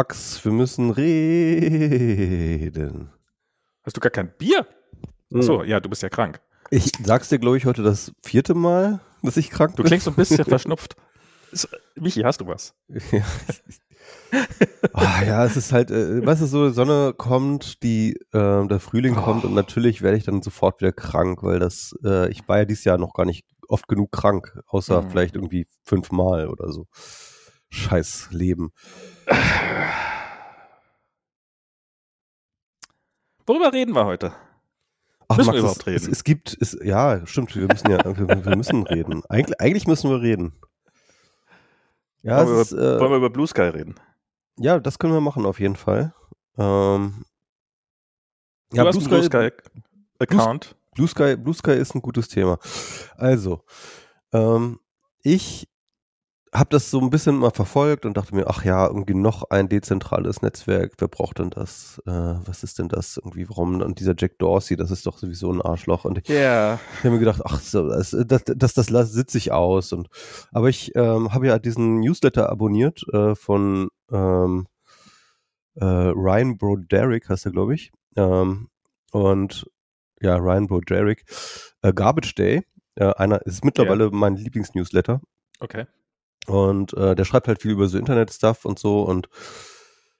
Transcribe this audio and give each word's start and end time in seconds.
Max, 0.00 0.44
wir 0.44 0.52
müssen 0.52 0.90
reden. 0.90 1.88
Hast 3.82 3.96
du 3.96 4.00
gar 4.02 4.10
kein 4.10 4.30
Bier? 4.36 4.66
Hm. 5.30 5.40
Achso, 5.40 5.62
ja, 5.62 5.80
du 5.80 5.88
bist 5.88 6.02
ja 6.02 6.10
krank. 6.10 6.38
Ich 6.70 6.92
sag's 7.02 7.30
dir, 7.30 7.38
glaube 7.38 7.56
ich, 7.56 7.64
heute 7.64 7.82
das 7.82 8.12
vierte 8.22 8.52
Mal, 8.54 9.00
dass 9.22 9.38
ich 9.38 9.48
krank 9.48 9.70
Du 9.74 9.82
bin. 9.82 9.86
klingst 9.88 10.04
so 10.04 10.10
ein 10.10 10.14
bisschen 10.14 10.44
verschnupft. 10.48 10.96
Michi, 11.94 12.20
hast 12.20 12.42
du 12.42 12.46
was? 12.46 12.74
Ja. 13.10 13.24
Ah, 14.92 15.22
ja, 15.24 15.46
es 15.46 15.56
ist 15.56 15.72
halt, 15.72 15.90
äh, 15.90 16.26
weißt 16.26 16.42
du, 16.42 16.46
so 16.46 16.68
Sonne 16.68 17.14
kommt, 17.16 17.82
die, 17.82 18.16
äh, 18.34 18.66
der 18.66 18.80
Frühling 18.80 19.16
Oh. 19.16 19.22
kommt 19.22 19.44
und 19.46 19.54
natürlich 19.54 20.02
werde 20.02 20.18
ich 20.18 20.24
dann 20.24 20.42
sofort 20.42 20.82
wieder 20.82 20.92
krank, 20.92 21.42
weil 21.42 21.58
das, 21.58 21.94
äh, 22.04 22.30
ich 22.30 22.46
war 22.46 22.58
ja 22.58 22.66
dieses 22.66 22.84
Jahr 22.84 22.98
noch 22.98 23.14
gar 23.14 23.24
nicht 23.24 23.46
oft 23.66 23.88
genug 23.88 24.12
krank, 24.12 24.60
außer 24.66 25.00
Mhm. 25.00 25.10
vielleicht 25.10 25.36
irgendwie 25.36 25.66
fünfmal 25.84 26.48
oder 26.48 26.70
so. 26.70 26.86
Scheiß 27.70 28.28
Leben. 28.30 28.72
Worüber 33.46 33.72
reden 33.72 33.94
wir 33.94 34.04
heute? 34.04 34.32
Ach, 35.28 35.36
Müssen 35.36 35.52
wir 35.52 35.54
es, 35.54 35.60
überhaupt 35.60 35.80
Es, 35.80 35.86
reden? 35.86 36.12
es 36.12 36.24
gibt, 36.24 36.56
es, 36.60 36.78
ja, 36.82 37.26
stimmt, 37.26 37.54
wir 37.56 37.66
müssen 37.66 37.90
ja, 37.90 38.04
wir, 38.04 38.44
wir 38.44 38.56
müssen 38.56 38.86
reden. 38.86 39.22
Eigentlich, 39.28 39.60
eigentlich 39.60 39.86
müssen 39.86 40.10
wir 40.10 40.20
reden. 40.20 40.52
Ja, 42.22 42.46
wollen, 42.46 42.60
es 42.60 42.72
wir, 42.72 42.78
ist, 42.78 42.84
äh, 42.96 43.00
wollen 43.00 43.10
wir 43.12 43.16
über 43.18 43.30
Blue 43.30 43.46
Sky 43.46 43.62
reden? 43.62 43.94
ja, 44.58 44.80
das 44.80 44.98
können 44.98 45.12
wir 45.12 45.20
machen 45.20 45.44
auf 45.46 45.60
jeden 45.60 45.76
Fall. 45.76 46.14
Ähm, 46.58 47.24
Du 48.70 48.80
hast 48.80 48.96
einen 48.96 49.06
Blue 49.06 49.22
Sky 49.22 49.50
Account. 50.18 50.74
Blue 50.94 51.06
Sky, 51.06 51.36
Blue 51.36 51.54
Sky 51.54 51.72
ist 51.72 51.94
ein 51.94 52.02
gutes 52.02 52.26
Thema. 52.28 52.58
Also, 53.16 53.62
ähm, 54.32 54.80
ich 55.22 55.68
habe 56.52 56.70
das 56.70 56.90
so 56.90 57.00
ein 57.00 57.10
bisschen 57.10 57.36
mal 57.36 57.50
verfolgt 57.50 58.06
und 58.06 58.16
dachte 58.16 58.34
mir, 58.34 58.46
ach 58.48 58.64
ja, 58.64 58.86
irgendwie 58.86 59.14
noch 59.14 59.50
ein 59.50 59.68
dezentrales 59.68 60.42
Netzwerk, 60.42 60.94
wer 60.98 61.08
braucht 61.08 61.38
denn 61.38 61.50
das? 61.50 62.00
Äh, 62.06 62.10
was 62.10 62.62
ist 62.62 62.78
denn 62.78 62.88
das 62.88 63.16
irgendwie? 63.16 63.48
Warum? 63.48 63.80
Und 63.82 64.00
dieser 64.00 64.14
Jack 64.16 64.38
Dorsey, 64.38 64.76
das 64.76 64.90
ist 64.90 65.06
doch 65.06 65.18
sowieso 65.18 65.52
ein 65.52 65.60
Arschloch. 65.60 66.04
Und 66.04 66.18
ich, 66.18 66.28
Ja. 66.28 66.78
ich 66.94 66.98
habe 67.00 67.10
mir 67.10 67.18
gedacht, 67.18 67.42
ach, 67.44 67.60
so, 67.60 67.88
das, 67.88 68.16
das, 68.26 68.44
das, 68.46 68.74
das 68.74 69.12
sitze 69.12 69.38
ich 69.38 69.52
aus. 69.52 69.92
Und, 69.92 70.08
aber 70.52 70.68
ich 70.68 70.94
ähm, 70.94 71.34
habe 71.34 71.48
ja 71.48 71.58
diesen 71.58 72.00
Newsletter 72.00 72.48
abonniert 72.48 73.02
äh, 73.12 73.34
von 73.34 73.88
ähm, 74.10 74.66
äh, 75.74 75.84
Ryan 75.84 76.56
Broderick, 76.56 77.28
heißt 77.28 77.46
er, 77.46 77.52
glaube 77.52 77.74
ich. 77.74 77.90
Ähm, 78.16 78.68
und 79.12 79.66
ja, 80.20 80.36
Ryan 80.36 80.66
Broderick. 80.68 81.24
Äh, 81.82 81.92
Garbage 81.92 82.34
Day, 82.34 82.62
äh, 82.94 83.12
einer 83.14 83.44
ist 83.46 83.64
mittlerweile 83.64 84.10
mein 84.10 84.36
Lieblingsnewsletter. 84.36 85.20
Okay. 85.60 85.86
Und 86.48 86.94
äh, 86.94 87.14
der 87.14 87.24
schreibt 87.24 87.48
halt 87.48 87.62
viel 87.62 87.72
über 87.72 87.88
so 87.88 87.98
Internet-Stuff 87.98 88.64
und 88.64 88.78
so 88.78 89.02
und 89.02 89.28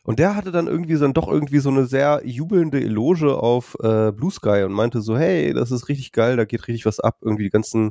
und 0.06 0.20
der 0.20 0.36
hatte 0.36 0.52
dann 0.52 0.68
irgendwie 0.68 0.94
so 0.94 1.04
dann 1.04 1.14
doch 1.14 1.26
irgendwie 1.26 1.58
so 1.58 1.68
eine 1.68 1.86
sehr 1.86 2.22
jubelnde 2.24 2.80
Eloge 2.80 3.36
auf 3.36 3.76
äh, 3.82 4.12
Blue 4.12 4.30
Sky 4.30 4.62
und 4.62 4.72
meinte 4.72 5.00
so, 5.00 5.18
hey, 5.18 5.52
das 5.52 5.72
ist 5.72 5.88
richtig 5.88 6.12
geil, 6.12 6.36
da 6.36 6.44
geht 6.44 6.68
richtig 6.68 6.86
was 6.86 7.00
ab. 7.00 7.18
Irgendwie 7.22 7.42
die 7.42 7.50
ganzen 7.50 7.90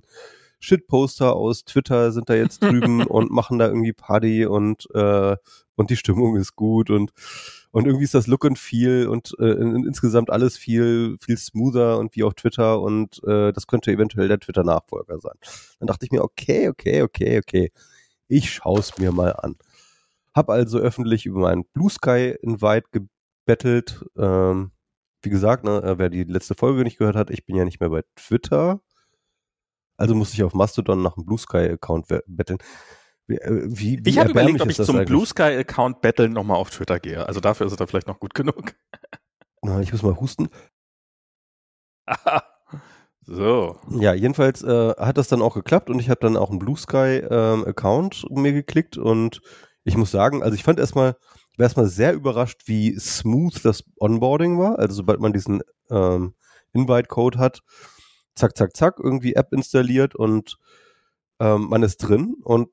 Shitposter 0.60 1.36
aus 1.36 1.66
Twitter 1.66 2.14
sind 2.14 2.30
da 2.30 2.36
jetzt 2.36 2.64
drüben 2.64 3.06
und 3.06 3.32
machen 3.32 3.60
da 3.60 3.68
irgendwie 3.68 3.92
Party 3.92 4.46
und 4.46 4.88
äh, 4.94 5.36
und 5.76 5.90
die 5.90 5.98
Stimmung 5.98 6.38
ist 6.38 6.56
gut 6.56 6.90
und 6.90 7.12
und 7.72 7.86
irgendwie 7.86 8.06
ist 8.06 8.14
das 8.14 8.28
Look 8.28 8.46
and 8.46 8.58
Feel 8.58 9.08
und 9.08 9.36
äh, 9.40 9.52
in, 9.52 9.86
insgesamt 9.86 10.30
alles 10.30 10.58
viel 10.58 11.18
viel 11.20 11.38
smoother 11.38 11.98
und 11.98 12.16
wie 12.16 12.24
auf 12.24 12.34
Twitter 12.36 12.80
und 12.82 13.22
äh, 13.26 13.52
das 13.52 13.68
könnte 13.68 13.92
eventuell 13.92 14.30
der 14.30 14.40
Twitter 14.40 14.64
Nachfolger 14.64 15.20
sein. 15.20 15.36
Dann 15.80 15.88
dachte 15.88 16.06
ich 16.06 16.12
mir, 16.12 16.24
okay, 16.24 16.70
okay, 16.70 17.02
okay, 17.02 17.40
okay. 17.40 17.72
Ich 18.28 18.52
schaue 18.52 18.80
es 18.80 18.98
mir 18.98 19.12
mal 19.12 19.34
an. 19.34 19.56
Hab 20.34 20.50
also 20.50 20.80
öffentlich 20.80 21.26
über 21.26 21.42
meinen 21.42 21.66
Blue 21.74 21.90
Sky 21.90 22.36
Invite 22.42 22.88
gebettelt. 22.92 24.06
Ähm, 24.18 24.72
wie 25.22 25.30
gesagt, 25.30 25.64
ne, 25.64 25.82
äh, 25.82 25.98
wer 25.98 26.10
die 26.10 26.24
letzte 26.24 26.56
Folge 26.56 26.84
nicht 26.84 26.98
gehört 26.98 27.16
hat, 27.16 27.30
ich 27.30 27.46
bin 27.46 27.56
ja 27.56 27.66
nicht 27.66 27.80
mehr 27.80 27.90
bei 27.90 28.04
Twitter. 28.16 28.82
Also 29.98 30.14
musste 30.14 30.36
ich 30.36 30.44
auf 30.44 30.54
Mastodon 30.54 31.02
nach 31.02 31.16
einem 31.16 31.26
Blue 31.26 31.38
Sky 31.38 31.70
Account 31.70 32.08
betteln. 32.28 32.60
Wie, 33.28 33.38
äh, 33.38 33.62
wie, 33.66 34.04
wie 34.04 34.10
Ich 34.10 34.18
habe 34.20 34.32
überlegt, 34.32 34.62
ob 34.62 34.70
ich 34.70 34.76
zum 34.78 34.98
eigentlich? 34.98 35.08
Blue 35.08 35.26
Sky 35.26 35.58
Account 35.58 36.02
Battle 36.02 36.30
nochmal 36.30 36.58
auf 36.58 36.70
Twitter 36.70 37.00
gehe. 37.00 37.26
Also 37.26 37.40
dafür 37.40 37.66
ist 37.66 37.72
es 37.72 37.78
da 37.78 37.88
vielleicht 37.88 38.08
noch 38.08 38.20
gut 38.20 38.34
genug. 38.34 38.74
Na, 39.62 39.80
Ich 39.80 39.92
muss 39.92 40.04
mal 40.04 40.16
husten. 40.20 40.50
so. 43.26 43.78
Ja, 43.90 44.14
jedenfalls 44.14 44.64
äh, 44.64 44.94
hat 44.98 45.18
das 45.18 45.28
dann 45.28 45.42
auch 45.42 45.56
geklappt 45.56 45.90
und 45.90 46.00
ich 46.00 46.10
habe 46.10 46.20
dann 46.22 46.38
auch 46.38 46.50
einen 46.50 46.60
Blue 46.60 46.78
Sky 46.78 47.24
ähm, 47.30 47.66
Account 47.66 48.26
mir 48.30 48.54
geklickt 48.54 48.98
und 48.98 49.42
ich 49.84 49.98
muss 49.98 50.12
sagen, 50.12 50.44
also 50.44 50.56
ich 50.56 50.64
fand 50.64 50.80
erstmal, 50.80 51.16
war 51.58 51.64
erstmal 51.64 51.88
sehr 51.88 52.14
überrascht, 52.14 52.64
wie 52.66 52.98
smooth 53.00 53.64
das 53.64 53.84
Onboarding 54.00 54.58
war. 54.60 54.80
Also 54.80 54.96
sobald 54.96 55.20
man 55.20 55.34
diesen 55.34 55.62
ähm, 55.90 56.34
Invite-Code 56.74 57.38
hat, 57.40 57.62
zack, 58.36 58.58
zack, 58.58 58.76
zack, 58.76 58.96
irgendwie 59.02 59.34
App 59.34 59.54
installiert 59.54 60.16
und 60.16 60.58
ähm, 61.40 61.68
man 61.70 61.84
ist 61.84 61.98
drin 61.98 62.36
und 62.44 62.70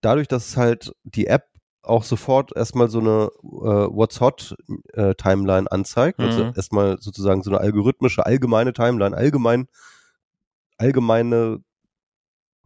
dadurch, 0.00 0.28
dass 0.28 0.56
halt 0.56 0.92
die 1.04 1.26
App 1.26 1.44
auch 1.82 2.04
sofort 2.04 2.56
erstmal 2.56 2.88
so 2.88 3.00
eine 3.00 3.30
äh, 3.42 3.88
What's 3.94 4.20
Hot 4.20 4.56
äh, 4.94 5.14
Timeline 5.14 5.70
anzeigt, 5.70 6.20
also 6.20 6.44
Mhm. 6.44 6.52
erstmal 6.56 6.98
sozusagen 7.00 7.42
so 7.42 7.50
eine 7.50 7.60
algorithmische, 7.60 8.24
allgemeine 8.24 8.72
Timeline, 8.72 9.16
allgemein 9.16 9.68
allgemeine 10.76 11.62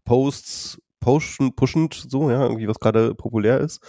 Posts 0.05 0.81
pushen, 1.01 1.55
pushend, 1.55 1.95
so, 1.95 2.31
ja, 2.31 2.43
irgendwie 2.43 2.69
was 2.69 2.81
gerade 2.81 3.15
populär 3.15 3.61
ist, 3.61 3.81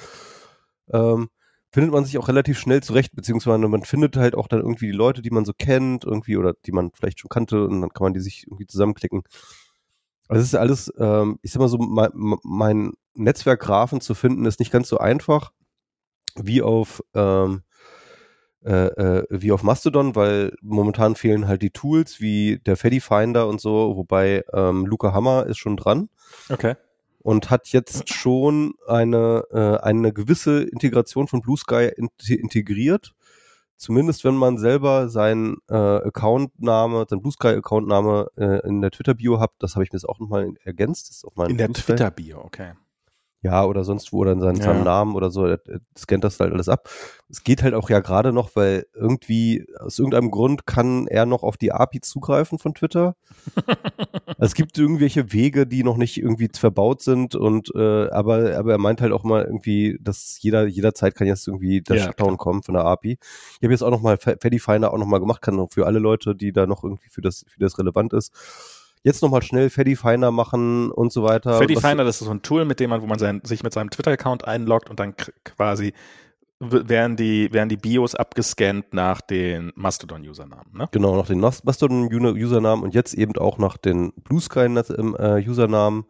ähm, 0.91 1.29
findet 1.71 1.91
man 1.91 2.05
sich 2.05 2.17
auch 2.17 2.27
relativ 2.27 2.59
schnell 2.59 2.81
zurecht, 2.81 3.15
beziehungsweise 3.15 3.67
man 3.67 3.83
findet 3.83 4.17
halt 4.17 4.35
auch 4.35 4.47
dann 4.47 4.59
irgendwie 4.59 4.87
die 4.87 4.97
Leute, 4.97 5.21
die 5.21 5.29
man 5.29 5.45
so 5.45 5.53
kennt, 5.57 6.03
irgendwie 6.03 6.37
oder 6.37 6.53
die 6.65 6.71
man 6.71 6.91
vielleicht 6.93 7.19
schon 7.19 7.29
kannte 7.29 7.65
und 7.65 7.81
dann 7.81 7.91
kann 7.91 8.05
man 8.05 8.13
die 8.13 8.19
sich 8.19 8.45
irgendwie 8.47 8.67
zusammenklicken. 8.67 9.23
Also 10.27 10.41
es 10.41 10.47
ist 10.49 10.55
alles, 10.55 10.93
ähm, 10.97 11.39
ich 11.41 11.51
sag 11.51 11.59
mal 11.59 11.67
so, 11.67 11.77
mein, 11.77 12.11
mein 12.43 12.93
Netzwerkgrafen 13.15 14.01
zu 14.01 14.13
finden 14.13 14.45
ist 14.45 14.59
nicht 14.59 14.71
ganz 14.71 14.87
so 14.87 14.97
einfach 14.97 15.51
wie 16.35 16.61
auf 16.61 17.03
ähm, 17.13 17.63
äh, 18.65 18.87
äh, 18.87 19.25
wie 19.29 19.51
auf 19.51 19.63
Mastodon, 19.63 20.15
weil 20.15 20.53
momentan 20.61 21.15
fehlen 21.15 21.47
halt 21.47 21.61
die 21.61 21.69
Tools 21.71 22.19
wie 22.19 22.59
der 22.59 22.75
Feddy 22.77 22.99
Finder 22.99 23.47
und 23.47 23.61
so, 23.61 23.95
wobei 23.95 24.43
ähm, 24.53 24.85
Luca 24.85 25.13
Hammer 25.13 25.45
ist 25.47 25.57
schon 25.57 25.77
dran 25.77 26.09
Okay. 26.49 26.75
und 27.19 27.49
hat 27.49 27.69
jetzt 27.69 28.13
schon 28.13 28.73
eine, 28.87 29.43
äh, 29.51 29.77
eine 29.85 30.11
gewisse 30.11 30.63
Integration 30.63 31.27
von 31.27 31.41
Blue 31.41 31.57
Sky 31.57 31.89
in 31.95 32.09
integriert. 32.27 33.13
Zumindest 33.77 34.25
wenn 34.25 34.35
man 34.35 34.57
selber 34.57 35.07
seinen 35.07 35.55
äh, 35.69 35.73
Accountname, 35.75 37.05
seinen 37.09 37.21
Blue 37.21 37.31
Sky 37.31 37.47
Accountname 37.47 38.27
äh, 38.35 38.67
in 38.67 38.81
der 38.81 38.91
Twitter 38.91 39.13
Bio 39.13 39.39
hat, 39.39 39.51
das 39.59 39.75
habe 39.75 39.85
ich 39.85 39.91
mir 39.93 39.97
jetzt 39.97 40.09
auch 40.09 40.19
nochmal 40.19 40.51
ergänzt. 40.65 41.07
Das 41.09 41.15
ist 41.17 41.23
auf 41.25 41.35
meinem 41.37 41.51
In 41.51 41.57
der 41.57 41.67
Blue 41.67 41.77
Sky. 41.77 41.93
Twitter-Bio, 41.93 42.39
okay. 42.43 42.73
Ja, 43.41 43.63
oder 43.65 43.85
sonst 43.85 44.11
wo, 44.11 44.17
oder 44.19 44.33
in 44.33 44.41
seinen, 44.41 44.57
Ja. 44.57 44.63
seinem 44.65 44.83
Namen 44.83 45.15
oder 45.15 45.29
so, 45.29 45.45
er, 45.45 45.61
er 45.67 45.79
scannt 45.97 46.25
das 46.25 46.39
halt 46.41 46.51
alles 46.51 46.67
ab. 46.67 46.89
Es 47.29 47.43
geht 47.43 47.63
halt 47.63 47.73
auch 47.73 47.89
ja 47.89 48.01
gerade 48.01 48.33
noch, 48.33 48.55
weil 48.55 48.85
irgendwie, 48.93 49.65
aus 49.79 49.97
irgendeinem 49.97 50.29
Grund 50.29 50.65
kann 50.65 51.07
er 51.07 51.25
noch 51.25 51.43
auf 51.43 51.55
die 51.55 51.71
API 51.71 52.01
zugreifen 52.01 52.59
von 52.59 52.73
Twitter. 52.73 53.15
Es 54.41 54.53
gibt 54.55 54.77
irgendwelche 54.77 55.33
Wege, 55.33 55.67
die 55.67 55.83
noch 55.83 55.97
nicht 55.97 56.17
irgendwie 56.17 56.49
verbaut 56.53 57.01
sind 57.01 57.35
und 57.35 57.71
äh, 57.75 58.07
aber, 58.09 58.57
aber 58.57 58.71
er 58.71 58.77
meint 58.77 59.01
halt 59.01 59.11
auch 59.11 59.23
mal 59.23 59.43
irgendwie, 59.43 59.97
dass 60.01 60.37
jeder, 60.41 60.65
jederzeit 60.65 61.13
kann 61.15 61.27
jetzt 61.27 61.45
irgendwie 61.47 61.81
der 61.81 61.97
Ja, 61.97 62.05
Shutdown 62.05 62.37
kommen 62.37 62.63
von 62.63 62.73
der 62.75 62.85
API. 62.85 63.17
Ich 63.21 63.63
habe 63.63 63.73
jetzt 63.73 63.81
auch 63.81 63.91
nochmal 63.91 64.17
Feddy 64.17 64.59
Finder 64.59 64.93
auch 64.93 64.97
nochmal 64.97 65.19
gemacht, 65.19 65.41
kann 65.41 65.59
auch 65.59 65.71
für 65.71 65.85
alle 65.87 65.99
Leute, 65.99 66.35
die 66.35 66.53
da 66.53 66.67
noch 66.67 66.83
irgendwie 66.85 67.09
für 67.09 67.21
das, 67.21 67.43
für 67.49 67.59
das 67.59 67.77
relevant 67.79 68.13
ist. 68.13 68.31
Jetzt 69.03 69.21
nochmal 69.21 69.41
schnell 69.41 69.69
Feddy 69.69 69.95
Finder 69.95 70.31
machen 70.31 70.91
und 70.91 71.13
so 71.13 71.23
weiter. 71.23 71.57
Freddy 71.57 71.75
Was- 71.77 71.85
Finder, 71.85 72.03
das 72.03 72.19
ist 72.19 72.25
so 72.25 72.31
ein 72.31 72.41
Tool, 72.41 72.65
mit 72.65 72.79
dem 72.79 72.89
man, 72.89 73.01
wo 73.01 73.05
man 73.07 73.17
sein, 73.19 73.41
sich 73.45 73.63
mit 73.63 73.73
seinem 73.73 73.89
Twitter-Account 73.89 74.45
einloggt 74.45 74.89
und 74.89 74.99
dann 74.99 75.15
quasi 75.43 75.93
werden 76.59 77.15
die, 77.15 77.53
werden 77.53 77.69
die 77.69 77.77
Bios 77.77 78.15
abgescannt 78.15 78.93
nach 78.93 79.21
den 79.21 79.71
Mastodon-Usernamen, 79.75 80.73
ne? 80.73 80.89
Genau, 80.91 81.15
nach 81.15 81.27
den 81.27 81.39
Mas- 81.39 81.63
Mastodon-Usernamen 81.63 82.83
und 82.83 82.93
jetzt 82.93 83.13
eben 83.13 83.37
auch 83.37 83.57
nach 83.57 83.77
den 83.77 84.11
Blue 84.25 84.41
Sky-Usernamen. 84.41 86.03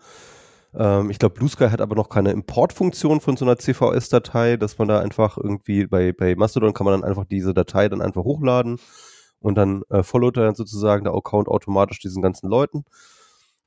Ähm, 0.73 1.09
ich 1.11 1.19
glaube, 1.19 1.35
Blue 1.35 1.49
Sky 1.49 1.69
hat 1.69 1.81
aber 1.81 1.95
noch 1.95 2.09
keine 2.09 2.31
Importfunktion 2.31 3.21
von 3.21 3.37
so 3.37 3.45
einer 3.45 3.57
CVS-Datei, 3.59 4.57
dass 4.57 4.79
man 4.79 4.87
da 4.87 4.99
einfach 4.99 5.37
irgendwie 5.37 5.85
bei, 5.85 6.11
bei 6.13 6.35
Mastodon 6.35 6.73
kann 6.73 6.85
man 6.85 6.99
dann 6.99 7.07
einfach 7.07 7.25
diese 7.25 7.53
Datei 7.53 7.87
dann 7.89 8.01
einfach 8.01 8.23
hochladen 8.23 8.79
und 9.41 9.55
dann 9.55 9.83
äh, 9.89 10.03
followt 10.03 10.37
er 10.37 10.45
dann 10.45 10.55
sozusagen 10.55 11.03
der 11.03 11.13
Account 11.13 11.47
automatisch 11.47 11.99
diesen 11.99 12.21
ganzen 12.21 12.49
Leuten. 12.49 12.85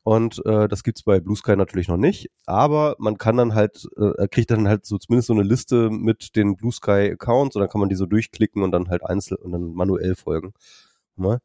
Und 0.05 0.45
äh, 0.47 0.67
das 0.67 0.83
gibt's 0.83 1.05
bei 1.05 1.21
Blue 1.21 1.37
Sky 1.37 1.55
natürlich 1.55 1.87
noch 1.87 1.97
nicht, 1.97 2.29
aber 2.45 2.97
man 2.99 3.19
kann 3.19 3.37
dann 3.37 3.55
halt, 3.55 3.89
äh, 3.97 4.11
er 4.19 4.27
kriegt 4.27 4.51
dann 4.51 4.67
halt 4.67 4.85
so 4.85 4.99
zumindest 4.99 5.29
so 5.29 5.33
eine 5.33 5.45
Liste 5.45 5.91
mit 5.91 6.35
den 6.35 6.57
Blue 6.57 6.73
Sky 6.73 7.13
Accounts 7.13 7.55
und 7.55 7.61
dann 7.61 7.69
kann 7.69 7.81
man 7.81 7.89
die 7.89 7.95
so 7.95 8.07
durchklicken 8.07 8.65
und 8.65 8.73
dann 8.73 8.89
halt 8.89 9.05
einzeln 9.05 9.37
und 9.37 9.53
dann 9.53 9.73
manuell 9.75 10.17
folgen. 10.17 10.55
Mal. 11.15 11.39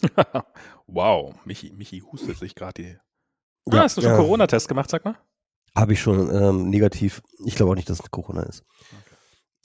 wow, 0.86 1.34
Michi, 1.44 1.72
Michi 1.72 2.00
hustet 2.00 2.36
sich 2.38 2.54
gerade 2.54 2.82
die. 2.82 2.96
Ja, 3.72 3.80
ah, 3.80 3.82
hast 3.84 3.96
du 3.96 4.02
schon 4.02 4.10
ja. 4.10 4.16
Corona-Test 4.16 4.68
gemacht, 4.68 4.90
sag 4.90 5.04
mal? 5.04 5.16
Habe 5.74 5.94
ich 5.94 6.00
schon 6.00 6.32
ähm, 6.32 6.70
negativ. 6.70 7.20
Ich 7.44 7.56
glaube 7.56 7.72
auch 7.72 7.76
nicht, 7.76 7.88
dass 7.90 7.98
es 7.98 8.10
Corona 8.10 8.42
ist. 8.42 8.62
Okay. 8.92 9.13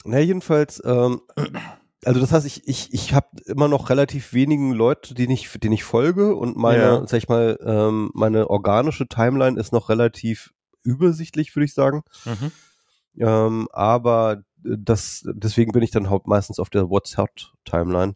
Na, 0.04 0.18
jedenfalls, 0.18 0.82
ähm, 0.84 1.20
also 2.04 2.20
das 2.20 2.32
heißt, 2.32 2.46
ich, 2.46 2.66
ich, 2.66 2.92
ich 2.92 3.12
habe 3.14 3.28
immer 3.46 3.68
noch 3.68 3.90
relativ 3.90 4.32
wenigen 4.32 4.72
Leute, 4.72 5.14
denen 5.14 5.32
ich, 5.32 5.50
denen 5.60 5.74
ich 5.74 5.84
folge 5.84 6.34
und 6.34 6.56
meine, 6.56 6.82
ja. 6.82 7.06
sag 7.06 7.18
ich 7.18 7.28
mal, 7.28 7.58
ähm, 7.62 8.10
meine 8.14 8.48
organische 8.48 9.06
Timeline 9.06 9.60
ist 9.60 9.72
noch 9.72 9.88
relativ 9.90 10.52
übersichtlich, 10.82 11.54
würde 11.54 11.66
ich 11.66 11.74
sagen. 11.74 12.02
Mhm. 12.24 12.52
Ähm, 13.18 13.68
aber 13.72 14.42
das, 14.62 15.22
deswegen 15.26 15.72
bin 15.72 15.82
ich 15.82 15.90
dann 15.90 16.08
haupt 16.08 16.26
meistens 16.26 16.58
auf 16.58 16.70
der 16.70 16.88
WhatsApp-Timeline. 16.88 18.14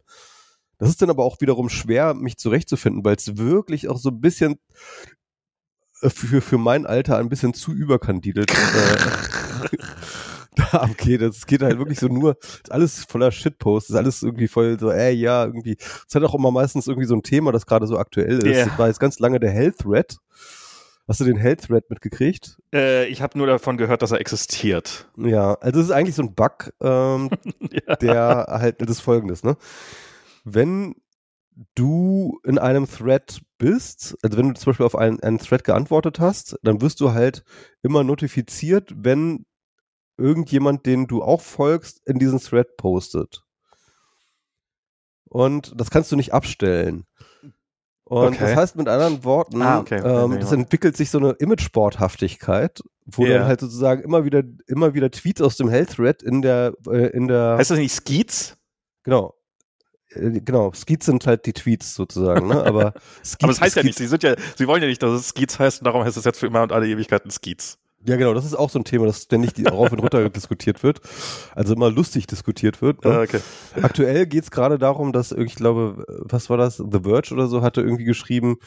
Das 0.77 0.89
ist 0.89 1.01
dann 1.01 1.09
aber 1.09 1.23
auch 1.23 1.39
wiederum 1.41 1.69
schwer, 1.69 2.13
mich 2.13 2.37
zurechtzufinden, 2.37 3.05
weil 3.05 3.15
es 3.15 3.37
wirklich 3.37 3.87
auch 3.87 3.97
so 3.97 4.09
ein 4.09 4.21
bisschen 4.21 4.59
äh, 6.01 6.09
für, 6.09 6.41
für 6.41 6.57
mein 6.57 6.87
Alter 6.87 7.17
ein 7.17 7.29
bisschen 7.29 7.53
zu 7.53 7.71
überkandidelt. 7.71 8.51
äh, 8.51 9.77
abgeht. 10.71 11.21
Das 11.21 11.45
geht 11.45 11.61
halt 11.61 11.77
wirklich 11.77 11.99
so 11.99 12.07
nur, 12.07 12.37
ist 12.41 12.71
alles 12.71 13.05
voller 13.05 13.31
Shitposts, 13.31 13.89
ist 13.89 13.95
alles 13.95 14.23
irgendwie 14.23 14.47
voll 14.47 14.79
so, 14.79 14.91
ey, 14.91 15.13
ja, 15.13 15.45
irgendwie. 15.45 15.77
Es 15.79 16.15
hat 16.15 16.23
auch 16.23 16.35
immer 16.35 16.51
meistens 16.51 16.87
irgendwie 16.87 17.07
so 17.07 17.15
ein 17.15 17.23
Thema, 17.23 17.51
das 17.51 17.65
gerade 17.65 17.87
so 17.87 17.97
aktuell 17.97 18.39
ist. 18.39 18.45
Yeah. 18.45 18.65
Das 18.65 18.77
war 18.79 18.87
jetzt 18.87 18.99
ganz 18.99 19.19
lange 19.19 19.39
der 19.39 19.51
Health 19.51 19.79
Thread. 19.79 20.17
Hast 21.07 21.19
du 21.19 21.25
den 21.25 21.37
Health 21.37 21.67
Thread 21.67 21.89
mitgekriegt? 21.89 22.57
Äh, 22.73 23.05
ich 23.07 23.21
habe 23.21 23.37
nur 23.37 23.45
davon 23.45 23.77
gehört, 23.77 24.01
dass 24.01 24.11
er 24.11 24.19
existiert. 24.19 25.07
Ja, 25.17 25.53
also 25.55 25.79
es 25.79 25.87
ist 25.87 25.91
eigentlich 25.91 26.15
so 26.15 26.23
ein 26.23 26.33
Bug, 26.33 26.73
ähm, 26.81 27.29
ja. 27.71 27.95
der 27.97 28.45
halt, 28.49 28.81
das 28.81 28.89
ist 28.89 29.01
folgendes, 29.01 29.43
ne? 29.43 29.55
Wenn 30.43 30.95
du 31.75 32.39
in 32.43 32.57
einem 32.57 32.87
Thread 32.89 33.41
bist, 33.57 34.17
also 34.21 34.37
wenn 34.37 34.49
du 34.49 34.59
zum 34.59 34.71
Beispiel 34.71 34.85
auf 34.85 34.95
einen, 34.95 35.21
einen 35.21 35.39
Thread 35.39 35.63
geantwortet 35.63 36.19
hast, 36.19 36.57
dann 36.63 36.81
wirst 36.81 36.99
du 37.01 37.13
halt 37.13 37.43
immer 37.81 38.03
notifiziert, 38.03 38.91
wenn 38.95 39.45
irgendjemand, 40.17 40.85
den 40.85 41.07
du 41.07 41.23
auch 41.23 41.41
folgst, 41.41 42.01
in 42.05 42.19
diesen 42.19 42.39
Thread 42.39 42.77
postet. 42.77 43.43
Und 45.25 45.73
das 45.75 45.89
kannst 45.89 46.11
du 46.11 46.15
nicht 46.15 46.33
abstellen. 46.33 47.05
Und 48.05 48.27
okay. 48.27 48.37
das 48.39 48.55
heißt 48.55 48.75
mit 48.75 48.87
anderen 48.87 49.23
Worten, 49.23 49.61
ah, 49.63 49.79
okay. 49.79 49.99
ähm, 49.99 50.33
es 50.33 50.51
entwickelt 50.51 50.95
sich 50.95 51.09
so 51.09 51.17
eine 51.17 51.31
Image-Sporthaftigkeit, 51.31 52.81
wo 53.05 53.25
yeah. 53.25 53.39
dann 53.39 53.47
halt 53.47 53.59
sozusagen 53.59 54.03
immer 54.03 54.25
wieder, 54.25 54.43
immer 54.67 54.93
wieder 54.93 55.09
Tweets 55.09 55.41
aus 55.41 55.57
dem 55.57 55.69
Hell-Thread 55.69 56.21
in 56.21 56.43
der, 56.43 56.73
äh, 56.87 57.07
in 57.07 57.27
der. 57.27 57.55
Heißt 57.57 57.71
das 57.71 57.79
nicht 57.79 57.93
Skeets? 57.93 58.57
Genau. 59.01 59.33
Äh, 60.09 60.39
genau, 60.41 60.71
Skeets 60.71 61.07
sind 61.07 61.25
halt 61.25 61.47
die 61.47 61.53
Tweets 61.53 61.95
sozusagen, 61.95 62.47
ne? 62.47 62.63
Aber, 62.63 62.93
Skeets, 63.23 63.43
Aber 63.43 63.53
das 63.53 63.61
heißt 63.61 63.71
Skeets. 63.71 63.75
ja 63.75 63.83
nicht, 63.83 63.97
sie 63.97 64.07
sind 64.07 64.21
ja, 64.21 64.35
sie 64.55 64.67
wollen 64.67 64.83
ja 64.83 64.87
nicht, 64.87 65.01
dass 65.01 65.11
es 65.11 65.29
Skeets 65.29 65.57
heißt 65.57 65.81
und 65.81 65.85
darum 65.85 66.03
heißt 66.03 66.15
es 66.15 66.25
jetzt 66.25 66.39
für 66.39 66.47
immer 66.47 66.61
und 66.61 66.71
alle 66.71 66.87
Ewigkeiten 66.87 67.31
Skeets. 67.31 67.79
Ja, 68.05 68.15
genau, 68.17 68.33
das 68.33 68.45
ist 68.45 68.55
auch 68.55 68.69
so 68.69 68.79
ein 68.79 68.85
Thema, 68.85 69.05
das 69.05 69.23
ständig 69.23 69.53
rauf 69.71 69.91
und 69.91 69.99
runter 69.99 70.29
diskutiert 70.29 70.83
wird. 70.83 71.01
Also 71.53 71.73
immer 71.73 71.89
lustig 71.89 72.27
diskutiert 72.27 72.81
wird. 72.81 73.03
Ne? 73.03 73.11
Ah, 73.11 73.21
okay. 73.21 73.39
Aktuell 73.81 74.25
geht's 74.27 74.51
gerade 74.51 74.77
darum, 74.77 75.11
dass 75.11 75.31
ich 75.31 75.55
glaube, 75.55 76.05
was 76.07 76.49
war 76.49 76.57
das? 76.57 76.77
The 76.77 76.99
Verge 77.03 77.33
oder 77.33 77.47
so 77.47 77.61
hatte 77.61 77.81
irgendwie 77.81 78.05
geschrieben, 78.05 78.57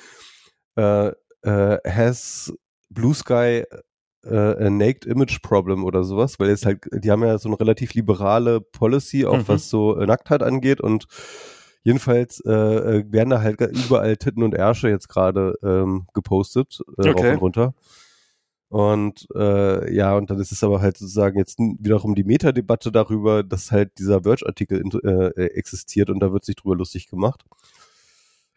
äh, 0.76 1.12
äh, 1.43 1.79
has 1.87 2.52
Blue 2.90 3.14
Sky 3.14 3.64
äh, 4.25 4.37
a 4.37 4.70
naked 4.70 5.06
image 5.06 5.41
problem 5.43 5.84
oder 5.84 6.05
sowas, 6.05 6.41
weil 6.41 6.49
jetzt 6.49 6.67
halt, 6.67 6.81
die 6.93 7.11
haben 7.11 7.23
ja 7.23 7.38
so 7.38 7.49
eine 7.49 7.61
relativ 7.61 7.94
liberale 7.94 8.61
Policy, 8.61 9.25
auch 9.26 9.38
mhm. 9.38 9.49
was 9.49 9.70
so 9.70 9.96
äh, 9.96 10.06
Nacktheit 10.06 10.43
angeht 10.43 10.81
und 10.81 11.06
Jedenfalls 11.84 12.43
äh, 12.44 12.52
äh 12.52 13.05
werden 13.12 13.31
da 13.31 13.41
halt 13.41 13.61
überall 13.61 14.17
Titten 14.19 14.43
und 14.43 14.55
Ärsche 14.55 14.91
jetzt 14.91 15.08
gerade 15.08 15.55
ähm, 15.62 16.06
gepostet, 16.12 16.81
äh, 16.99 17.08
okay. 17.08 17.11
rauf 17.11 17.32
und 17.32 17.38
runter. 17.38 17.75
Und 18.69 19.26
äh, 19.35 19.94
ja, 19.94 20.15
und 20.17 20.31
dann 20.31 20.38
ist 20.41 20.53
es 20.53 20.62
aber 20.62 20.82
halt 20.82 20.99
sozusagen 20.99 21.38
jetzt 21.38 21.59
wiederum 21.59 22.15
die 22.15 22.25
Metadebatte 22.25 22.93
darüber, 22.93 23.43
dass 23.43 23.73
halt 23.73 23.99
dieser 23.99 24.23
Verge-Artikel 24.23 24.82
äh, 25.05 25.44
existiert 25.55 26.11
und 26.11 26.20
da 26.20 26.32
wird 26.32 26.44
sich 26.44 26.56
drüber 26.56 26.76
lustig 26.76 27.09
gemacht. 27.09 27.44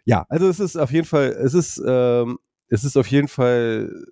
Ja, 0.04 0.26
also 0.30 0.50
es 0.50 0.60
ist 0.60 0.78
auf 0.78 0.92
jeden 0.92 1.06
Fall, 1.08 1.30
es 1.30 1.54
ist, 1.54 1.82
ähm, 1.86 2.40
es 2.68 2.84
ist 2.84 2.98
auf 2.98 3.08
jeden 3.08 3.30
Fall 3.30 4.06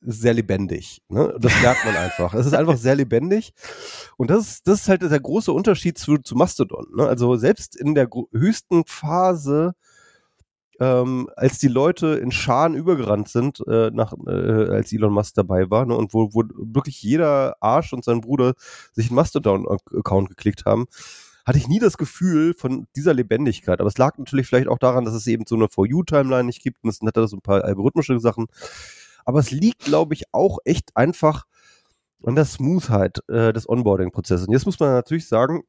sehr 0.00 0.34
lebendig. 0.34 1.02
Ne? 1.08 1.36
Das 1.38 1.52
merkt 1.60 1.84
man 1.84 1.96
einfach. 1.96 2.34
Es 2.34 2.46
ist 2.46 2.54
einfach 2.54 2.76
sehr 2.76 2.94
lebendig. 2.94 3.52
Und 4.16 4.30
das 4.30 4.46
ist, 4.46 4.68
das 4.68 4.82
ist 4.82 4.88
halt 4.88 5.02
der 5.02 5.20
große 5.20 5.52
Unterschied 5.52 5.98
zu, 5.98 6.18
zu 6.18 6.34
Mastodon. 6.36 6.86
Ne? 6.96 7.06
Also 7.06 7.36
selbst 7.36 7.76
in 7.76 7.94
der 7.94 8.08
höchsten 8.32 8.84
Phase 8.86 9.74
ähm, 10.80 11.28
als 11.36 11.58
die 11.58 11.68
Leute 11.68 12.14
in 12.16 12.30
Scharen 12.30 12.74
übergerannt 12.74 13.28
sind, 13.28 13.62
äh, 13.66 13.90
nach, 13.92 14.12
äh, 14.26 14.70
als 14.70 14.92
Elon 14.92 15.12
Musk 15.12 15.34
dabei 15.34 15.70
war, 15.70 15.86
ne, 15.86 15.96
und 15.96 16.12
wo, 16.12 16.32
wo 16.32 16.42
wirklich 16.54 17.02
jeder 17.02 17.56
Arsch 17.60 17.92
und 17.92 18.04
sein 18.04 18.20
Bruder 18.20 18.54
sich 18.92 19.08
einen 19.08 19.16
Mastodon-Account 19.16 20.28
geklickt 20.28 20.64
haben, 20.64 20.86
hatte 21.46 21.58
ich 21.58 21.68
nie 21.68 21.78
das 21.78 21.96
Gefühl 21.96 22.54
von 22.54 22.86
dieser 22.96 23.14
Lebendigkeit. 23.14 23.80
Aber 23.80 23.88
es 23.88 23.98
lag 23.98 24.18
natürlich 24.18 24.48
vielleicht 24.48 24.68
auch 24.68 24.78
daran, 24.78 25.04
dass 25.04 25.14
es 25.14 25.26
eben 25.28 25.46
so 25.46 25.54
eine 25.54 25.68
For 25.68 25.86
You-Timeline 25.86 26.44
nicht 26.44 26.62
gibt 26.62 26.82
und 26.82 26.90
es 26.90 27.00
hat 27.00 27.28
so 27.28 27.36
ein 27.36 27.40
paar 27.40 27.64
algorithmische 27.64 28.18
Sachen. 28.18 28.46
Aber 29.24 29.38
es 29.38 29.52
liegt, 29.52 29.84
glaube 29.84 30.14
ich, 30.14 30.24
auch 30.32 30.58
echt 30.64 30.96
einfach 30.96 31.44
an 32.24 32.34
der 32.34 32.44
Smoothheit 32.44 33.20
äh, 33.28 33.52
des 33.52 33.68
Onboarding-Prozesses. 33.68 34.48
Und 34.48 34.52
jetzt 34.52 34.66
muss 34.66 34.80
man 34.80 34.90
natürlich 34.90 35.28
sagen, 35.28 35.62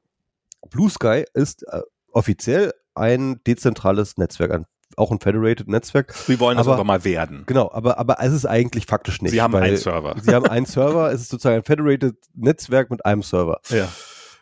Blue 0.70 0.90
Sky 0.90 1.26
ist 1.34 1.64
äh, 1.68 1.82
offiziell 2.12 2.74
ein 2.96 3.40
dezentrales 3.46 4.18
Netzwerk, 4.18 4.52
ein 4.52 4.66
auch 4.96 5.12
ein 5.12 5.20
Federated 5.20 5.68
Netzwerk. 5.68 6.16
Wir 6.28 6.40
wollen 6.40 6.58
das 6.58 6.68
aber, 6.68 6.84
mal 6.84 7.04
werden. 7.04 7.44
Genau, 7.46 7.72
aber, 7.72 8.00
aber 8.00 8.18
es 8.20 8.34
ist 8.34 8.46
eigentlich 8.46 8.86
faktisch 8.86 9.22
nicht. 9.22 9.32
Sie 9.32 9.42
haben 9.42 9.56
einen 9.56 9.78
Server. 9.78 10.16
Sie 10.22 10.34
haben 10.34 10.48
einen 10.48 10.66
Server, 10.66 11.12
es 11.12 11.22
ist 11.22 11.30
sozusagen 11.30 11.58
ein 11.58 11.64
Federated 11.64 12.16
Netzwerk 12.34 12.90
mit 12.90 13.06
einem 13.06 13.22
Server. 13.22 13.60
Ja. 13.70 13.88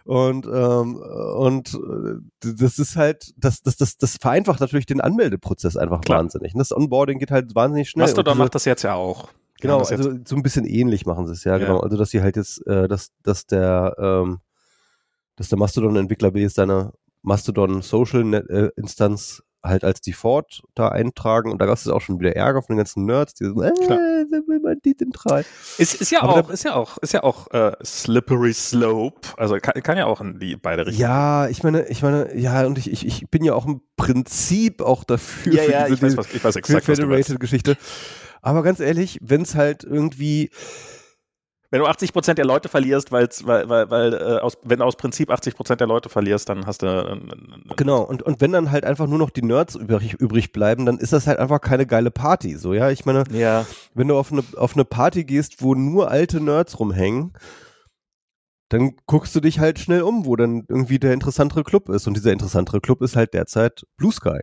Und, 0.05 0.45
ähm, 0.45 0.97
und 0.97 1.73
äh, 1.73 2.53
das 2.55 2.77
ist 2.77 2.95
halt, 2.95 3.33
das, 3.37 3.63
das, 3.63 3.75
das, 3.75 3.97
das 3.97 4.17
vereinfacht 4.17 4.59
natürlich 4.59 4.85
den 4.85 5.01
Anmeldeprozess 5.01 5.77
einfach 5.77 6.01
Klar. 6.01 6.19
wahnsinnig. 6.19 6.53
Das 6.55 6.71
Onboarding 6.71 7.17
geht 7.17 7.31
halt 7.31 7.55
wahnsinnig 7.55 7.89
schnell. 7.89 8.05
Mastodon 8.05 8.37
macht 8.37 8.53
das 8.53 8.65
jetzt 8.65 8.83
ja 8.83 8.93
auch. 8.93 9.29
Genau, 9.61 9.79
also 9.79 10.11
so 10.25 10.35
ein 10.35 10.43
bisschen 10.43 10.65
ähnlich 10.65 11.07
machen 11.07 11.25
sie 11.25 11.33
es, 11.33 11.43
ja, 11.43 11.53
ja, 11.53 11.57
genau. 11.57 11.79
Also 11.79 11.97
dass 11.97 12.11
sie 12.11 12.21
halt 12.21 12.35
jetzt, 12.35 12.65
äh, 12.67 12.87
dass, 12.87 13.13
dass 13.23 13.47
der, 13.47 13.95
ähm, 13.97 14.39
dass 15.37 15.49
der 15.49 15.57
Mastodon-Entwickler 15.57 16.31
B 16.31 16.43
ist 16.43 16.55
seine 16.55 16.93
Mastodon 17.23 17.81
Social 17.81 18.23
Net, 18.23 18.47
äh, 18.49 18.69
Instanz 18.75 19.41
halt 19.67 19.83
als 19.83 20.01
Default 20.01 20.63
da 20.75 20.89
eintragen 20.89 21.51
und 21.51 21.59
da 21.59 21.65
gab 21.65 21.75
es 21.75 21.87
auch 21.87 22.01
schon 22.01 22.19
wieder 22.19 22.35
Ärger 22.35 22.61
von 22.61 22.75
den 22.75 22.77
ganzen 22.77 23.05
Nerds, 23.05 23.33
die 23.33 23.45
so, 23.45 23.61
äh, 23.61 23.71
will 23.71 24.59
man 24.59 24.79
dezentral. 24.83 25.45
Ist, 25.77 25.99
ist 26.01 26.11
ja 26.11 26.21
Aber 26.21 26.45
auch, 26.45 26.49
ist 26.49 26.63
ja 26.63 26.75
auch, 26.75 26.97
ist 26.99 27.13
ja 27.13 27.23
auch 27.23 27.51
äh, 27.51 27.71
slippery 27.83 28.53
slope. 28.53 29.29
Also 29.37 29.57
kann, 29.57 29.81
kann 29.83 29.97
ja 29.97 30.05
auch 30.05 30.21
in 30.21 30.39
die 30.39 30.55
beide 30.55 30.85
Richtungen. 30.85 31.01
Ja, 31.01 31.47
ich 31.47 31.63
meine, 31.63 31.87
ich 31.87 32.01
meine, 32.01 32.35
ja, 32.37 32.65
und 32.65 32.77
ich, 32.77 32.91
ich, 32.91 33.05
ich 33.05 33.29
bin 33.29 33.43
ja 33.43 33.53
auch 33.53 33.65
im 33.65 33.81
Prinzip 33.97 34.81
auch 34.81 35.03
dafür 35.03 35.53
ja, 35.53 35.63
für 35.63 35.71
ja, 35.71 35.87
diese, 35.87 35.93
ich 35.95 36.01
weiß, 36.01 36.17
was, 36.17 36.33
ich 36.33 36.43
weiß 36.43 36.55
exakt, 36.55 36.85
Federated 36.85 37.39
Geschichte. 37.39 37.77
Aber 38.41 38.61
ganz 38.63 38.79
ehrlich, 38.79 39.17
wenn 39.21 39.41
es 39.41 39.55
halt 39.55 39.83
irgendwie 39.83 40.51
wenn 41.71 41.79
du 41.79 41.87
80 41.87 42.13
Prozent 42.13 42.37
der 42.37 42.45
Leute 42.45 42.69
verlierst, 42.69 43.11
weil's, 43.11 43.45
weil, 43.45 43.67
weil, 43.69 43.89
weil 43.89 44.13
äh, 44.13 44.39
aus, 44.39 44.57
wenn 44.63 44.79
du 44.79 44.85
aus 44.85 44.95
Prinzip 44.95 45.31
80 45.31 45.55
Prozent 45.55 45.81
der 45.81 45.87
Leute 45.87 46.09
verlierst, 46.09 46.47
dann 46.49 46.65
hast 46.65 46.81
du. 46.81 46.87
Äh, 46.87 47.75
genau, 47.75 48.01
und, 48.01 48.23
und 48.23 48.41
wenn 48.41 48.51
dann 48.51 48.71
halt 48.71 48.85
einfach 48.85 49.07
nur 49.07 49.17
noch 49.17 49.29
die 49.29 49.41
Nerds 49.41 49.75
übrig, 49.75 50.13
übrig 50.13 50.51
bleiben, 50.51 50.85
dann 50.85 50.97
ist 50.97 51.13
das 51.13 51.27
halt 51.27 51.39
einfach 51.39 51.61
keine 51.61 51.85
geile 51.85 52.11
Party. 52.11 52.55
So, 52.57 52.73
ja, 52.73 52.89
ich 52.89 53.05
meine, 53.05 53.23
ja. 53.31 53.65
wenn 53.93 54.07
du 54.07 54.17
auf 54.17 54.31
eine, 54.31 54.43
auf 54.57 54.73
eine 54.73 54.85
Party 54.85 55.23
gehst, 55.23 55.61
wo 55.61 55.75
nur 55.75 56.11
alte 56.11 56.39
Nerds 56.39 56.79
rumhängen, 56.79 57.33
dann 58.69 58.95
guckst 59.05 59.35
du 59.35 59.39
dich 59.39 59.59
halt 59.59 59.79
schnell 59.79 60.01
um, 60.01 60.25
wo 60.25 60.35
dann 60.35 60.65
irgendwie 60.67 60.99
der 60.99 61.13
interessantere 61.13 61.63
Club 61.63 61.89
ist. 61.89 62.07
Und 62.07 62.15
dieser 62.15 62.31
interessantere 62.31 62.81
Club 62.81 63.01
ist 63.01 63.15
halt 63.15 63.33
derzeit 63.33 63.85
Blue 63.97 64.11
Sky. 64.11 64.39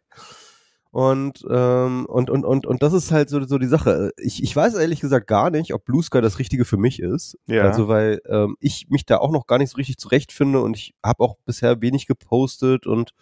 Und, 0.92 1.42
ähm, 1.48 2.04
und, 2.04 2.28
und, 2.28 2.44
und, 2.44 2.66
und 2.66 2.82
das 2.82 2.92
ist 2.92 3.12
halt 3.12 3.30
so, 3.30 3.42
so 3.46 3.56
die 3.56 3.66
Sache. 3.66 4.10
Ich, 4.18 4.42
ich 4.42 4.54
weiß 4.54 4.74
ehrlich 4.74 5.00
gesagt 5.00 5.26
gar 5.26 5.48
nicht, 5.48 5.72
ob 5.72 5.86
Blue 5.86 6.02
Sky 6.02 6.20
das 6.20 6.38
Richtige 6.38 6.66
für 6.66 6.76
mich 6.76 7.00
ist. 7.00 7.38
Ja. 7.46 7.62
Also, 7.62 7.88
weil 7.88 8.20
ähm, 8.26 8.56
ich 8.60 8.90
mich 8.90 9.06
da 9.06 9.16
auch 9.16 9.30
noch 9.30 9.46
gar 9.46 9.56
nicht 9.56 9.70
so 9.70 9.76
richtig 9.76 9.96
zurechtfinde 9.96 10.60
und 10.60 10.76
ich 10.76 10.94
habe 11.02 11.24
auch 11.24 11.36
bisher 11.46 11.80
wenig 11.80 12.06
gepostet 12.06 12.86
und 12.86 13.14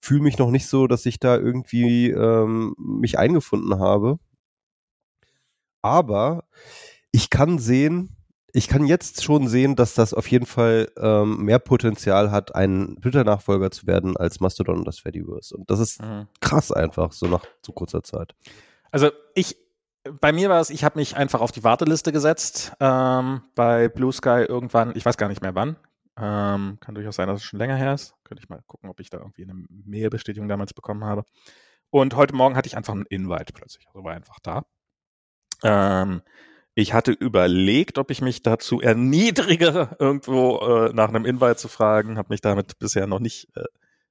fühle 0.00 0.22
mich 0.22 0.38
noch 0.38 0.50
nicht 0.50 0.68
so, 0.68 0.86
dass 0.86 1.04
ich 1.04 1.20
da 1.20 1.36
irgendwie 1.36 2.08
ähm, 2.10 2.74
mich 2.78 3.18
eingefunden 3.18 3.78
habe. 3.78 4.18
Aber 5.82 6.44
ich 7.12 7.28
kann 7.28 7.58
sehen, 7.58 8.15
ich 8.56 8.68
kann 8.68 8.86
jetzt 8.86 9.22
schon 9.22 9.48
sehen, 9.48 9.76
dass 9.76 9.92
das 9.92 10.14
auf 10.14 10.26
jeden 10.28 10.46
Fall 10.46 10.90
ähm, 10.96 11.44
mehr 11.44 11.58
Potenzial 11.58 12.30
hat, 12.30 12.54
ein 12.54 12.96
Twitter-Nachfolger 13.02 13.70
zu 13.70 13.86
werden 13.86 14.16
als 14.16 14.40
Mastodon 14.40 14.78
und 14.78 14.86
das 14.86 14.98
Fediverse. 14.98 15.54
Und 15.54 15.70
das 15.70 15.78
ist 15.78 16.00
mhm. 16.00 16.26
krass 16.40 16.72
einfach, 16.72 17.12
so 17.12 17.26
nach 17.26 17.44
so 17.60 17.72
kurzer 17.72 18.02
Zeit. 18.02 18.34
Also 18.90 19.10
ich, 19.34 19.58
bei 20.22 20.32
mir 20.32 20.48
war 20.48 20.62
es, 20.62 20.70
ich 20.70 20.84
habe 20.84 20.98
mich 20.98 21.18
einfach 21.18 21.42
auf 21.42 21.52
die 21.52 21.64
Warteliste 21.64 22.12
gesetzt 22.12 22.72
ähm, 22.80 23.42
bei 23.54 23.88
Blue 23.88 24.12
Sky 24.12 24.46
irgendwann, 24.48 24.96
ich 24.96 25.04
weiß 25.04 25.18
gar 25.18 25.28
nicht 25.28 25.42
mehr 25.42 25.54
wann. 25.54 25.76
Ähm, 26.18 26.78
kann 26.80 26.94
durchaus 26.94 27.16
sein, 27.16 27.28
dass 27.28 27.40
es 27.40 27.44
schon 27.44 27.58
länger 27.58 27.76
her 27.76 27.92
ist. 27.92 28.14
Könnte 28.24 28.42
ich 28.42 28.48
mal 28.48 28.62
gucken, 28.66 28.88
ob 28.88 29.00
ich 29.00 29.10
da 29.10 29.18
irgendwie 29.18 29.42
eine 29.42 29.66
Mailbestätigung 29.68 30.48
damals 30.48 30.72
bekommen 30.72 31.04
habe. 31.04 31.24
Und 31.90 32.16
heute 32.16 32.34
Morgen 32.34 32.56
hatte 32.56 32.68
ich 32.68 32.76
einfach 32.78 32.94
einen 32.94 33.04
Invite 33.04 33.52
plötzlich, 33.52 33.86
also 33.88 34.02
war 34.02 34.14
einfach 34.14 34.38
da. 34.42 34.64
Ähm, 35.62 36.22
Ich 36.78 36.92
hatte 36.92 37.10
überlegt, 37.10 37.96
ob 37.96 38.10
ich 38.10 38.20
mich 38.20 38.42
dazu 38.42 38.82
erniedrige, 38.82 39.96
irgendwo 39.98 40.58
äh, 40.58 40.92
nach 40.92 41.08
einem 41.08 41.24
Invite 41.24 41.56
zu 41.56 41.68
fragen, 41.68 42.18
habe 42.18 42.28
mich 42.28 42.42
damit 42.42 42.78
bisher 42.78 43.06
noch 43.06 43.18
nicht. 43.18 43.48
Äh, 43.56 43.64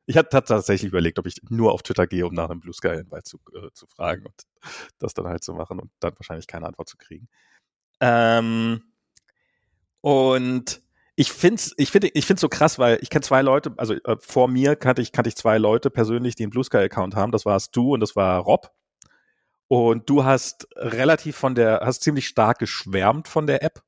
ich 0.08 0.18
hatte 0.18 0.44
tatsächlich 0.46 0.90
überlegt, 0.90 1.20
ob 1.20 1.28
ich 1.28 1.38
nur 1.50 1.72
auf 1.74 1.84
Twitter 1.84 2.08
gehe, 2.08 2.26
um 2.26 2.34
nach 2.34 2.50
einem 2.50 2.62
Blue 2.62 2.74
Sky 2.74 3.00
Invite 3.00 3.24
zu, 3.24 3.38
äh, 3.54 3.70
zu 3.74 3.86
fragen 3.86 4.26
und 4.26 4.34
das 4.98 5.14
dann 5.14 5.28
halt 5.28 5.44
zu 5.44 5.54
machen 5.54 5.80
und 5.80 5.92
dann 6.00 6.14
wahrscheinlich 6.18 6.48
keine 6.48 6.66
Antwort 6.66 6.90
zu 6.90 6.98
kriegen. 6.98 7.28
Ähm, 8.00 8.82
und 10.02 10.82
ich 11.16 11.32
find's, 11.32 11.72
ich 11.78 11.92
finde, 11.92 12.10
ich 12.16 12.26
find's 12.26 12.42
so 12.42 12.50
krass, 12.50 12.80
weil 12.80 12.98
ich 13.00 13.12
kenne 13.12 13.22
zwei 13.22 13.44
Leute, 13.44 13.76
also 13.78 13.94
äh, 13.94 14.18
vor 14.20 14.48
mir 14.48 14.76
kannte 14.76 15.04
ich, 15.04 15.12
kannte 15.12 15.28
ich 15.28 15.36
zwei 15.36 15.60
Leute 15.60 15.92
persönlich, 15.92 16.36
die 16.36 16.44
einen 16.44 16.50
Blue 16.50 16.64
Sky 16.64 16.78
Account 16.78 17.16
haben. 17.16 17.32
Das 17.32 17.46
warst 17.46 17.76
du 17.76 17.94
und 17.94 18.00
das 18.00 18.16
war 18.16 18.40
Rob. 18.40 18.72
Und 19.68 20.10
du 20.10 20.24
hast 20.24 20.68
relativ 20.76 21.38
von 21.38 21.56
der, 21.56 21.82
hast 21.84 22.04
ziemlich 22.04 22.28
stark 22.28 22.60
geschwärmt 22.60 23.28
von 23.28 23.48
der 23.48 23.64
App. 23.64 23.84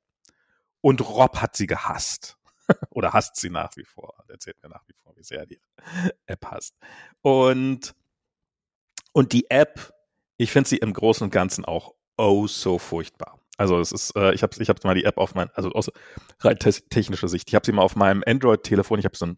Und 0.81 1.01
Rob 1.01 1.37
hat 1.37 1.55
sie 1.55 1.67
gehasst. 1.67 2.37
Oder 2.89 3.13
hasst 3.13 3.35
sie 3.37 3.49
nach 3.49 3.75
wie 3.75 3.85
vor. 3.85 4.15
Erzählt 4.27 4.61
mir 4.61 4.69
nach 4.69 4.87
wie 4.87 4.93
vor, 5.03 5.15
wie 5.15 5.23
sehr 5.23 5.45
die 5.45 5.59
App 6.25 6.45
hasst. 6.45 6.75
Und, 7.21 7.93
und 9.11 9.33
die 9.33 9.49
App, 9.49 9.93
ich 10.37 10.51
finde 10.51 10.69
sie 10.69 10.77
im 10.77 10.93
Großen 10.93 11.23
und 11.25 11.31
Ganzen 11.31 11.65
auch 11.65 11.93
oh 12.17 12.47
so 12.47 12.79
furchtbar. 12.79 13.39
Also 13.57 13.79
es 13.79 13.91
ist, 13.91 14.15
äh, 14.15 14.33
ich 14.33 14.43
habe 14.43 14.55
ich 14.59 14.69
hab 14.69 14.83
mal 14.83 14.93
die 14.93 15.05
App 15.05 15.17
auf 15.17 15.33
mein, 15.33 15.49
also 15.51 15.71
aus 15.71 15.91
rein 16.41 16.59
technischer 16.59 17.27
Sicht, 17.27 17.47
ich 17.49 17.55
habe 17.55 17.65
sie 17.65 17.71
mal 17.71 17.81
auf 17.81 17.95
meinem 17.95 18.23
Android-Telefon, 18.25 18.99
ich 18.99 19.05
habe 19.05 19.17
so 19.17 19.25
ein 19.25 19.37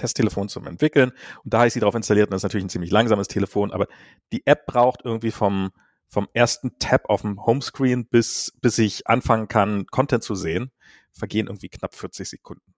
Testtelefon 0.00 0.48
zum 0.48 0.66
Entwickeln 0.66 1.12
und 1.44 1.54
da 1.54 1.64
ist 1.64 1.74
sie 1.74 1.80
drauf 1.80 1.94
installiert 1.94 2.28
und 2.28 2.32
das 2.32 2.40
ist 2.40 2.44
natürlich 2.44 2.64
ein 2.64 2.70
ziemlich 2.70 2.90
langsames 2.90 3.28
Telefon, 3.28 3.72
aber 3.72 3.86
die 4.32 4.46
App 4.46 4.66
braucht 4.66 5.00
irgendwie 5.04 5.30
vom, 5.30 5.70
vom 6.08 6.28
ersten 6.32 6.78
Tab 6.78 7.08
auf 7.08 7.22
dem 7.22 7.44
Homescreen 7.44 8.06
bis, 8.06 8.52
bis 8.60 8.78
ich 8.78 9.06
anfangen 9.06 9.48
kann, 9.48 9.86
Content 9.86 10.22
zu 10.22 10.34
sehen, 10.34 10.72
vergehen 11.12 11.46
irgendwie 11.46 11.68
knapp 11.68 11.94
40 11.94 12.28
Sekunden. 12.28 12.74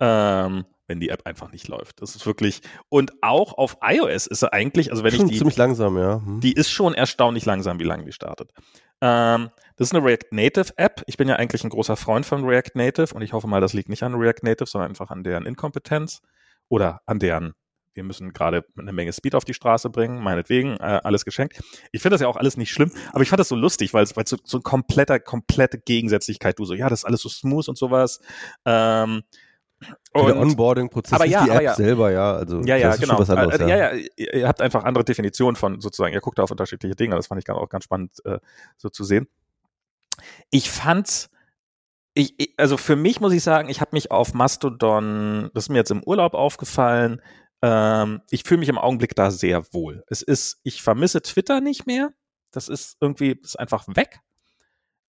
Ähm, 0.00 0.64
wenn 0.86 1.00
die 1.00 1.10
App 1.10 1.26
einfach 1.26 1.52
nicht 1.52 1.68
läuft. 1.68 2.00
Das 2.00 2.16
ist 2.16 2.24
wirklich, 2.24 2.62
und 2.88 3.12
auch 3.22 3.58
auf 3.58 3.76
iOS 3.82 4.26
ist 4.26 4.42
er 4.42 4.54
eigentlich, 4.54 4.90
also 4.90 5.04
wenn 5.04 5.12
schon 5.12 5.26
ich 5.26 5.32
die. 5.32 5.38
ziemlich 5.38 5.56
langsam, 5.56 5.98
ja. 5.98 6.22
Hm. 6.24 6.40
Die 6.40 6.52
ist 6.52 6.70
schon 6.70 6.94
erstaunlich 6.94 7.44
langsam, 7.44 7.78
wie 7.78 7.84
lange 7.84 8.04
die 8.04 8.12
startet. 8.12 8.52
Ähm, 9.00 9.50
das 9.76 9.88
ist 9.88 9.94
eine 9.94 10.04
React 10.04 10.32
Native 10.32 10.72
App. 10.76 11.02
Ich 11.06 11.16
bin 11.18 11.28
ja 11.28 11.36
eigentlich 11.36 11.62
ein 11.62 11.70
großer 11.70 11.96
Freund 11.96 12.26
von 12.26 12.44
React 12.44 12.72
Native 12.74 13.14
und 13.14 13.22
ich 13.22 13.32
hoffe 13.32 13.46
mal, 13.46 13.60
das 13.60 13.74
liegt 13.74 13.90
nicht 13.90 14.02
an 14.02 14.14
React 14.14 14.42
Native, 14.42 14.66
sondern 14.66 14.90
einfach 14.90 15.10
an 15.10 15.22
deren 15.22 15.46
Inkompetenz 15.46 16.22
oder 16.68 17.02
an 17.06 17.18
deren 17.18 17.54
wir 17.98 18.04
müssen 18.04 18.32
gerade 18.32 18.64
eine 18.78 18.92
Menge 18.92 19.12
Speed 19.12 19.34
auf 19.34 19.44
die 19.44 19.54
Straße 19.54 19.90
bringen, 19.90 20.22
meinetwegen, 20.22 20.76
äh, 20.76 21.00
alles 21.02 21.24
geschenkt. 21.24 21.60
Ich 21.90 22.00
finde 22.00 22.14
das 22.14 22.20
ja 22.20 22.28
auch 22.28 22.36
alles 22.36 22.56
nicht 22.56 22.70
schlimm, 22.70 22.92
aber 23.12 23.22
ich 23.22 23.28
fand 23.28 23.40
das 23.40 23.48
so 23.48 23.56
lustig, 23.56 23.92
weil 23.92 24.04
es 24.04 24.10
so, 24.10 24.36
so 24.44 24.58
ein 24.58 24.62
kompletter, 24.62 25.18
komplette 25.18 25.78
Gegensätzlichkeit, 25.78 26.60
du 26.60 26.64
so, 26.64 26.74
ja, 26.74 26.88
das 26.88 27.00
ist 27.00 27.04
alles 27.04 27.22
so 27.22 27.28
smooth 27.28 27.68
und 27.68 27.76
sowas. 27.76 28.20
Ähm, 28.64 29.24
und, 30.12 30.26
der 30.26 30.36
Onboarding-Prozess 30.36 31.20
ist 31.20 31.30
ja, 31.30 31.44
die 31.44 31.50
App 31.50 31.62
ja. 31.62 31.74
selber, 31.74 32.10
ja. 32.10 32.34
Also 32.34 32.60
ja, 32.62 32.76
ja, 32.76 32.96
genau. 32.96 33.18
was 33.18 33.30
anderes, 33.30 33.60
ja. 33.60 33.68
ja, 33.68 33.92
ja, 33.94 34.06
ihr 34.16 34.48
habt 34.48 34.60
einfach 34.60 34.84
andere 34.84 35.04
Definitionen 35.04 35.56
von 35.56 35.80
sozusagen, 35.80 36.12
ihr 36.12 36.20
guckt 36.20 36.38
da 36.38 36.42
auf 36.42 36.50
unterschiedliche 36.50 36.96
Dinge. 36.96 37.14
Das 37.14 37.28
fand 37.28 37.42
ich 37.42 37.48
auch 37.50 37.68
ganz 37.68 37.84
spannend 37.84 38.12
äh, 38.24 38.38
so 38.76 38.88
zu 38.88 39.04
sehen. 39.04 39.28
Ich 40.50 40.70
fand's, 40.70 41.30
ich, 42.14 42.34
ich, 42.38 42.54
also 42.56 42.76
für 42.76 42.96
mich 42.96 43.20
muss 43.20 43.32
ich 43.32 43.42
sagen, 43.42 43.68
ich 43.68 43.80
habe 43.80 43.90
mich 43.92 44.10
auf 44.10 44.34
Mastodon, 44.34 45.50
das 45.54 45.64
ist 45.64 45.68
mir 45.68 45.78
jetzt 45.78 45.92
im 45.92 46.02
Urlaub 46.02 46.34
aufgefallen, 46.34 47.22
ähm, 47.62 48.22
ich 48.30 48.44
fühle 48.44 48.60
mich 48.60 48.68
im 48.68 48.78
Augenblick 48.78 49.14
da 49.14 49.30
sehr 49.30 49.72
wohl. 49.72 50.04
Es 50.08 50.22
ist, 50.22 50.60
ich 50.62 50.82
vermisse 50.82 51.22
Twitter 51.22 51.60
nicht 51.60 51.86
mehr. 51.86 52.12
Das 52.50 52.68
ist 52.68 52.96
irgendwie, 53.00 53.32
ist 53.42 53.58
einfach 53.58 53.86
weg. 53.88 54.20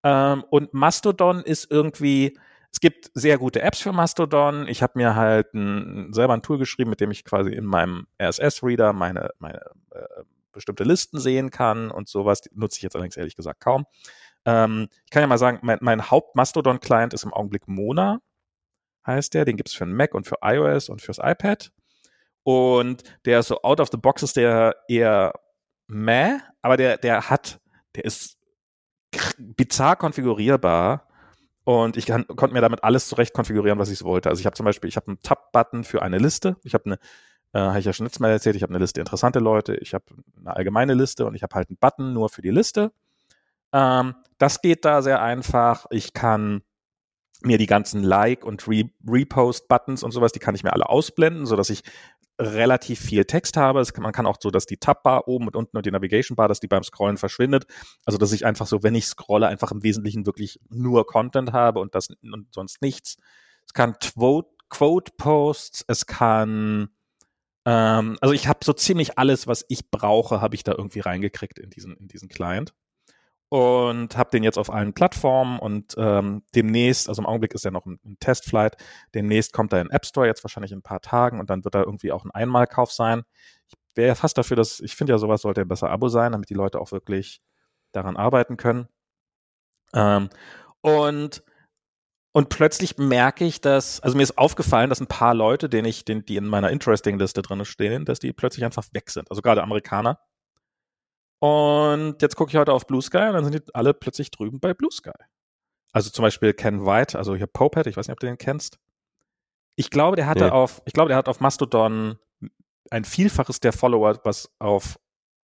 Ähm, 0.02 0.44
und 0.50 0.74
Mastodon 0.74 1.42
ist 1.42 1.70
irgendwie, 1.70 2.38
es 2.72 2.80
gibt 2.80 3.10
sehr 3.14 3.38
gute 3.38 3.62
Apps 3.62 3.80
für 3.80 3.92
Mastodon. 3.92 4.68
Ich 4.68 4.82
habe 4.82 4.92
mir 4.96 5.16
halt 5.16 5.52
ein, 5.54 6.12
selber 6.12 6.34
ein 6.34 6.42
Tool 6.42 6.58
geschrieben, 6.58 6.90
mit 6.90 7.00
dem 7.00 7.10
ich 7.10 7.24
quasi 7.24 7.52
in 7.52 7.64
meinem 7.64 8.06
RSS-Reader 8.22 8.92
meine, 8.92 9.30
meine 9.38 9.60
äh, 9.90 10.22
bestimmte 10.52 10.84
Listen 10.84 11.18
sehen 11.18 11.50
kann 11.50 11.90
und 11.90 12.08
sowas. 12.08 12.42
Die 12.42 12.50
nutze 12.54 12.78
ich 12.78 12.82
jetzt 12.82 12.94
allerdings 12.94 13.16
ehrlich 13.16 13.36
gesagt 13.36 13.60
kaum. 13.60 13.86
Ähm, 14.44 14.88
ich 15.04 15.10
kann 15.10 15.22
ja 15.22 15.26
mal 15.26 15.38
sagen, 15.38 15.58
mein, 15.62 15.78
mein 15.80 16.10
Haupt-Mastodon-Client 16.10 17.12
ist 17.12 17.24
im 17.24 17.32
Augenblick 17.32 17.66
Mona, 17.66 18.20
heißt 19.06 19.34
der. 19.34 19.44
Den 19.44 19.56
gibt's 19.56 19.74
für 19.74 19.84
den 19.84 19.94
Mac 19.94 20.14
und 20.14 20.26
für 20.26 20.38
iOS 20.42 20.88
und 20.88 21.02
fürs 21.02 21.18
iPad. 21.18 21.72
Und 22.44 23.02
der 23.24 23.40
ist 23.40 23.48
so 23.48 23.60
out 23.62 23.80
of 23.80 23.88
the 23.90 23.98
box 23.98 24.22
ist 24.22 24.36
der 24.36 24.76
eher 24.88 25.34
meh, 25.88 26.38
aber 26.62 26.76
der, 26.76 26.96
der 26.96 27.28
hat, 27.28 27.60
der 27.96 28.04
ist 28.04 28.38
bizarr 29.38 29.96
konfigurierbar 29.96 31.09
und 31.64 31.96
ich 31.96 32.06
kann, 32.06 32.26
konnte 32.26 32.54
mir 32.54 32.60
damit 32.60 32.84
alles 32.84 33.08
zurecht 33.08 33.34
konfigurieren, 33.34 33.78
was 33.78 33.90
ich 33.90 34.02
wollte. 34.02 34.28
Also 34.28 34.40
ich 34.40 34.46
habe 34.46 34.56
zum 34.56 34.64
Beispiel, 34.64 34.88
ich 34.88 34.96
habe 34.96 35.08
einen 35.08 35.20
Tab-Button 35.20 35.84
für 35.84 36.02
eine 36.02 36.18
Liste. 36.18 36.56
Ich 36.64 36.74
habe 36.74 36.84
eine, 36.86 36.98
äh, 37.52 37.68
habe 37.68 37.78
ich 37.78 37.84
ja 37.84 37.92
schon 37.92 38.06
letztes 38.06 38.20
Mal 38.20 38.30
erzählt, 38.30 38.56
ich 38.56 38.62
habe 38.62 38.72
eine 38.72 38.82
Liste 38.82 39.00
interessante 39.00 39.38
Leute, 39.38 39.74
ich 39.76 39.94
habe 39.94 40.04
eine 40.38 40.56
allgemeine 40.56 40.94
Liste 40.94 41.26
und 41.26 41.34
ich 41.34 41.42
habe 41.42 41.54
halt 41.54 41.68
einen 41.68 41.78
Button 41.78 42.12
nur 42.12 42.28
für 42.28 42.42
die 42.42 42.50
Liste. 42.50 42.92
Ähm, 43.72 44.14
das 44.38 44.62
geht 44.62 44.84
da 44.84 45.02
sehr 45.02 45.22
einfach. 45.22 45.86
Ich 45.90 46.12
kann 46.12 46.62
mir 47.42 47.58
die 47.58 47.66
ganzen 47.66 48.02
Like- 48.02 48.44
und 48.44 48.66
Re 48.68 48.90
Repost-Buttons 49.06 50.02
und 50.02 50.10
sowas, 50.12 50.32
die 50.32 50.38
kann 50.38 50.54
ich 50.54 50.62
mir 50.62 50.72
alle 50.72 50.88
ausblenden, 50.88 51.46
sodass 51.46 51.70
ich 51.70 51.82
relativ 52.40 52.98
viel 53.00 53.24
Text 53.24 53.56
habe. 53.56 53.84
Kann, 53.84 54.02
man 54.02 54.12
kann 54.12 54.26
auch 54.26 54.38
so, 54.40 54.50
dass 54.50 54.66
die 54.66 54.78
Tab-Bar 54.78 55.28
oben 55.28 55.46
und 55.46 55.56
unten 55.56 55.76
und 55.76 55.86
die 55.86 55.90
Navigation-Bar, 55.90 56.48
dass 56.48 56.60
die 56.60 56.68
beim 56.68 56.82
Scrollen 56.82 57.16
verschwindet. 57.16 57.66
Also, 58.04 58.18
dass 58.18 58.32
ich 58.32 58.46
einfach 58.46 58.66
so, 58.66 58.82
wenn 58.82 58.94
ich 58.94 59.06
scrolle, 59.06 59.46
einfach 59.48 59.70
im 59.70 59.82
Wesentlichen 59.82 60.26
wirklich 60.26 60.60
nur 60.70 61.06
Content 61.06 61.52
habe 61.52 61.80
und 61.80 61.94
das 61.94 62.08
und 62.22 62.48
sonst 62.52 62.82
nichts. 62.82 63.16
Es 63.66 63.74
kann 63.74 63.94
Quote-Posts, 64.70 65.84
es 65.86 66.06
kann 66.06 66.90
ähm, 67.66 68.16
also 68.20 68.32
ich 68.32 68.48
habe 68.48 68.60
so 68.64 68.72
ziemlich 68.72 69.18
alles, 69.18 69.46
was 69.46 69.64
ich 69.68 69.90
brauche, 69.90 70.40
habe 70.40 70.54
ich 70.54 70.64
da 70.64 70.72
irgendwie 70.72 71.00
reingekriegt 71.00 71.58
in 71.58 71.70
diesen, 71.70 71.96
in 71.96 72.08
diesen 72.08 72.28
Client 72.28 72.72
und 73.50 74.16
habe 74.16 74.30
den 74.30 74.44
jetzt 74.44 74.58
auf 74.58 74.70
allen 74.70 74.94
Plattformen 74.94 75.58
und 75.58 75.96
ähm, 75.98 76.44
demnächst, 76.54 77.08
also 77.08 77.20
im 77.20 77.26
Augenblick 77.26 77.52
ist 77.52 77.64
er 77.64 77.72
noch 77.72 77.84
ein, 77.84 77.98
Testflight, 78.20 78.76
demnächst 79.12 79.52
kommt 79.52 79.72
er 79.72 79.80
in 79.80 79.90
App 79.90 80.06
Store, 80.06 80.26
jetzt 80.26 80.44
wahrscheinlich 80.44 80.70
in 80.70 80.78
ein 80.78 80.82
paar 80.82 81.00
Tagen 81.00 81.40
und 81.40 81.50
dann 81.50 81.64
wird 81.64 81.74
da 81.74 81.82
irgendwie 81.82 82.12
auch 82.12 82.24
ein 82.24 82.30
Einmalkauf 82.30 82.92
sein. 82.92 83.24
Ich 83.68 83.74
wäre 83.96 84.08
ja 84.08 84.14
fast 84.14 84.38
dafür, 84.38 84.56
dass, 84.56 84.78
ich 84.78 84.94
finde 84.94 85.14
ja 85.14 85.18
sowas 85.18 85.42
sollte 85.42 85.62
ein 85.62 85.68
besser 85.68 85.90
Abo 85.90 86.08
sein, 86.08 86.30
damit 86.30 86.48
die 86.48 86.54
Leute 86.54 86.80
auch 86.80 86.92
wirklich 86.92 87.40
daran 87.92 88.16
arbeiten 88.16 88.56
können. 88.56 88.88
Ähm, 89.94 90.30
und 90.80 91.42
und 92.32 92.48
plötzlich 92.48 92.96
merke 92.96 93.44
ich, 93.44 93.60
dass, 93.60 93.98
also 93.98 94.16
mir 94.16 94.22
ist 94.22 94.38
aufgefallen, 94.38 94.88
dass 94.88 95.00
ein 95.00 95.08
paar 95.08 95.34
Leute, 95.34 95.68
denen 95.68 95.88
ich, 95.88 96.04
den, 96.04 96.24
die 96.24 96.36
in 96.36 96.46
meiner 96.46 96.70
Interesting-Liste 96.70 97.42
drin 97.42 97.64
stehen, 97.64 98.04
dass 98.04 98.20
die 98.20 98.32
plötzlich 98.32 98.64
einfach 98.64 98.84
weg 98.92 99.10
sind. 99.10 99.28
Also 99.30 99.42
gerade 99.42 99.64
Amerikaner 99.64 100.20
und 101.40 102.20
jetzt 102.20 102.36
gucke 102.36 102.50
ich 102.50 102.56
heute 102.56 102.72
auf 102.72 102.86
Blue 102.86 103.02
Sky 103.02 103.28
und 103.28 103.32
dann 103.32 103.44
sind 103.44 103.54
die 103.54 103.74
alle 103.74 103.94
plötzlich 103.94 104.30
drüben 104.30 104.60
bei 104.60 104.74
Blue 104.74 104.92
Sky. 104.92 105.10
Also 105.92 106.10
zum 106.10 106.22
Beispiel 106.22 106.52
Ken 106.52 106.86
White, 106.86 107.18
also 107.18 107.34
hier 107.34 107.46
Popet, 107.46 107.86
ich 107.86 107.96
weiß 107.96 108.06
nicht, 108.06 108.12
ob 108.12 108.20
du 108.20 108.26
den 108.26 108.38
kennst. 108.38 108.78
Ich 109.74 109.90
glaube, 109.90 110.16
der 110.16 110.26
hatte 110.26 110.44
nee. 110.44 110.50
auf, 110.50 110.82
ich 110.84 110.92
glaube, 110.92 111.08
der 111.08 111.16
hat 111.16 111.28
auf 111.28 111.40
Mastodon 111.40 112.18
ein 112.90 113.04
Vielfaches 113.04 113.60
der 113.60 113.72
Follower, 113.72 114.20
was 114.24 114.52
auf, 114.58 114.98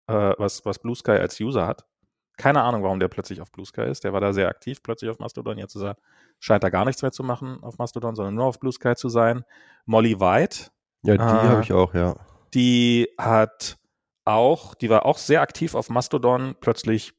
äh, 0.08 0.32
was, 0.36 0.64
was 0.64 0.80
Blue 0.80 0.96
Sky 0.96 1.12
als 1.12 1.38
User 1.40 1.66
hat. 1.66 1.84
Keine 2.36 2.62
Ahnung, 2.62 2.82
warum 2.82 2.98
der 2.98 3.08
plötzlich 3.08 3.40
auf 3.40 3.52
Blue 3.52 3.64
Sky 3.64 3.82
ist. 3.82 4.02
Der 4.02 4.12
war 4.12 4.20
da 4.20 4.32
sehr 4.32 4.48
aktiv 4.48 4.82
plötzlich 4.82 5.10
auf 5.10 5.20
Mastodon. 5.20 5.56
Jetzt 5.56 5.76
er, 5.76 5.96
scheint 6.40 6.64
er 6.64 6.72
gar 6.72 6.84
nichts 6.84 7.02
mehr 7.02 7.12
zu 7.12 7.22
machen 7.22 7.62
auf 7.62 7.78
Mastodon, 7.78 8.16
sondern 8.16 8.34
nur 8.34 8.46
auf 8.46 8.58
Blue 8.58 8.72
Sky 8.72 8.96
zu 8.96 9.08
sein. 9.08 9.44
Molly 9.86 10.18
White. 10.18 10.70
Ja, 11.02 11.16
die 11.16 11.22
äh, 11.22 11.48
habe 11.48 11.62
ich 11.62 11.72
auch, 11.72 11.94
ja. 11.94 12.16
Die 12.52 13.08
hat 13.18 13.78
auch, 14.24 14.74
die 14.74 14.90
war 14.90 15.06
auch 15.06 15.18
sehr 15.18 15.40
aktiv 15.40 15.74
auf 15.74 15.90
Mastodon, 15.90 16.56
plötzlich 16.60 17.12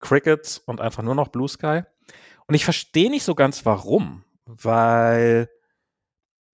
Crickets 0.00 0.58
und 0.58 0.80
einfach 0.80 1.02
nur 1.02 1.14
noch 1.14 1.28
Blue 1.28 1.48
Sky. 1.48 1.82
Und 2.46 2.54
ich 2.54 2.64
verstehe 2.64 3.10
nicht 3.10 3.24
so 3.24 3.34
ganz 3.34 3.64
warum, 3.66 4.24
weil 4.44 5.48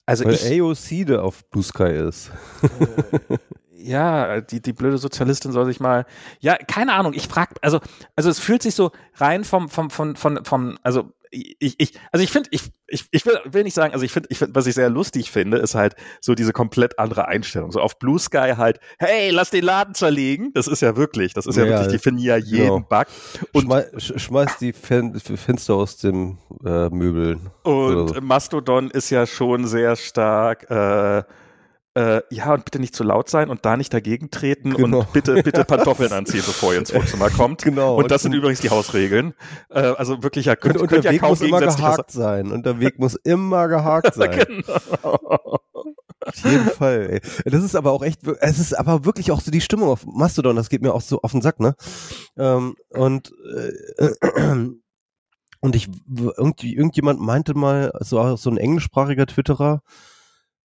also 0.07 0.25
weil 0.25 0.35
ich, 0.35 0.61
AOC 0.61 1.07
da 1.07 1.23
auf 1.23 1.49
Blue 1.51 1.63
Sky 1.63 1.85
ist. 1.85 2.31
Äh, 2.63 3.39
ja, 3.71 4.41
die, 4.41 4.61
die 4.61 4.73
blöde 4.73 4.99
Sozialistin 4.99 5.53
soll 5.53 5.67
sich 5.67 5.81
mal. 5.81 6.07
Ja, 6.41 6.57
keine 6.57 6.95
Ahnung. 6.95 7.15
Ich 7.15 7.29
frage, 7.29 7.55
also, 7.63 7.81
also 8.17 8.31
es 8.31 8.39
fühlt 8.39 8.63
sich 8.63 8.75
so 8.75 8.91
rein 9.15 9.45
vom, 9.45 9.69
vom, 9.69 9.91
vom, 9.91 10.17
vom, 10.17 10.45
vom 10.45 10.79
also 10.83 11.13
ich, 11.33 11.75
ich, 11.79 11.99
also 12.13 12.23
ich 12.23 12.31
finde, 12.31 12.51
ich, 12.53 12.71
ich, 12.87 13.07
ich 13.11 13.25
will, 13.25 13.39
will 13.45 13.63
nicht 13.65 13.75
sagen, 13.75 13.95
also 13.95 14.05
ich 14.05 14.13
finde, 14.13 14.29
ich 14.31 14.39
finde, 14.39 14.55
was 14.55 14.67
ich 14.67 14.75
sehr 14.75 14.91
lustig 14.91 15.31
finde, 15.31 15.57
ist 15.57 15.75
halt 15.75 15.97
so 16.21 16.35
diese 16.35 16.53
komplett 16.53 16.99
andere 16.99 17.27
Einstellung. 17.27 17.73
So 17.73 17.81
auf 17.81 17.99
Blue 17.99 18.19
Sky 18.19 18.53
halt, 18.57 18.81
hey, 18.99 19.31
lass 19.31 19.51
den 19.51 19.65
Laden 19.65 19.95
zerlegen. 19.95 20.53
Das 20.53 20.69
ist 20.69 20.83
ja 20.83 20.97
wirklich, 20.97 21.33
das 21.33 21.47
ist 21.47 21.57
ja, 21.57 21.65
ja 21.65 21.71
wirklich, 21.71 21.93
die 21.93 21.99
finden 21.99 22.21
ja 22.21 22.37
jeden 22.37 22.67
genau. 22.67 22.81
Bug. 22.81 23.07
Und 23.53 23.63
Schmei 23.63 23.87
schmeiß 23.99 24.59
die 24.59 24.73
Fen 24.73 25.19
Fenster 25.19 25.75
aus 25.75 25.97
dem 25.97 26.39
äh, 26.65 26.91
Möbeln. 26.91 27.51
Und 27.63 28.09
so. 28.15 28.21
Mastodon 28.21 28.91
ist 28.91 29.11
ja 29.11 29.27
schon 29.27 29.67
sehr 29.67 29.97
stark, 29.97 30.71
äh, 30.71 31.23
äh, 31.95 32.23
ja, 32.31 32.55
und 32.55 32.65
bitte 32.65 32.79
nicht 32.79 32.95
zu 32.95 33.05
laut 33.05 33.29
sein 33.29 33.51
und 33.51 33.67
da 33.67 33.77
nicht 33.77 33.93
dagegen 33.93 34.31
treten 34.31 34.73
genau. 34.75 35.01
und 35.01 35.13
bitte, 35.13 35.35
bitte 35.43 35.65
Pantoffeln 35.65 36.13
anziehen, 36.13 36.43
bevor 36.45 36.73
ihr 36.73 36.79
ins 36.79 36.95
Wohnzimmer 36.95 37.29
kommt. 37.29 37.63
Genau. 37.63 37.97
Und 37.97 38.11
das 38.11 38.23
sind 38.23 38.33
übrigens 38.33 38.61
die 38.61 38.71
Hausregeln. 38.71 39.35
Äh, 39.69 39.81
also 39.81 40.23
wirklich, 40.23 40.47
ja, 40.47 40.57
könnt, 40.57 40.77
und, 40.77 40.83
und 40.83 40.89
könnt 40.89 41.05
der 41.05 41.13
ja 41.13 41.23
Weg 41.23 41.29
muss 41.29 41.41
immer 41.43 41.61
gehakt 41.61 42.11
sein. 42.11 42.51
Und 42.51 42.65
der 42.65 42.81
Weg 42.81 42.99
muss 42.99 43.15
immer 43.17 43.69
gehakt 43.69 44.15
sein. 44.15 44.47
genau. 44.47 45.59
Auf 46.25 46.37
jeden 46.45 46.71
Fall. 46.71 47.09
Ey. 47.11 47.51
Das 47.51 47.63
ist 47.63 47.75
aber 47.75 47.93
auch 47.93 48.03
echt, 48.03 48.21
es 48.41 48.59
ist 48.59 48.79
aber 48.79 49.05
wirklich 49.05 49.31
auch 49.31 49.41
so 49.41 49.51
die 49.51 49.61
Stimmung 49.61 49.89
auf 49.89 50.07
Mastodon, 50.07 50.57
das 50.57 50.71
geht 50.71 50.81
mir 50.81 50.95
auch 50.95 51.01
so 51.01 51.21
auf 51.21 51.33
den 51.33 51.43
Sack, 51.43 51.61
ne? 51.61 51.75
Ähm, 52.39 52.77
und 52.91 53.33
äh, 53.99 54.11
und 55.61 55.77
ich 55.77 55.89
irgendwie 56.09 56.75
irgendjemand 56.75 57.21
meinte 57.21 57.55
mal, 57.55 57.93
so 58.01 58.37
so 58.37 58.51
ein 58.51 58.57
englischsprachiger 58.57 59.27
Twitterer, 59.27 59.83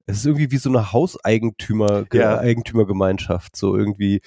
es 0.07 0.17
ist 0.17 0.25
irgendwie 0.25 0.51
wie 0.51 0.57
so 0.57 0.69
eine 0.69 0.91
Hauseigentümer 0.93 2.05
ja. 2.11 2.39
Eigentümergemeinschaft, 2.39 3.55
so 3.55 3.75
irgendwie. 3.75 4.21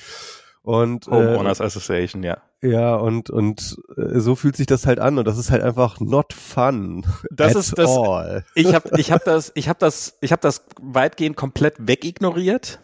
Und, 0.63 1.07
Homeowners 1.07 1.61
äh, 1.61 1.65
Association, 1.65 2.23
ja. 2.23 2.39
Ja, 2.63 2.95
und, 2.97 3.31
und 3.31 3.79
äh, 3.97 4.21
so 4.21 4.37
fühlt 4.37 4.57
sich 4.57 4.67
das 4.67 4.87
halt 4.87 5.01
an 5.01 5.19
und 5.19 5.27
das 5.27 5.39
ist 5.39 5.51
halt 5.51 5.63
einfach 5.63 5.99
not 6.01 6.35
fun. 6.35 7.07
Das 7.31 7.55
ist 7.55 7.79
das. 7.79 7.89
All. 7.91 8.45
Ich 8.55 8.75
habe 8.75 8.91
ich 8.99 9.11
hab 9.11 9.25
das, 9.25 9.51
ich 9.55 9.71
habe 9.71 9.79
das, 9.79 10.19
ich 10.21 10.33
habe 10.33 10.43
das 10.43 10.67
weitgehend 10.79 11.37
komplett 11.37 11.75
wegignoriert 11.79 12.79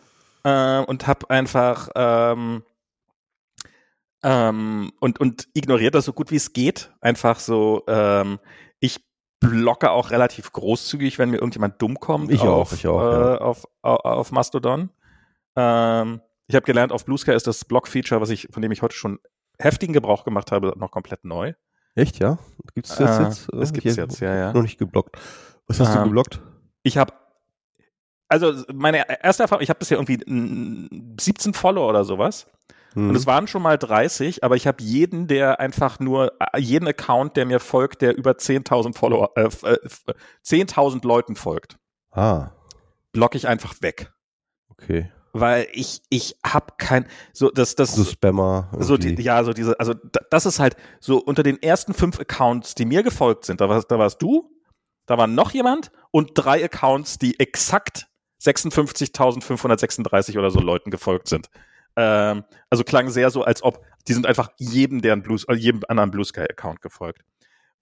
äh, 0.45 0.79
und 0.79 1.07
habe 1.07 1.29
einfach 1.29 1.91
ähm, 1.95 2.63
ähm, 4.23 4.93
und, 4.99 5.21
und 5.21 5.49
ignoriert 5.53 5.95
das 5.95 6.07
so 6.07 6.15
gut 6.15 6.31
wie 6.31 6.37
es 6.37 6.55
geht. 6.55 6.91
Einfach 7.03 7.39
so, 7.39 7.85
ähm, 7.87 8.39
blocke 9.51 9.91
auch 9.91 10.11
relativ 10.11 10.53
großzügig, 10.53 11.19
wenn 11.19 11.31
mir 11.31 11.39
irgendjemand 11.39 11.81
dumm 11.81 11.99
kommt. 11.99 12.31
Ich 12.31 12.41
auf, 12.41 12.73
auch, 12.73 12.73
ich 12.73 12.87
auch. 12.87 13.01
Äh, 13.01 13.15
ja. 13.15 13.39
auf, 13.39 13.65
auf, 13.83 14.05
auf 14.05 14.33
Mastodon. 14.33 14.91
Ähm, 15.57 16.21
ich 16.47 16.55
habe 16.55 16.65
gelernt, 16.65 16.93
auf 16.93 17.05
Blue 17.05 17.19
Sky 17.19 17.33
ist 17.33 17.47
das 17.47 17.65
Block-Feature, 17.65 18.21
was 18.21 18.31
ich, 18.31 18.49
von 18.53 18.63
dem 18.63 18.73
ich 18.73 18.83
heute 18.83 18.95
schon 18.95 19.19
heftigen 19.59 19.93
Gebrauch 19.93 20.25
gemacht 20.25 20.53
habe, 20.53 20.75
noch 20.77 20.91
komplett 20.91 21.25
neu. 21.25 21.55
Echt, 21.95 22.19
ja? 22.19 22.39
Gibt 22.75 22.87
es 22.89 22.97
das 22.97 23.19
äh, 23.19 23.23
jetzt? 23.23 23.53
Es 23.55 23.73
gibt 23.73 23.87
es 23.87 23.97
jetzt, 23.97 24.21
ja, 24.21 24.35
ja. 24.35 24.53
Noch 24.53 24.63
nicht 24.63 24.79
geblockt. 24.79 25.17
Was 25.67 25.81
hast 25.81 25.95
ähm, 25.95 25.97
du 25.97 26.05
geblockt? 26.05 26.41
Ich 26.83 26.99
habe 26.99 27.13
also 28.29 28.65
meine 28.73 29.05
erste 29.23 29.45
Erfahrung, 29.45 29.63
ich 29.63 29.71
habe 29.71 29.79
bisher 29.79 29.99
irgendwie 29.99 30.19
17 31.21 31.55
Follower 31.55 31.89
oder 31.89 32.05
sowas. 32.05 32.47
Mhm. 32.97 33.11
Und 33.11 33.17
es 33.17 33.27
waren 33.27 33.47
schon 33.47 33.63
mal 33.63 33.77
30, 33.77 34.43
aber 34.43 34.57
ich 34.57 34.67
habe 34.67 34.83
jeden, 34.83 35.29
der 35.29 35.61
einfach 35.61 36.01
nur, 36.01 36.33
äh, 36.41 36.59
jeden 36.59 36.89
Account, 36.89 37.37
der 37.37 37.45
mir 37.45 37.61
folgt, 37.61 38.01
der 38.01 38.17
über 38.17 38.33
10.000 38.33 38.97
Follower, 38.97 39.31
äh, 39.37 39.43
äh, 39.43 39.79
10.000 40.43 41.07
Leuten 41.07 41.37
folgt. 41.37 41.77
Ah. 42.11 42.53
Block 43.13 43.35
ich 43.35 43.47
einfach 43.47 43.75
weg. 43.83 44.13
Okay 44.69 45.11
weil 45.39 45.69
ich 45.73 46.01
ich 46.09 46.35
hab 46.43 46.79
kein 46.79 47.07
so 47.35 47.51
das 47.51 47.75
das 47.75 47.95
so 47.95 48.05
Spammer 48.05 48.71
so 48.79 48.97
die, 48.97 49.21
ja 49.23 49.45
so 49.45 49.53
diese 49.53 49.79
also 49.79 49.93
das 50.31 50.47
ist 50.47 50.59
halt 50.59 50.77
so 50.99 51.19
unter 51.19 51.43
den 51.43 51.63
ersten 51.63 51.93
fünf 51.93 52.19
Accounts 52.19 52.75
die 52.75 52.87
mir 52.87 53.03
gefolgt 53.03 53.45
sind 53.45 53.61
da 53.61 53.69
warst 53.69 53.91
da 53.91 53.99
warst 53.99 54.23
du 54.23 54.51
da 55.05 55.19
war 55.19 55.27
noch 55.27 55.51
jemand 55.51 55.93
und 56.11 56.31
drei 56.35 56.65
Accounts 56.65 57.19
die 57.19 57.39
exakt 57.39 58.09
56.536 58.43 60.39
oder 60.39 60.51
so 60.51 60.61
Leuten 60.61 60.91
gefolgt 60.91 61.29
sind 61.29 61.51
ähm, 61.97 62.45
also 62.71 62.85
klang 62.85 63.09
sehr 63.11 63.31
so 63.31 63.43
als 63.43 63.63
ob 63.63 63.85
die 64.09 64.13
sind 64.13 64.27
einfach 64.27 64.51
jedem 64.59 65.03
deren 65.03 65.23
Blues 65.23 65.45
äh, 65.49 65.55
jedem 65.55 65.83
anderen 65.89 66.11
Blue 66.11 66.25
Sky 66.25 66.43
Account 66.43 66.83
gefolgt 66.83 67.23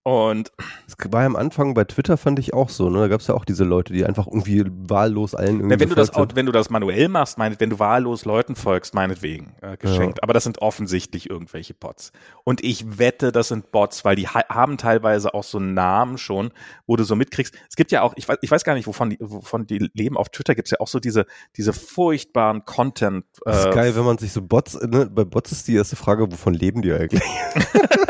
und 0.04 0.52
es 0.87 0.96
war 1.11 1.23
ja 1.23 1.26
am 1.26 1.34
Anfang 1.34 1.73
bei 1.73 1.84
Twitter 1.84 2.18
fand 2.18 2.38
ich 2.38 2.52
auch 2.52 2.68
so, 2.68 2.90
ne? 2.90 2.99
Da 2.99 3.08
gab 3.08 3.23
es 3.23 3.26
ja 3.26 3.34
auch 3.34 3.46
diese 3.46 3.64
Leute, 3.64 3.94
die 3.94 4.04
einfach 4.04 4.26
irgendwie 4.26 4.62
wahllos 4.68 5.34
allen 5.34 5.61
irgendwie. 5.61 5.73
Ja, 5.73 5.80
wenn 5.80 5.88
du 5.88 5.94
das 5.94 6.08
sind. 6.08 6.37
wenn 6.37 6.44
du 6.44 6.52
das 6.52 6.68
manuell 6.68 7.08
machst, 7.08 7.38
meinet, 7.38 7.58
wenn 7.58 7.70
du 7.70 7.78
wahllos 7.78 8.26
Leuten 8.26 8.54
folgst, 8.54 8.92
meinetwegen 8.92 9.54
äh, 9.62 9.78
geschenkt. 9.78 10.18
Ja. 10.18 10.23
Aber 10.23 10.34
das 10.34 10.44
sind 10.44 10.61
offensichtlich 10.61 11.30
irgendwelche 11.30 11.73
Bots. 11.73 12.12
Und 12.44 12.62
ich 12.62 12.99
wette, 12.99 13.32
das 13.32 13.49
sind 13.49 13.73
Bots, 13.73 14.04
weil 14.04 14.14
die 14.14 14.28
ha 14.28 14.44
haben 14.50 14.76
teilweise 14.76 15.32
auch 15.32 15.42
so 15.42 15.58
Namen 15.58 16.18
schon, 16.18 16.50
wo 16.87 16.96
du 16.96 17.04
so 17.04 17.16
mitkriegst. 17.16 17.54
Es 17.70 17.75
gibt 17.75 17.90
ja 17.90 18.02
auch, 18.02 18.12
ich 18.16 18.28
weiß, 18.28 18.37
ich 18.42 18.50
weiß 18.50 18.62
gar 18.62 18.75
nicht, 18.75 18.87
wovon 18.87 19.08
die, 19.08 19.16
wovon 19.20 19.66
die 19.66 19.90
leben. 19.94 20.18
Auf 20.18 20.28
Twitter 20.28 20.54
gibt's 20.54 20.71
ja 20.71 20.80
auch 20.80 20.88
so 20.88 21.00
diese, 21.00 21.25
diese 21.56 21.73
furchtbaren 21.73 22.67
Content. 22.67 23.25
Äh, 23.47 23.52
das 23.52 23.64
ist 23.64 23.73
geil, 23.73 23.97
wenn 23.97 24.04
man 24.04 24.19
sich 24.19 24.34
so 24.34 24.43
Bots, 24.43 24.78
ne? 24.82 25.06
bei 25.06 25.25
Bots 25.25 25.50
ist 25.50 25.67
die 25.67 25.76
erste 25.76 25.97
Frage, 25.97 26.30
wovon 26.30 26.52
leben 26.52 26.82
die 26.82 26.93
eigentlich? 26.93 27.23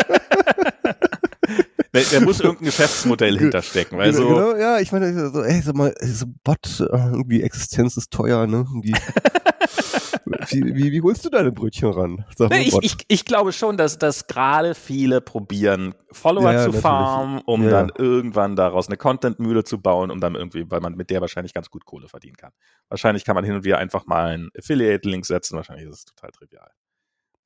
Da, 1.94 2.00
da 2.10 2.20
muss 2.20 2.40
irgendein 2.40 2.66
Geschäftsmodell 2.66 3.38
hinterstecken. 3.38 3.96
Weil 3.96 4.10
genau, 4.10 4.22
so 4.22 4.34
genau, 4.34 4.56
ja, 4.56 4.80
ich 4.80 4.90
meine, 4.90 5.30
so, 5.30 5.42
ey, 5.42 5.60
sag 5.62 5.76
mal, 5.76 5.94
so 6.00 6.26
Bot, 6.42 6.80
äh, 6.80 6.84
irgendwie 6.84 7.42
Existenz 7.42 7.96
ist 7.96 8.10
teuer, 8.10 8.48
ne? 8.48 8.66
wie, 8.82 8.92
wie, 10.74 10.90
wie, 10.90 11.00
holst 11.02 11.24
du 11.24 11.30
deine 11.30 11.52
Brötchen 11.52 11.90
ran? 11.90 12.24
Sag 12.36 12.50
nee, 12.50 12.62
ich, 12.62 12.76
ich, 12.82 12.96
ich, 13.06 13.24
glaube 13.24 13.52
schon, 13.52 13.76
dass, 13.76 13.96
dass 13.96 14.26
gerade 14.26 14.74
viele 14.74 15.20
probieren, 15.20 15.94
Follower 16.10 16.52
ja, 16.52 16.64
zu 16.64 16.72
farmen, 16.72 17.40
um 17.46 17.62
ja. 17.62 17.70
dann 17.70 17.92
irgendwann 17.96 18.56
daraus 18.56 18.88
eine 18.88 18.96
Content-Mühle 18.96 19.62
zu 19.62 19.80
bauen, 19.80 20.10
um 20.10 20.20
dann 20.20 20.34
irgendwie, 20.34 20.68
weil 20.68 20.80
man 20.80 20.96
mit 20.96 21.10
der 21.10 21.20
wahrscheinlich 21.20 21.54
ganz 21.54 21.70
gut 21.70 21.84
Kohle 21.84 22.08
verdienen 22.08 22.36
kann. 22.36 22.50
Wahrscheinlich 22.88 23.24
kann 23.24 23.36
man 23.36 23.44
hin 23.44 23.54
und 23.54 23.62
wieder 23.62 23.78
einfach 23.78 24.04
mal 24.06 24.32
einen 24.32 24.50
Affiliate-Link 24.58 25.24
setzen, 25.24 25.54
wahrscheinlich 25.54 25.86
ist 25.86 25.94
es 25.94 26.04
total 26.06 26.32
trivial. 26.32 26.70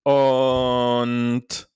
Und 0.04 1.68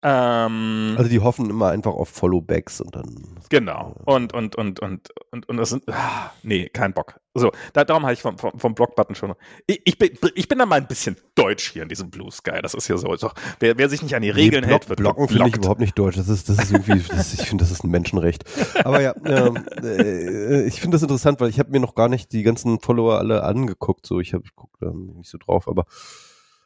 ähm, 0.00 0.94
also 0.96 1.10
die 1.10 1.18
hoffen 1.18 1.50
immer 1.50 1.70
einfach 1.70 1.92
auf 1.92 2.08
Followbacks 2.08 2.80
und 2.80 2.94
dann. 2.94 3.36
Genau. 3.48 3.96
Und, 4.04 4.32
und, 4.32 4.54
und, 4.54 4.78
und, 4.78 5.08
und, 5.32 5.48
und 5.48 5.56
das 5.56 5.70
sind. 5.70 5.82
Ah, 5.88 6.30
nee, 6.44 6.68
kein 6.68 6.92
Bock. 6.92 7.20
So, 7.34 7.50
da, 7.72 7.84
darum 7.84 8.04
habe 8.04 8.12
ich 8.12 8.22
vom, 8.22 8.38
vom, 8.38 8.56
vom 8.58 8.74
Blockbutton 8.74 9.16
schon. 9.16 9.34
Ich, 9.66 9.80
ich, 9.84 9.98
bin, 9.98 10.10
ich 10.36 10.46
bin 10.46 10.58
da 10.58 10.66
mal 10.66 10.76
ein 10.76 10.86
bisschen 10.86 11.16
deutsch 11.34 11.72
hier 11.72 11.82
in 11.82 11.88
diesem 11.88 12.10
Blue 12.10 12.30
Sky. 12.30 12.60
Das 12.62 12.74
ist 12.74 12.86
ja 12.86 12.96
so. 12.96 13.14
so 13.16 13.30
wer, 13.58 13.76
wer 13.76 13.88
sich 13.88 14.02
nicht 14.02 14.14
an 14.14 14.22
die 14.22 14.30
Regeln 14.30 14.62
nee, 14.62 14.68
Block, 14.68 14.82
hält, 14.82 14.88
wird 14.88 14.98
Blocken 15.00 15.28
finde 15.28 15.48
ich 15.48 15.56
überhaupt 15.56 15.80
nicht 15.80 15.98
deutsch. 15.98 16.16
Das 16.16 16.28
ist, 16.28 16.48
das 16.48 16.58
ist 16.58 16.72
irgendwie, 16.72 17.02
das, 17.08 17.34
ich 17.34 17.48
finde, 17.48 17.64
das 17.64 17.72
ist 17.72 17.82
ein 17.82 17.90
Menschenrecht. 17.90 18.44
Aber 18.84 19.00
ja, 19.00 19.14
ähm, 19.24 19.64
äh, 19.82 20.64
ich 20.66 20.80
finde 20.80 20.94
das 20.94 21.02
interessant, 21.02 21.40
weil 21.40 21.50
ich 21.50 21.58
habe 21.58 21.70
mir 21.70 21.80
noch 21.80 21.96
gar 21.96 22.08
nicht 22.08 22.32
die 22.32 22.44
ganzen 22.44 22.78
Follower 22.78 23.18
alle 23.18 23.42
angeguckt. 23.42 24.06
So, 24.06 24.20
ich 24.20 24.32
habe 24.32 24.44
ich 24.44 24.54
gucke 24.54 24.76
da 24.80 24.92
nicht 24.92 25.30
so 25.30 25.38
drauf, 25.38 25.66
aber 25.66 25.86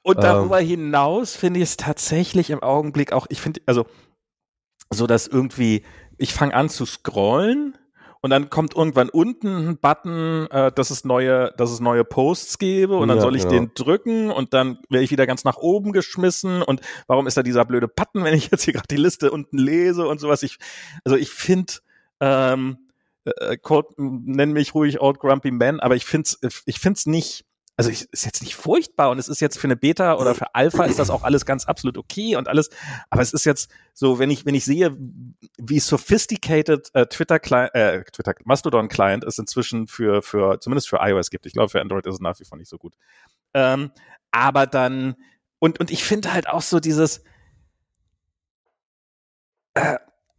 und 0.02 0.22
darüber 0.22 0.60
ähm. 0.60 0.66
hinaus 0.66 1.36
finde 1.36 1.60
ich 1.60 1.64
es 1.64 1.76
tatsächlich 1.76 2.50
im 2.50 2.62
Augenblick 2.62 3.12
auch, 3.12 3.26
ich 3.28 3.40
finde, 3.40 3.60
also 3.66 3.86
so 4.90 5.06
dass 5.06 5.26
irgendwie, 5.26 5.84
ich 6.18 6.34
fange 6.34 6.54
an 6.54 6.68
zu 6.68 6.84
scrollen 6.86 7.76
und 8.20 8.30
dann 8.30 8.50
kommt 8.50 8.76
irgendwann 8.76 9.08
unten 9.08 9.68
ein 9.68 9.78
Button, 9.78 10.46
äh, 10.50 10.70
dass 10.72 10.90
es 10.90 11.04
neue, 11.04 11.52
dass 11.56 11.70
es 11.70 11.80
neue 11.80 12.04
Posts 12.04 12.58
gebe 12.58 12.96
und 12.96 13.08
dann 13.08 13.18
ja, 13.18 13.22
soll 13.22 13.36
ich 13.36 13.42
genau. 13.42 13.54
den 13.54 13.70
drücken 13.74 14.30
und 14.30 14.54
dann 14.54 14.78
werde 14.88 15.04
ich 15.04 15.10
wieder 15.10 15.26
ganz 15.26 15.44
nach 15.44 15.56
oben 15.56 15.92
geschmissen 15.92 16.62
und 16.62 16.80
warum 17.06 17.26
ist 17.26 17.36
da 17.36 17.42
dieser 17.42 17.64
blöde 17.64 17.88
Button, 17.88 18.24
wenn 18.24 18.34
ich 18.34 18.50
jetzt 18.50 18.62
hier 18.64 18.74
gerade 18.74 18.88
die 18.88 18.96
Liste 18.96 19.30
unten 19.30 19.58
lese 19.58 20.06
und 20.06 20.20
sowas. 20.20 20.42
Ich, 20.42 20.58
also 21.04 21.16
ich 21.16 21.30
finde, 21.30 21.74
ähm, 22.20 22.78
äh, 23.24 23.56
nenn 23.96 24.52
mich 24.52 24.74
ruhig 24.74 25.00
Old 25.00 25.18
Grumpy 25.18 25.50
Man, 25.50 25.80
aber 25.80 25.96
ich 25.96 26.04
finde 26.04 26.30
es 26.42 26.62
ich 26.66 26.78
find's 26.78 27.06
nicht 27.06 27.44
also 27.82 27.90
ich, 27.90 28.12
ist 28.12 28.24
jetzt 28.24 28.42
nicht 28.42 28.54
furchtbar 28.54 29.10
und 29.10 29.18
es 29.18 29.28
ist 29.28 29.40
jetzt 29.40 29.58
für 29.58 29.66
eine 29.66 29.74
Beta 29.74 30.14
oder 30.14 30.36
für 30.36 30.54
Alpha 30.54 30.84
ist 30.84 31.00
das 31.00 31.10
auch 31.10 31.24
alles 31.24 31.44
ganz 31.44 31.64
absolut 31.64 31.98
okay 31.98 32.36
und 32.36 32.46
alles, 32.46 32.70
aber 33.10 33.22
es 33.22 33.32
ist 33.32 33.44
jetzt 33.44 33.72
so, 33.92 34.20
wenn 34.20 34.30
ich 34.30 34.46
wenn 34.46 34.54
ich 34.54 34.64
sehe, 34.64 34.96
wie 35.58 35.80
sophisticated 35.80 36.90
äh, 36.94 37.06
Twitter 37.06 37.40
Client, 37.40 37.74
äh, 37.74 38.04
Twitter 38.04 38.34
Mastodon 38.44 38.88
Client 38.88 39.24
es 39.24 39.36
inzwischen 39.38 39.88
für 39.88 40.22
für 40.22 40.60
zumindest 40.60 40.88
für 40.88 40.98
iOS 41.00 41.30
gibt. 41.30 41.44
Ich 41.46 41.54
glaube 41.54 41.70
für 41.70 41.80
Android 41.80 42.06
ist 42.06 42.14
es 42.14 42.20
nach 42.20 42.38
wie 42.38 42.44
vor 42.44 42.56
nicht 42.56 42.68
so 42.68 42.78
gut. 42.78 42.94
Ähm, 43.52 43.90
aber 44.30 44.68
dann 44.68 45.16
und 45.58 45.80
und 45.80 45.90
ich 45.90 46.04
finde 46.04 46.32
halt 46.32 46.48
auch 46.48 46.62
so 46.62 46.78
dieses 46.78 47.24
äh, 49.74 49.96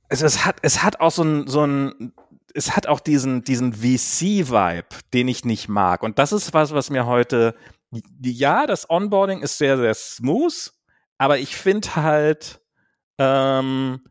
also 0.08 0.26
es 0.26 0.46
hat 0.46 0.58
es 0.62 0.82
hat 0.82 1.02
auch 1.02 1.12
so 1.12 1.24
ein 1.24 1.48
so 1.48 1.66
ein 1.66 2.14
es 2.54 2.76
hat 2.76 2.88
auch 2.88 3.00
diesen, 3.00 3.44
diesen 3.44 3.74
VC-Vibe, 3.74 4.88
den 5.14 5.28
ich 5.28 5.44
nicht 5.44 5.68
mag. 5.68 6.04
Und 6.04 6.20
das 6.20 6.32
ist 6.32 6.54
was, 6.54 6.74
was 6.74 6.90
mir 6.90 7.06
heute, 7.06 7.56
ja, 8.22 8.68
das 8.68 8.90
Onboarding 8.90 9.42
ist 9.42 9.58
sehr, 9.58 9.78
sehr 9.78 9.94
smooth, 9.94 10.72
aber 11.18 11.40
ich 11.40 11.56
finde 11.56 11.96
halt, 11.96 12.62
ähm, 13.18 14.02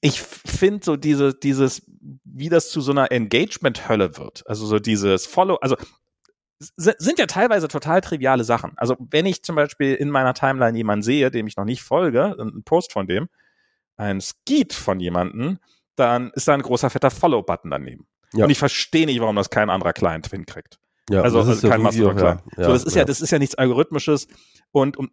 ich 0.00 0.20
finde 0.22 0.84
so 0.84 0.96
diese, 0.96 1.34
dieses, 1.34 1.82
wie 2.24 2.48
das 2.48 2.70
zu 2.70 2.80
so 2.80 2.92
einer 2.92 3.10
Engagement-Hölle 3.10 4.16
wird. 4.16 4.44
Also 4.46 4.66
so 4.66 4.78
dieses 4.78 5.26
Follow, 5.26 5.56
also 5.56 5.76
sind 6.58 7.18
ja 7.18 7.26
teilweise 7.26 7.68
total 7.68 8.00
triviale 8.00 8.44
Sachen. 8.44 8.72
Also 8.76 8.96
wenn 8.98 9.26
ich 9.26 9.42
zum 9.42 9.56
Beispiel 9.56 9.94
in 9.94 10.10
meiner 10.10 10.32
Timeline 10.32 10.76
jemanden 10.76 11.02
sehe, 11.02 11.30
dem 11.30 11.46
ich 11.46 11.56
noch 11.56 11.64
nicht 11.64 11.82
folge, 11.82 12.36
einen 12.38 12.62
Post 12.62 12.92
von 12.92 13.06
dem, 13.06 13.28
ein 13.96 14.20
Skeet 14.20 14.72
von 14.72 15.00
jemanden, 15.00 15.58
dann 15.96 16.30
ist 16.34 16.48
da 16.48 16.54
ein 16.54 16.62
großer 16.62 16.90
fetter 16.90 17.10
Follow-Button 17.10 17.70
daneben. 17.70 18.06
Ja. 18.32 18.44
Und 18.44 18.50
ich 18.50 18.58
verstehe 18.58 19.06
nicht, 19.06 19.20
warum 19.20 19.36
das 19.36 19.50
kein 19.50 19.70
anderer 19.70 19.92
Client 19.92 20.28
hinkriegt. 20.28 20.78
Ja, 21.10 21.22
also, 21.22 21.40
also 21.40 21.68
kein 21.68 21.82
Mastodon-Client. 21.82 22.42
Ja, 22.56 22.64
so, 22.64 22.72
das 22.72 22.84
ist 22.84 22.96
ja, 22.96 23.04
das 23.04 23.20
ist 23.20 23.30
ja 23.30 23.38
nichts 23.38 23.54
Algorithmisches. 23.54 24.28
Und 24.72 24.96
um, 24.96 25.10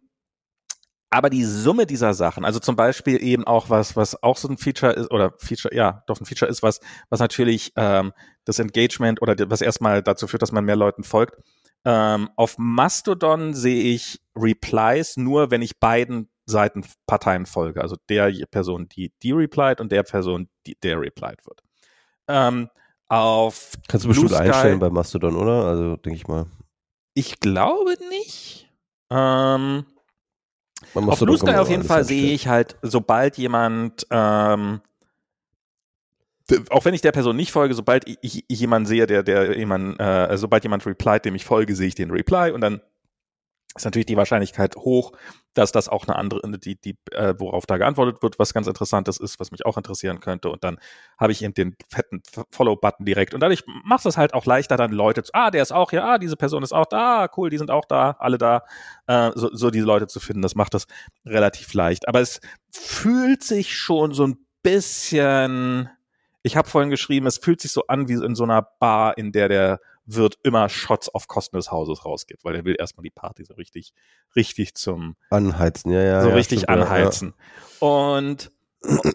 aber 1.10 1.30
die 1.30 1.44
Summe 1.44 1.86
dieser 1.86 2.12
Sachen, 2.12 2.44
also 2.44 2.58
zum 2.58 2.74
Beispiel 2.74 3.22
eben 3.22 3.44
auch 3.44 3.70
was, 3.70 3.94
was 3.94 4.20
auch 4.24 4.36
so 4.36 4.48
ein 4.48 4.58
Feature 4.58 4.92
ist, 4.92 5.12
oder 5.12 5.32
Feature, 5.38 5.72
ja, 5.72 6.02
doch 6.08 6.20
ein 6.20 6.26
Feature 6.26 6.50
ist, 6.50 6.64
was, 6.64 6.80
was 7.08 7.20
natürlich 7.20 7.72
ähm, 7.76 8.12
das 8.44 8.58
Engagement 8.58 9.22
oder 9.22 9.36
was 9.48 9.60
erstmal 9.60 10.02
dazu 10.02 10.26
führt, 10.26 10.42
dass 10.42 10.50
man 10.50 10.64
mehr 10.64 10.74
Leuten 10.74 11.04
folgt. 11.04 11.36
Ähm, 11.84 12.30
auf 12.34 12.56
Mastodon 12.58 13.54
sehe 13.54 13.94
ich 13.94 14.20
Replies 14.34 15.16
nur, 15.16 15.52
wenn 15.52 15.62
ich 15.62 15.78
beiden 15.78 16.30
Seitenparteien 16.46 17.46
folge, 17.46 17.80
also 17.80 17.96
der 18.08 18.30
Person, 18.50 18.88
die 18.88 19.12
die 19.22 19.32
replied 19.32 19.80
und 19.80 19.90
der 19.90 20.02
Person, 20.02 20.48
die 20.66 20.76
der 20.82 21.00
replied 21.00 21.44
wird. 21.46 21.62
Ähm, 22.28 22.68
auf 23.08 23.72
Kannst 23.88 24.04
du 24.04 24.08
bestimmt 24.08 24.30
Sky, 24.30 24.42
einstellen 24.42 24.78
bei 24.78 24.90
Mastodon, 24.90 25.36
oder? 25.36 25.66
Also 25.66 25.96
denke 25.96 26.16
ich 26.16 26.26
mal. 26.26 26.46
Ich 27.14 27.38
glaube 27.40 27.96
nicht. 28.10 28.70
Ähm, 29.10 29.86
auf 30.94 31.20
Blue 31.20 31.38
Sky 31.38 31.54
auf 31.54 31.70
jeden 31.70 31.84
Fall 31.84 32.04
sehe 32.04 32.32
ich 32.32 32.48
halt, 32.48 32.76
sobald 32.82 33.38
jemand, 33.38 34.06
ähm, 34.10 34.80
auch 36.70 36.84
wenn 36.84 36.94
ich 36.94 37.00
der 37.00 37.12
Person 37.12 37.36
nicht 37.36 37.52
folge, 37.52 37.74
sobald 37.74 38.06
ich, 38.06 38.18
ich, 38.20 38.44
ich 38.48 38.60
jemanden 38.60 38.86
sehe, 38.86 39.06
der, 39.06 39.22
der 39.22 39.56
jemand, 39.56 39.98
äh, 39.98 40.36
sobald 40.36 40.62
jemand 40.62 40.84
replied, 40.84 41.24
dem 41.24 41.34
ich 41.34 41.44
folge, 41.44 41.74
sehe 41.74 41.88
ich 41.88 41.94
den 41.94 42.10
Reply 42.10 42.50
und 42.52 42.60
dann 42.60 42.80
ist 43.74 43.84
natürlich 43.84 44.06
die 44.06 44.16
Wahrscheinlichkeit 44.16 44.76
hoch, 44.76 45.12
dass 45.54 45.72
das 45.72 45.88
auch 45.88 46.06
eine 46.06 46.16
andere, 46.16 46.40
die, 46.58 46.80
die, 46.80 46.98
äh, 47.12 47.34
worauf 47.38 47.66
da 47.66 47.76
geantwortet 47.76 48.22
wird, 48.22 48.38
was 48.38 48.52
ganz 48.52 48.66
interessantes 48.66 49.18
ist, 49.18 49.40
was 49.40 49.50
mich 49.52 49.64
auch 49.64 49.76
interessieren 49.76 50.20
könnte. 50.20 50.50
Und 50.50 50.64
dann 50.64 50.78
habe 51.18 51.32
ich 51.32 51.42
eben 51.42 51.54
den 51.54 51.76
fetten 51.88 52.22
Follow-Button 52.50 53.06
direkt. 53.06 53.34
Und 53.34 53.40
dadurch 53.40 53.64
macht 53.84 54.04
es 54.06 54.16
halt 54.16 54.34
auch 54.34 54.46
leichter, 54.46 54.76
dann 54.76 54.92
Leute 54.92 55.22
zu, 55.22 55.32
ah, 55.32 55.50
der 55.50 55.62
ist 55.62 55.72
auch 55.72 55.90
hier, 55.90 56.04
ah, 56.04 56.18
diese 56.18 56.36
Person 56.36 56.62
ist 56.62 56.72
auch 56.72 56.86
da, 56.86 57.28
cool, 57.36 57.50
die 57.50 57.58
sind 57.58 57.70
auch 57.70 57.84
da, 57.84 58.16
alle 58.18 58.36
da, 58.36 58.64
äh, 59.06 59.30
so, 59.34 59.54
so 59.54 59.70
diese 59.70 59.86
Leute 59.86 60.06
zu 60.08 60.20
finden. 60.20 60.42
Das 60.42 60.54
macht 60.54 60.74
das 60.74 60.86
relativ 61.24 61.72
leicht. 61.72 62.08
Aber 62.08 62.20
es 62.20 62.40
fühlt 62.70 63.42
sich 63.42 63.76
schon 63.76 64.12
so 64.12 64.26
ein 64.26 64.36
bisschen, 64.62 65.88
ich 66.42 66.56
habe 66.56 66.68
vorhin 66.68 66.90
geschrieben, 66.90 67.26
es 67.26 67.38
fühlt 67.38 67.60
sich 67.60 67.70
so 67.70 67.86
an 67.86 68.08
wie 68.08 68.14
in 68.14 68.34
so 68.34 68.44
einer 68.44 68.62
Bar, 68.80 69.16
in 69.16 69.30
der 69.30 69.48
der 69.48 69.80
wird 70.06 70.38
immer 70.42 70.68
Shots 70.68 71.08
auf 71.08 71.28
Kosten 71.28 71.56
des 71.56 71.70
Hauses 71.70 72.04
rausgibt, 72.04 72.44
weil 72.44 72.54
er 72.54 72.64
will 72.64 72.76
erstmal 72.78 73.02
die 73.02 73.10
Party 73.10 73.44
so 73.44 73.54
richtig, 73.54 73.94
richtig 74.36 74.74
zum 74.74 75.16
Anheizen, 75.30 75.92
ja, 75.92 76.02
ja. 76.02 76.22
So 76.22 76.28
ja, 76.28 76.34
richtig 76.34 76.60
stimmt, 76.60 76.70
anheizen. 76.70 77.34
Ja. 77.80 77.88
Und, 77.88 78.50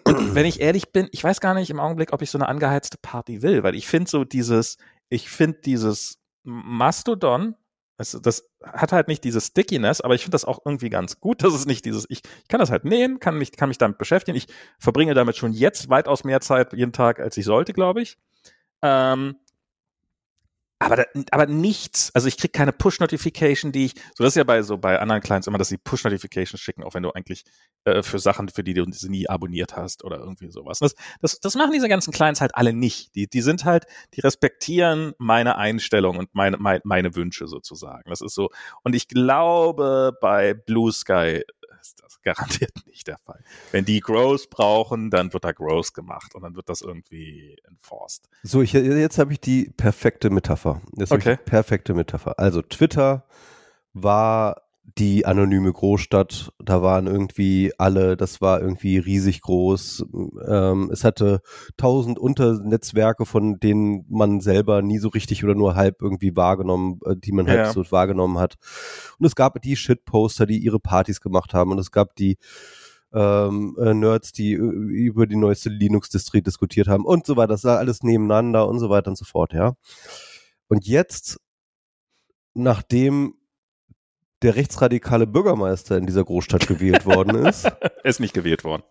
und 0.04 0.06
wenn 0.34 0.46
ich 0.46 0.60
ehrlich 0.60 0.92
bin, 0.92 1.08
ich 1.12 1.22
weiß 1.22 1.40
gar 1.40 1.54
nicht 1.54 1.70
im 1.70 1.80
Augenblick, 1.80 2.12
ob 2.12 2.22
ich 2.22 2.30
so 2.30 2.38
eine 2.38 2.48
angeheizte 2.48 2.98
Party 3.00 3.42
will, 3.42 3.62
weil 3.62 3.74
ich 3.74 3.86
finde 3.86 4.10
so 4.10 4.24
dieses, 4.24 4.78
ich 5.08 5.28
finde 5.28 5.60
dieses 5.64 6.18
Mastodon, 6.42 7.54
das, 8.00 8.18
das 8.22 8.48
hat 8.64 8.92
halt 8.92 9.08
nicht 9.08 9.24
dieses 9.24 9.48
Stickiness, 9.48 10.00
aber 10.00 10.14
ich 10.14 10.22
finde 10.22 10.34
das 10.34 10.46
auch 10.46 10.60
irgendwie 10.64 10.88
ganz 10.88 11.20
gut, 11.20 11.44
dass 11.44 11.52
es 11.52 11.66
nicht 11.66 11.84
dieses, 11.84 12.06
ich, 12.08 12.22
ich 12.24 12.48
kann 12.48 12.58
das 12.58 12.70
halt 12.70 12.84
nähen, 12.84 13.20
kann 13.20 13.36
mich, 13.36 13.52
kann 13.52 13.68
mich 13.68 13.76
damit 13.76 13.98
beschäftigen. 13.98 14.38
Ich 14.38 14.46
verbringe 14.78 15.12
damit 15.12 15.36
schon 15.36 15.52
jetzt 15.52 15.90
weitaus 15.90 16.24
mehr 16.24 16.40
Zeit 16.40 16.72
jeden 16.72 16.94
Tag, 16.94 17.20
als 17.20 17.36
ich 17.36 17.44
sollte, 17.44 17.74
glaube 17.74 18.00
ich. 18.00 18.16
Ähm, 18.80 19.36
aber, 20.80 20.96
da, 20.96 21.04
aber 21.30 21.46
nichts, 21.46 22.10
also 22.14 22.26
ich 22.26 22.38
krieg 22.38 22.54
keine 22.54 22.72
Push-Notification, 22.72 23.70
die 23.70 23.84
ich, 23.86 23.94
so 24.14 24.24
das 24.24 24.32
ist 24.32 24.36
ja 24.36 24.44
bei 24.44 24.62
so 24.62 24.78
bei 24.78 24.98
anderen 24.98 25.20
Clients 25.20 25.46
immer, 25.46 25.58
dass 25.58 25.68
sie 25.68 25.76
Push-Notifications 25.76 26.58
schicken, 26.58 26.82
auch 26.82 26.94
wenn 26.94 27.02
du 27.02 27.10
eigentlich 27.10 27.44
äh, 27.84 28.02
für 28.02 28.18
Sachen, 28.18 28.48
für 28.48 28.64
die 28.64 28.72
du 28.72 28.84
sie 28.90 29.10
nie 29.10 29.28
abonniert 29.28 29.76
hast 29.76 30.04
oder 30.04 30.18
irgendwie 30.18 30.50
sowas. 30.50 30.78
Das, 30.78 30.94
das, 31.20 31.38
das 31.38 31.54
machen 31.54 31.72
diese 31.72 31.88
ganzen 31.88 32.12
Clients 32.12 32.40
halt 32.40 32.54
alle 32.54 32.72
nicht. 32.72 33.14
Die, 33.14 33.28
die 33.28 33.42
sind 33.42 33.66
halt, 33.66 33.84
die 34.14 34.22
respektieren 34.22 35.12
meine 35.18 35.56
Einstellung 35.56 36.16
und 36.16 36.34
meine, 36.34 36.56
meine, 36.56 36.80
meine 36.84 37.14
Wünsche 37.14 37.46
sozusagen. 37.46 38.08
Das 38.08 38.22
ist 38.22 38.34
so. 38.34 38.48
Und 38.82 38.94
ich 38.94 39.06
glaube, 39.06 40.16
bei 40.22 40.54
Blue 40.54 40.90
Sky 40.92 41.42
ist 41.80 42.02
das 42.02 42.20
garantiert 42.22 42.72
nicht 42.86 43.06
der 43.06 43.18
Fall. 43.18 43.42
Wenn 43.72 43.84
die 43.84 44.00
Growth 44.00 44.50
brauchen, 44.50 45.10
dann 45.10 45.32
wird 45.32 45.44
da 45.44 45.52
Growth 45.52 45.94
gemacht 45.94 46.34
und 46.34 46.42
dann 46.42 46.54
wird 46.56 46.68
das 46.68 46.80
irgendwie 46.80 47.56
enforced. 47.68 48.28
So, 48.42 48.62
ich, 48.62 48.72
jetzt 48.72 49.18
habe 49.18 49.32
ich 49.32 49.40
die 49.40 49.70
perfekte 49.76 50.30
Metapher. 50.30 50.80
Das 50.92 51.10
okay. 51.10 51.36
perfekte 51.36 51.94
Metapher. 51.94 52.38
Also 52.38 52.62
Twitter 52.62 53.26
war 53.92 54.62
die 54.98 55.26
anonyme 55.26 55.72
Großstadt, 55.72 56.52
da 56.58 56.82
waren 56.82 57.06
irgendwie 57.06 57.72
alle, 57.78 58.16
das 58.16 58.40
war 58.40 58.60
irgendwie 58.60 58.98
riesig 58.98 59.40
groß. 59.42 60.04
Ähm, 60.48 60.90
es 60.92 61.04
hatte 61.04 61.40
tausend 61.76 62.18
Unternetzwerke, 62.18 63.26
von 63.26 63.58
denen 63.60 64.04
man 64.08 64.40
selber 64.40 64.82
nie 64.82 64.98
so 64.98 65.08
richtig 65.08 65.44
oder 65.44 65.54
nur 65.54 65.74
halb 65.74 66.02
irgendwie 66.02 66.34
wahrgenommen, 66.36 67.00
äh, 67.04 67.14
die 67.16 67.32
man 67.32 67.46
halt 67.46 67.58
ja. 67.58 67.72
so 67.72 67.84
wahrgenommen 67.90 68.38
hat. 68.38 68.56
Und 69.18 69.26
es 69.26 69.34
gab 69.34 69.60
die 69.62 69.76
Shitposter, 69.76 70.46
die 70.46 70.58
ihre 70.58 70.80
Partys 70.80 71.20
gemacht 71.20 71.54
haben 71.54 71.70
und 71.72 71.78
es 71.78 71.90
gab 71.90 72.14
die 72.16 72.38
ähm, 73.12 73.76
äh, 73.80 73.94
Nerds, 73.94 74.32
die 74.32 74.52
über 74.52 75.26
die 75.26 75.36
neueste 75.36 75.68
Linux-Distri 75.68 76.42
diskutiert 76.42 76.88
haben 76.88 77.04
und 77.04 77.26
so 77.26 77.36
weiter. 77.36 77.48
Das 77.48 77.64
war 77.64 77.78
alles 77.78 78.02
nebeneinander 78.02 78.68
und 78.68 78.78
so 78.78 78.88
weiter 78.90 79.10
und 79.10 79.16
so 79.16 79.24
fort, 79.24 79.52
ja. 79.52 79.74
Und 80.68 80.86
jetzt, 80.86 81.40
nachdem 82.54 83.34
der 84.42 84.56
rechtsradikale 84.56 85.26
Bürgermeister 85.26 85.96
in 85.96 86.06
dieser 86.06 86.24
Großstadt 86.24 86.66
gewählt 86.66 87.04
worden 87.06 87.46
ist. 87.46 87.64
er 87.80 88.04
ist 88.04 88.20
nicht 88.20 88.34
gewählt 88.34 88.64
worden. 88.64 88.82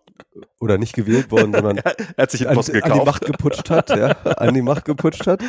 Oder 0.60 0.78
nicht 0.78 0.94
gewählt 0.94 1.30
worden, 1.30 1.52
sondern 1.52 1.78
er 1.78 1.94
hat 2.16 2.30
sich 2.30 2.48
an, 2.48 2.56
an, 2.56 2.64
die 2.64 3.04
Macht 3.04 3.24
geputscht 3.24 3.70
hat, 3.70 3.90
ja, 3.90 4.10
an 4.10 4.54
die 4.54 4.62
Macht 4.62 4.84
geputscht 4.84 5.26
hat. 5.26 5.42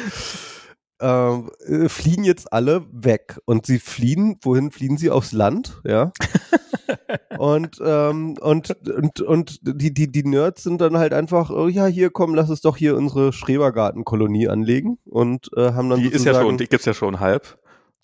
Ähm, 0.99 1.49
äh, 1.65 1.89
fliehen 1.89 2.23
jetzt 2.23 2.53
alle 2.53 2.85
weg 2.91 3.39
und 3.45 3.65
sie 3.65 3.79
fliehen, 3.79 4.37
wohin 4.43 4.69
fliehen 4.69 4.97
sie 4.97 5.09
aufs 5.09 5.31
Land, 5.31 5.81
ja? 5.83 6.11
und, 7.39 7.79
ähm, 7.83 8.37
und, 8.39 8.77
und, 8.87 9.21
und 9.21 9.59
die, 9.63 9.93
die, 9.93 10.11
die 10.11 10.23
Nerds 10.23 10.61
sind 10.61 10.79
dann 10.79 10.97
halt 10.97 11.13
einfach, 11.13 11.49
oh, 11.49 11.67
ja, 11.67 11.87
hier 11.87 12.11
komm, 12.11 12.35
lass 12.35 12.51
uns 12.51 12.61
doch 12.61 12.77
hier 12.77 12.95
unsere 12.95 13.33
Schrebergartenkolonie 13.33 14.47
anlegen 14.47 14.99
und 15.05 15.49
äh, 15.55 15.73
haben 15.73 15.89
dann 15.89 16.01
Die 16.01 16.09
ist 16.09 16.25
ja 16.25 16.35
schon, 16.35 16.59
die 16.59 16.67
gibt's 16.67 16.85
ja 16.85 16.93
schon 16.93 17.19
halb. 17.19 17.57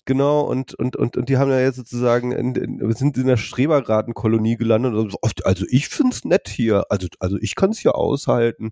Genau, 0.08 0.40
und, 0.40 0.72
und, 0.72 0.96
und, 0.96 1.18
und 1.18 1.28
die 1.28 1.36
haben 1.36 1.50
ja 1.50 1.60
jetzt 1.60 1.76
sozusagen, 1.76 2.32
in, 2.32 2.54
in, 2.54 2.92
sind 2.94 3.18
in 3.18 3.26
der 3.26 3.36
Streberratenkolonie 3.36 4.56
gelandet 4.56 4.94
und 4.94 5.12
so, 5.12 5.18
also 5.44 5.66
ich 5.68 5.90
find's 5.90 6.24
nett 6.24 6.48
hier, 6.48 6.86
also, 6.88 7.08
also 7.20 7.36
ich 7.42 7.54
kann's 7.54 7.78
hier 7.78 7.94
aushalten 7.94 8.70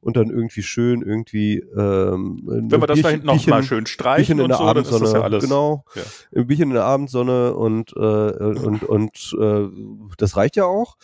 und 0.00 0.16
dann 0.16 0.30
irgendwie 0.30 0.62
schön 0.62 1.02
irgendwie, 1.02 1.56
ähm, 1.76 2.40
Wenn 2.44 2.70
wir 2.70 2.86
das 2.86 3.02
da 3.02 3.08
hinten 3.08 3.26
noch 3.26 3.46
mal 3.48 3.64
schön 3.64 3.86
streichen 3.86 4.38
in 4.38 4.46
der 4.46 4.58
so, 4.58 4.62
Abendsonne, 4.62 5.00
das 5.00 5.12
ja 5.12 5.22
alles, 5.22 5.42
genau, 5.42 5.84
ja. 5.96 6.02
ein 6.36 6.46
bisschen 6.46 6.68
in 6.68 6.74
der 6.74 6.84
Abendsonne 6.84 7.54
und, 7.54 7.92
äh, 7.96 8.00
und, 8.00 8.84
und, 8.84 9.36
äh, 9.40 9.66
das 10.18 10.36
reicht 10.36 10.54
ja 10.54 10.66
auch. 10.66 10.98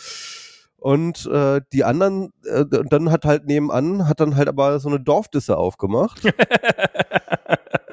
Und 0.77 1.27
äh, 1.27 1.61
die 1.73 1.83
anderen, 1.83 2.33
äh, 2.45 2.65
dann 2.69 3.11
hat 3.11 3.25
halt 3.25 3.47
nebenan, 3.47 4.09
hat 4.09 4.21
dann 4.21 4.37
halt 4.37 4.49
aber 4.49 4.79
so 4.79 4.89
eine 4.89 5.01
Dorfdisse 5.01 5.57
aufgemacht. 5.57 6.23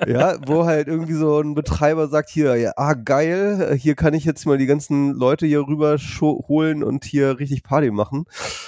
ja, 0.07 0.37
wo 0.45 0.65
halt 0.65 0.87
irgendwie 0.87 1.13
so 1.13 1.39
ein 1.39 1.55
Betreiber 1.55 2.07
sagt, 2.07 2.29
hier, 2.29 2.55
ja, 2.55 2.71
ah, 2.75 2.93
geil, 2.93 3.77
hier 3.79 3.95
kann 3.95 4.13
ich 4.13 4.25
jetzt 4.25 4.45
mal 4.45 4.57
die 4.57 4.65
ganzen 4.65 5.13
Leute 5.13 5.45
hier 5.45 5.67
rüber 5.67 5.97
holen 6.21 6.83
und 6.83 7.05
hier 7.05 7.39
richtig 7.39 7.63
Party 7.63 7.91
machen. 7.91 8.25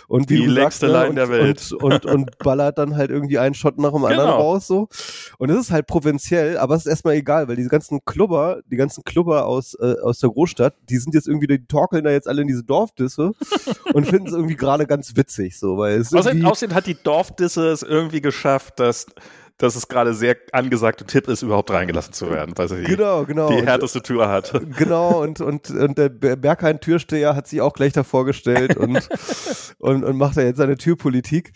Und 0.07 0.29
wie 0.29 0.37
die 0.37 0.45
längste 0.45 0.87
sagst, 0.87 0.93
ne, 0.93 1.03
Line 1.03 1.15
der 1.15 1.29
Welt. 1.29 1.71
Und, 1.71 1.83
und, 1.83 2.05
und, 2.05 2.37
ballert 2.39 2.77
dann 2.77 2.95
halt 2.95 3.11
irgendwie 3.11 3.39
einen 3.39 3.53
Shot 3.53 3.77
nach 3.77 3.91
dem 3.91 4.03
anderen 4.03 4.29
genau. 4.29 4.41
raus, 4.41 4.67
so. 4.67 4.87
Und 5.37 5.49
es 5.49 5.59
ist 5.59 5.71
halt 5.71 5.87
provinziell, 5.87 6.57
aber 6.57 6.75
es 6.75 6.85
ist 6.85 6.91
erstmal 6.91 7.15
egal, 7.15 7.47
weil 7.47 7.55
diese 7.55 7.69
ganzen 7.69 8.03
Klubber, 8.05 8.61
die 8.69 8.77
ganzen 8.77 9.03
Klubber 9.03 9.45
aus, 9.45 9.75
äh, 9.75 9.95
aus 10.03 10.19
der 10.19 10.29
Großstadt, 10.29 10.75
die 10.89 10.97
sind 10.97 11.13
jetzt 11.13 11.27
irgendwie, 11.27 11.47
die 11.47 11.65
torkeln 11.65 12.03
da 12.03 12.11
jetzt 12.11 12.27
alle 12.27 12.41
in 12.41 12.47
diese 12.47 12.63
Dorfdisse 12.63 13.31
und 13.93 14.07
finden 14.07 14.27
es 14.27 14.33
irgendwie 14.33 14.55
gerade 14.55 14.85
ganz 14.85 15.15
witzig, 15.15 15.59
so, 15.59 15.77
weil 15.77 15.99
es 15.99 16.13
außerdem, 16.13 16.45
außerdem 16.45 16.75
hat 16.75 16.87
die 16.87 16.97
Dorfdisse 17.01 17.69
es 17.69 17.83
irgendwie 17.83 18.21
geschafft, 18.21 18.79
dass 18.79 19.07
dass 19.57 19.75
es 19.75 19.87
gerade 19.87 20.13
sehr 20.13 20.35
angesagte 20.51 21.05
Tipp 21.05 21.27
ist, 21.27 21.41
überhaupt 21.41 21.71
reingelassen 21.71 22.13
zu 22.13 22.29
werden, 22.29 22.53
weil 22.57 22.67
sie 22.67 22.83
genau, 22.83 23.25
genau. 23.25 23.49
die 23.49 23.65
härteste 23.65 24.01
Tür 24.01 24.29
hat. 24.29 24.53
Genau, 24.77 25.21
und, 25.21 25.41
und, 25.41 25.69
und 25.69 25.97
der 25.97 26.09
Berghain-Türsteher 26.09 27.35
hat 27.35 27.47
sich 27.47 27.61
auch 27.61 27.73
gleich 27.73 27.93
da 27.93 28.03
vorgestellt 28.03 28.77
und, 28.77 29.07
und, 29.79 30.03
und 30.03 30.17
macht 30.17 30.37
da 30.37 30.41
jetzt 30.41 30.57
seine 30.57 30.77
Türpolitik. 30.77 31.53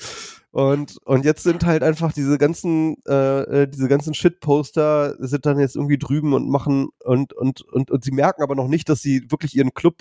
Und, 0.51 0.97
und 1.03 1.25
jetzt 1.25 1.43
sind 1.43 1.65
halt 1.65 1.83
einfach 1.83 2.13
diese 2.13 2.37
ganzen, 2.37 2.95
äh, 3.07 3.63
äh, 3.63 3.67
diese 3.67 3.89
ganzen 3.89 4.13
Shitposter 4.13 5.15
sind 5.19 5.45
dann 5.45 5.59
jetzt 5.59 5.75
irgendwie 5.75 5.97
drüben 5.97 6.33
und 6.33 6.49
machen 6.49 6.87
und, 7.03 7.33
und, 7.33 7.61
und, 7.61 7.91
und 7.91 8.03
sie 8.05 8.11
merken 8.11 8.41
aber 8.41 8.55
noch 8.55 8.69
nicht, 8.69 8.87
dass 8.87 9.01
sie 9.01 9.29
wirklich 9.29 9.53
ihren 9.57 9.73
Club 9.73 9.97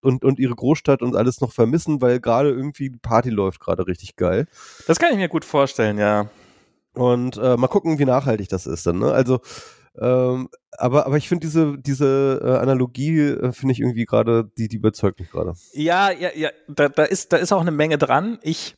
und, 0.00 0.24
und 0.24 0.38
ihre 0.38 0.54
Großstadt 0.54 1.02
und 1.02 1.16
alles 1.16 1.42
noch 1.42 1.52
vermissen, 1.52 2.00
weil 2.00 2.20
gerade 2.20 2.50
irgendwie 2.50 2.90
die 2.90 2.98
Party 2.98 3.30
läuft 3.30 3.60
gerade 3.60 3.86
richtig 3.86 4.16
geil. 4.16 4.46
Das 4.86 4.98
kann 4.98 5.10
ich 5.12 5.18
mir 5.18 5.28
gut 5.28 5.44
vorstellen, 5.44 5.98
ja. 5.98 6.30
Und 6.98 7.36
äh, 7.36 7.56
mal 7.56 7.68
gucken, 7.68 7.98
wie 7.98 8.04
nachhaltig 8.04 8.48
das 8.48 8.66
ist 8.66 8.86
dann. 8.86 8.98
Ne? 8.98 9.12
Also, 9.12 9.40
ähm, 10.00 10.48
aber, 10.76 11.06
aber 11.06 11.16
ich 11.16 11.28
finde 11.28 11.46
diese, 11.46 11.76
diese 11.78 12.40
äh, 12.42 12.58
Analogie, 12.58 13.18
äh, 13.18 13.52
finde 13.52 13.72
ich 13.72 13.80
irgendwie 13.80 14.04
gerade, 14.04 14.50
die, 14.56 14.68
die 14.68 14.76
überzeugt 14.76 15.18
mich 15.18 15.30
gerade. 15.30 15.54
Ja, 15.72 16.10
ja, 16.10 16.30
ja, 16.34 16.50
da, 16.68 16.88
da, 16.88 17.04
ist, 17.04 17.32
da 17.32 17.36
ist 17.36 17.52
auch 17.52 17.60
eine 17.60 17.70
Menge 17.70 17.98
dran. 17.98 18.38
Ich, 18.42 18.74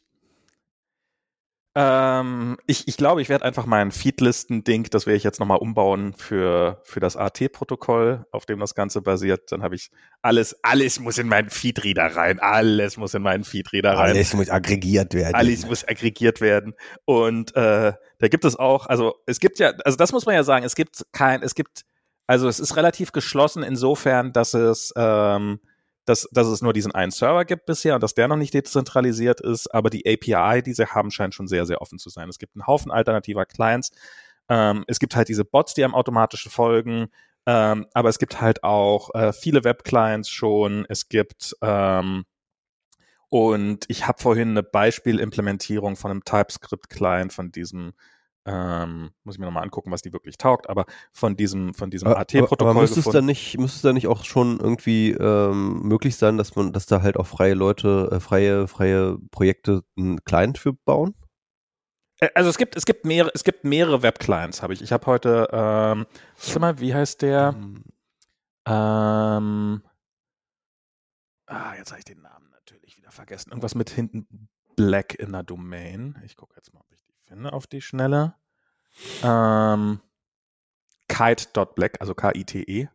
Ähm, 1.76 2.56
ich, 2.66 2.88
ich 2.88 2.96
glaube, 2.96 3.22
ich 3.22 3.28
werde 3.28 3.44
einfach 3.44 3.64
mein 3.64 3.92
Feedlisten-Ding, 3.92 4.88
das 4.90 5.06
werde 5.06 5.16
ich 5.16 5.22
jetzt 5.22 5.38
nochmal 5.38 5.59
umbauen 5.59 6.14
für, 6.14 6.80
für 6.83 6.98
das 6.98 7.16
AT-Protokoll, 7.16 8.26
auf 8.33 8.44
dem 8.44 8.59
das 8.59 8.74
Ganze 8.74 9.02
basiert. 9.02 9.52
Dann 9.52 9.62
habe 9.62 9.76
ich 9.76 9.90
alles, 10.20 10.56
alles 10.64 10.98
muss 10.98 11.18
in 11.18 11.28
meinen 11.28 11.48
Feedreader 11.48 12.16
rein. 12.16 12.40
Alles 12.40 12.96
muss 12.96 13.14
in 13.14 13.22
meinen 13.22 13.44
Feedreader 13.44 13.90
rein. 13.90 14.11
Alles 14.11 14.35
muss 14.35 14.50
aggregiert 14.50 15.14
werden. 15.14 15.35
Alles 15.37 15.64
muss 15.64 15.87
aggregiert 15.87 16.40
werden. 16.40 16.74
Und 17.04 17.54
äh, 17.54 17.92
da 18.18 18.28
gibt 18.28 18.44
es 18.44 18.56
auch, 18.56 18.87
also 18.87 19.14
es 19.26 19.38
gibt 19.38 19.61
ja, 19.61 19.70
also 19.85 19.96
das 19.96 20.11
muss 20.11 20.26
man 20.26 20.35
ja 20.35 20.42
sagen, 20.42 20.64
es 20.64 20.74
gibt 20.74 21.06
kein, 21.12 21.42
es 21.42 21.54
gibt, 21.54 21.85
also 22.26 22.48
es 22.48 22.59
ist 22.59 22.76
relativ 22.76 23.12
geschlossen 23.12 23.62
insofern, 23.62 24.33
dass 24.33 24.54
es 24.54 24.92
ähm, 24.96 25.61
dass, 26.04 26.28
dass 26.32 26.46
es 26.46 26.62
nur 26.62 26.72
diesen 26.72 26.92
einen 26.92 27.12
Server 27.12 27.44
gibt 27.44 27.66
bisher 27.66 27.94
und 27.94 28.02
dass 28.02 28.14
der 28.14 28.28
noch 28.28 28.36
nicht 28.36 28.54
dezentralisiert 28.54 29.40
ist, 29.40 29.72
aber 29.74 29.90
die 29.90 30.04
API, 30.06 30.62
die 30.62 30.72
sie 30.72 30.86
haben, 30.86 31.10
scheint 31.10 31.34
schon 31.34 31.48
sehr, 31.48 31.66
sehr 31.66 31.80
offen 31.82 31.98
zu 31.98 32.10
sein. 32.10 32.28
Es 32.28 32.38
gibt 32.38 32.56
einen 32.56 32.66
Haufen 32.66 32.90
alternativer 32.90 33.46
Clients. 33.46 33.90
Ähm, 34.48 34.84
es 34.88 34.98
gibt 34.98 35.14
halt 35.14 35.28
diese 35.28 35.44
Bots, 35.44 35.74
die 35.74 35.84
einem 35.84 35.94
automatisch 35.94 36.48
folgen, 36.48 37.08
ähm, 37.46 37.86
aber 37.94 38.08
es 38.08 38.18
gibt 38.18 38.40
halt 38.40 38.64
auch 38.64 39.14
äh, 39.14 39.32
viele 39.32 39.64
Web-Clients 39.64 40.28
schon. 40.28 40.86
Es 40.88 41.08
gibt 41.08 41.56
ähm, 41.62 42.24
und 43.28 43.84
ich 43.88 44.08
habe 44.08 44.20
vorhin 44.20 44.50
eine 44.50 44.64
Beispielimplementierung 44.64 45.96
von 45.96 46.10
einem 46.10 46.24
TypeScript-Client 46.24 47.32
von 47.32 47.52
diesem 47.52 47.92
ähm, 48.46 49.11
muss 49.24 49.35
ich 49.35 49.38
mir 49.38 49.46
nochmal 49.46 49.64
angucken, 49.64 49.90
was 49.90 50.03
die 50.03 50.12
wirklich 50.12 50.38
taugt, 50.38 50.68
aber 50.68 50.87
von 51.12 51.37
diesem, 51.37 51.74
von 51.74 51.90
diesem 51.90 52.09
AT-Protokoll. 52.09 52.70
Aber 52.70 52.81
müsste 52.81 53.00
es 53.00 53.07
dann 53.07 53.26
nicht, 53.26 53.59
müsste 53.59 53.76
es 53.76 53.83
dann 53.83 53.94
nicht 53.94 54.09
auch 54.09 54.24
schon 54.24 54.59
irgendwie 54.59 55.11
ähm, 55.12 55.83
möglich 55.83 56.16
sein, 56.16 56.37
dass 56.38 56.57
man, 56.57 56.72
dass 56.72 56.87
da 56.87 57.03
halt 57.03 57.16
auch 57.16 57.26
freie 57.26 57.55
Leute, 57.55 58.09
äh, 58.12 58.20
freie, 58.20 58.66
freie 58.66 59.18
Projekte 59.31 59.83
einen 59.96 60.24
Client 60.24 60.59
für 60.59 60.72
bauen? 60.72 61.14
Also 62.35 62.50
es 62.50 62.59
gibt, 62.59 62.76
es 62.76 62.85
gibt 62.85 63.07
mehrere, 63.07 63.31
es 63.35 63.44
gibt 63.44 63.64
mehrere 63.64 64.03
Web-Clients, 64.03 64.62
habe 64.62 64.74
ich. 64.74 64.83
Ich 64.83 64.92
habe 64.92 65.07
heute, 65.07 65.48
ähm, 65.53 66.07
sag 66.37 66.61
mal, 66.61 66.79
wie 66.79 66.94
heißt 66.94 67.22
der? 67.22 67.53
Mhm. 67.53 67.85
Ähm, 68.66 69.83
ah, 71.46 71.74
jetzt 71.76 71.90
habe 71.90 71.98
ich 71.98 72.05
den 72.05 72.20
Namen 72.20 72.50
natürlich 72.50 72.98
wieder 72.98 73.11
vergessen. 73.11 73.50
Irgendwas 73.50 73.74
mit 73.74 73.88
hinten 73.88 74.48
Black 74.76 75.14
in 75.14 75.33
der 75.33 75.42
Domain. 75.42 76.18
Ich 76.24 76.37
gucke 76.37 76.57
jetzt 76.57 76.74
mal, 76.74 76.81
ob 76.81 76.92
ich 76.92 76.99
finde 77.31 77.53
auf 77.53 77.69
die 77.69 77.81
Schnelle. 77.81 78.35
Ähm, 79.23 80.01
Kite.black, 81.09 82.01
also 82.01 82.12
K-I-T-E. 82.12 82.88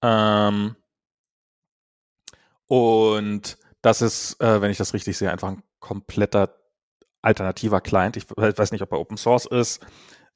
Ähm, 0.00 0.76
und 2.66 3.58
das 3.82 4.00
ist, 4.00 4.40
äh, 4.40 4.60
wenn 4.60 4.70
ich 4.70 4.78
das 4.78 4.94
richtig 4.94 5.18
sehe, 5.18 5.32
einfach 5.32 5.48
ein 5.48 5.64
kompletter 5.80 6.54
alternativer 7.20 7.80
Client. 7.80 8.16
Ich 8.16 8.30
weiß 8.30 8.70
nicht, 8.70 8.82
ob 8.82 8.92
er 8.92 9.00
Open 9.00 9.16
Source 9.16 9.46
ist. 9.46 9.84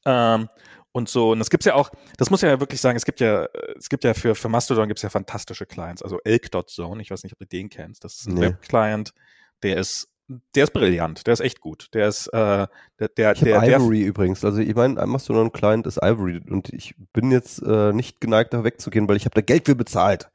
Ähm, 0.05 0.49
und 0.91 1.09
so. 1.09 1.31
Und 1.31 1.39
das 1.39 1.49
gibt's 1.49 1.67
ja 1.67 1.75
auch, 1.75 1.91
das 2.19 2.29
muss 2.31 2.43
ja 2.43 2.59
wirklich 2.59 2.81
sagen, 2.81 2.97
es 2.97 3.05
gibt 3.05 3.21
ja, 3.21 3.47
es 3.79 3.89
gibt 3.89 4.03
ja 4.03 4.15
für, 4.15 4.35
für 4.35 4.49
Mastodon 4.49 4.89
gibt's 4.89 5.03
ja 5.03 5.11
fantastische 5.11 5.65
Clients. 5.65 6.03
Also 6.03 6.19
Elk.zone, 6.25 7.01
ich 7.01 7.13
weiß 7.13 7.23
nicht, 7.23 7.35
ob 7.35 7.39
du 7.39 7.47
den 7.47 7.69
kennst. 7.71 8.03
Das 8.03 8.17
ist 8.17 8.27
ein 8.27 8.35
nee. 8.35 8.41
Web-Client, 8.43 9.15
der 9.63 9.77
ist 9.77 10.12
der 10.55 10.64
ist 10.64 10.73
brillant, 10.73 11.27
der 11.27 11.35
ist 11.35 11.40
echt 11.40 11.61
gut. 11.61 11.88
Der 11.95 12.09
ist, 12.09 12.27
äh, 12.29 12.66
der, 12.99 13.09
der, 13.16 13.33
ich 13.33 13.40
der, 13.40 13.62
Ivory 13.62 14.01
der, 14.01 14.09
übrigens. 14.09 14.45
Also 14.45 14.61
ich 14.61 14.75
meine, 14.75 15.05
Mastodon 15.07 15.53
Client 15.53 15.87
ist 15.87 15.99
Ivory 16.03 16.40
und 16.49 16.73
ich 16.73 16.95
bin 17.12 17.31
jetzt 17.31 17.62
äh, 17.62 17.92
nicht 17.92 18.21
geneigt, 18.21 18.55
da 18.55 18.64
wegzugehen, 18.64 19.09
weil 19.09 19.16
ich 19.16 19.25
habe 19.25 19.35
da 19.35 19.40
Geld 19.40 19.66
für 19.66 19.75
bezahlt. 19.75 20.31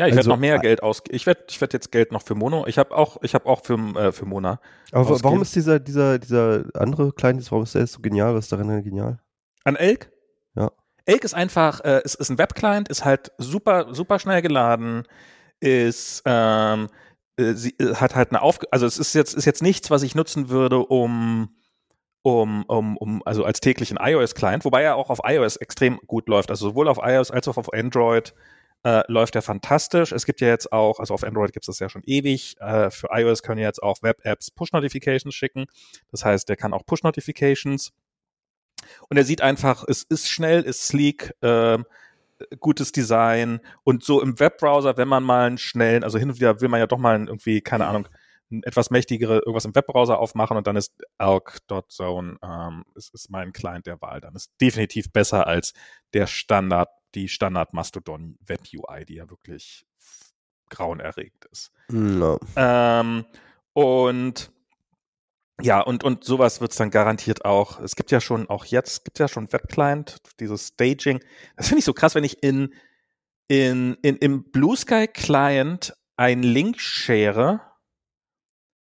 Ja, 0.00 0.06
ich 0.06 0.12
also, 0.12 0.16
werde 0.16 0.28
noch 0.30 0.38
mehr 0.38 0.58
Geld 0.60 0.82
aus. 0.82 1.02
Ich 1.10 1.26
werde, 1.26 1.44
ich 1.50 1.60
werde 1.60 1.74
jetzt 1.74 1.92
Geld 1.92 2.10
noch 2.10 2.22
für 2.22 2.34
Mono. 2.34 2.66
Ich 2.66 2.78
habe 2.78 2.96
auch, 2.96 3.18
ich 3.22 3.34
habe 3.34 3.44
auch 3.44 3.62
für 3.62 3.74
äh, 3.98 4.12
für 4.12 4.24
Mona. 4.24 4.58
Aber 4.92 5.02
ausgeben. 5.02 5.24
warum 5.24 5.42
ist 5.42 5.54
dieser 5.54 5.78
dieser 5.78 6.18
dieser 6.18 6.64
andere 6.72 7.12
Client, 7.12 7.44
warum 7.50 7.64
ist 7.64 7.74
der 7.74 7.82
jetzt 7.82 7.92
so 7.92 8.00
genial? 8.00 8.34
Was 8.34 8.46
ist 8.46 8.52
daran 8.52 8.82
genial? 8.82 9.18
An 9.64 9.76
Elk? 9.76 10.10
Ja. 10.54 10.70
Elk 11.04 11.24
ist 11.24 11.34
einfach, 11.34 11.84
äh, 11.84 12.00
ist, 12.02 12.14
ist 12.14 12.30
ein 12.30 12.38
Webclient, 12.38 12.88
ist 12.88 13.04
halt 13.04 13.30
super 13.36 13.94
super 13.94 14.18
schnell 14.18 14.40
geladen, 14.40 15.02
ist 15.60 16.22
ähm, 16.24 16.86
äh, 17.40 17.54
sie 17.54 17.74
äh, 17.78 17.94
hat 17.94 18.14
halt 18.14 18.30
eine 18.30 18.42
Aufgabe, 18.42 18.72
also 18.72 18.86
es 18.86 18.98
ist 18.98 19.14
jetzt, 19.14 19.34
ist 19.34 19.44
jetzt 19.44 19.62
nichts, 19.62 19.90
was 19.90 20.02
ich 20.02 20.14
nutzen 20.14 20.48
würde, 20.48 20.78
um, 20.78 21.54
um, 22.22 22.64
um, 22.64 22.96
um 22.96 23.22
also 23.24 23.44
als 23.44 23.60
täglichen 23.60 23.98
iOS-Client, 24.00 24.64
wobei 24.64 24.82
er 24.82 24.96
auch 24.96 25.10
auf 25.10 25.20
iOS 25.24 25.56
extrem 25.56 25.98
gut 26.06 26.28
läuft. 26.28 26.50
Also 26.50 26.68
sowohl 26.68 26.88
auf 26.88 26.98
iOS 27.02 27.30
als 27.30 27.48
auch 27.48 27.56
auf 27.56 27.72
Android 27.72 28.34
äh, 28.84 29.02
läuft 29.08 29.36
er 29.36 29.42
fantastisch. 29.42 30.12
Es 30.12 30.26
gibt 30.26 30.40
ja 30.40 30.48
jetzt 30.48 30.72
auch, 30.72 31.00
also 31.00 31.14
auf 31.14 31.24
Android 31.24 31.52
gibt 31.52 31.64
es 31.64 31.66
das 31.66 31.78
ja 31.78 31.88
schon 31.88 32.02
ewig. 32.04 32.56
Äh, 32.60 32.90
für 32.90 33.08
iOS 33.10 33.42
können 33.42 33.60
jetzt 33.60 33.82
auch 33.82 34.02
Web-Apps 34.02 34.50
Push-Notifications 34.50 35.34
schicken. 35.34 35.66
Das 36.10 36.24
heißt, 36.24 36.48
der 36.48 36.56
kann 36.56 36.72
auch 36.72 36.84
Push-Notifications. 36.86 37.92
Und 39.08 39.16
er 39.16 39.24
sieht 39.24 39.42
einfach, 39.42 39.84
es 39.86 40.02
ist 40.04 40.30
schnell, 40.30 40.62
ist 40.62 40.86
sleek, 40.86 41.34
äh, 41.42 41.78
gutes 42.58 42.92
Design 42.92 43.60
und 43.84 44.04
so 44.04 44.20
im 44.20 44.38
Webbrowser, 44.38 44.96
wenn 44.96 45.08
man 45.08 45.22
mal 45.22 45.46
einen 45.46 45.58
schnellen, 45.58 46.04
also 46.04 46.18
hin 46.18 46.30
und 46.30 46.36
wieder 46.36 46.60
will 46.60 46.68
man 46.68 46.80
ja 46.80 46.86
doch 46.86 46.98
mal 46.98 47.18
irgendwie, 47.18 47.60
keine 47.60 47.86
Ahnung, 47.86 48.08
ein 48.50 48.62
etwas 48.64 48.90
mächtigere 48.90 49.38
irgendwas 49.38 49.64
im 49.64 49.74
Webbrowser 49.74 50.18
aufmachen 50.18 50.56
und 50.56 50.66
dann 50.66 50.76
ist 50.76 50.92
Elk.zone 51.18 52.38
ähm, 52.42 52.84
ist, 52.94 53.14
ist 53.14 53.30
mein 53.30 53.52
Client 53.52 53.86
der 53.86 54.00
Wahl. 54.00 54.20
Dann 54.20 54.34
ist 54.34 54.52
definitiv 54.60 55.12
besser 55.12 55.46
als 55.46 55.72
der 56.14 56.26
Standard, 56.26 56.88
die 57.14 57.28
Standard 57.28 57.72
Mastodon 57.72 58.36
Web 58.44 58.60
UI, 58.74 59.04
die 59.04 59.16
ja 59.16 59.30
wirklich 59.30 59.86
grauenerregend 60.68 61.44
ist. 61.46 61.72
No. 61.88 62.38
Ähm, 62.56 63.24
und 63.72 64.52
ja, 65.62 65.80
und, 65.80 66.04
und 66.04 66.24
sowas 66.24 66.60
wird 66.60 66.72
es 66.72 66.78
dann 66.78 66.90
garantiert 66.90 67.44
auch. 67.44 67.80
Es 67.80 67.96
gibt 67.96 68.10
ja 68.10 68.20
schon, 68.20 68.48
auch 68.48 68.64
jetzt, 68.64 69.04
gibt 69.04 69.18
ja 69.18 69.28
schon 69.28 69.52
Webclient, 69.52 70.18
dieses 70.38 70.68
Staging. 70.68 71.20
Das 71.56 71.68
finde 71.68 71.80
ich 71.80 71.84
so 71.84 71.92
krass, 71.92 72.14
wenn 72.14 72.24
ich 72.24 72.42
in, 72.42 72.74
in, 73.48 73.96
in, 74.02 74.16
im 74.16 74.50
Blue 74.50 74.76
Sky 74.76 75.06
Client 75.06 75.94
einen 76.16 76.42
Link 76.42 76.80
share, 76.80 77.60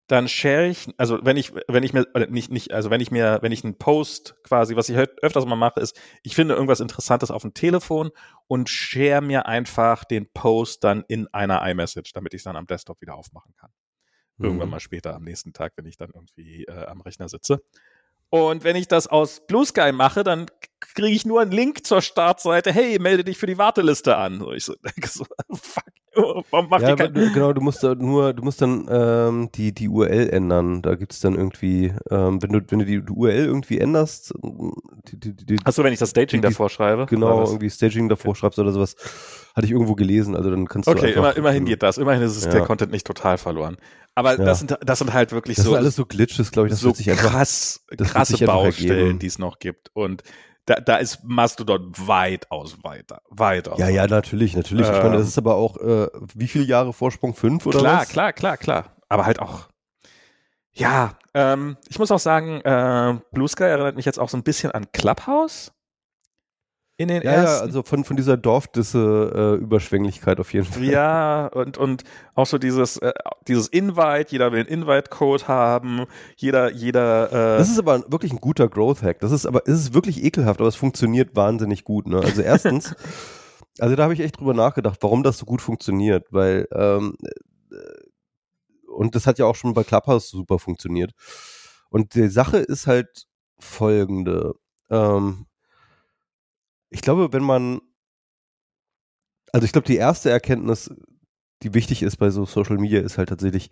dann 0.08 0.28
share 0.28 0.68
ich, 0.68 0.94
also 0.98 1.20
wenn 1.24 1.38
ich, 1.38 1.54
wenn 1.68 1.84
ich 1.84 1.94
mir, 1.94 2.06
nicht, 2.30 2.52
nicht, 2.52 2.74
also 2.74 2.90
wenn 2.90 3.02
ich 3.02 3.10
mir, 3.10 3.40
wenn 3.42 3.52
ich 3.52 3.64
einen 3.64 3.78
Post 3.78 4.36
quasi, 4.44 4.76
was 4.76 4.90
ich 4.90 4.98
öfters 4.98 5.46
mal 5.46 5.56
mache, 5.56 5.80
ist, 5.80 6.00
ich 6.24 6.36
finde 6.36 6.56
irgendwas 6.56 6.82
Interessantes 6.82 7.32
auf 7.32 7.42
dem 7.42 7.54
Telefon 7.54 8.12
und 8.48 8.70
share 8.70 9.22
mir 9.22 9.46
einfach 9.46 10.04
den 10.04 10.32
Post 10.32 10.84
dann 10.84 11.04
in 11.08 11.28
einer 11.34 11.66
iMessage, 11.68 12.12
damit 12.14 12.34
ich 12.34 12.40
es 12.40 12.44
dann 12.44 12.58
am 12.58 12.68
Desktop 12.68 13.02
wieder 13.02 13.16
aufmachen 13.16 13.56
kann. 13.56 13.72
Irgendwann 14.40 14.68
mhm. 14.68 14.72
mal 14.72 14.80
später 14.80 15.16
am 15.16 15.24
nächsten 15.24 15.54
Tag, 15.54 15.74
wenn 15.76 15.86
ich 15.86 15.98
dann 15.98 16.12
irgendwie 16.14 16.66
äh, 16.66 16.86
am 16.86 17.02
Rechner 17.02 17.30
sitze. 17.30 17.62
Und 18.30 18.64
wenn 18.64 18.76
ich 18.76 18.88
das 18.88 19.06
aus 19.06 19.46
Blue 19.46 19.66
Sky 19.66 19.92
mache, 19.92 20.24
dann 20.24 20.48
kriege 20.94 21.16
ich 21.16 21.26
nur 21.26 21.42
einen 21.42 21.52
Link 21.52 21.86
zur 21.86 22.02
Startseite. 22.02 22.72
Hey, 22.72 23.00
melde 23.00 23.24
dich 23.24 23.38
für 23.38 23.46
die 23.46 23.58
Warteliste 23.58 24.18
an. 24.18 24.42
Und 24.42 24.56
ich 24.56 24.66
so 24.66 24.74
denke 24.84 25.08
so, 25.08 25.26
fuck, 25.52 25.84
warum 26.52 26.70
macht 26.70 26.82
ja, 26.82 26.96
die 26.96 27.32
Genau, 27.34 27.54
du 27.54 27.62
musst 27.62 27.84
da 27.84 27.96
nur, 27.96 28.34
du 28.34 28.44
musst 28.44 28.62
dann 28.62 28.88
ähm, 28.90 29.50
die, 29.54 29.74
die 29.74 29.90
URL 29.90 30.30
ändern. 30.30 30.82
Da 30.82 30.96
gibt 30.96 31.14
es 31.14 31.20
dann 31.20 31.36
irgendwie, 31.36 31.94
ähm, 32.10 32.42
wenn 32.42 32.52
du, 32.52 32.62
wenn 32.68 32.80
du 32.80 32.86
die, 32.86 33.04
die 33.04 33.12
URL 33.12 33.46
irgendwie 33.46 33.80
änderst. 33.80 34.34
Achso, 35.64 35.84
wenn 35.84 35.94
ich 35.94 36.00
das 36.00 36.12
Staging 36.12 36.42
davor 36.42 36.70
schreibe. 36.70 37.06
Genau, 37.08 37.44
irgendwie 37.46 37.70
Staging 37.70 38.10
davor 38.10 38.32
okay. 38.32 38.40
schreibst 38.40 38.60
oder 38.60 38.72
sowas. 38.72 38.96
Hatte 39.56 39.66
ich 39.66 39.72
irgendwo 39.72 39.94
gelesen, 39.94 40.36
also 40.36 40.50
dann 40.50 40.68
kannst 40.68 40.88
du. 40.88 40.92
Okay, 40.92 41.12
immer, 41.12 41.36
immerhin 41.38 41.66
geht 41.66 41.84
das. 41.84 41.98
Immerhin 41.98 42.24
ist 42.24 42.36
es 42.36 42.46
ja. 42.46 42.52
der 42.52 42.62
Content 42.62 42.92
nicht 42.92 43.06
total 43.06 43.38
verloren. 43.38 43.78
Aber 44.16 44.38
ja. 44.38 44.46
das, 44.46 44.60
sind, 44.60 44.78
das 44.82 45.00
sind 45.00 45.14
halt 45.14 45.32
wirklich 45.32 45.56
das 45.58 45.66
so. 45.66 45.72
Das 45.72 45.78
sind 45.78 45.84
alles 45.86 45.96
so 45.96 46.06
Glitches, 46.06 46.52
glaube 46.52 46.68
ich. 46.68 46.72
Das 46.72 46.82
so 46.82 46.88
wird 46.88 46.98
sich 46.98 47.10
einfach, 47.10 47.32
krass, 47.32 47.86
krasse 47.98 48.46
Baustellen, 48.46 49.20
die 49.20 49.28
es 49.28 49.40
noch 49.40 49.60
gibt. 49.60 49.90
Und 49.94 50.24
da, 50.66 50.76
da 50.76 50.96
ist 50.98 51.24
Mastodon 51.24 51.92
weitaus 51.98 52.78
weiter. 52.84 53.22
Weitaus. 53.30 53.80
Ja, 53.80 53.90
ja, 53.90 54.08
natürlich, 54.08 54.56
natürlich. 54.56 54.88
Ähm, 54.88 54.94
ich 54.96 55.04
meine, 55.04 55.18
das 55.18 55.24
ähm. 55.24 55.28
ist 55.30 55.38
aber 55.38 55.56
auch, 55.56 55.78
äh, 55.78 56.08
wie 56.34 56.48
viele 56.48 56.66
Jahre 56.66 56.94
Vorsprung? 56.94 57.34
Fünf 57.34 57.66
oder 57.66 57.80
klar, 57.80 58.02
was? 58.02 58.10
Klar, 58.10 58.34
klar, 58.34 58.58
klar, 58.58 58.84
klar. 58.84 58.96
Aber 59.10 59.26
halt 59.26 59.40
auch, 59.40 59.68
ja, 60.72 61.18
ähm, 61.34 61.78
ich 61.90 62.00
muss 62.00 62.12
auch 62.12 62.20
sagen, 62.20 62.62
äh, 62.62 63.20
Blue 63.32 63.48
Sky 63.48 63.64
erinnert 63.64 63.96
mich 63.96 64.06
jetzt 64.06 64.20
auch 64.20 64.30
so 64.30 64.38
ein 64.38 64.44
bisschen 64.44 64.72
an 64.72 64.92
Clubhouse 64.92 65.72
in 66.98 67.08
den 67.08 67.24
ja, 67.24 67.32
ersten. 67.32 67.58
Ja, 67.58 67.62
also 67.62 67.84
von, 67.84 68.04
von 68.04 68.18
dieser 68.18 68.38
Dorfdisse 68.38 69.58
äh, 69.60 69.62
Überschwänglichkeit 69.62 70.40
auf 70.40 70.54
jeden 70.54 70.66
Fall. 70.66 70.84
Ja, 70.84 71.48
und, 71.48 71.78
und 71.78 72.04
auch 72.36 72.46
so 72.46 72.58
dieses, 72.58 72.98
äh, 72.98 73.14
dieses 73.48 73.68
Invite, 73.68 74.32
jeder 74.32 74.52
will 74.52 74.60
einen 74.60 74.70
Invite-Code 74.70 75.48
haben, 75.48 76.06
jeder, 76.36 76.72
jeder. 76.72 77.32
Äh 77.32 77.58
das 77.58 77.70
ist 77.70 77.80
aber 77.80 78.04
wirklich 78.12 78.32
ein 78.32 78.40
guter 78.40 78.70
Growth-Hack. 78.70 79.20
Das 79.20 79.32
ist 79.32 79.46
aber, 79.46 79.64
es 79.66 79.80
ist 79.80 79.94
wirklich 79.94 80.24
ekelhaft, 80.24 80.60
aber 80.60 80.70
es 80.70 80.76
funktioniert 80.76 81.36
wahnsinnig 81.36 81.84
gut. 81.84 82.08
Ne? 82.08 82.20
Also 82.20 82.42
erstens, 82.42 82.96
also 83.80 83.96
da 83.96 84.04
habe 84.04 84.14
ich 84.14 84.20
echt 84.20 84.40
drüber 84.40 84.54
nachgedacht, 84.54 85.00
warum 85.02 85.24
das 85.24 85.40
so 85.40 85.46
gut 85.46 85.62
funktioniert, 85.62 86.28
weil 86.32 86.68
ähm, 86.72 87.18
äh, 87.72 87.76
und 88.88 89.16
das 89.16 89.26
hat 89.26 89.40
ja 89.40 89.46
auch 89.46 89.56
schon 89.56 89.74
bei 89.74 89.84
Clubhouse 89.84 90.30
super 90.30 90.60
funktioniert. 90.60 91.14
Und 91.90 92.14
die 92.14 92.28
Sache 92.28 92.58
ist 92.58 92.86
halt 92.86 93.26
folgende. 93.58 94.54
Ähm, 94.92 95.48
ich 96.94 97.02
glaube, 97.02 97.34
wenn 97.34 97.44
man, 97.44 97.82
also 99.52 99.66
ich 99.66 99.72
glaube, 99.72 99.88
die 99.88 99.98
erste 99.98 100.30
Erkenntnis, 100.30 100.94
die 101.64 101.74
wichtig 101.74 102.04
ist 102.04 102.18
bei 102.18 102.30
so 102.30 102.46
Social 102.46 102.78
Media, 102.78 103.02
ist 103.02 103.18
halt 103.18 103.30
tatsächlich, 103.30 103.72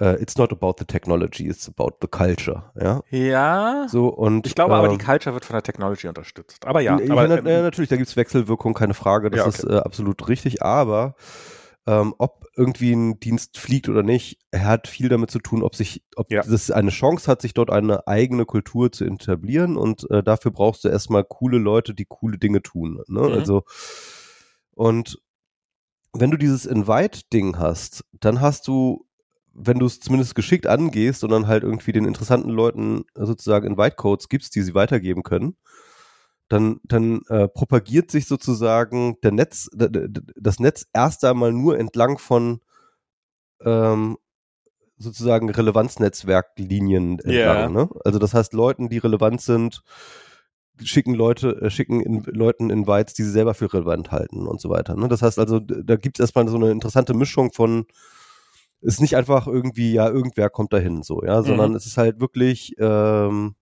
uh, 0.00 0.16
it's 0.20 0.36
not 0.36 0.52
about 0.52 0.74
the 0.78 0.84
technology, 0.84 1.48
it's 1.48 1.68
about 1.68 1.96
the 2.02 2.08
culture. 2.08 2.70
Ja. 2.80 3.00
Ja. 3.10 3.86
So 3.88 4.08
und 4.08 4.46
ich 4.46 4.54
glaube 4.54 4.74
aber, 4.74 4.88
ähm, 4.90 4.98
die 4.98 5.04
Culture 5.04 5.34
wird 5.34 5.44
von 5.44 5.54
der 5.54 5.62
Technology 5.62 6.08
unterstützt. 6.08 6.66
Aber 6.66 6.80
ja, 6.80 6.98
ja, 6.98 7.10
aber, 7.12 7.26
na, 7.26 7.38
ähm, 7.38 7.44
na, 7.44 7.62
natürlich, 7.62 7.88
da 7.88 7.96
gibt's 7.96 8.16
Wechselwirkung, 8.16 8.74
keine 8.74 8.94
Frage, 8.94 9.30
das 9.30 9.38
Ja, 9.38 9.46
okay. 9.46 9.56
ist 9.56 9.64
äh, 9.64 9.78
absolut 9.78 10.28
richtig, 10.28 10.62
aber 10.62 11.14
ähm, 11.90 12.14
ob 12.18 12.46
irgendwie 12.56 12.92
ein 12.92 13.18
Dienst 13.18 13.58
fliegt 13.58 13.88
oder 13.88 14.04
nicht, 14.04 14.38
hat 14.54 14.86
viel 14.86 15.08
damit 15.08 15.32
zu 15.32 15.40
tun, 15.40 15.64
ob 15.64 15.74
sich, 15.74 16.04
ob 16.14 16.30
Ja. 16.30 16.42
das 16.42 16.70
eine 16.70 16.90
Chance 16.90 17.28
hat, 17.28 17.42
sich 17.42 17.52
dort 17.52 17.70
eine 17.70 18.06
eigene 18.06 18.44
Kultur 18.44 18.92
zu 18.92 19.04
etablieren 19.04 19.76
und 19.76 20.08
äh, 20.08 20.22
dafür 20.22 20.52
brauchst 20.52 20.84
du 20.84 20.88
erstmal 20.88 21.24
coole 21.24 21.58
Leute, 21.58 21.92
die 21.92 22.06
coole 22.08 22.38
Dinge 22.38 22.62
tun. 22.62 23.02
Ne? 23.08 23.22
Mhm. 23.22 23.32
Also 23.32 23.64
und 24.72 25.18
wenn 26.12 26.30
du 26.30 26.36
dieses 26.36 26.64
Invite-Ding 26.64 27.58
hast, 27.58 28.04
dann 28.12 28.40
hast 28.40 28.68
du, 28.68 29.06
wenn 29.52 29.80
du 29.80 29.86
es 29.86 29.98
zumindest 29.98 30.36
geschickt 30.36 30.68
angehst 30.68 31.24
und 31.24 31.30
dann 31.30 31.48
halt 31.48 31.64
irgendwie 31.64 31.92
den 31.92 32.04
interessanten 32.04 32.50
Leuten 32.50 33.02
sozusagen 33.16 33.66
Invite-Codes 33.66 34.28
gibst, 34.28 34.54
die 34.54 34.62
sie 34.62 34.74
weitergeben 34.74 35.24
können, 35.24 35.56
dann, 36.50 36.80
dann 36.82 37.22
äh, 37.28 37.46
propagiert 37.46 38.10
sich 38.10 38.26
sozusagen 38.26 39.16
der 39.22 39.30
Netz, 39.30 39.70
das 39.72 40.58
Netz 40.58 40.84
erst 40.92 41.24
einmal 41.24 41.52
nur 41.52 41.78
entlang 41.78 42.18
von 42.18 42.60
ähm, 43.64 44.18
sozusagen 44.98 45.48
Relevanznetzwerklinien 45.48 47.20
entlang. 47.20 47.72
Ne? 47.72 47.88
Also 48.04 48.18
das 48.18 48.34
heißt, 48.34 48.52
Leuten, 48.52 48.88
die 48.88 48.98
relevant 48.98 49.40
sind, 49.40 49.82
schicken 50.82 51.14
Leute, 51.14 51.62
äh, 51.62 51.70
schicken 51.70 52.00
in, 52.00 52.24
Leuten 52.24 52.68
Invites, 52.68 53.14
die 53.14 53.22
sie 53.22 53.30
selber 53.30 53.54
für 53.54 53.72
relevant 53.72 54.10
halten 54.10 54.48
und 54.48 54.60
so 54.60 54.70
weiter. 54.70 54.96
Ne? 54.96 55.06
Das 55.06 55.22
heißt 55.22 55.38
also, 55.38 55.60
da 55.60 55.94
gibt 55.94 56.18
es 56.18 56.20
erstmal 56.20 56.48
so 56.48 56.56
eine 56.56 56.72
interessante 56.72 57.14
Mischung 57.14 57.52
von 57.52 57.86
ist 58.80 59.00
nicht 59.00 59.14
einfach 59.14 59.46
irgendwie, 59.46 59.92
ja, 59.92 60.08
irgendwer 60.08 60.48
kommt 60.50 60.72
dahin, 60.72 61.02
so, 61.02 61.22
ja, 61.22 61.42
sondern 61.42 61.74
es 61.74 61.84
ist 61.84 61.98
halt 61.98 62.18
wirklich, 62.18 62.74
ähm, 62.78 63.54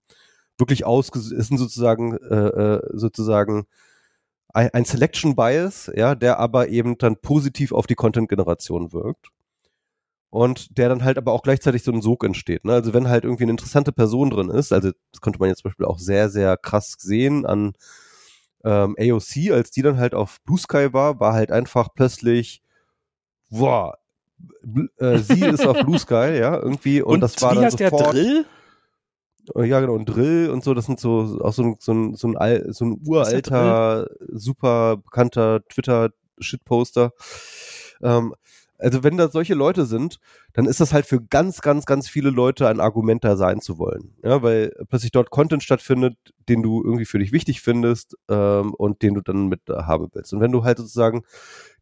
wirklich 0.59 0.85
ausge, 0.85 1.19
es 1.19 1.47
sind 1.47 1.57
sozusagen, 1.57 2.17
äh, 2.17 2.35
äh, 2.35 2.81
sozusagen 2.93 3.65
ein, 4.53 4.69
ein 4.73 4.85
Selection 4.85 5.35
Bias, 5.35 5.91
ja, 5.95 6.15
der 6.15 6.39
aber 6.39 6.69
eben 6.69 6.97
dann 6.97 7.17
positiv 7.17 7.71
auf 7.71 7.87
die 7.87 7.95
Content-Generation 7.95 8.93
wirkt. 8.93 9.29
Und 10.31 10.77
der 10.77 10.89
dann 10.89 11.03
halt 11.03 11.17
aber 11.17 11.31
auch 11.31 11.41
gleichzeitig 11.41 11.83
so 11.83 11.91
ein 11.91 12.03
Sog 12.03 12.23
entsteht. 12.23 12.63
Ne? 12.63 12.73
Also 12.73 12.93
wenn 12.93 13.07
halt 13.07 13.23
irgendwie 13.23 13.43
eine 13.43 13.51
interessante 13.51 13.91
Person 13.91 14.29
drin 14.29 14.51
ist, 14.51 14.71
also 14.71 14.91
das 15.11 15.21
konnte 15.21 15.39
man 15.39 15.49
jetzt 15.49 15.63
zum 15.63 15.69
Beispiel 15.69 15.87
auch 15.87 15.97
sehr, 15.97 16.29
sehr 16.29 16.55
krass 16.55 16.95
sehen 16.99 17.47
an 17.47 17.73
ähm, 18.63 18.95
AOC, 18.99 19.51
als 19.51 19.71
die 19.71 19.81
dann 19.81 19.97
halt 19.97 20.13
auf 20.13 20.39
Blue 20.43 20.59
Sky 20.59 20.93
war, 20.93 21.19
war 21.19 21.33
halt 21.33 21.51
einfach 21.51 21.89
plötzlich, 21.95 22.61
boah, 23.49 23.97
äh, 24.97 25.17
sie 25.17 25.45
ist 25.45 25.65
auf 25.65 25.79
Blue 25.79 25.97
Sky, 25.97 26.37
ja, 26.39 26.57
irgendwie, 26.57 27.01
und, 27.01 27.21
das 27.21 27.41
war 27.41 27.55
dann 27.55 27.65
heißt 27.65 27.79
der 27.79 27.89
sofort, 27.89 28.13
Drill? 28.13 28.45
Äh, 29.55 29.65
Ja, 29.65 29.79
genau, 29.79 29.93
und 29.93 30.05
Drill 30.05 30.49
und 30.49 30.63
so, 30.63 30.73
das 30.73 30.85
sind 30.85 30.99
so 30.99 31.39
auch 31.41 31.53
so 31.53 31.63
ein, 31.63 31.75
so 31.79 31.93
ein, 31.93 32.15
so 32.15 32.27
ein, 32.27 32.37
Al, 32.37 32.71
so 32.73 32.85
ein 32.85 33.01
uralter, 33.05 34.07
super 34.27 34.97
bekannter 34.97 35.61
Twitter-Shitposter. 35.67 37.13
Ähm, 38.01 38.33
also 38.79 39.03
wenn 39.03 39.17
da 39.17 39.27
solche 39.27 39.55
Leute 39.55 39.85
sind, 39.85 40.19
dann 40.53 40.65
ist 40.65 40.79
das 40.79 40.93
halt 40.93 41.05
für 41.05 41.21
ganz, 41.21 41.59
ganz, 41.59 41.85
ganz 41.85 42.07
viele 42.07 42.29
Leute 42.29 42.67
ein 42.69 42.79
Argument, 42.79 43.23
da 43.25 43.35
sein 43.35 43.59
zu 43.59 43.77
wollen. 43.77 44.15
Ja, 44.23 44.41
weil 44.41 44.71
plötzlich 44.87 45.11
dort 45.11 45.31
Content 45.31 45.61
stattfindet, 45.63 46.15
den 46.47 46.63
du 46.63 46.81
irgendwie 46.81 47.05
für 47.05 47.19
dich 47.19 47.33
wichtig 47.33 47.61
findest 47.61 48.15
ähm, 48.29 48.73
und 48.73 49.01
den 49.01 49.15
du 49.15 49.21
dann 49.21 49.47
mit 49.47 49.69
äh, 49.69 49.73
haben 49.83 50.07
willst. 50.13 50.33
Und 50.33 50.39
wenn 50.39 50.53
du 50.53 50.63
halt 50.63 50.77
sozusagen 50.77 51.23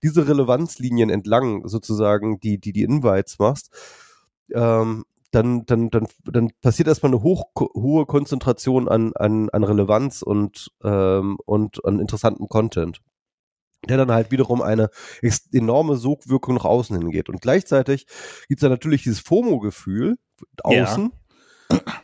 diese 0.02 0.28
Relevanzlinien 0.28 1.12
entlang 1.12 1.68
sozusagen 1.68 2.40
die, 2.40 2.58
die, 2.58 2.74
die 2.74 2.84
Invites 2.84 3.38
machst, 3.38 3.70
ähm, 4.54 5.06
dann, 5.32 5.66
dann, 5.66 5.90
dann, 5.90 6.08
dann 6.26 6.52
passiert 6.62 6.88
erstmal 6.88 7.12
eine 7.12 7.22
hoch, 7.22 7.46
hohe 7.56 8.06
Konzentration 8.06 8.88
an, 8.88 9.14
an, 9.16 9.50
an 9.50 9.64
Relevanz 9.64 10.22
und, 10.22 10.72
ähm, 10.84 11.38
und 11.46 11.84
an 11.86 12.00
interessantem 12.00 12.48
Content. 12.48 13.02
Der 13.88 13.98
dann 13.98 14.12
halt 14.12 14.32
wiederum 14.32 14.62
eine 14.62 14.90
enorme 15.52 15.98
Sogwirkung 15.98 16.56
nach 16.56 16.66
außen 16.66 16.98
hingeht. 16.98 17.30
Und 17.30 17.42
gleichzeitig 17.42 18.08
gibt 18.48 18.60
es 18.60 18.62
dann 18.62 18.72
natürlich 18.72 19.04
dieses 19.04 19.20
FOMO-Gefühl 19.20 20.18
Ja. 20.66 20.84
außen, 20.84 21.12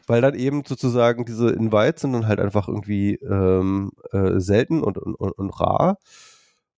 weil 0.07 0.21
dann 0.21 0.35
eben 0.35 0.63
sozusagen 0.65 1.25
diese 1.25 1.49
Invites 1.49 2.01
sind 2.01 2.13
dann 2.13 2.27
halt 2.27 2.39
einfach 2.39 2.67
irgendwie 2.67 3.15
ähm, 3.15 3.91
äh, 4.11 4.39
selten 4.39 4.83
und, 4.83 4.97
und, 4.97 5.15
und, 5.15 5.31
und 5.31 5.49
rar. 5.49 5.97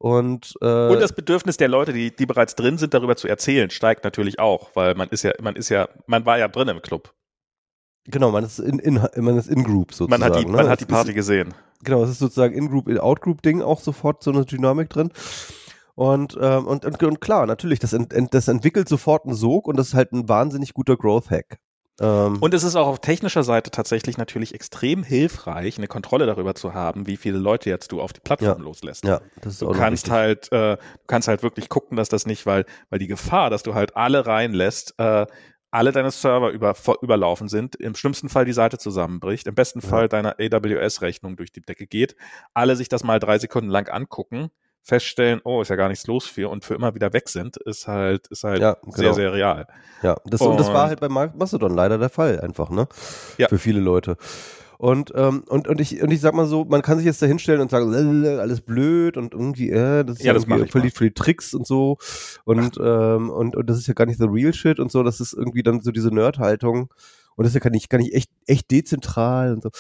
Und, 0.05 0.53
äh, 0.61 0.89
Und 0.89 1.01
das 1.01 1.15
Bedürfnis 1.15 1.57
der 1.57 1.69
Leute, 1.69 1.95
die, 1.95 2.15
die 2.15 2.27
bereits 2.27 2.55
drin 2.55 2.77
sind, 2.77 2.93
darüber 2.93 3.17
zu 3.17 3.27
erzählen, 3.27 3.71
steigt 3.71 4.05
natürlich 4.05 4.39
auch, 4.39 4.69
weil 4.75 4.95
man 4.95 5.09
ist 5.09 5.23
ja, 5.23 5.33
man 5.41 5.57
ist 5.57 5.71
ja, 5.71 5.89
man 6.07 6.27
war 6.27 6.39
ja 6.39 6.47
drin 6.47 6.69
im 6.69 6.83
Club. 6.83 7.15
genau, 8.05 8.31
man 8.31 8.45
ist 8.45 8.59
in, 8.59 8.79
in, 8.81 9.01
man 9.17 9.39
ist 9.39 9.49
in 9.49 9.65
Group 9.65 9.95
sozusagen. 9.95 10.21
Man 10.21 10.31
hat 10.31 10.39
die, 10.39 10.45
ne? 10.45 10.59
man 10.59 10.69
hat 10.69 10.83
die 10.83 10.85
Party 10.85 11.09
ist, 11.09 11.15
gesehen. 11.15 11.55
genau, 11.83 12.03
es 12.03 12.11
ist 12.11 12.19
sozusagen 12.19 12.53
In-Group, 12.53 12.87
In-Out-Group-Ding 12.87 13.63
auch 13.63 13.81
sofort 13.81 14.23
so 14.23 14.31
eine 14.31 14.45
Dynamik 14.45 14.91
drin. 14.91 15.09
Und, 15.95 16.37
ähm, 16.39 16.67
und, 16.67 16.85
und, 16.85 17.03
und 17.03 17.21
klar, 17.23 17.47
natürlich, 17.47 17.79
das, 17.79 17.95
ent, 17.95 18.13
das 18.35 18.49
entwickelt 18.49 18.91
sofort 18.91 19.25
einen 19.25 19.35
Sog 19.35 19.67
und 19.67 19.79
das 19.79 19.89
ist 19.89 19.95
halt 19.95 20.13
ein 20.13 20.29
wahnsinnig 20.29 20.75
guter 20.75 20.99
Growth-Hack. 20.99 21.57
Ähm, 21.57 21.63
Und 22.01 22.53
es 22.55 22.65
ist 22.65 22.75
auch 22.75 22.89
auf 22.89 23.01
technischer 23.01 23.45
Seite 23.45 23.71
tatsächlich 23.71 24.19
natürlich 24.19 24.53
extrem 24.55 25.05
hilfreich, 25.05 25.79
eine 25.79 25.87
Kontrolle 25.87 26.27
darüber 26.27 26.55
zu 26.55 26.75
haben, 26.75 27.07
wie 27.07 27.17
viele 27.17 27.39
Leute 27.39 27.71
jetzt 27.71 27.93
du 27.93 28.01
auf 28.01 28.13
die 28.13 28.21
Plattform 28.21 28.59
Ja. 28.59 28.65
loslässt. 28.65 29.05
ja, 29.05 29.21
das 29.41 29.55
ist 29.55 29.63
Du 29.63 29.69
auch 29.69 29.75
kannst 29.75 30.05
richtig. 30.07 30.13
halt, 30.13 30.53
äh, 30.53 30.77
du 30.77 31.07
kannst 31.07 31.29
halt 31.29 31.43
wirklich 31.45 31.69
gucken, 31.69 31.97
dass 31.97 32.09
das 32.09 32.27
nicht, 32.27 32.47
weil, 32.47 32.65
weil 32.91 32.99
die 32.99 33.07
Gefahr, 33.07 33.49
dass 33.51 33.63
du 33.63 33.75
halt 33.75 33.97
alle 33.97 34.27
reinlässt, 34.27 34.95
äh, 34.99 35.27
alle 35.71 35.91
deine 35.93 36.11
Server 36.11 36.51
über, 36.51 36.75
überlaufen 37.01 37.49
sind, 37.49 37.75
im 37.77 37.95
schlimmsten 37.95 38.29
Fall 38.29 38.45
die 38.45 38.53
Seite 38.53 38.79
zusammenbricht, 38.79 39.47
im 39.47 39.55
besten 39.55 39.81
Ja. 39.81 39.89
Fall 39.89 40.09
deine 40.09 40.37
AWS-Rechnung 40.39 41.37
durch 41.37 41.53
die 41.53 41.63
Decke 41.63 41.87
geht, 41.87 42.17
alle 42.55 42.77
sich 42.77 42.89
das 42.89 43.05
mal 43.05 43.19
drei 43.21 43.39
Sekunden 43.39 43.71
lang 43.71 43.89
angucken, 43.89 44.51
feststellen, 44.85 45.41
oh, 45.45 45.63
ist 45.63 45.69
ja 45.69 45.77
gar 45.77 45.89
nichts 45.89 46.07
los 46.07 46.27
für 46.27 46.49
und 46.51 46.65
für 46.65 46.75
immer 46.75 46.95
wieder 46.95 47.13
weg 47.13 47.29
sind, 47.29 47.57
ist 47.57 47.89
halt, 47.89 48.27
ist 48.29 48.45
halt 48.45 48.61
Ja, 48.61 48.77
sehr, 48.87 49.03
genau. 49.05 49.13
sehr 49.15 49.33
real. 49.33 49.67
Ja, 50.03 50.17
das, 50.27 50.41
und 50.43 50.61
das 50.61 50.69
war 50.69 50.83
Und- 50.85 50.89
halt 50.91 51.01
bei 51.01 51.09
Ma- 51.09 51.33
Mastodon 51.35 51.75
leider 51.75 51.99
der 51.99 52.11
Fall, 52.11 52.39
einfach, 52.41 52.69
ne? 52.71 52.87
Ja. 53.39 53.49
Für 53.49 53.59
viele 53.59 53.81
Leute. 53.81 54.17
Und, 54.77 55.13
ähm, 55.15 55.45
und, 55.49 55.69
und, 55.69 55.81
ich, 55.81 56.03
und 56.03 56.11
ich 56.11 56.21
sag 56.21 56.35
mal 56.35 56.47
so, 56.47 56.65
man 56.65 56.83
kann 56.83 56.99
sich 56.99 57.07
jetzt 57.07 57.23
da 57.23 57.27
hinstellen 57.27 57.61
und 57.63 57.71
sagen, 57.71 57.91
"Lalalala, 57.91 58.43
alles 58.43 58.61
blöd 58.61 59.17
und 59.17 59.33
irgendwie, 59.33 59.71
äh, 59.71 60.05
das 60.05 60.19
ist 60.19 60.25
Ja, 60.25 60.33
das 60.35 60.43
irgendwie 60.45 60.65
ich 60.65 60.73
für 60.73 60.81
die, 60.81 60.91
für 60.91 61.05
die 61.05 61.15
Tricks 61.15 61.55
und 61.55 61.67
so. 61.67 61.97
Und, 62.45 62.77
ähm, 62.83 63.31
und, 63.31 63.57
und 63.57 63.71
das 63.71 63.79
ist 63.79 63.87
ja 63.87 63.95
gar 63.95 64.05
nicht 64.05 64.19
the 64.19 64.27
real 64.29 64.53
shit 64.53 64.81
und 64.81 64.91
so, 64.91 65.03
das 65.03 65.21
ist 65.21 65.33
irgendwie 65.33 65.63
dann 65.63 65.81
so 65.81 65.93
diese 65.93 66.09
Nerd-Haltung. 66.13 66.93
Und 67.37 67.45
das 67.45 67.49
ist 67.53 67.55
ja 67.55 67.61
gar 67.61 67.71
nicht, 67.71 67.89
gar 67.89 67.99
nicht 67.99 68.15
echt, 68.15 68.31
echt 68.47 68.71
dezentral 68.71 69.55
und 69.55 69.63
so. 69.63 69.71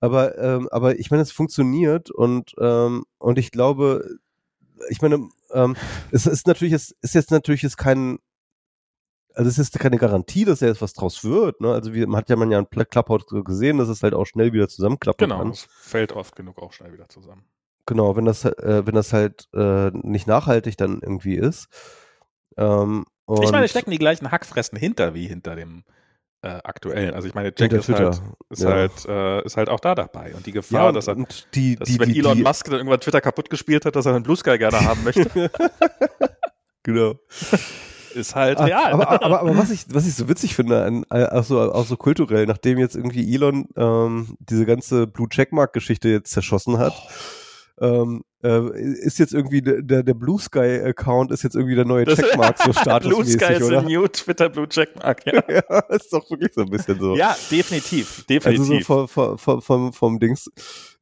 Aber, 0.00 0.38
ähm, 0.38 0.68
aber 0.70 0.98
ich 0.98 1.10
meine, 1.10 1.22
es 1.24 1.32
funktioniert 1.32 2.10
und, 2.10 2.54
ähm, 2.60 3.04
und 3.18 3.38
ich 3.38 3.50
glaube, 3.50 4.04
ich 4.90 5.00
meine, 5.02 5.28
ähm, 5.52 5.76
es 6.10 6.26
ist 6.26 6.46
natürlich, 6.46 6.72
es 6.72 6.90
ist 7.00 7.14
jetzt 7.14 7.30
natürlich 7.30 7.62
jetzt 7.62 7.76
kein, 7.78 8.18
also 9.34 9.48
es 9.48 9.58
ist 9.58 9.78
keine 9.78 9.98
Garantie, 9.98 10.44
dass 10.44 10.60
ja 10.60 10.68
jetzt 10.68 10.82
was 10.82 10.92
draus 10.92 11.24
wird. 11.24 11.60
Ne? 11.60 11.72
Also 11.72 11.94
wie, 11.94 12.06
man 12.06 12.18
hat 12.18 12.28
ja 12.30 12.36
man 12.36 12.50
ja 12.50 12.58
ein 12.58 12.68
Clubhouse 12.68 13.26
gesehen, 13.44 13.78
dass 13.78 13.88
es 13.88 14.02
halt 14.02 14.14
auch 14.14 14.24
schnell 14.26 14.52
wieder 14.52 14.68
zusammenklappen 14.68 15.28
Genau, 15.28 15.38
kann. 15.38 15.50
es 15.50 15.66
fällt 15.70 16.12
oft 16.12 16.36
genug 16.36 16.58
auch 16.60 16.72
schnell 16.72 16.92
wieder 16.92 17.08
zusammen. 17.08 17.44
Genau, 17.86 18.16
wenn 18.16 18.24
das, 18.24 18.44
äh, 18.44 18.82
wenn 18.86 18.94
das 18.94 19.12
halt 19.12 19.48
äh, 19.52 19.90
nicht 19.92 20.26
nachhaltig 20.26 20.76
dann 20.76 21.00
irgendwie 21.02 21.34
ist. 21.34 21.68
Ähm, 22.56 23.04
Ich 23.42 23.52
meine, 23.52 23.68
stecken 23.68 23.90
die 23.90 23.98
gleichen 23.98 24.30
Hackfressen 24.30 24.78
hinter 24.78 25.14
wie 25.14 25.26
hinter 25.26 25.54
dem 25.56 25.84
äh, 26.44 26.60
aktuellen. 26.62 27.14
Also 27.14 27.26
ich 27.26 27.34
meine, 27.34 27.52
Jack 27.56 27.72
ist 27.72 27.86
Twitter. 27.86 28.04
halt, 28.04 28.22
ist, 28.50 28.62
ja. 28.62 28.70
halt, 28.70 28.92
äh, 29.08 29.44
ist 29.44 29.56
halt 29.56 29.68
auch 29.70 29.80
da 29.80 29.94
dabei. 29.94 30.34
Und 30.34 30.44
die 30.44 30.50
ja, 30.50 30.56
Gefahr, 30.56 30.88
und, 30.88 30.94
dass, 30.94 31.08
er, 31.08 31.16
die, 31.54 31.76
dass 31.76 31.88
die, 31.88 31.98
wenn 31.98 32.10
die, 32.10 32.18
Elon 32.18 32.42
Musk 32.42 32.66
dann 32.66 32.76
irgendwann 32.76 33.00
Twitter 33.00 33.20
kaputt 33.20 33.48
gespielt 33.48 33.86
hat, 33.86 33.96
dass 33.96 34.04
er 34.06 34.14
einen 34.14 34.24
Blue 34.24 34.36
Sky 34.36 34.58
gerne 34.58 34.84
haben 34.84 35.02
möchte, 35.04 35.50
genau. 36.82 37.14
ist 38.14 38.34
halt 38.34 38.58
Ah, 38.58 38.64
real. 38.64 38.92
aber, 38.92 39.10
aber, 39.10 39.40
aber 39.40 39.56
was 39.56 39.70
ich, 39.70 39.86
was 39.88 40.06
ich 40.06 40.14
so 40.14 40.28
witzig 40.28 40.54
finde, 40.54 40.84
an, 40.84 41.04
auch, 41.10 41.44
so, 41.44 41.60
auch 41.60 41.86
so 41.86 41.96
kulturell, 41.96 42.46
nachdem 42.46 42.78
jetzt 42.78 42.94
irgendwie 42.94 43.34
Elon 43.34 43.68
ähm, 43.76 44.36
diese 44.38 44.66
ganze 44.66 45.06
Blue 45.06 45.28
Checkmark-Geschichte 45.28 46.10
jetzt 46.10 46.30
zerschossen 46.30 46.78
hat, 46.78 46.92
ähm, 47.80 48.22
äh, 48.42 48.78
ist 48.78 49.18
jetzt 49.18 49.32
irgendwie 49.32 49.62
der, 49.62 50.02
der, 50.02 50.14
Blue 50.14 50.38
Sky-Account 50.38 51.32
ist 51.32 51.42
jetzt 51.42 51.56
irgendwie 51.56 51.74
der 51.74 51.84
neue 51.84 52.04
Checkmark, 52.04 52.58
so 52.58 52.64
Blue 52.70 52.74
statusmäßig, 52.74 53.40
Sky 53.40 53.52
ist 53.54 53.62
oder? 53.62 53.78
ein 53.80 53.86
New 53.86 54.06
Twitter 54.06 54.48
Blue 54.48 54.68
Checkmark. 54.68 55.26
Ja, 55.26 55.42
ja, 55.48 55.78
ist 55.88 56.12
doch 56.12 56.28
wirklich 56.30 56.52
so 56.54 56.60
ein 56.60 56.70
bisschen 56.70 57.00
so. 57.00 57.16
ja 57.16 57.34
definitiv. 57.50 58.24
Also 58.28 58.62
so 58.64 58.72
Definitiv. 58.72 58.86
vom, 58.86 59.08
vom, 59.08 59.38
vom, 59.38 59.62
vom, 59.62 59.92
vom 59.92 60.20
Dings. 60.20 60.50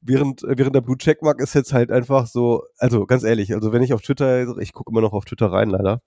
Während, 0.01 0.43
während 0.43 0.75
der 0.75 0.81
Blue 0.81 0.97
Checkmark 0.97 1.41
ist 1.41 1.55
jetzt 1.55 1.73
halt 1.73 1.93
einfach 1.93 2.27
so, 2.27 2.65
also 2.79 3.07
ganz 3.07 3.23
ehrlich, 3.23 3.55
also 3.55 3.73
wenn 3.73 3.83
ich 3.83 3.93
auf 3.93 4.03
Twitter, 4.03 4.57
ich 4.59 4.73
gucke 4.73 4.91
immer 4.91 5.01
noch 5.01 5.13
auf 5.13 5.25
Twitter 5.25 5.47
rein, 5.47 5.71
leider. 5.71 6.01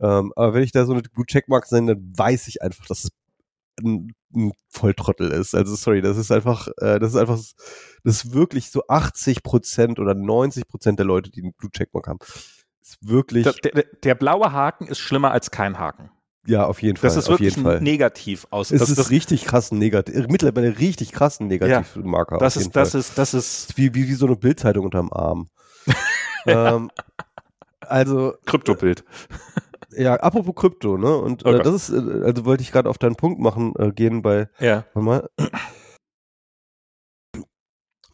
Ähm, 0.00 0.32
aber 0.36 0.54
wenn 0.54 0.62
ich 0.62 0.72
da 0.72 0.84
so 0.86 0.92
eine 0.92 1.02
Blue 1.02 1.26
Checkmark 1.26 1.66
sehe, 1.66 1.84
dann 1.84 2.12
weiß 2.16 2.48
ich 2.48 2.62
einfach, 2.62 2.86
dass 2.86 3.04
es 3.04 3.10
ein, 3.82 4.12
ein 4.34 4.52
Volltrottel 4.68 5.30
ist. 5.30 5.54
Also 5.54 5.74
sorry, 5.74 6.02
das 6.02 6.16
ist 6.16 6.30
einfach, 6.30 6.68
äh, 6.78 6.98
das 6.98 7.10
ist 7.10 7.16
einfach, 7.16 7.36
das 7.36 8.24
ist 8.24 8.34
wirklich 8.34 8.70
so 8.70 8.82
80 8.88 9.42
Prozent 9.42 9.98
oder 9.98 10.14
90 10.14 10.66
Prozent 10.66 10.98
der 10.98 11.06
Leute, 11.06 11.30
die 11.30 11.42
einen 11.42 11.52
Blue 11.52 11.70
Checkmark 11.70 12.08
haben, 12.08 12.18
ist 12.82 12.98
wirklich, 13.00 13.44
der, 13.44 13.72
der, 13.72 13.84
der 14.02 14.14
blaue 14.14 14.52
Haken 14.52 14.86
ist 14.86 14.98
schlimmer 14.98 15.30
als 15.30 15.50
kein 15.50 15.78
Haken. 15.78 16.10
Ja, 16.46 16.66
auf 16.66 16.82
jeden 16.82 16.96
Fall. 16.96 17.08
Das 17.08 17.16
ist 17.16 17.28
wirklich 17.28 17.54
Fall. 17.54 17.80
negativ 17.80 18.46
aus. 18.50 18.70
Es 18.70 18.80
das, 18.80 18.90
ist 18.90 18.98
das, 18.98 19.10
richtig 19.10 19.46
krassen 19.46 19.78
negativ, 19.78 20.26
mittlerweile 20.28 20.78
richtig 20.78 21.12
krassen 21.12 21.46
Negativmarker. 21.46 22.38
das 22.38 22.56
auf 22.56 22.62
ist, 22.62 22.76
das 22.76 22.90
Fall. 22.90 23.00
ist, 23.00 23.18
das 23.18 23.34
ist 23.34 23.76
wie, 23.78 23.94
wie, 23.94 24.08
wie 24.08 24.14
so 24.14 24.26
eine 24.26 24.36
Bildzeitung 24.36 24.84
unterm 24.84 25.10
Arm. 25.10 25.48
ähm, 26.46 26.90
also, 27.80 28.34
Kryptobild. 28.44 29.04
Ja, 29.96 30.14
apropos 30.16 30.54
Krypto, 30.54 30.96
ne? 30.98 31.16
Und 31.16 31.44
äh, 31.44 31.62
das 31.62 31.88
ist, 31.88 31.90
äh, 31.90 32.22
also 32.24 32.44
wollte 32.44 32.62
ich 32.62 32.72
gerade 32.72 32.88
auf 32.88 32.98
deinen 32.98 33.16
Punkt 33.16 33.40
machen, 33.40 33.74
äh, 33.78 33.90
gehen 33.92 34.22
bei, 34.22 34.48
Ja. 34.60 34.84
warte 34.94 35.00
mal. 35.06 35.28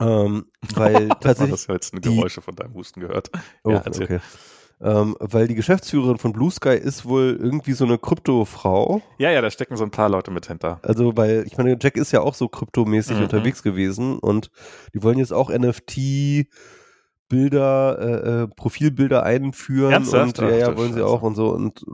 ähm, 0.01 0.47
weil 0.75 1.09
Das 1.09 1.11
war 1.11 1.21
tatsächlich, 1.21 1.51
das 1.51 1.67
jetzt 1.69 1.93
eine 1.93 2.01
die- 2.01 2.15
Geräusche 2.15 2.43
von 2.43 2.55
deinem 2.57 2.75
Husten 2.75 3.01
gehört. 3.01 3.31
oh, 3.65 3.71
Ja, 3.73 3.83
erzähl. 3.85 4.05
okay. 4.05 4.21
Ähm, 4.83 5.15
weil 5.21 5.47
die 5.47 5.55
Geschäftsführerin 5.57 6.17
von 6.17 6.33
Blue 6.33 6.51
Sky 6.51 6.71
ist 6.71 7.05
wohl 7.05 7.39
irgendwie 7.39 7.75
so 7.75 7.85
eine 7.85 7.99
Kryptofrau. 7.99 9.03
Ja, 9.19 9.31
ja, 9.31 9.43
da 9.43 9.51
stecken 9.51 9.77
so 9.77 9.85
ein 9.85 9.91
paar 9.91 10.09
Leute 10.09 10.31
mit 10.31 10.47
hinter. 10.47 10.81
Also, 10.83 11.15
weil, 11.19 11.45
ich 11.47 11.59
meine, 11.59 11.77
Jack 11.79 11.99
ist 11.99 12.13
ja 12.13 12.23
auch 12.23 12.33
so 12.35 12.49
kryptomäßig 12.49 13.19
Mhm. 13.19 13.25
unterwegs 13.25 13.63
gewesen 13.63 14.19
und 14.19 14.51
die 14.95 15.03
wollen 15.03 15.19
jetzt 15.19 15.35
auch 15.35 15.51
NFT 15.51 16.47
Bilder, 17.31 17.99
äh, 17.99 18.43
äh, 18.43 18.49
Profilbilder 18.49 19.23
einführen 19.23 19.93
Ernsthaft? 19.93 20.41
und 20.41 20.51
ja, 20.51 20.57
ja, 20.57 20.77
wollen 20.77 20.93
sie 20.93 21.03
auch 21.03 21.23
und 21.23 21.37
so 21.37 21.49
und 21.49 21.87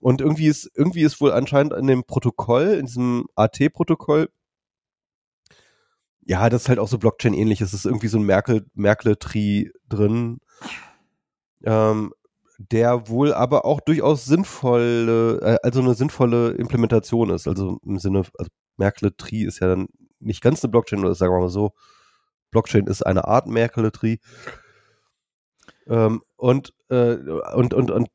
und 0.00 0.20
irgendwie 0.22 0.46
ist 0.46 0.70
irgendwie 0.74 1.02
ist 1.02 1.20
wohl 1.20 1.32
anscheinend 1.32 1.74
in 1.74 1.86
dem 1.86 2.04
Protokoll, 2.04 2.76
in 2.78 2.86
diesem 2.86 3.26
AT-Protokoll, 3.34 4.28
ja, 6.26 6.48
das 6.48 6.62
ist 6.62 6.68
halt 6.68 6.78
auch 6.78 6.88
so 6.88 6.98
Blockchain-ähnlich. 6.98 7.60
Es 7.60 7.74
ist 7.74 7.84
irgendwie 7.84 8.08
so 8.08 8.18
ein 8.18 8.24
Merkel, 8.24 8.64
Merkle-Tree 8.74 9.70
drin, 9.88 10.40
ähm, 11.64 12.12
der 12.58 13.08
wohl 13.08 13.34
aber 13.34 13.64
auch 13.64 13.80
durchaus 13.80 14.24
sinnvolle, 14.24 15.40
äh, 15.42 15.58
also 15.62 15.80
eine 15.80 15.94
sinnvolle 15.94 16.52
Implementation 16.52 17.30
ist. 17.30 17.46
Also 17.46 17.78
im 17.84 17.98
Sinne, 17.98 18.22
also 18.38 18.50
Merkle-Tree 18.78 19.44
ist 19.44 19.60
ja 19.60 19.66
dann 19.68 19.88
nicht 20.20 20.40
ganz 20.40 20.64
eine 20.64 20.70
Blockchain, 20.70 21.00
oder 21.00 21.14
sagen 21.14 21.34
wir 21.34 21.40
mal 21.40 21.48
so, 21.48 21.72
Blockchain 22.54 22.86
ist 22.86 23.04
eine 23.04 23.26
Art 23.26 23.48
Merkle-Tree. 23.48 24.18
Ähm, 25.88 26.22
und, 26.36 26.72
äh, 26.88 27.16
und, 27.54 27.74
und, 27.74 27.90
und 27.90 28.08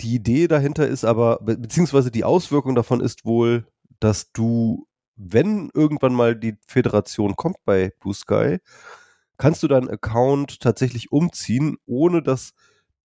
die 0.00 0.14
Idee 0.14 0.46
dahinter 0.46 0.86
ist 0.86 1.04
aber, 1.04 1.40
be 1.42 1.58
beziehungsweise 1.58 2.12
die 2.12 2.22
Auswirkung 2.24 2.76
davon 2.76 3.00
ist 3.00 3.24
wohl, 3.24 3.66
dass 3.98 4.30
du, 4.30 4.86
wenn 5.16 5.68
irgendwann 5.74 6.14
mal 6.14 6.36
die 6.36 6.56
Föderation 6.68 7.34
kommt 7.34 7.56
bei 7.64 7.92
Blue 7.98 8.14
Sky, 8.14 8.58
kannst 9.36 9.64
du 9.64 9.68
deinen 9.68 9.90
Account 9.90 10.60
tatsächlich 10.60 11.10
umziehen, 11.10 11.76
ohne 11.84 12.22
dass 12.22 12.52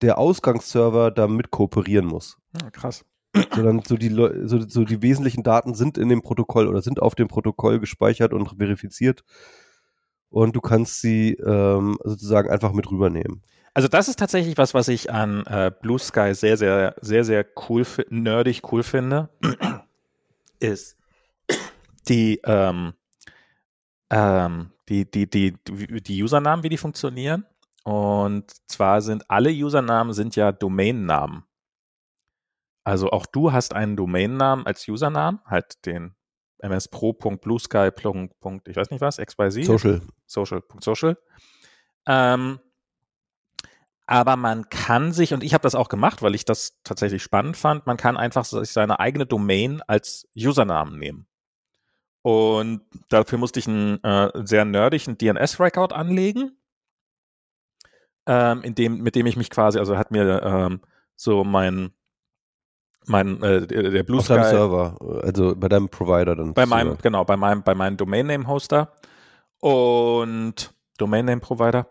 der 0.01 0.17
Ausgangsserver 0.17 1.09
damit 1.11 1.51
kooperieren 1.51 2.05
muss. 2.05 2.38
Ja, 2.61 2.69
krass. 2.69 3.05
Sondern 3.53 3.82
so 3.88 3.95
die, 3.95 4.09
so, 4.09 4.67
so 4.67 4.84
die 4.84 5.01
wesentlichen 5.01 5.43
Daten 5.43 5.73
sind 5.73 5.97
in 5.97 6.09
dem 6.09 6.21
Protokoll 6.21 6.67
oder 6.67 6.82
sind 6.82 7.01
auf 7.01 7.15
dem 7.15 7.30
Protokoll 7.30 7.80
gespeichert 7.80 8.34
und 8.34 8.57
verifiziert. 8.57 9.23
Und 10.36 10.53
du 10.53 10.59
kannst 10.59 10.99
sie 10.99 11.36
ähm, 11.36 11.97
sozusagen 12.03 12.49
einfach 12.49 12.73
mit 12.73 12.91
rübernehmen. 12.91 13.41
Also 13.73 13.88
das 13.88 14.09
ist 14.09 14.19
tatsächlich 14.19 14.57
was, 14.57 14.73
was 14.73 14.89
ich 14.89 15.09
an 15.09 15.45
äh, 15.45 15.71
Blue 15.81 15.97
Sky 15.97 16.33
sehr, 16.36 16.57
sehr, 16.57 16.93
sehr, 16.99 17.23
sehr 17.23 17.45
cool, 17.69 17.86
nerdig 18.09 18.61
cool 18.69 18.83
finde, 18.83 19.29
ist 20.59 20.97
die, 22.09 22.41
ähm, 22.43 22.95
ähm, 24.09 24.71
die, 24.89 25.09
die, 25.09 25.29
die, 25.29 25.53
die 25.63 26.21
Usernamen, 26.21 26.63
wie 26.65 26.69
die 26.69 26.77
funktionieren. 26.77 27.45
Und 27.86 28.51
zwar 28.69 29.01
sind 29.01 29.31
alle 29.31 29.51
Usernamen 29.51 30.11
sind 30.11 30.36
ja 30.36 30.51
Domainnamen. 30.51 31.45
Also 32.83 33.09
auch 33.09 33.25
du 33.25 33.53
hast 33.53 33.73
einen 33.73 33.95
Domainnamen 33.95 34.65
als 34.65 34.86
Usernamen, 34.86 35.39
halt 35.45 35.86
den 35.86 36.13
mspro.bluesky. 36.68 37.88
ich 37.88 38.76
weiß 38.76 38.91
nicht 38.91 39.01
was, 39.01 39.18
xyz. 39.18 39.66
Social. 39.66 40.01
social.social. 40.26 41.18
Ähm, 42.07 42.59
aber 44.07 44.36
man 44.36 44.70
kann 44.70 45.11
sich, 45.13 45.34
und 45.34 45.43
ich 45.43 45.53
habe 45.53 45.63
das 45.63 45.74
auch 45.74 45.89
gemacht, 45.89 46.22
weil 46.22 46.36
ich 46.36 46.45
das 46.45 46.80
tatsächlich 46.84 47.24
spannend 47.24 47.57
fand, 47.57 47.88
man 47.88 47.97
kann 47.97 48.18
einfach 48.18 48.45
sich 48.45 48.70
seine 48.70 48.99
eigene 48.99 49.26
Domain 49.26 49.82
als 49.88 50.28
Usernamen 50.36 50.99
nehmen. 50.99 51.28
Und 52.22 52.82
dafür 53.09 53.38
musste 53.38 53.59
ich 53.59 53.68
einen 53.68 54.03
äh, 54.03 54.32
sehr 54.45 54.66
nerdigen 54.66 55.18
DNS-Record 55.18 55.93
anlegen, 55.93 56.57
ähm, 58.28 58.61
in 58.63 58.76
dem, 58.76 59.01
mit 59.01 59.16
dem 59.16 59.26
ich 59.26 59.38
mich 59.38 59.49
quasi, 59.49 59.80
also 59.80 59.97
hat 59.97 60.11
mir 60.11 60.41
ähm, 60.43 60.82
so 61.16 61.43
mein, 61.43 61.93
mein 63.08 63.41
äh, 63.43 63.66
der 63.68 64.03
Blue 64.03 64.20
Auf 64.20 64.28
deinem 64.28 64.43
Sky 64.43 64.49
Server, 64.51 64.97
also 65.24 65.56
bei 65.56 65.68
deinem 65.68 65.89
Provider 65.89 66.36
dann. 66.36 66.53
bei 66.53 66.66
meinem, 66.66 66.97
genau, 67.01 67.24
bei 67.24 67.38
meinem, 67.38 67.64
bei 67.64 67.76
meinem 67.76 67.97
Domain 67.97 68.28
Name 68.28 68.47
Hoster 68.47 68.93
und 69.60 70.74
Domain 70.97 71.26
Name 71.26 71.41
Provider. 71.41 71.88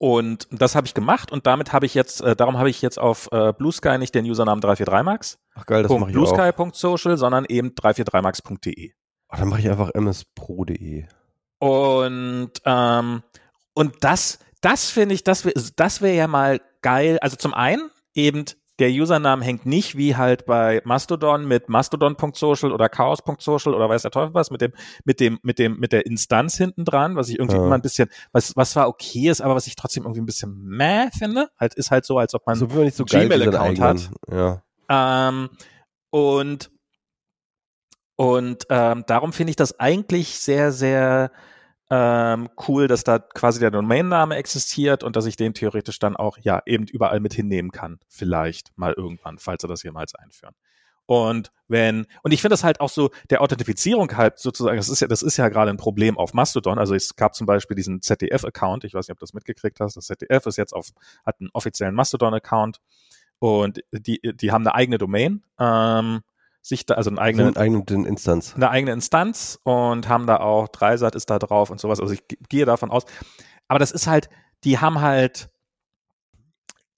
Und 0.00 0.46
das 0.52 0.76
habe 0.76 0.86
ich 0.86 0.94
gemacht 0.94 1.32
und 1.32 1.46
damit 1.46 1.72
habe 1.72 1.84
ich 1.84 1.94
jetzt, 1.94 2.20
äh, 2.20 2.36
darum 2.36 2.56
habe 2.56 2.70
ich 2.70 2.82
jetzt 2.82 3.00
auf 3.00 3.28
äh, 3.32 3.52
Blue 3.52 3.72
Sky 3.72 3.98
nicht 3.98 4.14
den 4.14 4.24
Usernamen 4.24 4.62
343max, 4.62 5.38
Ach 5.54 5.66
geil, 5.66 5.82
das 5.82 5.90
mache 5.90 6.10
ich 6.10 6.16
auch. 6.16 6.34
bluesky.social, 6.34 7.16
sondern 7.16 7.44
eben 7.48 7.70
343max.de. 7.70 8.92
Ach, 9.28 9.38
dann 9.38 9.48
mache 9.48 9.60
ich 9.60 9.68
einfach 9.68 9.90
mspro.de. 9.94 11.06
Und, 11.58 12.52
ähm, 12.64 13.22
und 13.74 13.94
das, 14.00 14.38
das 14.60 14.88
finde 14.88 15.16
ich, 15.16 15.24
das 15.24 15.44
wäre 15.44 15.60
das 15.74 16.00
wär 16.00 16.14
ja 16.14 16.28
mal 16.28 16.60
geil. 16.80 17.18
Also 17.20 17.36
zum 17.36 17.52
einen 17.52 17.90
eben 18.14 18.44
der 18.78 18.90
Username 18.90 19.44
hängt 19.44 19.66
nicht 19.66 19.96
wie 19.96 20.16
halt 20.16 20.46
bei 20.46 20.80
Mastodon 20.84 21.46
mit 21.46 21.68
mastodon.social 21.68 22.72
oder 22.72 22.88
chaos.social 22.88 23.74
oder 23.74 23.88
weiß 23.88 24.02
der 24.02 24.10
Teufel 24.10 24.34
was 24.34 24.50
mit 24.50 24.60
dem 24.60 24.72
mit 25.04 25.20
dem 25.20 25.38
mit 25.42 25.58
dem 25.58 25.78
mit 25.78 25.92
der 25.92 26.06
Instanz 26.06 26.56
hinten 26.56 26.84
dran, 26.84 27.16
was 27.16 27.28
ich 27.28 27.38
irgendwie 27.38 27.56
Ja. 27.58 27.64
immer 27.64 27.74
ein 27.74 27.82
bisschen 27.82 28.08
was 28.32 28.54
was 28.56 28.70
zwar 28.70 28.88
okay 28.88 29.28
ist, 29.28 29.40
aber 29.40 29.54
was 29.54 29.66
ich 29.66 29.76
trotzdem 29.76 30.04
irgendwie 30.04 30.20
ein 30.20 30.26
bisschen 30.26 30.56
meh 30.64 31.10
finde. 31.16 31.48
Halt 31.58 31.74
ist 31.74 31.90
halt 31.90 32.04
so, 32.04 32.18
als 32.18 32.34
ob 32.34 32.46
man 32.46 32.56
So 32.56 32.66
nicht 32.66 32.96
so 32.96 33.04
seinen 33.06 33.28
Gmail-Account 33.28 33.80
eigenen. 33.82 34.08
Ja. 34.30 34.62
ähm, 35.28 35.48
und 36.10 36.70
und 38.16 38.66
ähm, 38.70 39.04
darum 39.06 39.32
finde 39.32 39.50
ich 39.50 39.56
das 39.56 39.78
eigentlich 39.78 40.38
sehr, 40.40 40.72
sehr 40.72 41.30
ähm, 41.90 42.50
cool, 42.68 42.86
dass 42.86 43.04
da 43.04 43.18
quasi 43.18 43.60
der 43.60 43.70
Domainname 43.70 44.36
existiert 44.36 45.02
und 45.02 45.16
dass 45.16 45.26
ich 45.26 45.36
den 45.36 45.54
theoretisch 45.54 45.98
dann 45.98 46.16
auch 46.16 46.36
ja 46.38 46.62
eben 46.66 46.86
überall 46.86 47.20
mit 47.20 47.32
hinnehmen 47.32 47.72
kann. 47.72 47.98
Vielleicht 48.08 48.76
mal 48.76 48.92
irgendwann, 48.92 49.38
falls 49.38 49.62
sie 49.62 49.68
das 49.68 49.82
jemals 49.82 50.14
einführen. 50.14 50.54
Und 51.06 51.50
wenn, 51.68 52.06
und 52.22 52.32
ich 52.34 52.42
finde 52.42 52.52
das 52.52 52.64
halt 52.64 52.82
auch 52.82 52.90
so, 52.90 53.10
der 53.30 53.40
Authentifizierung 53.40 54.14
halt 54.14 54.38
sozusagen, 54.38 54.76
das 54.76 54.90
ist 54.90 55.00
ja, 55.00 55.08
das 55.08 55.22
ist 55.22 55.38
ja 55.38 55.48
gerade 55.48 55.70
ein 55.70 55.78
Problem 55.78 56.18
auf 56.18 56.34
Mastodon. 56.34 56.78
Also 56.78 56.94
es 56.94 57.16
gab 57.16 57.34
zum 57.34 57.46
Beispiel 57.46 57.74
diesen 57.74 58.02
ZDF-Account, 58.02 58.84
ich 58.84 58.92
weiß 58.92 59.08
nicht, 59.08 59.12
ob 59.12 59.18
du 59.18 59.24
das 59.24 59.32
mitgekriegt 59.32 59.80
hast. 59.80 59.96
Das 59.96 60.04
ZDF 60.04 60.44
ist 60.44 60.58
jetzt 60.58 60.74
auf, 60.74 60.88
hat 61.24 61.40
einen 61.40 61.48
offiziellen 61.54 61.94
Mastodon-Account 61.94 62.82
und 63.38 63.80
die, 63.92 64.20
die 64.22 64.52
haben 64.52 64.66
eine 64.66 64.74
eigene 64.74 64.98
Domain, 64.98 65.42
ähm, 65.58 66.20
sich 66.62 66.86
da, 66.86 66.94
also 66.94 67.10
einen 67.10 67.18
eigenen, 67.18 67.46
Eigenen, 67.48 67.56
eigenen 67.56 67.86
den 67.86 68.04
Instanz. 68.04 68.54
eine 68.54 68.70
eigene 68.70 68.92
Instanz 68.92 69.58
und 69.62 70.08
haben 70.08 70.26
da 70.26 70.38
auch 70.38 70.68
Dreisat 70.68 71.14
ist 71.14 71.30
da 71.30 71.38
drauf 71.38 71.70
und 71.70 71.80
sowas. 71.80 72.00
Also 72.00 72.12
ich 72.12 72.26
ge- 72.28 72.38
gehe 72.48 72.64
davon 72.66 72.90
aus. 72.90 73.04
Aber 73.68 73.78
das 73.78 73.90
ist 73.92 74.06
halt, 74.06 74.28
die 74.64 74.78
haben 74.78 75.00
halt 75.00 75.50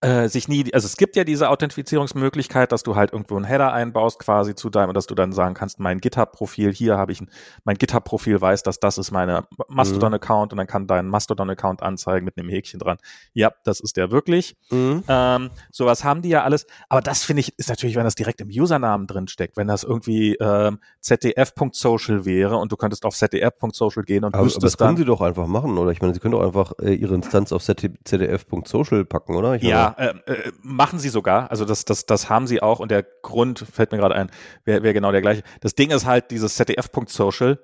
äh, 0.02 0.28
sich 0.28 0.48
nie, 0.48 0.72
also 0.72 0.86
es 0.86 0.96
gibt 0.96 1.14
ja 1.14 1.24
diese 1.24 1.50
Authentifizierungsmöglichkeit, 1.50 2.72
dass 2.72 2.82
du 2.82 2.96
halt 2.96 3.12
irgendwo 3.12 3.36
einen 3.36 3.44
Header 3.44 3.72
einbaust 3.72 4.18
quasi 4.18 4.54
zu 4.54 4.70
deinem, 4.70 4.88
und 4.88 4.94
dass 4.94 5.06
du 5.06 5.14
dann 5.14 5.32
sagen 5.32 5.54
kannst, 5.54 5.78
mein 5.78 5.98
GitHub-Profil, 5.98 6.72
hier 6.72 6.96
habe 6.96 7.12
ich 7.12 7.20
ein, 7.20 7.28
mein 7.64 7.76
GitHub-Profil 7.76 8.40
weiß, 8.40 8.62
dass 8.62 8.80
das 8.80 8.96
ist 8.96 9.10
meine 9.10 9.44
Mastodon-Account 9.68 10.52
und 10.52 10.56
dann 10.56 10.66
kann 10.66 10.86
dein 10.86 11.06
Mastodon-Account 11.08 11.82
anzeigen 11.82 12.24
mit 12.24 12.38
einem 12.38 12.48
Häkchen 12.48 12.80
dran. 12.80 12.96
Ja, 13.34 13.52
das 13.64 13.80
ist 13.80 13.98
der 13.98 14.10
wirklich. 14.10 14.56
Mhm. 14.70 15.04
Ähm, 15.06 15.50
sowas 15.70 16.02
haben 16.02 16.22
die 16.22 16.30
ja 16.30 16.44
alles. 16.44 16.66
Aber 16.88 17.02
das 17.02 17.22
finde 17.22 17.40
ich, 17.40 17.58
ist 17.58 17.68
natürlich, 17.68 17.96
wenn 17.96 18.04
das 18.04 18.14
direkt 18.14 18.40
im 18.40 18.48
Usernamen 18.48 19.06
drin 19.06 19.28
steckt, 19.28 19.58
wenn 19.58 19.66
das 19.68 19.84
irgendwie 19.84 20.34
ähm, 20.36 20.78
zdf.social 21.02 22.24
wäre 22.24 22.56
und 22.56 22.72
du 22.72 22.76
könntest 22.76 23.04
auf 23.04 23.14
zdf.social 23.14 24.04
gehen 24.04 24.24
und 24.24 24.34
Aber, 24.34 24.38
aber 24.38 24.46
das 24.46 24.54
müsstest 24.54 24.78
können 24.78 24.90
dann. 24.90 24.96
sie 24.96 25.04
doch 25.04 25.20
einfach 25.20 25.46
machen, 25.46 25.76
oder? 25.76 25.90
Ich 25.90 26.00
meine, 26.00 26.14
sie 26.14 26.20
können 26.20 26.32
doch 26.32 26.42
einfach 26.42 26.72
äh, 26.80 26.94
ihre 26.94 27.14
Instanz 27.14 27.52
auf 27.52 27.62
zdf.social 27.62 29.04
packen, 29.04 29.36
oder? 29.36 29.56
Ich 29.56 29.62
Ja, 29.62 29.89
äh, 29.98 30.14
äh, 30.26 30.52
machen 30.62 30.98
sie 30.98 31.08
sogar. 31.08 31.50
Also 31.50 31.64
das, 31.64 31.84
das, 31.84 32.06
das 32.06 32.28
haben 32.28 32.46
sie 32.46 32.62
auch. 32.62 32.80
Und 32.80 32.90
der 32.90 33.02
Grund 33.22 33.58
fällt 33.72 33.92
mir 33.92 33.98
gerade 33.98 34.14
ein, 34.14 34.30
wäre 34.64 34.82
wär 34.82 34.92
genau 34.92 35.12
der 35.12 35.20
gleiche. 35.20 35.42
Das 35.60 35.74
Ding 35.74 35.90
ist 35.90 36.06
halt 36.06 36.30
dieses 36.30 36.56
zdf.social. 36.56 37.62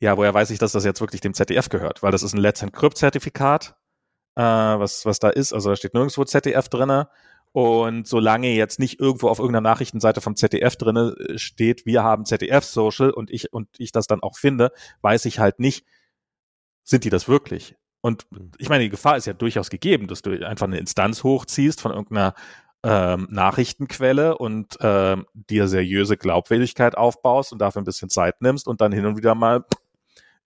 Ja, 0.00 0.16
woher 0.16 0.34
weiß 0.34 0.50
ich, 0.50 0.58
dass 0.58 0.72
das 0.72 0.84
jetzt 0.84 1.00
wirklich 1.00 1.20
dem 1.20 1.34
ZDF 1.34 1.68
gehört? 1.68 2.02
Weil 2.02 2.12
das 2.12 2.22
ist 2.22 2.34
ein 2.34 2.38
Let's 2.38 2.62
Encrypt-Zertifikat, 2.62 3.76
äh, 4.36 4.42
was, 4.42 5.04
was 5.06 5.18
da 5.18 5.30
ist. 5.30 5.52
Also 5.52 5.70
da 5.70 5.76
steht 5.76 5.94
nirgendwo 5.94 6.24
ZDF 6.24 6.68
drinne. 6.68 7.08
Und 7.52 8.06
solange 8.06 8.52
jetzt 8.54 8.78
nicht 8.78 9.00
irgendwo 9.00 9.28
auf 9.28 9.38
irgendeiner 9.38 9.68
Nachrichtenseite 9.68 10.20
vom 10.20 10.36
ZDF 10.36 10.76
drinne 10.76 11.14
äh, 11.18 11.38
steht, 11.38 11.86
wir 11.86 12.04
haben 12.04 12.24
ZDF 12.24 12.64
Social 12.64 13.10
und 13.10 13.30
ich, 13.30 13.52
und 13.52 13.68
ich 13.78 13.90
das 13.90 14.06
dann 14.06 14.22
auch 14.22 14.36
finde, 14.36 14.70
weiß 15.00 15.24
ich 15.24 15.38
halt 15.38 15.58
nicht, 15.58 15.86
sind 16.84 17.04
die 17.04 17.10
das 17.10 17.28
wirklich? 17.28 17.76
Und 18.00 18.26
Mhm. 18.30 18.52
ich 18.58 18.68
meine, 18.68 18.84
die 18.84 18.90
Gefahr 18.90 19.16
ist 19.16 19.26
ja 19.26 19.32
durchaus 19.32 19.70
gegeben, 19.70 20.06
dass 20.06 20.22
du 20.22 20.30
einfach 20.46 20.66
eine 20.66 20.78
Instanz 20.78 21.24
hochziehst 21.24 21.80
von 21.80 21.92
irgendeiner 21.92 22.34
ähm, 22.84 23.26
Nachrichtenquelle 23.30 24.38
und 24.38 24.78
ähm, 24.80 25.26
dir 25.34 25.66
seriöse 25.66 26.16
Glaubwürdigkeit 26.16 26.96
aufbaust 26.96 27.52
und 27.52 27.58
dafür 27.58 27.82
ein 27.82 27.84
bisschen 27.84 28.08
Zeit 28.08 28.40
nimmst 28.40 28.68
und 28.68 28.80
dann 28.80 28.92
hin 28.92 29.04
und 29.04 29.16
wieder 29.16 29.34
mal 29.34 29.64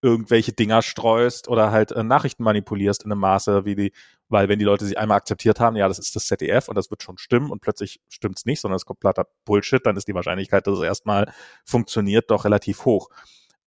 irgendwelche 0.00 0.52
Dinger 0.52 0.82
streust 0.82 1.46
oder 1.46 1.70
halt 1.70 1.92
äh, 1.92 2.02
Nachrichten 2.02 2.42
manipulierst 2.42 3.04
in 3.04 3.12
einem 3.12 3.20
Maße, 3.20 3.64
wie 3.64 3.76
die, 3.76 3.92
weil 4.28 4.48
wenn 4.48 4.58
die 4.58 4.64
Leute 4.64 4.84
sich 4.84 4.98
einmal 4.98 5.18
akzeptiert 5.18 5.60
haben, 5.60 5.76
ja, 5.76 5.86
das 5.86 5.98
ist 5.98 6.16
das 6.16 6.26
ZDF 6.26 6.68
und 6.68 6.74
das 6.74 6.90
wird 6.90 7.02
schon 7.02 7.18
stimmen 7.18 7.50
und 7.50 7.60
plötzlich 7.60 8.00
stimmt's 8.08 8.44
nicht, 8.44 8.60
sondern 8.60 8.76
es 8.76 8.82
ist 8.82 8.86
kompletter 8.86 9.28
Bullshit, 9.44 9.84
dann 9.86 9.96
ist 9.96 10.08
die 10.08 10.14
Wahrscheinlichkeit, 10.14 10.66
dass 10.66 10.78
es 10.78 10.84
erstmal 10.84 11.32
funktioniert, 11.64 12.30
doch 12.30 12.44
relativ 12.44 12.84
hoch. 12.84 13.10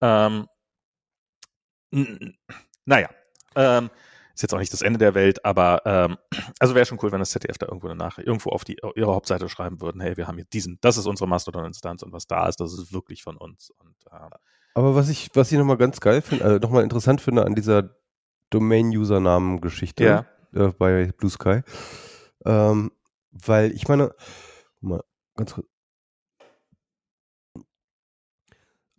Ähm, 0.01 0.47
naja, 2.85 3.09
ähm, 3.55 3.89
ist 4.33 4.41
jetzt 4.41 4.53
auch 4.53 4.59
nicht 4.59 4.73
das 4.73 4.81
Ende 4.81 4.99
der 4.99 5.15
Welt, 5.15 5.43
aber 5.45 5.81
ähm, 5.85 6.17
also 6.59 6.75
wäre 6.75 6.85
schon 6.85 6.99
cool, 7.01 7.11
wenn 7.11 7.19
das 7.19 7.31
ZDF 7.31 7.57
da 7.57 7.67
irgendwo 7.67 7.87
eine 7.87 7.95
Nachricht 7.95 8.27
irgendwo 8.27 8.49
auf 8.49 8.63
die 8.63 8.77
ihre 8.95 9.13
Hauptseite 9.13 9.49
schreiben 9.49 9.81
würden, 9.81 10.01
hey, 10.01 10.17
wir 10.17 10.27
haben 10.27 10.35
hier 10.35 10.45
diesen, 10.45 10.77
das 10.81 10.97
ist 10.97 11.05
unsere 11.05 11.27
Mastodon-Instanz 11.27 12.03
und 12.03 12.11
was 12.11 12.27
da 12.27 12.47
ist, 12.47 12.59
das 12.59 12.73
ist 12.73 12.93
wirklich 12.93 13.23
von 13.23 13.37
uns. 13.37 13.71
Und 13.71 13.95
äh, 14.11 14.29
aber 14.73 14.93
was 14.93 15.09
ich, 15.09 15.29
was 15.33 15.51
ich 15.51 15.57
nochmal 15.57 15.77
ganz 15.77 16.01
geil 16.01 16.21
finde, 16.21 16.43
also 16.43 16.59
nochmal 16.59 16.83
interessant 16.83 17.21
finde 17.21 17.45
an 17.45 17.55
dieser 17.55 17.95
Domain-Usernamen-Geschichte 18.49 20.03
ja. 20.03 20.25
äh, 20.53 20.71
bei 20.77 21.11
Blue 21.17 21.31
Sky, 21.31 21.61
ähm, 22.45 22.91
weil 23.31 23.71
ich 23.71 23.87
meine, 23.87 24.13
mal 24.81 25.01
ganz 25.35 25.53
kurz, 25.53 25.67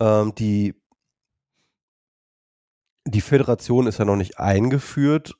ähm, 0.01 0.35
die 0.35 0.75
die 3.07 3.21
Föderation 3.21 3.87
ist 3.87 3.99
ja 3.99 4.05
noch 4.05 4.17
nicht 4.17 4.39
eingeführt, 4.39 5.37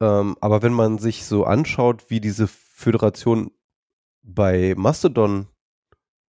ähm, 0.00 0.36
aber 0.40 0.62
wenn 0.62 0.72
man 0.72 0.98
sich 0.98 1.24
so 1.24 1.44
anschaut, 1.44 2.10
wie 2.10 2.20
diese 2.20 2.48
Föderation 2.48 3.52
bei 4.22 4.74
Mastodon, 4.76 5.46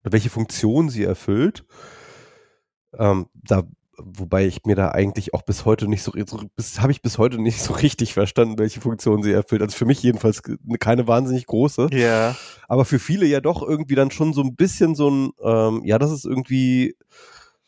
welche 0.03 0.29
Funktion 0.29 0.89
sie 0.89 1.03
erfüllt, 1.03 1.65
ähm, 2.97 3.27
da, 3.33 3.63
wobei 3.97 4.45
ich 4.45 4.65
mir 4.65 4.75
da 4.75 4.89
eigentlich 4.91 5.33
auch 5.33 5.41
bis 5.41 5.65
heute 5.65 5.87
nicht 5.87 6.03
so, 6.03 6.13
so 6.25 6.39
habe 6.81 6.91
ich 6.91 7.01
bis 7.01 7.17
heute 7.17 7.41
nicht 7.41 7.61
so 7.61 7.73
richtig 7.73 8.13
verstanden, 8.13 8.59
welche 8.59 8.81
Funktion 8.81 9.23
sie 9.23 9.31
erfüllt. 9.31 9.61
Also 9.61 9.75
für 9.75 9.85
mich 9.85 10.03
jedenfalls 10.03 10.41
keine 10.79 11.07
wahnsinnig 11.07 11.45
große. 11.45 11.89
Ja. 11.91 11.97
Yeah. 11.97 12.37
Aber 12.67 12.85
für 12.85 12.99
viele 12.99 13.25
ja 13.25 13.39
doch 13.39 13.61
irgendwie 13.61 13.95
dann 13.95 14.11
schon 14.11 14.33
so 14.33 14.41
ein 14.41 14.55
bisschen 14.55 14.95
so 14.95 15.09
ein, 15.09 15.31
ähm, 15.41 15.81
ja, 15.85 15.97
das 15.97 16.11
ist 16.11 16.25
irgendwie 16.25 16.95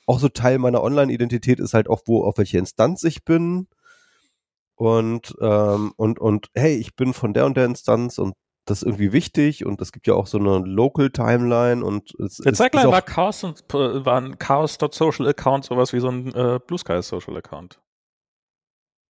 auch 0.09 0.19
so 0.19 0.27
Teil 0.27 0.57
meiner 0.57 0.81
Online-Identität 0.81 1.59
ist 1.59 1.75
halt 1.75 1.87
auch, 1.87 2.01
wo, 2.07 2.23
auf 2.23 2.39
welche 2.39 2.57
Instanz 2.57 3.03
ich 3.03 3.23
bin. 3.23 3.67
Und, 4.75 5.35
ähm, 5.39 5.93
und, 5.97 6.19
und 6.19 6.47
hey, 6.55 6.77
ich 6.77 6.95
bin 6.95 7.13
von 7.13 7.33
der 7.33 7.45
und 7.45 7.55
der 7.55 7.65
Instanz 7.65 8.17
und 8.17 8.33
das 8.65 8.79
ist 8.79 8.87
irgendwie 8.87 9.13
wichtig 9.13 9.65
und 9.65 9.81
es 9.81 9.91
gibt 9.91 10.07
ja 10.07 10.15
auch 10.15 10.25
so 10.25 10.39
eine 10.39 10.59
Local 10.59 11.11
Timeline 11.11 11.85
und 11.85 12.15
es 12.19 12.37
Der 12.37 12.53
Zeitline 12.53 12.91
war 12.91 13.01
Chaos 13.01 13.43
und 13.43 13.61
äh, 13.73 14.05
war 14.05 14.19
ein 14.19 14.39
Chaos.social 14.39 15.27
Account, 15.27 15.65
sowas 15.65 15.93
wie 15.93 15.99
so 15.99 16.09
ein 16.09 16.33
äh, 16.33 16.59
Blue 16.65 16.79
Sky 16.79 17.01
Social 17.03 17.37
Account. 17.37 17.79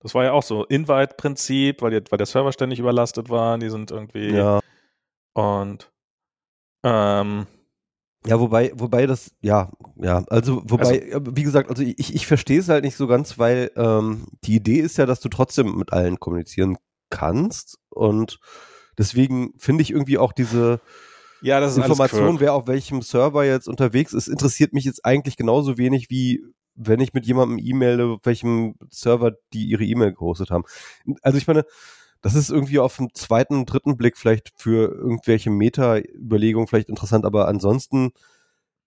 Das 0.01 0.15
war 0.15 0.25
ja 0.25 0.33
auch 0.33 0.43
so 0.43 0.65
Invite-Prinzip, 0.65 1.81
weil, 1.81 1.91
weil 2.09 2.17
der 2.17 2.25
Server 2.25 2.51
ständig 2.51 2.79
überlastet 2.79 3.29
war, 3.29 3.57
die 3.57 3.69
sind 3.69 3.91
irgendwie 3.91 4.31
ja. 4.31 4.59
und 5.33 5.91
ähm, 6.83 7.47
ja, 8.25 8.39
wobei, 8.39 8.71
wobei 8.75 9.05
das, 9.05 9.31
ja, 9.41 9.71
ja, 9.95 10.23
also 10.27 10.61
wobei, 10.65 11.13
also, 11.13 11.35
wie 11.35 11.43
gesagt, 11.43 11.69
also 11.69 11.83
ich, 11.83 12.13
ich 12.13 12.27
verstehe 12.27 12.59
es 12.59 12.69
halt 12.69 12.83
nicht 12.83 12.97
so 12.97 13.07
ganz, 13.07 13.37
weil 13.39 13.71
ähm, 13.75 14.25
die 14.43 14.55
Idee 14.55 14.79
ist 14.79 14.97
ja, 14.97 15.05
dass 15.05 15.19
du 15.19 15.29
trotzdem 15.29 15.77
mit 15.77 15.93
allen 15.93 16.19
kommunizieren 16.19 16.77
kannst 17.09 17.77
und 17.89 18.39
Deswegen 18.99 19.53
finde 19.57 19.81
ich 19.81 19.91
irgendwie 19.91 20.17
auch 20.17 20.33
diese 20.33 20.81
ja, 21.41 21.61
das 21.61 21.77
Information, 21.77 22.41
wer 22.41 22.53
auf 22.53 22.67
welchem 22.67 23.01
Server 23.01 23.45
jetzt 23.45 23.69
unterwegs 23.69 24.11
ist, 24.11 24.27
interessiert 24.27 24.73
mich 24.73 24.83
jetzt 24.83 25.05
eigentlich 25.05 25.37
genauso 25.37 25.77
wenig 25.77 26.09
wie 26.09 26.43
wenn 26.75 26.99
ich 26.99 27.13
mit 27.13 27.25
jemandem 27.25 27.59
E-Mail, 27.59 28.01
auf 28.01 28.19
welchem 28.23 28.75
Server 28.89 29.31
die 29.53 29.65
ihre 29.65 29.85
E-Mail 29.85 30.13
gehostet 30.13 30.49
haben. 30.49 30.63
Also 31.21 31.37
ich 31.37 31.47
meine, 31.47 31.63
das 32.21 32.35
ist 32.35 32.49
irgendwie 32.49 32.79
auf 32.79 32.97
dem 32.97 33.13
zweiten, 33.13 33.65
dritten 33.65 33.97
Blick 33.97 34.17
vielleicht 34.17 34.51
für 34.55 34.91
irgendwelche 34.91 35.49
Meta-Überlegungen 35.49 36.67
vielleicht 36.67 36.89
interessant, 36.89 37.25
aber 37.25 37.47
ansonsten 37.47 38.11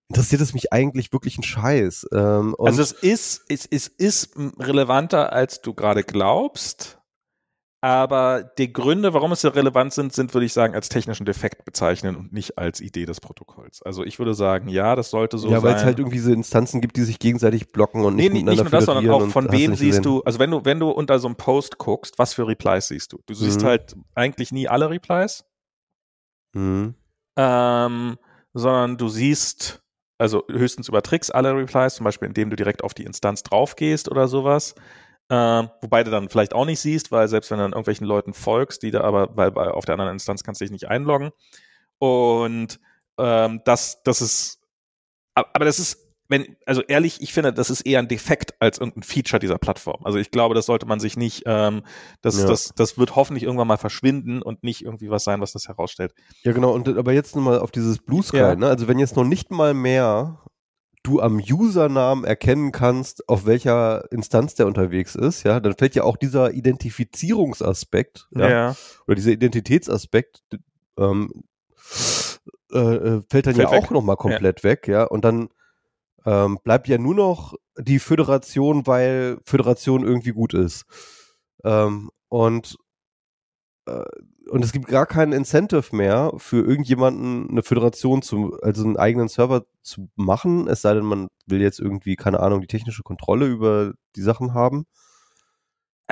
interessiert 0.09 0.43
es 0.43 0.53
mich 0.53 0.73
eigentlich 0.73 1.13
wirklich 1.13 1.39
ein 1.39 1.43
Scheiß. 1.43 2.09
Ähm, 2.13 2.55
also 2.59 2.83
es 2.83 2.93
ist, 2.93 3.45
es, 3.49 3.67
es 3.67 3.89
ist 3.89 4.37
relevanter, 4.59 5.33
als 5.33 5.63
du 5.63 5.73
gerade 5.73 6.05
glaubst. 6.05 6.99
Aber 7.85 8.45
die 8.59 8.73
Gründe, 8.73 9.13
warum 9.13 9.33
es 9.33 9.41
so 9.41 9.49
relevant 9.49 9.93
sind, 9.93 10.13
sind, 10.13 10.33
würde 10.35 10.47
ich 10.47 10.53
sagen, 10.53 10.73
als 10.77 10.89
technischen 10.89 11.27
Defekt 11.27 11.65
bezeichnen 11.65 12.15
und 12.15 12.33
nicht 12.33 12.57
als 12.57 12.81
Idee 12.81 13.07
des 13.07 13.21
Protokolls. 13.21 13.83
Also 13.83 14.05
ich 14.05 14.21
würde 14.21 14.35
sagen, 14.35 14.69
ja, 14.69 14.95
das 14.95 15.11
sollte 15.11 15.37
so 15.37 15.49
ja, 15.49 15.57
sein. 15.57 15.63
Ja, 15.63 15.69
weil 15.69 15.77
es 15.81 15.85
halt 15.85 15.99
irgendwie 15.99 16.19
diese 16.19 16.33
Instanzen 16.33 16.81
gibt, 16.81 16.97
die 16.97 17.03
sich 17.03 17.19
gegenseitig 17.19 17.73
blocken 17.73 18.05
und 18.05 18.15
nicht 18.15 18.33
nee, 18.33 18.45
nicht 18.45 18.57
nur 18.57 18.71
das, 18.71 18.85
sondern 18.85 19.11
auch 19.11 19.27
von 19.31 19.51
wem 19.51 19.75
siehst 19.75 20.05
du, 20.05 20.23
also 20.23 20.39
wenn 20.39 20.53
du, 20.53 20.65
wenn 20.65 20.79
du 20.79 20.91
unter 20.91 21.19
so 21.19 21.27
einem 21.27 21.35
Post 21.35 21.79
guckst, 21.79 22.21
was 22.21 22.35
für 22.35 22.47
Replies 22.47 22.87
siehst 22.87 23.13
du? 23.13 23.19
Du 23.27 23.35
siehst 23.35 23.63
mhm. 23.63 23.67
halt 23.67 23.97
eigentlich 24.15 24.53
nie 24.53 24.69
alle 24.69 24.89
Replies. 24.89 25.45
Mhm. 26.55 26.95
Ähm, 27.37 28.17
sondern 28.55 28.97
du 28.97 29.09
siehst, 29.09 29.83
also 30.19 30.45
höchstens 30.49 30.89
über 30.89 31.03
Tricks 31.03 31.33
alle 31.33 31.57
Replies, 31.57 31.97
zum 31.97 32.05
Beispiel 32.05 32.29
indem 32.29 32.49
du 32.49 32.55
direkt 32.55 32.85
auf 32.85 32.95
die 32.95 33.03
Instanz 33.03 33.43
draufgehst 33.43 34.09
oder 34.09 34.29
sowas. 34.29 34.77
Äh, 35.33 35.67
wobei 35.81 36.05
du 36.05 36.11
dann 36.11 36.29
vielleicht 36.29 36.53
auch 36.53 36.67
nicht 36.67 36.81
siehst, 36.81 37.11
weil 37.11 37.27
selbst 37.27 37.51
wenn 37.51 37.57
du 37.57 37.65
dann 37.65 37.73
irgendwelchen 37.73 38.07
Leuten 38.07 38.35
folgst, 38.35 38.83
die 38.83 38.91
da 38.91 39.01
aber, 39.01 39.35
weil, 39.35 39.55
weil 39.55 39.71
auf 39.71 39.87
der 39.87 39.95
anderen 39.95 40.13
Instanz 40.13 40.45
kannst 40.45 40.61
du 40.61 40.67
dich 40.67 40.73
nicht 40.73 40.89
einloggen. 40.89 41.31
Und 41.97 42.79
ähm, 43.17 43.63
das, 43.65 44.03
das 44.03 44.21
ist, 44.21 44.61
aber 45.35 45.65
das 45.65 45.79
ist, 45.79 45.97
wenn, 46.29 46.59
also 46.67 46.83
ehrlich, 46.83 47.23
ich 47.23 47.33
finde, 47.33 47.55
das 47.55 47.71
ist 47.71 47.81
eher 47.81 48.01
ein 48.01 48.09
Defekt 48.09 48.61
als 48.61 48.77
irgendein 48.77 49.05
Feature 49.05 49.41
dieser 49.41 49.57
Plattform. 49.57 50.05
Also 50.05 50.19
ich 50.19 50.33
glaube, 50.33 50.55
das 50.55 50.67
sollte 50.67 50.85
man 50.85 51.01
sich 51.01 51.17
nicht, 51.17 51.45
ähm, 51.47 51.81
das, 52.21 52.39
ja. 52.39 52.47
das, 52.47 52.75
das 52.77 52.99
wird 52.99 53.17
hoffentlich 53.17 53.45
irgendwann 53.45 53.69
mal 53.69 53.79
verschwinden 53.79 54.43
und 54.43 54.63
nicht 54.63 54.85
irgendwie 54.85 55.09
was 55.09 55.25
sein, 55.25 55.41
was 55.41 55.53
das 55.53 55.67
herausstellt. 55.67 56.13
Ja, 56.43 56.53
genau, 56.53 56.73
und 56.73 56.89
aber 56.89 57.15
jetzt 57.15 57.35
nochmal 57.37 57.59
auf 57.59 57.71
dieses 57.71 58.01
Blue 58.01 58.23
Sky, 58.23 58.37
ja. 58.37 58.55
ne? 58.55 58.67
Also 58.67 58.87
wenn 58.87 58.99
jetzt 58.99 59.17
noch 59.17 59.25
nicht 59.25 59.51
mal 59.51 59.73
mehr 59.73 60.43
du 61.03 61.21
am 61.21 61.39
Usernamen 61.39 62.25
erkennen 62.25 62.73
kannst, 62.73 63.29
auf 63.29 63.47
welcher 63.47 64.11
Instanz 64.13 64.55
der 64.55 64.67
unterwegs 64.67 65.15
ist, 65.15 65.43
ja, 65.43 65.61
dann 65.61 65.75
fällt 65.75 65.95
ja 65.95 66.05
auch 66.05 66.17
dieser 66.17 66.53
Identifizierungsaspekt, 66.53 68.29
ja, 68.31 68.51
ja. 68.51 68.77
oder 69.07 69.17
dieser 69.17 69.33
Identitätsaspekt, 69.33 70.43
ähm, 70.99 71.45
äh, 72.73 72.79
äh 72.79 73.23
fällt 73.29 73.47
dann 73.47 73.55
fällt 73.55 73.57
ja 73.59 73.71
weg. 73.71 73.83
auch 73.83 73.91
nochmal 73.91 74.17
komplett 74.17 74.61
ja. 74.61 74.71
weg, 74.71 74.89
ja, 74.89 75.05
und 75.05 75.25
dann 75.25 75.49
ähm, 76.25 76.59
bleibt 76.63 76.89
ja 76.89 76.99
nur 76.99 77.15
noch 77.15 77.55
die 77.77 77.99
Föderation, 77.99 78.87
weil 78.87 79.39
Föderation 79.45 80.05
irgendwie 80.05 80.33
gut 80.33 80.55
ist. 80.55 80.85
Ähm, 81.65 82.11
und 82.29 82.77
äh, 83.87 84.05
und 84.53 84.63
es 84.63 84.73
gibt 84.73 84.87
gar 84.87 85.07
keinen 85.07 85.33
Incentive 85.33 85.97
mehr 85.97 86.31
für 86.37 86.63
irgendjemanden 86.63 87.49
eine 87.49 87.63
Föderation 87.63 88.21
zu, 88.21 88.59
also 88.61 88.85
einen 88.85 88.99
eigenen 88.99 89.29
Server 89.29 89.65
zu 89.81 90.11
machen, 90.15 90.69
es 90.69 90.83
sei 90.83 90.93
denn, 90.93 91.07
man 91.07 91.29
will 91.47 91.63
jetzt 91.63 91.81
irgendwie, 91.81 92.17
keine 92.17 92.41
Ahnung, 92.41 92.61
die 92.61 92.67
technische 92.67 93.03
Kontrolle 93.03 93.47
über 93.47 93.95
die 94.15 94.21
Sachen 94.21 94.53
haben. 94.53 94.85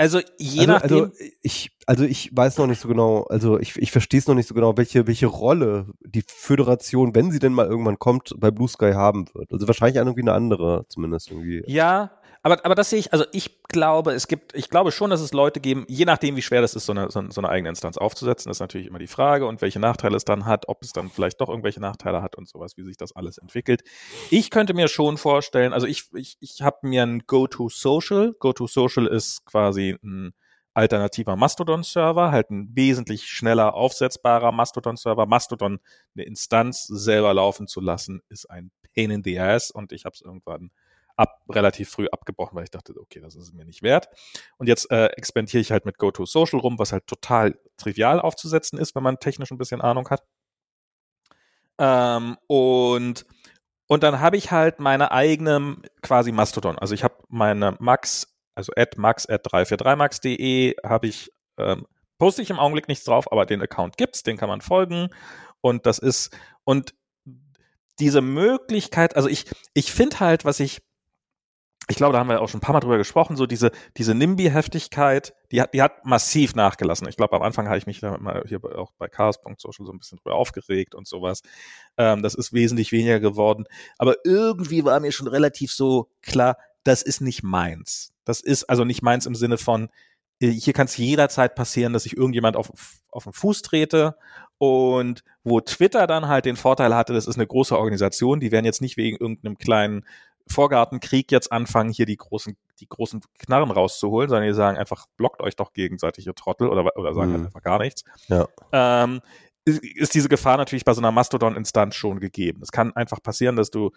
Also 0.01 0.21
je 0.39 0.61
also, 0.61 0.73
nachdem. 0.73 0.99
Also 1.03 1.13
ich, 1.43 1.73
also 1.85 2.05
ich 2.05 2.35
weiß 2.35 2.57
noch 2.57 2.67
nicht 2.67 2.81
so 2.81 2.89
genau, 2.89 3.25
also 3.25 3.61
ich, 3.61 3.77
ich 3.77 3.93
verstehe 3.93 4.19
es 4.19 4.27
noch 4.27 4.35
nicht 4.35 4.49
so 4.49 4.55
genau, 4.55 4.79
welche, 4.79 5.07
welche 5.07 5.27
Rolle 5.27 5.89
die 6.01 6.25
Föderation, 6.27 7.15
wenn 7.15 7.31
sie 7.31 7.39
denn 7.39 7.53
mal 7.53 7.67
irgendwann 7.67 7.99
kommt, 7.99 8.35
bei 8.39 8.51
Blue 8.51 8.67
Sky 8.67 8.93
haben 8.93 9.27
wird. 9.35 9.53
Also 9.53 9.69
wahrscheinlich 9.69 9.97
irgendwie 9.97 10.23
eine 10.23 10.33
andere, 10.33 10.87
zumindest 10.89 11.31
irgendwie. 11.31 11.63
Ja, 11.67 12.13
aber, 12.43 12.65
aber 12.65 12.75
das 12.75 12.89
sehe 12.89 12.99
ich, 12.99 13.13
also 13.13 13.27
ich 13.33 13.63
glaube, 13.69 14.13
es 14.13 14.27
gibt, 14.27 14.55
ich 14.55 14.71
glaube 14.71 14.93
schon, 14.93 15.11
dass 15.11 15.21
es 15.21 15.33
Leute 15.33 15.61
geben, 15.61 15.85
je 15.89 16.07
nachdem, 16.07 16.37
wie 16.37 16.43
schwer 16.43 16.63
das 16.63 16.75
ist, 16.75 16.87
so 16.87 16.93
eine, 16.93 17.11
so, 17.11 17.21
eine 17.21 17.49
eigene 17.49 17.69
Instanz 17.69 17.99
aufzusetzen, 17.99 18.51
ist 18.51 18.61
natürlich 18.61 18.87
immer 18.87 18.99
die 18.99 19.07
Frage 19.07 19.47
und 19.47 19.61
welche 19.61 19.79
Nachteile 19.79 20.17
es 20.17 20.25
dann 20.25 20.47
hat, 20.47 20.67
ob 20.69 20.83
es 20.83 20.93
dann 20.93 21.11
vielleicht 21.11 21.41
doch 21.41 21.51
irgendwelche 21.51 21.81
Nachteile 21.81 22.23
hat 22.23 22.37
und 22.37 22.49
sowas, 22.49 22.79
wie 22.79 22.85
sich 22.85 22.97
das 22.97 23.15
alles 23.15 23.37
entwickelt. 23.37 23.83
Ich 24.31 24.51
könnte 24.51 24.73
mir 24.73 24.89
schon 24.89 25.19
vorstellen, 25.19 25.75
also 25.75 25.87
ich, 25.87 26.05
ich, 26.15 26.39
ich 26.41 26.63
habe 26.63 26.79
mir 26.83 27.03
ein 27.03 27.25
Go-To-Social. 27.27 28.35
Go-To-Social 28.39 29.07
ist 29.07 29.45
quasi 29.45 29.90
ein 30.03 30.33
alternativer 30.75 31.37
Mastodon-Server, 31.37 32.31
halt 32.31 32.51
ein 32.51 32.75
wesentlich 32.75 33.27
schneller 33.27 33.75
aufsetzbarer 33.75 34.53
Mastodon-Server. 34.53 35.27
Mastodon 35.27 35.81
eine 36.15 36.25
Instanz 36.25 36.87
selber 36.87 37.35
laufen 37.35 37.67
zu 37.67 37.81
lassen, 37.81 38.23
ist 38.29 38.49
ein 38.51 38.71
Pain 38.95 39.11
in 39.11 39.25
the 39.25 39.39
Ass 39.39 39.71
und 39.71 39.93
ich 39.93 40.05
habe 40.05 40.15
es 40.15 40.21
irgendwann 40.21 40.71
ab, 41.17 41.43
relativ 41.49 41.91
früh 41.91 42.07
abgebrochen, 42.09 42.57
weil 42.57 42.65
ich 42.65 42.71
dachte, 42.71 42.95
okay, 42.99 43.21
das 43.21 43.35
ist 43.35 43.53
mir 43.53 43.65
nicht 43.65 43.83
wert. 43.83 44.09
Und 44.57 44.69
jetzt 44.69 44.91
äh, 44.91 45.07
experimentiere 45.07 45.61
ich 45.61 45.71
halt 45.71 45.85
mit 45.85 45.99
GoToSocial 45.99 46.61
rum, 46.61 46.79
was 46.79 46.93
halt 46.93 47.07
total 47.07 47.59
trivial 47.77 48.21
aufzusetzen 48.21 48.79
ist, 48.79 48.95
wenn 48.95 49.03
man 49.03 49.19
technisch 49.19 49.51
ein 49.51 49.59
bisschen 49.59 49.81
Ahnung 49.81 50.09
hat. 50.09 50.25
Ähm, 51.79 52.37
und 52.47 53.27
und 53.87 54.05
dann 54.05 54.21
habe 54.21 54.37
ich 54.37 54.53
halt 54.53 54.79
meine 54.79 55.11
eigene 55.11 55.79
quasi 56.01 56.31
Mastodon. 56.31 56.79
Also 56.79 56.95
ich 56.95 57.03
habe 57.03 57.17
meine 57.29 57.77
Max, 57.81 58.33
also 58.61 58.73
at 58.77 58.99
max 58.99 59.27
at 59.29 59.45
343max.de 59.47 60.77
habe 60.85 61.07
ich 61.07 61.33
ähm, 61.59 61.87
poste 62.19 62.43
ich 62.43 62.51
im 62.51 62.59
Augenblick 62.59 62.87
nichts 62.89 63.05
drauf, 63.05 63.33
aber 63.33 63.47
den 63.47 63.63
Account 63.63 63.97
gibt's, 63.97 64.23
den 64.23 64.37
kann 64.37 64.49
man 64.49 64.61
folgen. 64.61 65.09
Und 65.63 65.87
das 65.87 65.99
ist, 65.99 66.31
und 66.65 66.95
diese 67.99 68.21
Möglichkeit, 68.21 69.17
also 69.17 69.29
ich, 69.29 69.47
ich 69.73 69.91
finde 69.91 70.21
halt, 70.21 70.45
was 70.45 70.61
ich, 70.61 70.83
ich 71.89 71.97
glaube, 71.97 72.13
da 72.13 72.19
haben 72.21 72.29
wir 72.29 72.41
auch 72.41 72.49
schon 72.49 72.59
ein 72.59 72.63
paar 72.63 72.75
Mal 72.75 72.81
drüber 72.81 72.99
gesprochen, 72.99 73.37
so 73.37 73.47
diese, 73.47 73.73
diese 73.97 74.15
NIMBY-Heftigkeit, 74.15 75.35
die 75.51 75.63
hat, 75.63 75.75
die 75.75 75.83
hat 75.83 76.05
massiv 76.05 76.55
nachgelassen. 76.55 77.09
Ich 77.09 77.17
glaube, 77.17 77.35
am 77.35 77.43
Anfang 77.43 77.67
habe 77.67 77.79
ich 77.79 77.87
mich 77.87 78.01
da 78.01 78.17
mal 78.19 78.45
hier 78.47 78.63
auch 78.79 78.93
bei 78.99 79.09
chaos.social 79.09 79.87
so 79.87 79.93
ein 79.93 79.99
bisschen 79.99 80.19
drüber 80.19 80.37
aufgeregt 80.37 80.95
und 80.95 81.09
sowas. 81.09 81.41
Ähm, 81.97 82.23
das 82.23 82.35
ist 82.35 82.53
wesentlich 82.53 82.93
weniger 82.93 83.19
geworden. 83.19 83.65
Aber 83.97 84.17
irgendwie 84.25 84.85
war 84.85 85.01
mir 85.01 85.11
schon 85.11 85.27
relativ 85.27 85.73
so 85.73 86.11
klar, 86.21 86.59
das 86.85 87.03
ist 87.03 87.21
nicht 87.21 87.43
meins. 87.43 88.13
Das 88.31 88.41
ist 88.41 88.65
also 88.65 88.85
nicht 88.85 89.03
meins 89.03 89.27
im 89.27 89.35
Sinne 89.35 89.59
von, 89.59 89.89
äh, 90.41 90.49
hier 90.49 90.73
kann 90.73 90.87
es 90.87 90.97
jederzeit 90.97 91.55
passieren, 91.55 91.93
dass 91.93 92.07
ich 92.07 92.17
irgendjemand 92.17 92.57
auf, 92.57 92.71
auf 93.11 93.25
den 93.25 93.33
Fuß 93.33 93.63
trete 93.63 94.17
und 94.59 95.23
wo 95.45 95.61
Twitter 95.61 96.07
dann 96.07 96.29
halt 96.29 96.45
den 96.45 96.57
Vorteil 96.57 96.95
hatte, 96.95 97.13
das 97.13 97.27
ist 97.27 97.37
eine 97.37 97.47
große 97.47 97.77
Organisation, 97.77 98.41
die 98.41 98.53
werden 98.53 98.65
jetzt 98.65 98.81
nicht 98.81 98.97
wegen 98.97 99.17
irgendeinem 99.17 99.59
kleinen 99.59 100.05
Vorgartenkrieg 100.47 101.31
jetzt 101.31 101.53
anfangen, 101.53 101.91
hier 101.93 102.07
die 102.07 102.17
großen, 102.17 102.57
die 102.81 102.89
großen 102.89 103.21
Knarren 103.39 103.71
rauszuholen, 103.71 104.29
sondern 104.29 104.49
die 104.49 104.55
sagen 104.55 104.79
einfach, 104.79 105.07
blockt 105.17 105.41
euch 105.43 105.55
doch 105.57 105.73
gegenseitig, 105.73 106.27
ihr 106.27 106.35
Trottel, 106.35 106.69
oder, 106.69 106.97
oder 106.97 107.15
sagen 107.15 107.31
halt 107.33 107.41
Mhm. 107.41 107.47
einfach 107.47 107.63
gar 107.63 107.79
nichts. 107.79 108.05
Ja. 108.29 108.49
Ähm, 108.73 109.21
ist, 109.65 109.83
ist 109.85 110.15
diese 110.15 110.29
Gefahr 110.29 110.57
natürlich 110.57 110.85
bei 110.85 110.95
so 110.95 111.01
einer 111.01 111.13
Mastodon-Instanz 111.13 111.95
schon 111.95 112.19
gegeben. 112.19 112.61
Es 112.63 112.73
kann 112.73 112.95
einfach 112.97 113.23
passieren, 113.23 113.57
dass 113.57 113.71
du, 113.71 113.91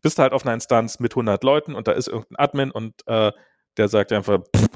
du 0.00 0.08
bist 0.08 0.18
halt 0.18 0.32
auf 0.32 0.44
einer 0.44 0.54
Instanz 0.54 0.98
mit 0.98 1.12
100 1.12 1.44
Leuten 1.44 1.74
und 1.74 1.86
da 1.88 1.92
ist 1.92 2.08
irgendein 2.08 2.36
Admin 2.36 2.70
und 2.70 2.94
äh, 3.06 3.32
der 3.76 3.88
sagt 3.88 4.12
einfach, 4.12 4.40
pff, 4.56 4.66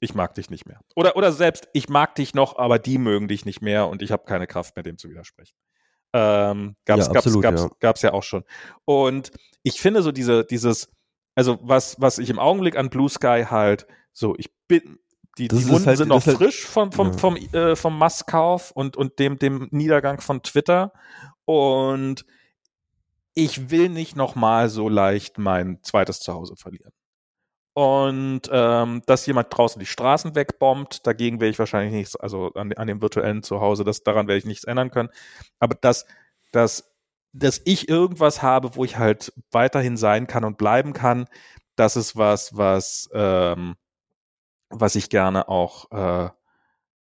ich 0.00 0.14
mag 0.14 0.34
dich 0.34 0.50
nicht 0.50 0.66
mehr. 0.66 0.80
Oder, 0.94 1.16
oder 1.16 1.32
selbst, 1.32 1.68
ich 1.72 1.88
mag 1.88 2.14
dich 2.14 2.34
noch, 2.34 2.56
aber 2.58 2.78
die 2.78 2.98
mögen 2.98 3.28
dich 3.28 3.44
nicht 3.44 3.62
mehr 3.62 3.88
und 3.88 4.02
ich 4.02 4.12
habe 4.12 4.24
keine 4.26 4.46
Kraft 4.46 4.76
mehr, 4.76 4.82
dem 4.82 4.98
zu 4.98 5.08
widersprechen. 5.10 5.54
Ähm, 6.12 6.76
gab's, 6.84 7.06
Ja, 7.06 7.12
gab's, 7.12 7.26
absolut, 7.26 7.42
gab's, 7.42 7.62
ja. 7.62 7.70
gab's 7.80 8.02
ja 8.02 8.12
auch 8.12 8.22
schon. 8.22 8.44
Und 8.84 9.30
ich 9.62 9.80
finde 9.80 10.02
so 10.02 10.12
diese, 10.12 10.44
dieses, 10.44 10.90
also 11.34 11.58
was, 11.62 12.00
was 12.00 12.18
ich 12.18 12.30
im 12.30 12.38
Augenblick 12.38 12.76
an 12.76 12.90
Blue 12.90 13.08
Sky 13.08 13.44
halt, 13.48 13.86
so, 14.12 14.34
ich 14.38 14.50
bin, 14.68 14.98
die, 15.38 15.48
die 15.48 15.68
Wunden 15.68 15.86
halt- 15.86 15.98
sind 15.98 16.08
noch 16.08 16.24
halt- 16.26 16.36
frisch 16.36 16.64
vom, 16.66 16.92
vom, 16.92 17.12
Ja. 17.12 17.18
vom, 17.18 17.36
äh, 17.36 17.76
vom 17.76 17.98
Masskauf 17.98 18.70
und, 18.70 18.96
und 18.96 19.18
dem, 19.18 19.38
dem 19.38 19.68
Niedergang 19.70 20.20
von 20.20 20.42
Twitter. 20.42 20.92
Und 21.44 22.24
ich 23.38 23.70
will 23.70 23.88
nicht 23.88 24.16
nochmal 24.16 24.68
so 24.68 24.88
leicht 24.88 25.38
mein 25.38 25.78
zweites 25.84 26.18
Zuhause 26.18 26.56
verlieren. 26.56 26.90
Und 27.72 28.42
ähm, 28.50 29.02
dass 29.06 29.26
jemand 29.26 29.56
draußen 29.56 29.78
die 29.78 29.86
Straßen 29.86 30.34
wegbombt, 30.34 31.06
dagegen 31.06 31.40
werde 31.40 31.50
ich 31.50 31.58
wahrscheinlich 31.60 31.92
nichts, 31.92 32.16
also 32.16 32.52
an, 32.54 32.72
an 32.72 32.88
dem 32.88 33.00
virtuellen 33.00 33.44
Zuhause, 33.44 33.84
das, 33.84 34.02
daran 34.02 34.26
werde 34.26 34.38
ich 34.38 34.44
nichts 34.44 34.64
ändern 34.64 34.90
können. 34.90 35.10
Aber 35.60 35.76
dass, 35.80 36.04
dass, 36.50 36.92
dass 37.32 37.60
ich 37.64 37.88
irgendwas 37.88 38.42
habe, 38.42 38.74
wo 38.74 38.84
ich 38.84 38.98
halt 38.98 39.32
weiterhin 39.52 39.96
sein 39.96 40.26
kann 40.26 40.44
und 40.44 40.58
bleiben 40.58 40.92
kann, 40.92 41.28
das 41.76 41.96
ist 41.96 42.16
was, 42.16 42.56
was, 42.56 43.08
ähm, 43.12 43.76
was 44.70 44.96
ich 44.96 45.10
gerne 45.10 45.48
auch, 45.48 45.90
äh, 45.92 46.30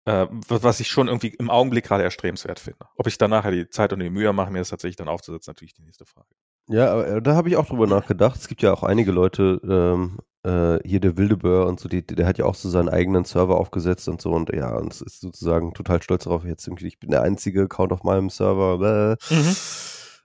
äh, 0.05 0.27
was 0.47 0.79
ich 0.79 0.87
schon 0.87 1.07
irgendwie 1.07 1.29
im 1.29 1.49
Augenblick 1.49 1.85
gerade 1.85 2.03
erstrebenswert 2.03 2.59
finde. 2.59 2.85
Ob 2.97 3.07
ich 3.07 3.17
dann 3.17 3.29
nachher 3.29 3.51
die 3.51 3.69
Zeit 3.69 3.93
und 3.93 3.99
die 3.99 4.09
Mühe 4.09 4.33
mache, 4.33 4.51
mir 4.51 4.59
das 4.59 4.69
tatsächlich 4.69 4.97
dann 4.97 5.07
aufzusetzen, 5.07 5.51
natürlich 5.51 5.73
die 5.73 5.83
nächste 5.83 6.05
Frage. 6.05 6.27
Ja, 6.67 6.91
aber 6.91 7.07
äh, 7.07 7.21
da 7.21 7.35
habe 7.35 7.49
ich 7.49 7.57
auch 7.57 7.65
drüber 7.65 7.87
nachgedacht. 7.87 8.37
Es 8.37 8.47
gibt 8.47 8.61
ja 8.61 8.73
auch 8.73 8.83
einige 8.83 9.11
Leute, 9.11 9.59
ähm, 9.63 10.19
äh, 10.43 10.79
hier 10.87 10.99
der 10.99 11.17
Wildebör 11.17 11.67
und 11.67 11.79
so, 11.79 11.87
die, 11.89 12.05
der 12.05 12.25
hat 12.25 12.37
ja 12.37 12.45
auch 12.45 12.55
so 12.55 12.69
seinen 12.69 12.89
eigenen 12.89 13.25
Server 13.25 13.57
aufgesetzt 13.57 14.07
und 14.09 14.21
so 14.21 14.31
und 14.31 14.53
ja, 14.53 14.75
und 14.75 14.93
es 14.93 15.01
ist 15.01 15.21
sozusagen 15.21 15.73
total 15.73 16.01
stolz 16.01 16.25
darauf, 16.25 16.45
jetzt 16.45 16.67
irgendwie, 16.67 16.87
ich 16.87 16.99
bin 16.99 17.11
der 17.11 17.21
einzige 17.21 17.63
Account 17.63 17.93
auf 17.93 18.03
meinem 18.03 18.29
Server. 18.29 19.17
Mhm. 19.29 19.55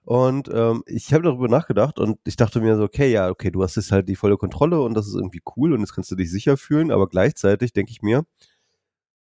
Und 0.05 0.49
ähm, 0.51 0.83
ich 0.87 1.13
habe 1.13 1.23
darüber 1.23 1.47
nachgedacht 1.47 1.99
und 1.99 2.17
ich 2.25 2.35
dachte 2.35 2.61
mir 2.61 2.75
so, 2.75 2.83
okay, 2.83 3.11
ja, 3.11 3.29
okay, 3.29 3.51
du 3.51 3.61
hast 3.61 3.75
jetzt 3.75 3.91
halt 3.91 4.09
die 4.09 4.15
volle 4.15 4.37
Kontrolle 4.37 4.81
und 4.81 4.95
das 4.95 5.07
ist 5.07 5.13
irgendwie 5.13 5.41
cool 5.55 5.71
und 5.71 5.81
jetzt 5.81 5.93
kannst 5.93 6.09
du 6.09 6.15
dich 6.15 6.31
sicher 6.31 6.57
fühlen, 6.57 6.89
aber 6.89 7.07
gleichzeitig 7.07 7.73
denke 7.73 7.91
ich 7.91 8.01
mir, 8.01 8.23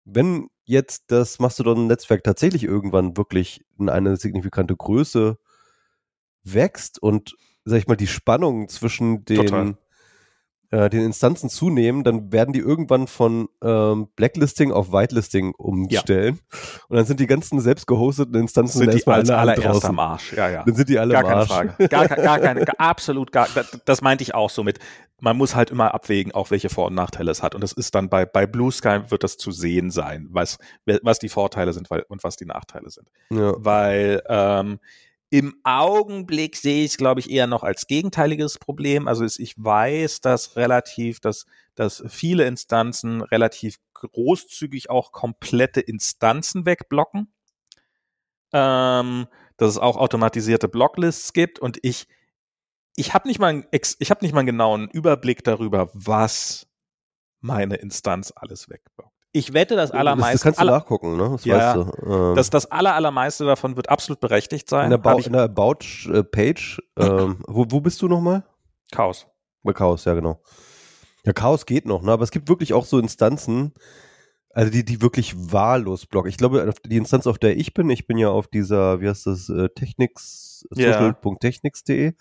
wenn 0.06 0.48
jetzt 0.64 1.04
das 1.08 1.38
Mastodon-Netzwerk 1.38 2.24
tatsächlich 2.24 2.62
irgendwann 2.62 3.16
wirklich 3.16 3.64
in 3.78 3.88
eine 3.88 4.16
signifikante 4.16 4.74
Größe 4.74 5.38
wächst 6.44 7.02
und, 7.02 7.36
sag 7.64 7.78
ich 7.78 7.88
mal, 7.88 7.96
die 7.96 8.06
Spannungen 8.06 8.68
zwischen 8.68 9.24
Total. 9.24 9.76
Den, 10.72 10.78
äh, 10.78 10.90
den 10.90 11.04
Instanzen 11.04 11.48
zunehmen, 11.48 12.04
dann 12.04 12.32
werden 12.32 12.52
die 12.52 12.60
irgendwann 12.60 13.06
von 13.06 13.48
ähm, 13.62 14.08
Blacklisting 14.16 14.72
auf 14.72 14.92
Whitelisting 14.92 15.54
umstellen. 15.54 16.40
Und 16.88 16.96
dann 16.96 17.06
sind 17.06 17.20
die 17.20 17.26
ganzen 17.26 17.60
selbst 17.60 17.86
gehosteten 17.86 18.34
Instanzen 18.34 18.78
sind 18.78 18.92
erstmal 18.92 19.20
als 19.20 19.30
alle 19.30 19.52
allererst 19.52 19.66
draußen. 19.66 19.88
am 19.90 19.98
Arsch. 19.98 20.32
Ja, 20.32 20.48
ja. 20.48 20.64
Dann 20.64 20.74
sind 20.74 20.88
die 20.88 20.98
alle 20.98 21.12
Gar 21.12 21.22
am 21.22 21.28
keine 21.28 21.40
Arsch. 21.40 21.48
Frage. 21.48 21.74
Gar, 21.88 22.08
gar 22.08 22.38
keine, 22.38 22.64
gar, 22.64 22.74
absolut 22.78 23.32
gar. 23.32 23.48
Das, 23.54 23.78
das 23.84 24.02
meinte 24.02 24.22
ich 24.22 24.34
auch 24.34 24.50
so 24.50 24.62
mit. 24.62 24.78
Man 25.20 25.36
muss 25.36 25.54
halt 25.54 25.70
immer 25.70 25.94
abwägen, 25.94 26.34
auch 26.34 26.50
welche 26.50 26.68
Vor- 26.68 26.86
und 26.86 26.94
Nachteile 26.94 27.30
es 27.30 27.42
hat. 27.42 27.54
Und 27.54 27.62
das 27.62 27.72
ist 27.72 27.94
dann 27.94 28.10
bei, 28.10 28.26
bei 28.26 28.46
Blue 28.46 28.70
Sky 28.70 29.00
wird 29.08 29.24
das 29.24 29.38
zu 29.38 29.50
sehen 29.50 29.90
sein, 29.90 30.28
was, 30.30 30.58
was 31.02 31.18
die 31.18 31.30
Vorteile 31.30 31.72
sind 31.72 31.90
weil, 31.90 32.02
und 32.08 32.22
was 32.22 32.36
die 32.36 32.44
Nachteile 32.44 32.90
sind. 32.90 33.08
Ja. 33.30 33.54
Weil 33.56 34.22
ähm, 34.28 34.78
im 35.30 35.58
Augenblick 35.64 36.56
sehe 36.56 36.84
ich 36.84 36.92
es, 36.92 36.96
glaube 36.96 37.20
ich, 37.20 37.30
eher 37.30 37.46
noch 37.46 37.64
als 37.64 37.86
gegenteiliges 37.86 38.58
Problem. 38.58 39.08
Also 39.08 39.24
ich 39.24 39.54
weiß, 39.56 40.20
dass 40.20 40.56
relativ, 40.56 41.20
dass, 41.20 41.46
dass 41.74 42.04
viele 42.08 42.46
Instanzen 42.46 43.22
relativ 43.22 43.78
großzügig 43.94 44.90
auch 44.90 45.12
komplette 45.12 45.80
Instanzen 45.80 46.64
wegblocken. 46.64 47.32
Ähm, 48.52 49.26
dass 49.56 49.70
es 49.70 49.78
auch 49.78 49.96
automatisierte 49.96 50.68
Blocklists 50.68 51.32
gibt 51.32 51.58
und 51.58 51.78
ich 51.82 52.06
ich 52.94 53.12
habe 53.12 53.28
nicht 53.28 53.38
mal 53.38 53.66
ich 53.70 54.10
habe 54.10 54.24
nicht 54.24 54.32
mal 54.32 54.40
einen 54.40 54.46
genauen 54.46 54.88
Überblick 54.88 55.44
darüber, 55.44 55.90
was 55.92 56.66
meine 57.40 57.76
Instanz 57.76 58.32
alles 58.34 58.68
wegblockt. 58.68 59.15
Ich 59.36 59.52
wette, 59.52 59.76
das 59.76 59.90
Das, 59.90 59.98
allermeiste, 59.98 60.32
das 60.34 60.42
kannst 60.42 60.58
du 60.58 60.62
aller, 60.62 60.72
nachgucken, 60.78 61.16
ne? 61.16 61.28
Das 61.32 61.44
Ja, 61.44 61.56
weißt 61.56 61.76
du. 61.76 62.10
Ähm, 62.10 62.34
das, 62.34 62.50
das 62.50 62.70
aller, 62.70 62.94
allermeiste 62.94 63.44
davon 63.44 63.76
wird 63.76 63.88
absolut 63.90 64.20
berechtigt 64.20 64.68
sein. 64.68 64.90
in 64.90 65.02
der, 65.02 65.18
ich, 65.18 65.26
in 65.26 65.32
der 65.34 65.42
About-Page, 65.42 66.82
ähm, 66.98 67.44
wo, 67.46 67.66
wo 67.68 67.80
bist 67.80 68.00
du 68.00 68.08
nochmal? 68.08 68.44
Chaos. 68.92 69.26
Bei 69.62 69.72
Chaos, 69.72 70.04
ja, 70.06 70.14
genau. 70.14 70.40
Ja, 71.24 71.32
Chaos 71.32 71.66
geht 71.66 71.86
noch, 71.86 72.02
ne? 72.02 72.12
Aber 72.12 72.22
es 72.22 72.30
gibt 72.30 72.48
wirklich 72.48 72.72
auch 72.72 72.84
so 72.86 72.98
Instanzen, 72.98 73.74
also 74.50 74.70
die, 74.70 74.84
die 74.84 75.02
wirklich 75.02 75.34
wahllos 75.52 76.06
blocken. 76.06 76.30
Ich 76.30 76.38
glaube, 76.38 76.72
die 76.86 76.96
Instanz, 76.96 77.26
auf 77.26 77.36
der 77.38 77.56
ich 77.58 77.74
bin, 77.74 77.90
ich 77.90 78.06
bin 78.06 78.16
ja 78.16 78.30
auf 78.30 78.48
dieser, 78.48 79.00
wie 79.02 79.08
heißt 79.08 79.26
das, 79.26 79.48
äh, 79.50 79.68
Technics, 79.68 80.66
Ja. 80.74 80.92
social.technics.de. 80.92 82.14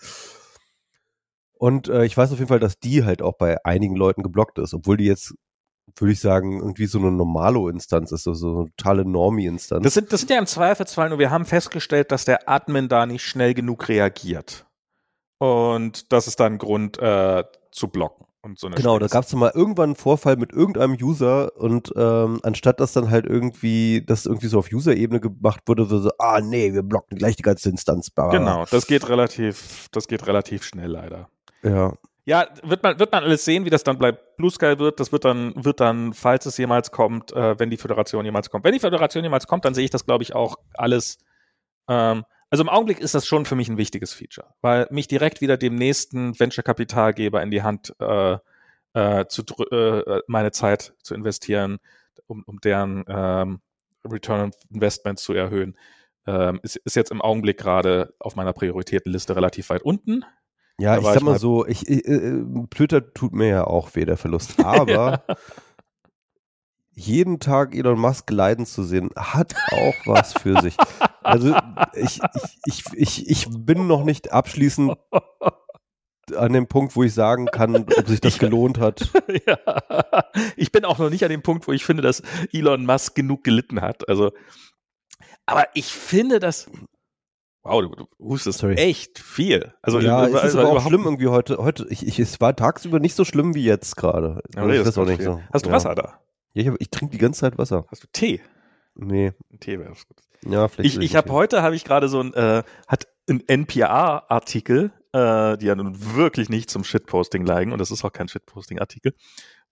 Und 1.57 1.87
äh, 1.87 2.03
ich 2.03 2.17
weiß 2.17 2.31
auf 2.33 2.39
jeden 2.39 2.49
Fall, 2.49 2.59
dass 2.59 2.79
die 2.79 3.05
halt 3.05 3.21
auch 3.21 3.37
bei 3.37 3.63
einigen 3.63 3.95
Leuten 3.95 4.23
geblockt 4.23 4.59
ist, 4.59 4.73
obwohl 4.73 4.97
die 4.97 5.05
jetzt, 5.05 5.33
würde 5.95 6.11
ich 6.11 6.19
sagen, 6.19 6.59
irgendwie 6.59 6.87
so 6.87 6.97
eine 6.99 7.11
Normalo-Instanz 7.11 8.11
ist, 8.11 8.27
also 8.27 8.33
so 8.51 8.59
eine 8.61 8.69
totale 8.75 9.05
Normie-Instanz. 9.05 9.83
Das 9.83 9.93
sind, 9.93 10.11
das 10.11 10.21
sind 10.21 10.29
ja 10.31 10.39
im 10.39 10.45
Zweifelsfall 10.47 11.09
nur, 11.09 11.19
wir 11.19 11.29
haben 11.31 11.45
festgestellt, 11.45 12.11
dass 12.11 12.25
der 12.25 12.49
Admin 12.49 12.87
da 12.89 13.05
nicht 13.05 13.23
schnell 13.23 13.53
genug 13.53 13.87
reagiert. 13.87 14.65
Und 15.37 16.11
das 16.11 16.27
ist 16.27 16.39
dann 16.39 16.53
ein 16.53 16.57
Grund 16.57 16.97
äh, 16.99 17.43
zu 17.71 17.87
blocken. 17.87 18.25
Und 18.41 18.59
so 18.59 18.67
eine 18.67 18.75
Genau, 18.75 18.89
da 18.99 19.07
Schwierigkeit. 19.07 19.11
gab 19.11 19.23
es 19.25 19.33
mal 19.33 19.51
irgendwann 19.55 19.89
einen 19.89 19.95
Vorfall 19.95 20.35
mit 20.37 20.53
irgendeinem 20.53 20.93
User 21.01 21.55
und 21.57 21.91
ähm, 21.95 22.39
anstatt 22.43 22.79
dass 22.79 22.93
dann 22.93 23.09
halt 23.09 23.25
irgendwie, 23.25 24.03
das 24.05 24.27
irgendwie 24.27 24.47
so 24.47 24.59
auf 24.59 24.71
User-Ebene 24.71 25.19
gemacht 25.19 25.61
wurde, 25.65 25.85
so, 25.85 25.99
so, 25.99 26.11
ah 26.19 26.41
nee, 26.41 26.71
wir 26.73 26.83
blocken 26.83 27.17
gleich 27.17 27.35
die 27.35 27.41
ganze 27.43 27.69
Instanz. 27.69 28.11
Genau, 28.15 28.65
das 28.69 28.85
geht 28.85 29.09
relativ, 29.09 29.87
das 29.91 30.07
geht 30.07 30.27
relativ 30.27 30.63
schnell 30.63 30.91
leider. 30.91 31.27
Ja, 31.63 31.93
Ja, 32.27 32.47
wird 32.63 32.81
man, 32.81 32.99
wird 32.99 33.11
man 33.11 33.23
alles 33.23 33.45
sehen, 33.45 33.65
wie 33.65 33.69
das 33.69 33.83
dann 33.83 33.99
bei 33.99 34.11
Blue 34.11 34.49
Sky 34.49 34.79
wird. 34.79 34.99
Das 34.99 35.11
wird 35.11 35.25
dann, 35.25 35.53
wird 35.63 35.79
dann, 35.79 36.13
falls 36.13 36.47
es 36.47 36.57
jemals 36.57 36.91
kommt, 36.91 37.31
äh, 37.33 37.59
wenn 37.59 37.69
die 37.69 37.77
Föderation 37.77 38.25
jemals 38.25 38.49
kommt. 38.49 38.65
Wenn 38.65 38.73
die 38.73 38.79
Föderation 38.79 39.23
jemals 39.23 39.45
kommt, 39.45 39.63
dann 39.63 39.75
sehe 39.75 39.85
ich 39.85 39.91
das, 39.91 40.05
glaube 40.05 40.23
ich, 40.23 40.33
auch 40.33 40.55
alles. 40.73 41.19
Ähm, 41.87 42.25
also 42.49 42.63
im 42.63 42.69
Augenblick 42.69 42.99
ist 42.99 43.13
das 43.13 43.27
schon 43.27 43.45
für 43.45 43.55
mich 43.55 43.69
ein 43.69 43.77
wichtiges 43.77 44.13
Feature, 44.13 44.47
weil 44.61 44.87
mich 44.89 45.07
direkt 45.07 45.41
wieder 45.41 45.57
dem 45.57 45.75
nächsten 45.75 46.39
Venture-Kapitalgeber 46.39 47.43
in 47.43 47.51
die 47.51 47.61
Hand 47.61 47.93
äh, 47.99 48.37
äh, 48.93 49.25
zu 49.27 49.43
äh, 49.71 50.21
meine 50.27 50.51
Zeit 50.51 50.93
zu 51.03 51.13
investieren, 51.13 51.77
um, 52.25 52.43
um 52.47 52.59
deren 52.59 53.03
ähm, 53.07 53.61
Return 54.03 54.41
on 54.41 54.51
Investment 54.71 55.19
zu 55.19 55.33
erhöhen, 55.33 55.77
ähm, 56.25 56.59
ist, 56.63 56.77
ist 56.77 56.95
jetzt 56.95 57.11
im 57.11 57.21
Augenblick 57.21 57.57
gerade 57.57 58.15
auf 58.19 58.35
meiner 58.35 58.53
Prioritätenliste 58.53 59.35
relativ 59.35 59.69
weit 59.69 59.83
unten. 59.83 60.25
Ja 60.79 60.95
Da 60.95 60.99
ich 60.99 61.05
sag 61.05 61.15
ich 61.17 61.23
mal 61.23 61.39
so, 61.39 61.65
ich, 61.65 61.87
äh, 61.89 61.99
äh, 61.99 62.43
Twitter 62.69 63.13
tut 63.13 63.33
mir 63.33 63.47
ja 63.47 63.63
auch 63.65 63.95
weh, 63.95 64.05
der 64.05 64.17
Verlust. 64.17 64.59
Aber 64.63 65.23
jeden 66.91 67.39
Tag 67.39 67.75
Elon 67.75 67.99
Musk 67.99 68.31
leiden 68.31 68.65
zu 68.65 68.83
sehen, 68.83 69.09
hat 69.15 69.53
auch 69.71 69.95
was 70.05 70.33
für 70.33 70.61
sich. 70.61 70.77
Also 71.21 71.55
ich, 71.93 72.19
ich, 72.65 72.83
ich, 72.93 72.93
ich, 72.93 73.29
ich 73.29 73.47
bin 73.49 73.87
noch 73.87 74.03
nicht 74.03 74.31
abschließend 74.31 74.97
an 76.35 76.53
dem 76.53 76.67
Punkt, 76.67 76.95
wo 76.95 77.03
ich 77.03 77.13
sagen 77.13 77.47
kann, 77.47 77.75
ob 77.75 78.07
sich 78.07 78.21
das 78.21 78.39
gelohnt 78.39 78.79
hat. 78.79 79.11
ja. 79.45 79.57
Ich 80.55 80.71
bin 80.71 80.85
auch 80.85 80.97
noch 80.97 81.09
nicht 81.09 81.23
an 81.23 81.29
dem 81.29 81.43
Punkt, 81.43 81.67
wo 81.67 81.71
ich 81.71 81.85
finde, 81.85 82.01
dass 82.01 82.23
Elon 82.51 82.85
Musk 82.85 83.15
genug 83.15 83.43
gelitten 83.43 83.81
hat. 83.81 84.07
Also, 84.09 84.31
aber 85.45 85.67
ich 85.73 85.93
finde, 85.93 86.39
dass 86.39 86.69
Wow, 87.65 87.81
du, 87.81 87.89
du 87.89 88.07
hustest 88.19 88.59
Sorry. 88.59 88.75
echt 88.75 89.17
viel. 89.17 89.73
Also 89.81 89.99
ja, 89.99 90.27
es 90.27 90.43
ist 90.43 90.55
aber 90.55 90.69
auch 90.69 90.87
schlimm 90.87 91.03
irgendwie 91.03 91.27
heute. 91.27 91.57
Heute, 91.57 91.87
ich, 91.89 92.05
ich, 92.05 92.19
es 92.19 92.39
war 92.39 92.55
tagsüber 92.55 92.99
nicht 92.99 93.15
so 93.15 93.25
schlimm 93.25 93.55
wie 93.55 93.63
jetzt 93.63 93.97
gerade. 93.97 94.43
Ja, 94.55 94.61
also, 94.61 94.83
das 94.83 94.97
auch 94.99 95.05
nicht 95.07 95.23
so. 95.23 95.41
Hast 95.51 95.65
du 95.65 95.69
ja. 95.69 95.75
Wasser 95.75 95.95
da? 95.95 96.19
Ja, 96.53 96.61
ich, 96.61 96.79
ich 96.79 96.89
trinke 96.91 97.13
die 97.13 97.17
ganze 97.17 97.39
Zeit 97.39 97.57
Wasser. 97.57 97.85
Hast 97.89 98.03
du 98.03 98.07
Tee? 98.13 98.39
Nee. 98.93 99.33
Tee 99.59 99.79
wäre 99.79 99.89
gut. 99.89 100.17
Ja, 100.45 100.67
vielleicht. 100.67 100.95
Ich, 100.95 101.01
ich 101.01 101.15
habe 101.15 101.31
heute 101.31 101.63
habe 101.63 101.75
ich 101.75 101.83
gerade 101.83 102.07
so 102.07 102.21
ein 102.21 102.35
äh, 102.35 102.61
hat 102.87 103.07
ein 103.27 103.41
NPR-Artikel, 103.47 104.91
äh, 105.11 105.57
die 105.57 105.65
ja 105.65 105.73
nun 105.73 106.15
wirklich 106.15 106.49
nicht 106.49 106.69
zum 106.69 106.83
Shitposting 106.83 107.45
neigen 107.45 107.71
und 107.71 107.79
das 107.79 107.89
ist 107.89 108.05
auch 108.05 108.13
kein 108.13 108.27
Shitposting-Artikel, 108.27 109.15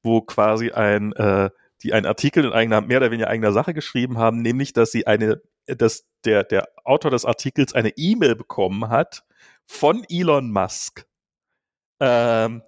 wo 0.02 0.22
quasi 0.22 0.72
ein 0.72 1.14
äh, 1.14 1.52
die 1.84 1.94
einen 1.94 2.08
Artikel 2.08 2.46
in 2.46 2.54
eigener, 2.54 2.82
mehr 2.82 2.98
oder 2.98 3.12
weniger 3.12 3.30
eigener 3.30 3.52
Sache 3.52 3.76
geschrieben 3.76 4.18
haben, 4.18 4.42
nämlich, 4.42 4.74
dass 4.74 4.92
sie 4.92 5.06
eine 5.06 5.44
dass 5.68 6.06
der, 6.26 6.44
der 6.44 6.70
Autor 6.84 7.12
des 7.12 7.26
Artikels 7.26 7.74
eine 7.74 7.90
E-Mail 7.96 8.36
bekommen 8.36 8.90
hat 8.90 9.24
von 9.66 10.06
Elon 10.10 10.52
Musk. 10.52 11.06
Ähm, 12.00 12.62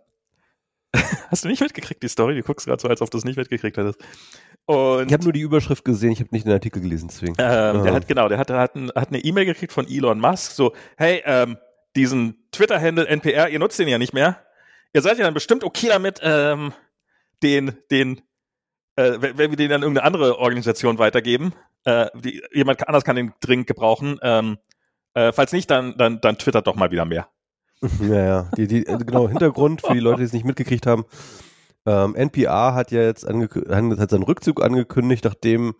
hast 1.30 1.44
du 1.44 1.50
nicht 1.50 1.62
mitgekriegt, 1.62 2.02
die 2.04 2.08
Story? 2.08 2.36
Du 2.36 2.44
guckst 2.44 2.66
gerade 2.66 2.82
so, 2.82 2.88
als 2.88 3.02
ob 3.02 3.12
du 3.12 3.18
es 3.18 3.26
nicht 3.26 3.38
mitgekriegt 3.38 3.78
hättest. 3.78 4.00
Und, 4.66 5.08
ich 5.08 5.14
habe 5.14 5.24
nur 5.24 5.34
die 5.34 5.42
Überschrift 5.42 5.86
gesehen, 5.86 6.12
ich 6.12 6.20
habe 6.20 6.30
nicht 6.32 6.46
den 6.46 6.54
Artikel 6.54 6.82
gelesen, 6.82 7.08
deswegen. 7.08 7.36
Ähm, 7.38 7.84
Der 7.84 7.94
hat, 7.94 8.08
genau, 8.08 8.28
der 8.28 8.38
hat, 8.40 8.50
hat, 8.50 8.76
ein, 8.76 8.92
hat 8.96 9.10
eine 9.10 9.20
E-Mail 9.20 9.46
gekriegt 9.46 9.72
von 9.72 9.88
Elon 9.88 10.20
Musk, 10.20 10.52
so, 10.54 10.74
hey, 10.98 11.22
ähm, 11.26 11.58
diesen 11.96 12.48
Twitter-Handle 12.52 13.08
NPR, 13.08 13.50
ihr 13.50 13.60
nutzt 13.60 13.78
den 13.78 13.88
ja 13.88 13.98
nicht 13.98 14.14
mehr. 14.14 14.44
Ihr 14.94 15.02
seid 15.02 15.18
ja 15.18 15.26
dann 15.26 15.34
bestimmt 15.34 15.64
okay 15.64 15.90
damit, 15.90 16.20
ähm, 16.24 16.74
den, 17.44 17.78
den, 17.92 18.22
äh, 18.96 19.18
wenn 19.20 19.52
wir 19.52 19.58
den 19.58 19.72
an 19.72 19.82
irgendeine 19.82 20.06
andere 20.06 20.40
Organisation 20.40 20.98
weitergeben 20.98 21.54
äh, 21.86 22.08
die, 22.16 22.42
jemand 22.54 22.88
anders 22.88 23.04
kann 23.04 23.16
den 23.16 23.34
dringend 23.40 23.68
gebrauchen. 23.68 24.20
Ähm, 24.22 24.58
äh, 25.14 25.32
falls 25.32 25.54
nicht, 25.54 25.72
dann, 25.72 25.98
dann, 25.98 26.20
dann 26.22 26.38
twittert 26.38 26.68
doch 26.68 26.76
mal 26.76 26.92
wieder 26.92 27.06
mehr. 27.06 27.28
Ja, 28.02 28.26
ja. 28.26 28.50
Die, 28.58 28.68
die, 28.68 28.84
genau, 28.84 29.28
Hintergrund 29.28 29.82
für 29.82 29.94
die 29.94 30.00
Leute, 30.00 30.20
die 30.20 30.24
es 30.24 30.34
nicht 30.34 30.46
mitgekriegt 30.46 30.88
haben. 30.88 31.06
Ähm, 31.86 32.16
NPR 32.16 32.74
hat 32.74 32.92
ja 32.92 33.02
jetzt 33.02 33.26
hat 33.28 34.10
seinen 34.10 34.24
Rückzug 34.24 34.64
angekündigt, 34.64 35.24
nachdem 35.24 35.76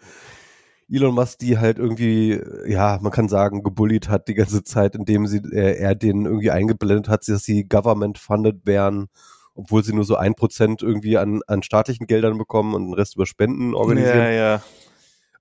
Elon 0.90 1.16
Musk 1.16 1.40
die 1.40 1.58
halt 1.58 1.80
irgendwie, 1.80 2.40
ja, 2.68 3.00
man 3.02 3.12
kann 3.12 3.28
sagen, 3.28 3.64
gebullied 3.64 4.10
hat 4.10 4.28
die 4.28 4.36
ganze 4.36 4.64
Zeit, 4.64 4.96
indem 4.96 5.26
sie, 5.26 5.40
äh, 5.52 5.78
er 5.78 5.96
den 5.96 6.26
irgendwie 6.26 6.52
eingeblendet 6.52 7.10
hat, 7.10 7.28
dass 7.28 7.44
sie 7.44 7.68
government-funded 7.68 8.66
wären, 8.66 9.08
obwohl 9.56 9.84
sie 9.84 9.94
nur 9.94 10.04
so 10.04 10.16
ein 10.16 10.36
Prozent 10.36 10.84
irgendwie 10.84 11.18
an, 11.18 11.42
an 11.48 11.64
staatlichen 11.64 12.06
Geldern 12.06 12.38
bekommen 12.38 12.76
und 12.76 12.86
den 12.86 12.94
Rest 12.94 13.16
über 13.16 13.26
Spenden 13.26 13.74
organisieren. 13.74 14.18
Ja, 14.18 14.30
ja. 14.30 14.62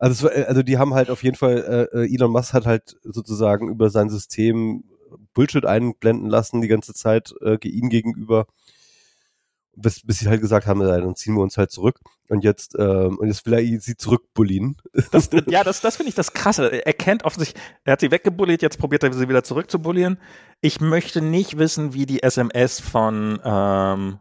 Also, 0.05 0.29
es, 0.29 0.47
also 0.47 0.63
die 0.63 0.77
haben 0.77 0.93
halt 0.93 1.09
auf 1.09 1.23
jeden 1.23 1.35
Fall, 1.35 1.89
äh, 1.95 2.03
äh, 2.03 2.15
Elon 2.15 2.31
Musk 2.31 2.53
hat 2.53 2.67
halt 2.67 2.99
sozusagen 3.05 3.71
über 3.71 3.89
sein 3.89 4.11
System 4.11 4.85
Bullshit 5.33 5.65
einblenden 5.65 6.29
lassen 6.29 6.61
die 6.61 6.69
ganze 6.69 6.93
Zeit 6.93 7.33
äh, 7.41 7.57
ihm 7.67 7.89
gegenüber, 7.89 8.47
bis, 9.75 10.05
bis 10.05 10.19
sie 10.19 10.29
halt 10.29 10.43
gesagt 10.43 10.67
haben, 10.67 10.81
dann 10.81 11.17
ziehen 11.17 11.35
wir 11.35 11.43
uns 11.43 11.57
halt 11.57 11.71
zurück 11.71 12.01
und 12.29 12.45
jetzt 12.45 12.77
ähm, 12.79 13.17
und 13.17 13.29
jetzt 13.29 13.47
will 13.47 13.55
er 13.55 13.81
sie 13.81 13.97
zurückbullien. 13.97 14.77
Das, 15.11 15.31
ja, 15.47 15.65
das, 15.65 15.81
das 15.81 15.97
finde 15.97 16.11
ich 16.11 16.15
das 16.15 16.35
Krasse. 16.35 16.85
Er 16.85 16.93
kennt 16.93 17.25
offensichtlich, 17.25 17.63
er 17.85 17.95
hat 17.95 18.01
sie 18.01 18.11
weggebullied, 18.11 18.61
jetzt 18.61 18.79
probiert 18.79 19.05
er 19.05 19.13
sie 19.15 19.31
wieder 19.31 19.43
zurückzubullieren. 19.43 20.19
Ich 20.61 20.83
möchte 20.83 21.23
nicht 21.23 21.57
wissen, 21.57 21.95
wie 21.95 22.05
die 22.05 22.23
SMS 22.23 22.79
von 22.79 23.41
ähm, 23.43 24.19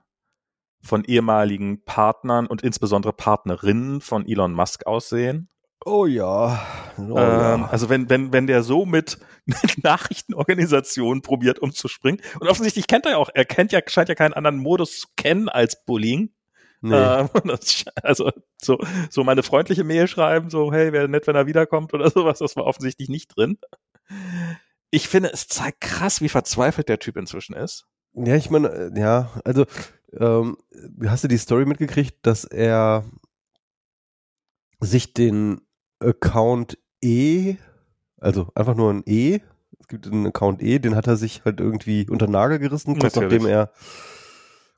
von 0.82 1.04
ehemaligen 1.04 1.84
Partnern 1.84 2.48
und 2.48 2.62
insbesondere 2.62 3.12
Partnerinnen 3.12 4.00
von 4.00 4.26
Elon 4.26 4.54
Musk 4.54 4.86
aussehen. 4.86 5.50
Oh 5.86 6.06
ja. 6.06 6.66
Oh 6.98 7.02
ähm, 7.02 7.16
ja. 7.16 7.68
Also 7.70 7.90
wenn, 7.90 8.10
wenn, 8.10 8.32
wenn 8.32 8.48
der 8.48 8.64
so 8.64 8.86
mit, 8.86 9.18
mit 9.46 9.84
Nachrichtenorganisationen 9.84 11.22
probiert 11.22 11.60
umzuspringen. 11.60 12.22
Und 12.40 12.48
offensichtlich 12.48 12.88
kennt 12.88 13.06
er 13.06 13.14
ja 13.14 13.18
auch, 13.18 13.30
er 13.34 13.46
kennt 13.46 13.72
ja, 13.72 13.82
scheint 13.86 14.10
ja 14.10 14.16
keinen 14.16 14.34
anderen 14.34 14.58
Modus 14.58 15.02
zu 15.02 15.08
kennen 15.16 15.50
als 15.50 15.84
Bullying. 15.86 16.34
Nee. 16.82 16.96
Ähm, 16.96 17.30
das, 17.46 17.86
also 18.02 18.32
so, 18.62 18.78
so 19.10 19.24
meine 19.24 19.44
freundliche 19.44 19.84
Mail 19.84 20.08
schreiben, 20.08 20.50
so, 20.50 20.72
hey, 20.72 20.92
wäre 20.94 21.08
nett, 21.08 21.28
wenn 21.28 21.36
er 21.36 21.48
wiederkommt 21.48 21.94
oder 21.94 22.10
sowas, 22.12 22.40
das 22.40 22.56
war 22.56 22.66
offensichtlich 22.66 23.10
nicht 23.10 23.36
drin. 23.36 23.58
Ich 24.92 25.08
finde, 25.08 25.32
es 25.34 25.48
zeigt 25.48 25.82
krass, 25.82 26.22
wie 26.22 26.30
verzweifelt 26.30 26.90
der 26.90 27.00
Typ 27.00 27.18
inzwischen 27.18 27.56
ist. 27.56 27.88
Ja, 28.14 28.36
ich 28.36 28.50
meine, 28.50 28.70
äh, 28.70 29.00
ja, 29.00 29.32
also 29.44 29.66
ähm, 30.20 30.58
hast 31.06 31.24
du 31.24 31.28
die 31.28 31.38
Story 31.38 31.66
mitgekriegt, 31.66 32.18
dass 32.22 32.44
er 32.44 33.06
sich 34.80 35.14
den 35.14 35.62
Account 36.00 36.78
E, 37.02 37.56
also 38.20 38.50
einfach 38.56 38.76
nur 38.76 38.91
ein 38.91 39.04
E. 39.06 39.39
Es 39.80 39.88
gibt 39.88 40.08
einen 40.08 40.28
Account 40.28 40.62
E, 40.62 40.80
den 40.80 40.96
hat 40.96 41.08
er 41.08 41.18
sich 41.18 41.44
halt 41.44 41.60
irgendwie 41.60 42.10
unter 42.10 42.28
Nagel 42.28 42.60
gerissen, 42.60 42.98
kurz 42.98 43.16
nachdem 43.16 43.46
er, 43.46 43.72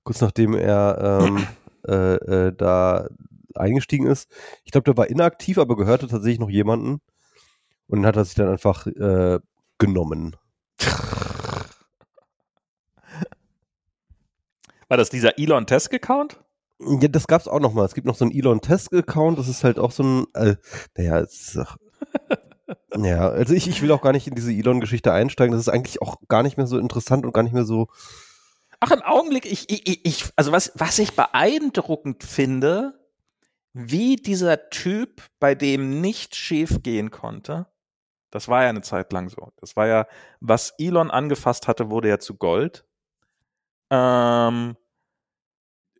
kurz 0.04 0.22
nachdem 0.22 0.56
er 0.56 1.22
ähm, 1.22 1.48
äh, 1.88 2.48
äh, 2.48 2.54
da 2.56 3.08
eingestiegen 3.54 4.08
ist. 4.08 4.30
Ich 4.64 4.72
glaube, 4.72 4.86
der 4.86 4.98
war 4.98 5.08
inaktiv, 5.08 5.58
aber 5.58 5.76
gehörte 5.76 6.08
tatsächlich 6.08 6.40
noch 6.40 6.50
jemanden. 6.50 7.02
Und 7.88 8.00
dann 8.00 8.08
hat 8.08 8.16
er 8.16 8.26
sich 8.26 8.36
dann 8.36 8.50
einfach 8.50 8.88
äh, 8.88 9.40
genommen. 9.78 10.36
War 14.88 14.98
das 14.98 15.10
dieser 15.10 15.38
Elon 15.40 15.66
Test 15.66 15.94
Account? 15.94 16.40
Ja, 16.88 17.08
das 17.08 17.28
gab's 17.28 17.48
auch 17.48 17.60
noch 17.60 17.74
mal. 17.74 17.86
Es 17.86 17.96
gibt 17.96 18.08
noch 18.08 18.16
so 18.16 18.26
einen 18.26 18.34
Elon 18.34 18.62
Test 18.62 18.94
Account. 18.94 19.40
Das 19.40 19.48
ist 19.48 19.64
halt 19.64 19.80
auch 19.80 19.92
so 19.92 20.04
ein, 20.04 20.26
äh, 20.34 20.56
naja, 20.98 21.20
es 21.20 21.56
ist 21.56 21.66
ja, 22.98 23.30
also 23.30 23.54
ich, 23.54 23.68
ich 23.68 23.82
will 23.82 23.92
auch 23.92 24.02
gar 24.02 24.12
nicht 24.12 24.28
in 24.28 24.36
diese 24.36 24.52
Elon-Geschichte 24.52 25.12
einsteigen. 25.12 25.52
Das 25.52 25.62
ist 25.62 25.70
eigentlich 25.74 26.02
auch 26.02 26.18
gar 26.28 26.44
nicht 26.44 26.58
mehr 26.58 26.68
so 26.68 26.78
interessant 26.78 27.26
und 27.26 27.34
gar 27.34 27.44
nicht 27.44 27.54
mehr 27.54 27.66
so. 27.66 27.88
Ach, 28.80 28.92
im 28.92 29.02
Augenblick, 29.02 29.46
ich, 29.46 29.70
ich, 29.70 30.06
ich 30.06 30.26
also 30.36 30.52
was, 30.52 30.72
was 30.76 31.00
ich 31.00 31.16
beeindruckend 31.16 32.24
finde, 32.24 33.00
wie 33.74 34.16
dieser 34.16 34.70
Typ, 34.70 35.22
bei 35.40 35.56
dem 35.56 36.02
nicht 36.02 36.36
schief 36.36 36.82
gehen 36.84 37.12
konnte, 37.12 37.68
das 38.32 38.48
war 38.48 38.64
ja 38.64 38.70
eine 38.70 38.82
Zeit 38.82 39.14
lang 39.14 39.30
so. 39.30 39.52
Das 39.58 39.76
war 39.76 39.88
ja, 39.88 40.08
was 40.40 40.74
Elon 40.78 41.12
angefasst 41.12 41.68
hatte, 41.68 41.90
wurde 41.90 42.10
ja 42.10 42.20
zu 42.20 42.36
Gold. 42.36 42.86
Ähm, 43.90 44.76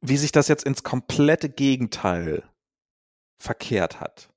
wie 0.08 0.18
sich 0.18 0.32
das 0.32 0.48
jetzt 0.48 0.66
ins 0.66 0.84
komplette 0.84 1.50
Gegenteil 1.50 2.44
verkehrt 3.38 4.00
hat. 4.00 4.30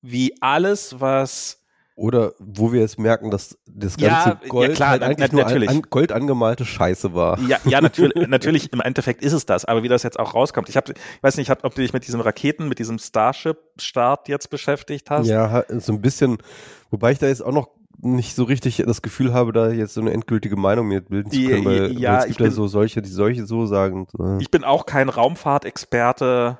Wie 0.00 0.40
alles, 0.40 1.00
was 1.00 1.58
oder 1.98 2.32
wo 2.38 2.72
wir 2.72 2.80
jetzt 2.80 2.96
merken, 2.96 3.32
dass 3.32 3.58
das 3.66 3.96
ganze 3.96 4.28
ja, 4.28 4.40
Gold 4.48 4.70
ja 4.70 4.76
klar, 4.76 4.90
halt 4.90 5.02
eigentlich 5.02 5.32
na, 5.32 5.50
nur 5.50 5.68
an, 5.68 5.82
Gold 5.82 6.12
angemalte 6.12 6.64
Scheiße 6.64 7.12
war. 7.12 7.40
Ja, 7.40 7.58
ja 7.64 7.80
natürlich, 7.80 8.14
natürlich, 8.28 8.72
im 8.72 8.80
Endeffekt 8.80 9.20
ist 9.20 9.32
es 9.32 9.46
das, 9.46 9.64
aber 9.64 9.82
wie 9.82 9.88
das 9.88 10.04
jetzt 10.04 10.18
auch 10.18 10.32
rauskommt. 10.32 10.68
Ich, 10.68 10.76
hab, 10.76 10.88
ich 10.88 10.96
weiß 11.22 11.36
nicht, 11.38 11.50
ob 11.50 11.74
du 11.74 11.82
dich 11.82 11.92
mit 11.92 12.06
diesem 12.06 12.20
Raketen, 12.20 12.68
mit 12.68 12.78
diesem 12.78 13.00
Starship-Start 13.00 14.28
jetzt 14.28 14.48
beschäftigt 14.48 15.10
hast. 15.10 15.26
Ja, 15.26 15.64
so 15.80 15.92
ein 15.92 16.00
bisschen, 16.00 16.38
wobei 16.90 17.10
ich 17.10 17.18
da 17.18 17.26
jetzt 17.26 17.42
auch 17.42 17.52
noch 17.52 17.68
nicht 18.00 18.34
so 18.34 18.44
richtig 18.44 18.82
das 18.86 19.02
Gefühl 19.02 19.34
habe, 19.34 19.52
da 19.52 19.70
jetzt 19.70 19.94
so 19.94 20.00
eine 20.00 20.12
endgültige 20.12 20.56
Meinung 20.56 20.88
mir 20.88 21.00
bilden 21.00 21.30
zu 21.30 21.42
können, 21.42 21.64
weil, 21.64 21.98
ja, 21.98 22.12
weil 22.12 22.18
es 22.20 22.26
gibt 22.26 22.40
ja 22.40 22.50
so 22.50 22.68
solche, 22.68 23.02
die 23.02 23.08
solche 23.08 23.44
so 23.44 23.66
sagen. 23.66 24.06
Ich 24.40 24.50
bin 24.50 24.64
auch 24.64 24.86
kein 24.86 25.08
Raumfahrtexperte, 25.08 26.58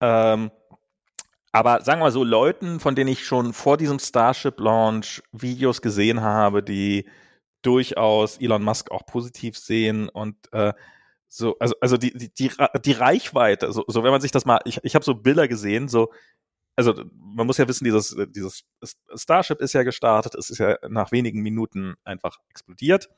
ähm, 0.00 0.50
aber 1.52 1.82
sagen 1.82 2.00
wir 2.00 2.06
mal 2.06 2.12
so, 2.12 2.24
Leuten, 2.24 2.80
von 2.80 2.94
denen 2.94 3.08
ich 3.08 3.24
schon 3.24 3.54
vor 3.54 3.78
diesem 3.78 3.98
Starship-Launch 3.98 5.22
Videos 5.32 5.80
gesehen 5.80 6.20
habe, 6.20 6.62
die 6.62 7.08
durchaus 7.62 8.36
Elon 8.38 8.62
Musk 8.62 8.90
auch 8.90 9.06
positiv 9.06 9.56
sehen 9.56 10.10
und 10.10 10.36
äh, 10.52 10.74
so, 11.28 11.58
also, 11.58 11.74
also 11.80 11.96
die, 11.96 12.12
die, 12.12 12.32
die, 12.32 12.50
die 12.84 12.92
Reichweite, 12.92 13.72
so, 13.72 13.84
so 13.88 14.04
wenn 14.04 14.12
man 14.12 14.20
sich 14.20 14.30
das 14.30 14.44
mal, 14.44 14.60
ich, 14.64 14.80
ich 14.84 14.94
habe 14.94 15.04
so 15.04 15.14
Bilder 15.14 15.48
gesehen, 15.48 15.88
so 15.88 16.12
also 16.76 17.04
man 17.14 17.46
muss 17.46 17.58
ja 17.58 17.66
wissen, 17.66 17.84
dieses, 17.84 18.16
dieses 18.28 18.64
Starship 19.14 19.60
ist 19.60 19.72
ja 19.72 19.82
gestartet, 19.82 20.34
es 20.34 20.50
ist 20.50 20.58
ja 20.58 20.76
nach 20.88 21.10
wenigen 21.10 21.42
Minuten 21.42 21.94
einfach 22.04 22.38
explodiert. 22.50 23.08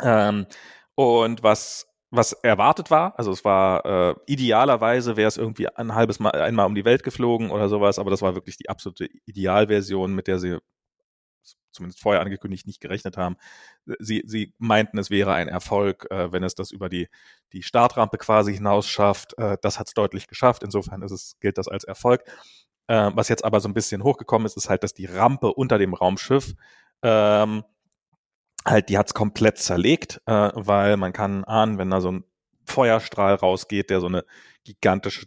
Ähm, 0.00 0.46
und 0.94 1.42
was 1.42 1.86
was 2.12 2.32
erwartet 2.32 2.90
war, 2.90 3.16
also 3.18 3.30
es 3.30 3.44
war 3.44 3.84
äh, 3.86 4.14
idealerweise 4.26 5.16
wäre 5.16 5.28
es 5.28 5.36
irgendwie 5.36 5.68
ein 5.68 5.94
halbes 5.94 6.18
Mal 6.18 6.30
einmal 6.30 6.66
um 6.66 6.74
die 6.74 6.84
Welt 6.84 7.04
geflogen 7.04 7.50
oder 7.50 7.68
sowas, 7.68 8.00
aber 8.00 8.10
das 8.10 8.20
war 8.20 8.34
wirklich 8.34 8.56
die 8.56 8.68
absolute 8.68 9.08
Idealversion, 9.26 10.12
mit 10.12 10.26
der 10.26 10.40
sie 10.40 10.58
zumindest 11.72 12.00
vorher 12.00 12.22
angekündigt 12.22 12.66
nicht 12.66 12.80
gerechnet 12.80 13.16
haben. 13.16 13.36
Sie, 13.98 14.22
sie 14.26 14.54
meinten, 14.58 14.98
es 14.98 15.10
wäre 15.10 15.32
ein 15.32 15.48
Erfolg, 15.48 16.06
äh, 16.10 16.32
wenn 16.32 16.42
es 16.42 16.54
das 16.54 16.70
über 16.70 16.88
die, 16.88 17.08
die 17.52 17.62
Startrampe 17.62 18.18
quasi 18.18 18.54
hinaus 18.54 18.88
schafft. 18.88 19.36
Äh, 19.38 19.56
das 19.62 19.78
hat 19.78 19.88
es 19.88 19.94
deutlich 19.94 20.26
geschafft. 20.26 20.62
Insofern 20.62 21.02
ist 21.02 21.12
es, 21.12 21.36
gilt 21.40 21.58
das 21.58 21.68
als 21.68 21.84
Erfolg. 21.84 22.22
Äh, 22.86 23.10
was 23.14 23.28
jetzt 23.28 23.44
aber 23.44 23.60
so 23.60 23.68
ein 23.68 23.74
bisschen 23.74 24.02
hochgekommen 24.02 24.46
ist, 24.46 24.56
ist 24.56 24.68
halt, 24.68 24.82
dass 24.82 24.94
die 24.94 25.06
Rampe 25.06 25.52
unter 25.52 25.78
dem 25.78 25.94
Raumschiff 25.94 26.54
ähm, 27.02 27.64
halt, 28.64 28.88
die 28.88 28.98
hat's 28.98 29.14
komplett 29.14 29.58
zerlegt, 29.58 30.20
äh, 30.26 30.50
weil 30.54 30.96
man 30.96 31.12
kann 31.12 31.44
ahnen, 31.44 31.78
wenn 31.78 31.90
da 31.90 32.00
so 32.00 32.12
ein 32.12 32.24
Feuerstrahl 32.66 33.34
rausgeht, 33.34 33.90
der 33.90 34.00
so 34.00 34.06
eine 34.06 34.24
gigantische 34.64 35.26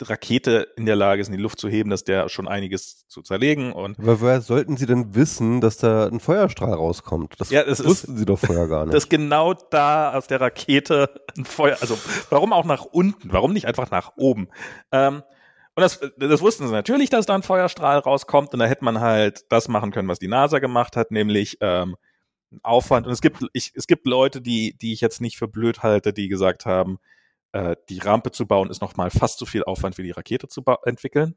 Rakete 0.00 0.68
in 0.76 0.86
der 0.86 0.96
Lage 0.96 1.22
ist, 1.22 1.28
in 1.28 1.36
die 1.36 1.42
Luft 1.42 1.58
zu 1.58 1.68
heben, 1.68 1.90
dass 1.90 2.04
der 2.04 2.28
schon 2.28 2.48
einiges 2.48 3.06
zu 3.08 3.22
zerlegen 3.22 3.72
und. 3.72 3.98
Aber 3.98 4.20
woher 4.20 4.40
sollten 4.40 4.76
Sie 4.76 4.86
denn 4.86 5.14
wissen, 5.14 5.60
dass 5.60 5.76
da 5.76 6.06
ein 6.06 6.20
Feuerstrahl 6.20 6.72
rauskommt? 6.72 7.34
Das 7.38 7.50
ja, 7.50 7.64
das 7.64 7.84
wussten 7.84 8.12
ist, 8.12 8.18
Sie 8.18 8.24
doch 8.26 8.38
vorher 8.38 8.68
gar 8.68 8.84
nicht. 8.86 8.94
Dass 8.94 9.08
genau 9.08 9.54
da 9.54 10.12
aus 10.12 10.26
der 10.26 10.40
Rakete 10.40 11.10
ein 11.36 11.44
Feuer, 11.44 11.76
also 11.80 11.98
warum 12.30 12.52
auch 12.52 12.64
nach 12.64 12.84
unten? 12.84 13.32
Warum 13.32 13.52
nicht 13.52 13.66
einfach 13.66 13.90
nach 13.90 14.12
oben? 14.16 14.48
Ähm, 14.92 15.22
und 15.74 15.82
das, 15.82 16.00
das 16.16 16.40
wussten 16.40 16.66
sie 16.66 16.72
natürlich, 16.72 17.10
dass 17.10 17.26
da 17.26 17.34
ein 17.34 17.42
Feuerstrahl 17.42 17.98
rauskommt 17.98 18.54
und 18.54 18.60
da 18.60 18.64
hätte 18.64 18.84
man 18.84 19.00
halt 19.00 19.44
das 19.50 19.68
machen 19.68 19.92
können, 19.92 20.08
was 20.08 20.18
die 20.18 20.28
NASA 20.28 20.58
gemacht 20.58 20.96
hat, 20.96 21.10
nämlich 21.10 21.58
ähm, 21.60 21.96
Aufwand. 22.62 23.06
Und 23.06 23.12
es 23.12 23.20
gibt, 23.20 23.44
ich, 23.52 23.72
es 23.74 23.86
gibt 23.86 24.06
Leute, 24.06 24.40
die, 24.40 24.76
die 24.78 24.94
ich 24.94 25.02
jetzt 25.02 25.20
nicht 25.20 25.36
für 25.36 25.48
blöd 25.48 25.82
halte, 25.82 26.14
die 26.14 26.28
gesagt 26.28 26.64
haben, 26.64 26.98
äh, 27.56 27.76
die 27.88 27.98
Rampe 27.98 28.32
zu 28.32 28.46
bauen 28.46 28.70
ist 28.70 28.82
nochmal 28.82 29.10
fast 29.10 29.38
so 29.38 29.46
viel 29.46 29.64
Aufwand 29.64 29.96
wie 29.96 30.02
die 30.02 30.10
Rakete 30.10 30.48
zu 30.48 30.62
entwickeln. 30.84 31.36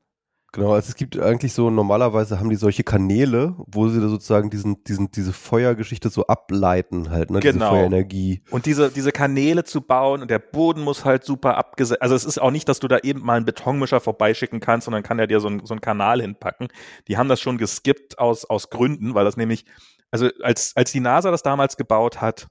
Genau, 0.51 0.73
also 0.73 0.89
es 0.89 0.95
gibt 0.95 1.17
eigentlich 1.19 1.53
so, 1.53 1.69
normalerweise 1.69 2.39
haben 2.39 2.49
die 2.49 2.55
solche 2.55 2.83
Kanäle, 2.83 3.53
wo 3.67 3.87
sie 3.87 4.01
da 4.01 4.07
sozusagen 4.07 4.49
diesen, 4.49 4.83
diesen, 4.83 5.11
diese 5.11 5.31
Feuergeschichte 5.31 6.09
so 6.09 6.25
ableiten 6.25 7.11
halt, 7.11 7.29
ne, 7.29 7.39
genau. 7.39 7.53
diese 7.53 7.69
Feuerenergie. 7.69 8.41
Und 8.49 8.65
diese, 8.65 8.89
diese 8.89 9.11
Kanäle 9.11 9.63
zu 9.63 9.81
bauen 9.81 10.23
und 10.23 10.31
der 10.31 10.39
Boden 10.39 10.81
muss 10.81 11.05
halt 11.05 11.23
super 11.23 11.55
abgesetzt, 11.55 12.01
also 12.01 12.15
es 12.15 12.25
ist 12.25 12.41
auch 12.41 12.49
nicht, 12.49 12.67
dass 12.67 12.79
du 12.79 12.87
da 12.87 12.97
eben 12.97 13.23
mal 13.23 13.35
einen 13.35 13.45
Betonmischer 13.45 13.99
vorbeischicken 13.99 14.59
kannst, 14.59 14.85
sondern 14.85 15.03
kann 15.03 15.19
er 15.19 15.27
dir 15.27 15.39
so, 15.39 15.49
ein, 15.49 15.63
so 15.65 15.75
einen 15.75 15.81
Kanal 15.81 16.19
hinpacken. 16.19 16.69
Die 17.07 17.17
haben 17.17 17.29
das 17.29 17.39
schon 17.39 17.59
geskippt 17.59 18.17
aus, 18.17 18.43
aus 18.43 18.71
Gründen, 18.71 19.13
weil 19.13 19.25
das 19.25 19.37
nämlich, 19.37 19.65
also 20.09 20.29
als, 20.41 20.75
als 20.75 20.91
die 20.91 20.99
NASA 20.99 21.29
das 21.29 21.43
damals 21.43 21.77
gebaut 21.77 22.21
hat, 22.21 22.47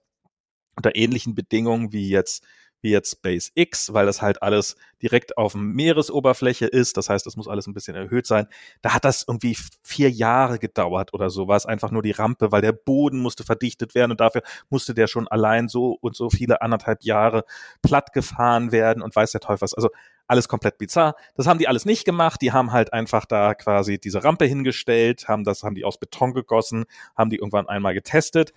unter 0.76 0.94
ähnlichen 0.94 1.34
Bedingungen 1.34 1.92
wie 1.92 2.08
jetzt 2.08 2.44
wie 2.80 2.90
jetzt 2.90 3.18
SpaceX, 3.18 3.92
weil 3.92 4.06
das 4.06 4.22
halt 4.22 4.42
alles 4.42 4.76
direkt 5.02 5.36
auf 5.36 5.54
Meeresoberfläche 5.54 6.66
ist. 6.66 6.96
Das 6.96 7.08
heißt, 7.08 7.26
das 7.26 7.36
muss 7.36 7.48
alles 7.48 7.66
ein 7.66 7.74
bisschen 7.74 7.96
erhöht 7.96 8.26
sein. 8.26 8.46
Da 8.82 8.94
hat 8.94 9.04
das 9.04 9.24
irgendwie 9.26 9.56
vier 9.82 10.10
Jahre 10.10 10.58
gedauert 10.58 11.14
oder 11.14 11.30
so. 11.30 11.48
War 11.48 11.56
es 11.56 11.66
einfach 11.66 11.90
nur 11.90 12.02
die 12.02 12.12
Rampe, 12.12 12.52
weil 12.52 12.62
der 12.62 12.72
Boden 12.72 13.18
musste 13.18 13.44
verdichtet 13.44 13.94
werden 13.94 14.12
und 14.12 14.20
dafür 14.20 14.42
musste 14.70 14.94
der 14.94 15.06
schon 15.06 15.28
allein 15.28 15.68
so 15.68 15.96
und 16.00 16.16
so 16.16 16.30
viele 16.30 16.62
anderthalb 16.62 17.02
Jahre 17.02 17.44
platt 17.82 18.12
gefahren 18.12 18.72
werden 18.72 19.02
und 19.02 19.14
weiß 19.14 19.32
der 19.32 19.40
Teufel 19.40 19.62
was. 19.62 19.74
Also 19.74 19.90
alles 20.28 20.46
komplett 20.46 20.78
bizarr. 20.78 21.16
Das 21.34 21.46
haben 21.46 21.58
die 21.58 21.68
alles 21.68 21.86
nicht 21.86 22.04
gemacht. 22.04 22.42
Die 22.42 22.52
haben 22.52 22.70
halt 22.70 22.92
einfach 22.92 23.24
da 23.24 23.54
quasi 23.54 23.98
diese 23.98 24.22
Rampe 24.22 24.44
hingestellt, 24.44 25.26
haben 25.26 25.42
das, 25.42 25.62
haben 25.62 25.74
die 25.74 25.84
aus 25.84 25.98
Beton 25.98 26.34
gegossen, 26.34 26.84
haben 27.16 27.30
die 27.30 27.36
irgendwann 27.36 27.68
einmal 27.68 27.94
getestet 27.94 28.52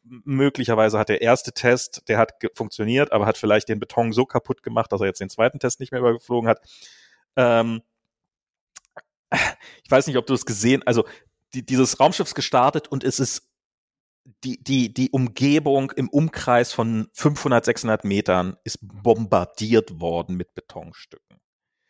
möglicherweise 0.00 0.98
hat 0.98 1.08
der 1.08 1.22
erste 1.22 1.52
Test, 1.52 2.02
der 2.08 2.18
hat 2.18 2.34
funktioniert, 2.54 3.12
aber 3.12 3.26
hat 3.26 3.38
vielleicht 3.38 3.68
den 3.68 3.80
Beton 3.80 4.12
so 4.12 4.26
kaputt 4.26 4.62
gemacht, 4.62 4.92
dass 4.92 5.00
er 5.00 5.06
jetzt 5.06 5.20
den 5.20 5.30
zweiten 5.30 5.58
Test 5.58 5.80
nicht 5.80 5.92
mehr 5.92 6.00
übergeflogen 6.00 6.48
hat. 6.48 6.60
Ähm, 7.36 7.82
ich 9.30 9.90
weiß 9.90 10.06
nicht, 10.06 10.16
ob 10.16 10.26
du 10.26 10.34
es 10.34 10.46
gesehen, 10.46 10.82
also 10.86 11.04
die, 11.54 11.64
dieses 11.64 12.00
Raumschiff 12.00 12.28
ist 12.28 12.34
gestartet 12.34 12.88
und 12.88 13.04
es 13.04 13.20
ist 13.20 13.48
die, 14.42 14.62
die, 14.62 14.92
die 14.92 15.10
Umgebung 15.10 15.92
im 15.92 16.08
Umkreis 16.08 16.72
von 16.72 17.08
500, 17.12 17.64
600 17.64 18.04
Metern 18.04 18.56
ist 18.64 18.78
bombardiert 18.82 20.00
worden 20.00 20.36
mit 20.36 20.54
Betonstücken. 20.54 21.38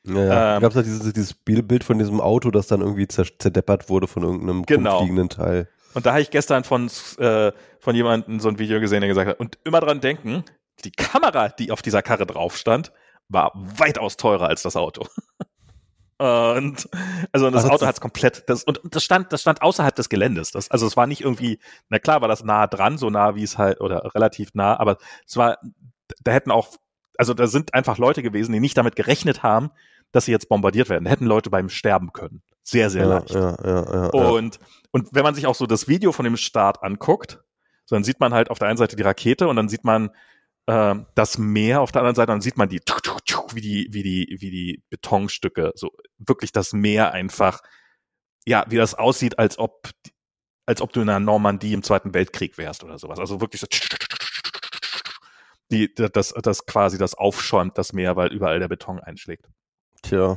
Ja, 0.04 0.24
ja. 0.24 0.56
Ähm, 0.56 0.62
gab 0.62 0.70
es 0.70 0.76
halt 0.76 0.86
dieses, 0.86 1.12
dieses 1.12 1.34
Bild 1.34 1.82
von 1.82 1.98
diesem 1.98 2.20
Auto, 2.20 2.50
das 2.50 2.66
dann 2.66 2.80
irgendwie 2.80 3.08
zerdeppert 3.08 3.88
wurde 3.88 4.06
von 4.06 4.22
irgendeinem 4.22 4.64
genau. 4.64 4.98
fliegenden 4.98 5.28
Teil. 5.28 5.68
Und 5.96 6.04
da 6.04 6.10
habe 6.10 6.20
ich 6.20 6.30
gestern 6.30 6.62
von, 6.62 6.90
äh, 7.16 7.52
von 7.80 7.96
jemandem 7.96 8.38
so 8.38 8.50
ein 8.50 8.58
Video 8.58 8.80
gesehen, 8.80 9.00
der 9.00 9.08
gesagt 9.08 9.30
hat, 9.30 9.40
und 9.40 9.58
immer 9.64 9.80
dran 9.80 10.02
denken, 10.02 10.44
die 10.84 10.90
Kamera, 10.90 11.48
die 11.48 11.72
auf 11.72 11.80
dieser 11.80 12.02
Karre 12.02 12.26
drauf 12.26 12.58
stand, 12.58 12.92
war 13.30 13.50
weitaus 13.54 14.18
teurer 14.18 14.46
als 14.46 14.60
das 14.60 14.76
Auto. 14.76 15.06
Und 16.18 16.88
also 17.32 17.50
das 17.50 17.64
also 17.64 17.70
Auto 17.70 17.86
hat 17.86 17.94
es 17.94 18.00
komplett 18.00 18.48
das 18.48 18.64
und 18.64 18.80
das 18.84 19.04
stand 19.04 19.34
das 19.34 19.42
stand 19.42 19.60
außerhalb 19.60 19.94
des 19.94 20.08
Geländes. 20.08 20.50
Das, 20.50 20.70
also 20.70 20.86
es 20.86 20.96
war 20.96 21.06
nicht 21.06 21.20
irgendwie, 21.20 21.58
na 21.90 21.98
klar 21.98 22.22
war 22.22 22.28
das 22.28 22.42
nah 22.42 22.66
dran, 22.66 22.96
so 22.96 23.10
nah 23.10 23.34
wie 23.34 23.42
es 23.42 23.58
halt 23.58 23.82
oder 23.82 24.14
relativ 24.14 24.54
nah, 24.54 24.80
aber 24.80 24.96
es 25.26 25.36
war 25.36 25.58
da 26.24 26.32
hätten 26.32 26.50
auch 26.50 26.68
also 27.18 27.34
da 27.34 27.46
sind 27.46 27.74
einfach 27.74 27.98
Leute 27.98 28.22
gewesen, 28.22 28.54
die 28.54 28.60
nicht 28.60 28.78
damit 28.78 28.96
gerechnet 28.96 29.42
haben, 29.42 29.70
dass 30.16 30.24
sie 30.24 30.32
jetzt 30.32 30.48
bombardiert 30.48 30.88
werden. 30.88 31.04
Da 31.04 31.10
hätten 31.10 31.26
Leute 31.26 31.50
beim 31.50 31.68
sterben 31.68 32.12
können. 32.12 32.42
Sehr, 32.62 32.90
sehr 32.90 33.02
ja, 33.02 33.18
leicht. 33.18 33.30
Ja, 33.30 33.56
ja, 33.64 34.06
und, 34.08 34.58
und 34.90 35.08
wenn 35.12 35.22
man 35.22 35.34
sich 35.34 35.46
auch 35.46 35.54
so 35.54 35.66
das 35.66 35.88
Video 35.88 36.10
von 36.10 36.24
dem 36.24 36.36
Start 36.36 36.82
anguckt, 36.82 37.40
so 37.84 37.94
dann 37.94 38.02
sieht 38.02 38.18
man 38.18 38.34
halt 38.34 38.50
auf 38.50 38.58
der 38.58 38.68
einen 38.68 38.78
Seite 38.78 38.96
die 38.96 39.02
Rakete 39.02 39.46
und 39.46 39.56
dann 39.56 39.68
sieht 39.68 39.84
man 39.84 40.10
äh, 40.66 40.94
das 41.14 41.38
Meer 41.38 41.82
auf 41.82 41.92
der 41.92 42.00
anderen 42.00 42.16
Seite, 42.16 42.32
dann 42.32 42.40
sieht 42.40 42.56
man 42.56 42.68
die, 42.68 42.80
wie 43.52 43.60
die, 43.60 43.88
wie 43.90 44.02
die, 44.02 44.36
wie 44.40 44.50
die 44.50 44.82
Betonstücke, 44.90 45.72
so 45.76 45.92
wirklich 46.18 46.50
das 46.50 46.72
Meer 46.72 47.12
einfach, 47.12 47.60
ja, 48.46 48.64
wie 48.68 48.76
das 48.76 48.94
aussieht, 48.94 49.38
als 49.38 49.58
ob, 49.58 49.90
als 50.64 50.80
ob 50.80 50.92
du 50.92 51.02
in 51.02 51.06
der 51.06 51.20
Normandie 51.20 51.72
im 51.72 51.82
Zweiten 51.82 52.14
Weltkrieg 52.14 52.58
wärst 52.58 52.82
oder 52.82 52.98
sowas. 52.98 53.20
Also 53.20 53.40
wirklich 53.40 53.60
so 53.60 53.66
die, 55.70 55.94
das, 55.94 56.32
das 56.32 56.66
quasi 56.66 56.98
das 56.98 57.14
aufschäumt, 57.14 57.76
das 57.76 57.92
Meer, 57.92 58.16
weil 58.16 58.32
überall 58.32 58.58
der 58.58 58.68
Beton 58.68 58.98
einschlägt. 58.98 59.46
Tja. 60.02 60.36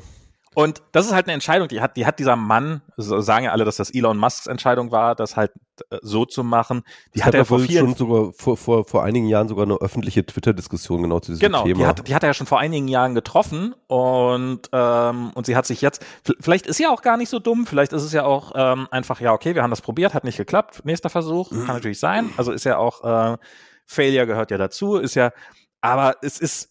Und 0.55 0.81
das 0.91 1.05
ist 1.05 1.13
halt 1.13 1.27
eine 1.27 1.33
Entscheidung, 1.33 1.67
die 1.67 1.79
hat, 1.79 1.95
die 1.95 2.05
hat 2.05 2.17
dieser 2.17 2.35
Mann, 2.35 2.81
so 2.97 3.21
sagen 3.21 3.45
ja 3.45 3.51
alle, 3.51 3.65
dass 3.65 3.77
das 3.77 3.91
Elon 3.93 4.17
Musks 4.17 4.47
Entscheidung 4.47 4.91
war, 4.91 5.15
das 5.15 5.37
halt 5.37 5.51
äh, 5.89 5.99
so 6.01 6.25
zu 6.25 6.43
machen. 6.43 6.81
Die 7.13 7.19
das 7.19 7.27
hat 7.27 7.35
er 7.35 7.45
vor 7.45 7.59
vielen, 7.59 7.85
schon 7.85 7.95
sogar 7.95 8.33
vor, 8.33 8.57
vor, 8.57 8.83
vor 8.85 9.03
einigen 9.03 9.27
Jahren 9.27 9.47
sogar 9.47 9.65
eine 9.65 9.75
öffentliche 9.75 10.25
Twitter-Diskussion 10.25 11.03
genau 11.03 11.19
zu 11.19 11.31
diesem 11.31 11.41
genau, 11.41 11.63
Thema. 11.63 11.75
Genau, 11.75 11.79
die 11.79 11.87
hat, 11.87 12.07
die 12.07 12.15
hat 12.15 12.23
er 12.23 12.29
ja 12.29 12.33
schon 12.33 12.47
vor 12.47 12.59
einigen 12.59 12.87
Jahren 12.87 13.13
getroffen 13.13 13.75
und, 13.87 14.69
ähm, 14.73 15.31
und 15.35 15.45
sie 15.45 15.55
hat 15.55 15.67
sich 15.67 15.81
jetzt, 15.81 16.03
vielleicht 16.39 16.65
ist 16.65 16.77
sie 16.77 16.87
auch 16.87 17.03
gar 17.03 17.15
nicht 17.15 17.29
so 17.29 17.37
dumm, 17.37 17.67
vielleicht 17.67 17.93
ist 17.93 18.03
es 18.03 18.11
ja 18.11 18.25
auch 18.25 18.51
ähm, 18.55 18.87
einfach, 18.89 19.21
ja, 19.21 19.33
okay, 19.33 19.53
wir 19.53 19.61
haben 19.61 19.69
das 19.69 19.81
probiert, 19.81 20.15
hat 20.15 20.23
nicht 20.23 20.37
geklappt, 20.37 20.83
nächster 20.83 21.11
Versuch, 21.11 21.51
kann 21.51 21.75
natürlich 21.75 21.99
sein. 21.99 22.31
Also 22.37 22.51
ist 22.51 22.65
ja 22.65 22.77
auch, 22.77 23.03
äh, 23.03 23.37
Failure 23.85 24.25
gehört 24.25 24.49
ja 24.51 24.57
dazu, 24.57 24.97
ist 24.97 25.15
ja, 25.15 25.31
aber 25.79 26.15
es 26.21 26.39
ist, 26.39 26.68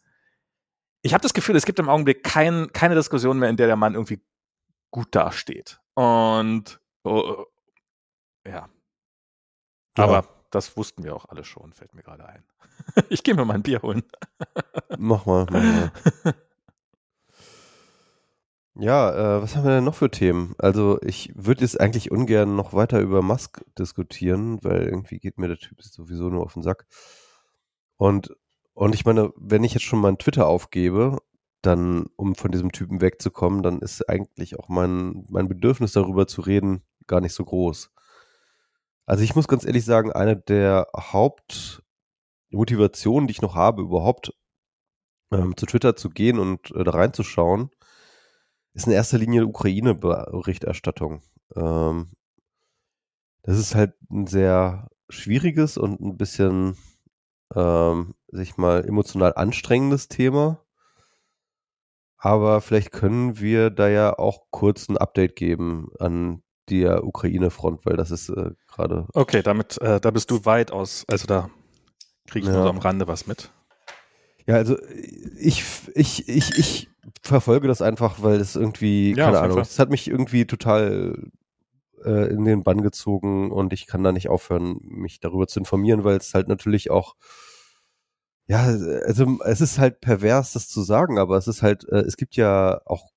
ich 1.03 1.14
habe 1.14 1.22
das 1.22 1.34
Gefühl, 1.34 1.57
es 1.57 1.66
gibt 1.66 1.78
im 1.78 1.88
Augenblick 1.88 2.22
kein, 2.24 2.72
keine 2.72 2.94
Diskussion 2.94 3.38
mehr, 3.38 3.49
in 3.49 3.57
der 3.57 3.66
der 3.66 3.76
Mann 3.76 3.94
irgendwie 3.94 4.20
gut 4.90 5.14
dasteht. 5.14 5.80
Und 5.94 6.80
oh, 7.05 7.44
ja. 8.46 8.68
Aber 9.96 10.12
ja. 10.12 10.28
das 10.51 10.76
wussten 10.76 11.05
wir 11.05 11.14
auch 11.14 11.26
alle 11.26 11.44
schon, 11.44 11.72
fällt 11.72 11.94
mir 11.94 12.03
gerade 12.03 12.26
ein. 12.26 12.44
ich 13.09 13.22
gehe 13.22 13.34
mir 13.34 13.44
mal 13.44 13.55
ein 13.55 13.62
Bier 13.62 13.82
holen. 13.82 14.03
mach 14.99 15.26
mal, 15.26 15.46
mach 15.51 15.62
mal. 15.62 15.92
Ja, 18.80 19.38
äh, 19.38 19.42
was 19.42 19.57
haben 19.57 19.64
wir 19.64 19.72
denn 19.72 19.84
noch 19.84 19.96
für 19.96 20.09
Themen? 20.09 20.55
Also 20.57 21.01
ich 21.03 21.32
würde 21.34 21.62
jetzt 21.62 21.80
eigentlich 21.80 22.12
ungern 22.12 22.55
noch 22.55 22.72
weiter 22.74 23.01
über 23.01 23.22
Musk 23.22 23.64
diskutieren, 23.76 24.62
weil 24.62 24.82
irgendwie 24.84 25.18
geht 25.18 25.36
mir 25.36 25.49
der 25.49 25.57
Typ 25.57 25.82
sowieso 25.82 26.28
nur 26.28 26.44
auf 26.44 26.55
den 26.55 26.62
Sack. 26.62 26.86
Und 27.96 28.36
und 28.79 28.95
ich 28.95 29.05
meine, 29.05 29.33
wenn 29.35 29.64
ich 29.64 29.74
jetzt 29.74 29.83
schon 29.83 30.01
meinen 30.01 30.18
Twitter 30.18 30.47
aufgebe, 30.47 31.18
dann, 31.62 32.07
um 32.14 32.37
von 32.37 32.53
diesem 32.53 32.70
Typen 32.70 33.01
wegzukommen, 33.01 33.64
dann 33.64 33.81
ist 33.81 34.09
eigentlich 34.09 34.57
auch 34.57 34.68
mein, 34.68 35.26
mein 35.29 35.49
Bedürfnis 35.49 35.91
darüber 35.91 36.29
zu 36.29 36.43
reden 36.43 36.85
gar 37.09 37.20
nicht 37.20 37.35
so 37.35 37.45
groß. 37.45 37.91
Also 39.05 39.24
ich 39.24 39.35
muss 39.35 39.49
ganz 39.49 39.64
ehrlich 39.64 39.85
sagen, 39.85 40.12
eine 40.12 40.37
der 40.37 40.87
Hauptmotivationen, 40.97 43.26
die 43.26 43.33
ich 43.33 43.43
noch 43.43 43.57
habe, 43.57 43.83
überhaupt 43.83 44.33
ähm, 45.33 45.57
zu 45.57 45.66
Twitter 45.66 45.97
zu 45.97 46.09
gehen 46.09 46.39
und 46.39 46.70
äh, 46.70 46.85
da 46.85 46.93
reinzuschauen, 46.93 47.70
ist 48.74 48.87
in 48.87 48.93
erster 48.93 49.18
Linie 49.18 49.45
Ukraine-Berichterstattung. 49.45 51.22
Ähm, 51.57 52.12
das 53.43 53.59
ist 53.59 53.74
halt 53.74 53.95
ein 54.09 54.29
sehr 54.29 54.89
schwieriges 55.09 55.79
und 55.79 56.01
ein 56.01 56.16
bisschen 56.16 56.76
ähm, 57.55 58.14
sich 58.28 58.57
mal 58.57 58.84
emotional 58.84 59.34
anstrengendes 59.34 60.09
Thema. 60.09 60.61
Aber 62.18 62.61
vielleicht 62.61 62.92
können 62.92 63.38
wir 63.38 63.70
da 63.70 63.88
ja 63.88 64.18
auch 64.18 64.46
kurz 64.51 64.88
ein 64.88 64.99
Update 64.99 65.36
geben 65.36 65.90
an 65.99 66.42
der 66.68 67.05
Ukraine-Front, 67.05 67.86
weil 67.86 67.96
das 67.96 68.11
ist 68.11 68.28
äh, 68.28 68.51
gerade. 68.66 69.07
Okay, 69.14 69.42
damit, 69.42 69.80
äh, 69.80 70.01
da 70.01 70.11
bist 70.11 70.30
du 70.30 70.44
weit 70.44 70.70
aus, 70.70 71.05
also 71.09 71.26
da 71.26 71.49
kriege 72.26 72.46
ich 72.46 72.53
ja. 72.53 72.59
nur 72.59 72.64
so 72.64 72.70
am 72.70 72.78
Rande 72.78 73.09
was 73.09 73.26
mit. 73.26 73.51
Ja, 74.46 74.57
also 74.57 74.76
ich, 75.38 75.62
ich, 75.94 76.28
ich, 76.28 76.59
ich 76.59 76.90
verfolge 77.22 77.68
das 77.68 77.82
einfach, 77.82 78.22
weil 78.22 78.40
es 78.40 78.57
irgendwie, 78.57 79.14
ja, 79.14 79.26
keine 79.26 79.40
Ahnung, 79.40 79.59
es 79.59 79.78
hat 79.78 79.90
mich 79.90 80.09
irgendwie 80.09 80.46
total 80.46 81.30
äh, 82.05 82.28
in 82.32 82.44
den 82.44 82.62
Bann 82.62 82.82
gezogen 82.82 83.51
und 83.51 83.72
ich 83.72 83.86
kann 83.86 84.03
da 84.03 84.12
nicht 84.12 84.28
aufhören, 84.28 84.78
mich 84.82 85.20
darüber 85.20 85.46
zu 85.46 85.59
informieren, 85.61 86.05
weil 86.05 86.16
es 86.16 86.34
halt 86.34 86.49
natürlich 86.49 86.90
auch 86.90 87.14
ja, 88.49 88.62
also 88.62 89.38
es 89.44 89.61
ist 89.61 89.78
halt 89.78 90.01
pervers, 90.01 90.55
das 90.55 90.68
zu 90.68 90.82
sagen, 90.82 91.18
aber 91.18 91.36
es 91.36 91.49
ist 91.49 91.62
halt, 91.62 91.86
äh, 91.90 91.99
es 91.99 92.16
gibt 92.16 92.34
ja 92.34 92.80
auch 92.86 93.11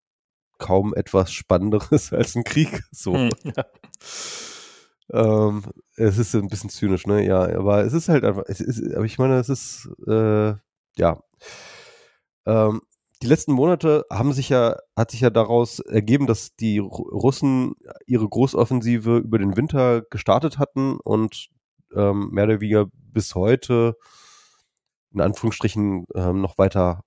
kaum 0.58 0.94
etwas 0.94 1.32
Spannenderes 1.32 2.14
als 2.14 2.36
ein 2.36 2.44
Krieg. 2.44 2.84
So. 2.92 3.14
Hm, 3.16 3.30
ja. 3.44 3.66
ähm, 5.14 5.64
es 5.96 6.18
ist 6.18 6.36
ein 6.36 6.50
bisschen 6.50 6.70
zynisch, 6.70 7.08
ne? 7.08 7.26
Ja, 7.26 7.44
aber 7.58 7.84
es 7.86 7.94
ist 7.94 8.10
halt 8.10 8.26
einfach, 8.26 8.44
es 8.48 8.60
ist, 8.60 8.94
aber 8.94 9.06
ich 9.06 9.18
meine, 9.20 9.40
es 9.40 9.48
ist, 9.48 9.90
äh, 10.06 10.54
ja. 10.98 11.24
Ähm, 12.46 12.82
die 13.22 13.28
letzten 13.28 13.54
Monate 13.54 14.06
haben 14.12 14.34
sich 14.34 14.50
ja, 14.50 14.78
hat 14.96 15.12
sich 15.12 15.22
ja 15.22 15.30
daraus 15.30 15.80
ergeben, 15.80 16.28
dass 16.28 16.56
die 16.56 16.80
Russen 16.80 17.76
ihre 18.08 18.28
Großoffensive 18.28 19.18
über 19.18 19.38
den 19.38 19.56
Winter 19.58 20.02
gestartet 20.02 20.58
hatten 20.58 20.98
und 21.00 21.50
ähm, 21.96 22.30
mehr 22.32 22.46
oder 22.46 22.62
weniger 22.62 22.88
bis 22.94 23.36
heute 23.36 23.96
in 25.14 25.22
Anführungsstrichen 25.22 26.06
ähm, 26.16 26.42
noch 26.42 26.58
weiter 26.58 27.04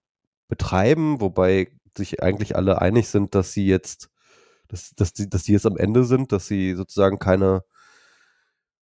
betreiben, 0.48 1.20
wobei 1.20 1.68
sich 1.96 2.22
eigentlich 2.22 2.54
alle 2.54 2.80
einig 2.80 3.08
sind, 3.08 3.34
dass 3.34 3.52
sie 3.52 3.66
jetzt, 3.66 4.10
dass, 4.68 4.90
dass, 4.94 5.12
die, 5.14 5.28
dass 5.28 5.44
die 5.44 5.52
jetzt 5.52 5.66
am 5.66 5.76
Ende 5.76 6.04
sind, 6.04 6.32
dass 6.32 6.46
sie 6.46 6.74
sozusagen 6.74 7.18
keine, 7.18 7.62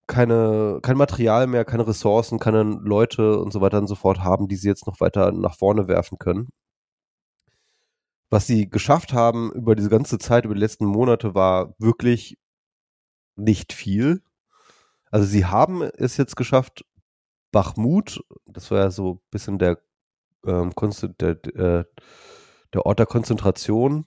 keine, 0.06 0.80
kein 0.82 0.96
Material 0.96 1.46
mehr, 1.46 1.64
keine 1.64 1.86
Ressourcen, 1.86 2.38
keine 2.38 2.62
Leute 2.62 3.38
und 3.38 3.52
so 3.52 3.60
weiter 3.60 3.78
und 3.78 3.86
so 3.86 3.94
fort 3.94 4.20
haben, 4.20 4.48
die 4.48 4.56
sie 4.56 4.68
jetzt 4.68 4.86
noch 4.86 5.00
weiter 5.00 5.32
nach 5.32 5.56
vorne 5.56 5.88
werfen 5.88 6.18
können. 6.18 6.48
Was 8.32 8.46
sie 8.46 8.70
geschafft 8.70 9.12
haben 9.12 9.52
über 9.52 9.76
diese 9.76 9.90
ganze 9.90 10.16
Zeit, 10.16 10.46
über 10.46 10.54
die 10.54 10.60
letzten 10.60 10.86
Monate, 10.86 11.34
war 11.34 11.74
wirklich 11.78 12.38
nicht 13.36 13.74
viel. 13.74 14.22
Also 15.10 15.26
sie 15.26 15.44
haben 15.44 15.82
es 15.82 16.16
jetzt 16.16 16.34
geschafft, 16.34 16.86
Bachmut, 17.50 18.24
das 18.46 18.70
war 18.70 18.78
ja 18.78 18.90
so 18.90 19.16
ein 19.16 19.20
bisschen 19.30 19.58
der, 19.58 19.82
ähm, 20.46 20.72
der, 21.20 21.34
der, 21.34 21.86
der 22.72 22.86
Ort 22.86 22.98
der 23.00 23.04
Konzentration. 23.04 24.06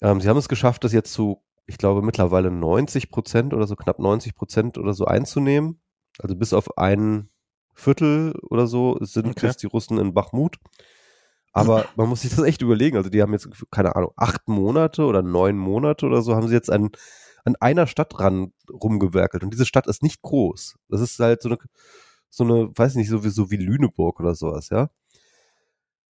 Ähm, 0.00 0.22
sie 0.22 0.30
haben 0.30 0.38
es 0.38 0.48
geschafft, 0.48 0.82
das 0.82 0.94
jetzt 0.94 1.12
zu, 1.12 1.44
ich 1.66 1.76
glaube, 1.76 2.00
mittlerweile 2.00 2.50
90 2.50 3.10
Prozent 3.10 3.52
oder 3.52 3.66
so, 3.66 3.76
knapp 3.76 3.98
90 3.98 4.34
Prozent 4.34 4.78
oder 4.78 4.94
so 4.94 5.04
einzunehmen. 5.04 5.82
Also 6.18 6.34
bis 6.34 6.54
auf 6.54 6.78
ein 6.78 7.28
Viertel 7.74 8.32
oder 8.48 8.66
so 8.66 8.96
sind 9.02 9.32
okay. 9.32 9.48
jetzt 9.48 9.62
die 9.62 9.66
Russen 9.66 9.98
in 9.98 10.14
Bachmut. 10.14 10.56
Aber 11.52 11.86
man 11.96 12.08
muss 12.08 12.22
sich 12.22 12.30
das 12.30 12.44
echt 12.44 12.62
überlegen. 12.62 12.96
Also 12.96 13.10
die 13.10 13.20
haben 13.20 13.32
jetzt, 13.32 13.48
keine 13.70 13.94
Ahnung, 13.94 14.12
acht 14.16 14.48
Monate 14.48 15.04
oder 15.04 15.22
neun 15.22 15.58
Monate 15.58 16.06
oder 16.06 16.22
so, 16.22 16.34
haben 16.34 16.48
sie 16.48 16.54
jetzt 16.54 16.70
an, 16.70 16.90
an 17.44 17.56
einer 17.60 17.86
Stadt 17.86 18.18
ran 18.18 18.52
rumgewerkelt. 18.70 19.42
Und 19.44 19.52
diese 19.52 19.66
Stadt 19.66 19.86
ist 19.86 20.02
nicht 20.02 20.22
groß. 20.22 20.76
Das 20.88 21.00
ist 21.00 21.18
halt 21.18 21.42
so 21.42 21.50
eine, 21.50 21.58
so 22.30 22.44
eine, 22.44 22.70
weiß 22.74 22.94
nicht, 22.94 23.08
so 23.08 23.22
wie, 23.24 23.28
so 23.28 23.50
wie 23.50 23.56
Lüneburg 23.56 24.20
oder 24.20 24.34
sowas, 24.34 24.70
ja. 24.70 24.88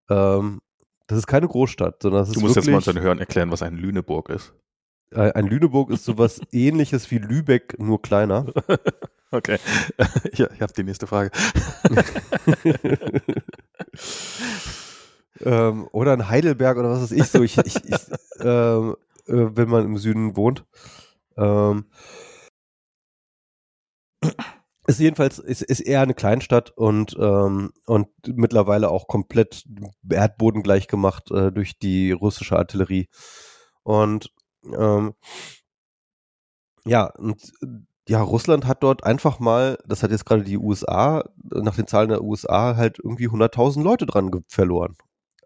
Ähm, 0.08 0.60
das 1.08 1.18
ist 1.18 1.26
keine 1.26 1.48
Großstadt, 1.48 2.02
sondern 2.02 2.22
das 2.22 2.28
ist 2.28 2.36
Du 2.36 2.40
musst 2.40 2.56
jetzt 2.56 2.68
mal 2.68 2.76
unseren 2.76 3.00
Hörern 3.00 3.18
erklären, 3.18 3.50
was 3.50 3.62
ein 3.62 3.76
Lüneburg 3.76 4.28
ist. 4.28 4.54
Äh, 5.10 5.32
ein 5.32 5.46
Lüneburg 5.46 5.90
ist 5.90 6.04
sowas 6.04 6.40
ähnliches 6.52 7.10
wie 7.10 7.18
Lübeck, 7.18 7.78
nur 7.78 8.00
kleiner. 8.00 8.46
okay. 9.30 9.58
Ja, 10.34 10.48
ich 10.54 10.62
habe 10.62 10.72
die 10.72 10.84
nächste 10.84 11.06
Frage. 11.06 11.30
Ähm, 15.42 15.88
oder 15.92 16.12
ein 16.12 16.28
Heidelberg 16.28 16.78
oder 16.78 16.90
was 16.90 17.02
weiß 17.02 17.12
ich 17.12 17.26
so, 17.26 17.42
ich, 17.42 17.58
ich, 17.58 17.76
ich 17.84 17.98
ähm, 18.40 18.96
äh, 19.26 19.56
wenn 19.56 19.68
man 19.68 19.84
im 19.84 19.98
Süden 19.98 20.36
wohnt. 20.36 20.64
Ähm, 21.36 21.86
ist 24.86 25.00
jedenfalls 25.00 25.38
ist, 25.38 25.62
ist 25.62 25.80
eher 25.80 26.02
eine 26.02 26.14
Kleinstadt 26.14 26.70
und 26.70 27.16
ähm, 27.18 27.72
und 27.86 28.08
mittlerweile 28.26 28.90
auch 28.90 29.06
komplett 29.06 29.64
Erdboden 30.08 30.62
gleich 30.62 30.88
gemacht 30.88 31.30
äh, 31.30 31.52
durch 31.52 31.78
die 31.78 32.12
russische 32.12 32.56
Artillerie. 32.56 33.08
Und 33.84 34.32
ähm, 34.76 35.14
ja 36.84 37.06
und 37.16 37.52
ja 38.08 38.20
Russland 38.22 38.66
hat 38.66 38.82
dort 38.82 39.04
einfach 39.04 39.38
mal 39.38 39.78
das 39.86 40.02
hat 40.02 40.10
jetzt 40.10 40.26
gerade 40.26 40.42
die 40.44 40.58
USA 40.58 41.24
nach 41.50 41.76
den 41.76 41.86
Zahlen 41.86 42.08
der 42.08 42.22
USA 42.22 42.76
halt 42.76 42.98
irgendwie 42.98 43.28
100.000 43.28 43.82
Leute 43.82 44.06
dran 44.06 44.30
verloren 44.48 44.96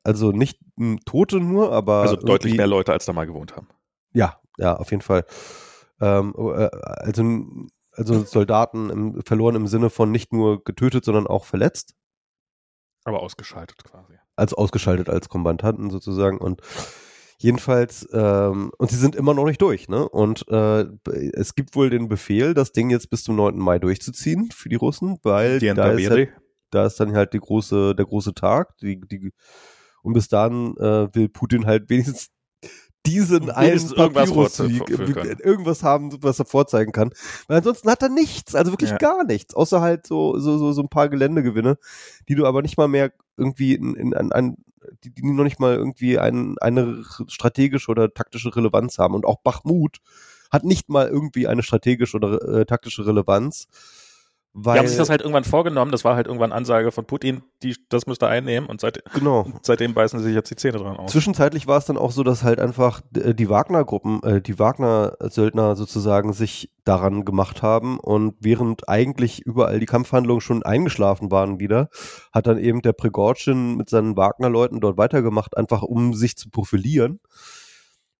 also 0.06 0.32
nicht 0.32 0.58
Tote 1.04 1.40
nur 1.40 1.72
aber 1.72 2.02
also 2.02 2.16
deutlich 2.16 2.56
mehr 2.56 2.66
Leute 2.66 2.92
als 2.92 3.04
da 3.04 3.12
mal 3.12 3.26
gewohnt 3.26 3.56
haben 3.56 3.68
ja 4.12 4.40
ja 4.58 4.76
auf 4.76 4.90
jeden 4.90 5.02
Fall 5.02 5.24
ähm, 6.00 6.34
äh, 6.36 6.68
also 6.72 7.22
also 7.96 8.24
Soldaten 8.24 8.90
im, 8.90 9.22
verloren 9.22 9.56
im 9.56 9.66
Sinne 9.66 9.90
von 9.90 10.10
nicht 10.10 10.32
nur 10.32 10.62
getötet, 10.62 11.04
sondern 11.04 11.26
auch 11.26 11.44
verletzt. 11.44 11.94
Aber 13.04 13.22
ausgeschaltet 13.22 13.84
quasi. 13.84 14.14
Als 14.36 14.52
ausgeschaltet 14.52 15.08
als 15.08 15.28
Kombandanten 15.28 15.90
sozusagen. 15.90 16.38
Und 16.38 16.60
jedenfalls, 17.38 18.06
ähm, 18.12 18.70
und 18.76 18.90
sie 18.90 18.96
sind 18.96 19.16
immer 19.16 19.32
noch 19.32 19.46
nicht 19.46 19.62
durch, 19.62 19.88
ne? 19.88 20.08
Und 20.08 20.46
äh, 20.48 20.86
es 21.32 21.54
gibt 21.54 21.74
wohl 21.74 21.88
den 21.88 22.08
Befehl, 22.08 22.52
das 22.52 22.72
Ding 22.72 22.90
jetzt 22.90 23.08
bis 23.08 23.22
zum 23.22 23.36
9. 23.36 23.58
Mai 23.58 23.78
durchzuziehen 23.78 24.50
für 24.52 24.68
die 24.68 24.76
Russen, 24.76 25.18
weil 25.22 25.58
die 25.58 25.72
da 25.72 25.90
ist, 25.92 26.10
halt, 26.10 26.30
da 26.70 26.86
ist 26.86 27.00
dann 27.00 27.14
halt 27.14 27.32
die 27.32 27.40
große, 27.40 27.94
der 27.94 28.04
große 28.04 28.34
Tag, 28.34 28.76
die, 28.78 29.00
die, 29.00 29.32
und 30.06 30.12
bis 30.12 30.28
dahin 30.28 30.76
äh, 30.76 31.12
will 31.14 31.28
Putin 31.28 31.66
halt 31.66 31.90
wenigstens 31.90 32.28
diesen 33.06 33.50
einen 33.50 33.88
Papyrus-Sieg, 33.90 34.88
irgendwas 34.88 35.82
haben, 35.82 36.22
was 36.22 36.38
er 36.38 36.44
vorzeigen 36.44 36.92
kann. 36.92 37.10
Weil 37.48 37.58
ansonsten 37.58 37.90
hat 37.90 38.02
er 38.02 38.08
nichts, 38.08 38.54
also 38.54 38.72
wirklich 38.72 38.90
ja. 38.90 38.98
gar 38.98 39.24
nichts, 39.24 39.54
außer 39.54 39.80
halt 39.80 40.06
so, 40.06 40.38
so, 40.38 40.58
so, 40.58 40.72
so 40.72 40.82
ein 40.82 40.88
paar 40.88 41.08
Geländegewinne, 41.08 41.76
die 42.28 42.36
du 42.36 42.46
aber 42.46 42.62
nicht 42.62 42.76
mal 42.76 42.86
mehr 42.86 43.12
irgendwie 43.36 43.74
in, 43.74 43.94
in, 43.96 44.12
in, 44.12 44.30
in 44.30 44.56
die, 45.02 45.12
die 45.12 45.22
noch 45.24 45.42
nicht 45.42 45.58
mal 45.58 45.74
irgendwie 45.74 46.20
ein, 46.20 46.56
eine 46.60 47.02
strategische 47.26 47.90
oder 47.90 48.14
taktische 48.14 48.54
Relevanz 48.54 48.98
haben. 48.98 49.14
Und 49.14 49.24
auch 49.24 49.40
Bachmut 49.42 49.98
hat 50.52 50.62
nicht 50.62 50.88
mal 50.88 51.08
irgendwie 51.08 51.48
eine 51.48 51.64
strategische 51.64 52.16
oder 52.16 52.60
äh, 52.60 52.64
taktische 52.64 53.04
Relevanz. 53.06 53.66
Weil, 54.58 54.72
die 54.72 54.78
haben 54.78 54.88
sich 54.88 54.96
das 54.96 55.10
halt 55.10 55.20
irgendwann 55.20 55.44
vorgenommen, 55.44 55.92
das 55.92 56.02
war 56.02 56.16
halt 56.16 56.28
irgendwann 56.28 56.50
Ansage 56.50 56.90
von 56.90 57.04
Putin, 57.04 57.42
die, 57.62 57.76
das 57.90 58.06
müsste 58.06 58.26
einnehmen 58.26 58.70
und, 58.70 58.80
seit, 58.80 59.04
genau. 59.12 59.42
und 59.42 59.58
seitdem 59.66 59.92
beißen 59.92 60.18
sie 60.18 60.26
sich 60.28 60.34
jetzt 60.34 60.50
die 60.50 60.56
Zähne 60.56 60.78
dran 60.78 60.96
aus. 60.96 61.12
Zwischenzeitlich 61.12 61.66
war 61.66 61.76
es 61.76 61.84
dann 61.84 61.98
auch 61.98 62.10
so, 62.10 62.22
dass 62.22 62.42
halt 62.42 62.58
einfach 62.58 63.02
äh, 63.14 63.34
die 63.34 63.50
Wagner-Gruppen, 63.50 64.22
äh, 64.22 64.40
die 64.40 64.58
Wagner-Söldner 64.58 65.76
sozusagen 65.76 66.32
sich 66.32 66.72
daran 66.84 67.26
gemacht 67.26 67.60
haben 67.60 68.00
und 68.00 68.34
während 68.40 68.88
eigentlich 68.88 69.40
überall 69.44 69.78
die 69.78 69.84
Kampfhandlungen 69.84 70.40
schon 70.40 70.62
eingeschlafen 70.62 71.30
waren 71.30 71.60
wieder, 71.60 71.90
hat 72.32 72.46
dann 72.46 72.56
eben 72.56 72.80
der 72.80 72.94
Prigorschin 72.94 73.76
mit 73.76 73.90
seinen 73.90 74.16
Wagner-Leuten 74.16 74.80
dort 74.80 74.96
weitergemacht, 74.96 75.54
einfach 75.54 75.82
um 75.82 76.14
sich 76.14 76.34
zu 76.38 76.48
profilieren 76.48 77.20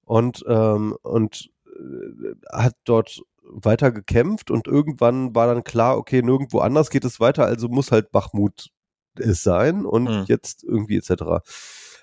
und, 0.05 0.45
ähm, 0.47 0.95
und 1.01 1.49
äh, 1.65 2.35
hat 2.53 2.75
dort 2.85 3.23
weiter 3.49 3.93
gekämpft 3.93 4.51
und 4.51 4.67
irgendwann 4.67 5.35
war 5.35 5.47
dann 5.47 5.65
klar, 5.65 5.97
okay, 5.97 6.23
nirgendwo 6.23 6.59
anders 6.61 6.91
geht 6.91 7.05
es 7.05 7.21
weiter, 7.21 7.45
also 7.47 7.69
muss 7.69 7.93
halt 7.93 8.13
Bachmut 8.13 8.71
es 9.19 9.43
sein 9.43 9.87
und 9.87 10.05
mhm. 10.05 10.25
jetzt 10.27 10.65
irgendwie 10.65 10.97
etc. 10.97 11.43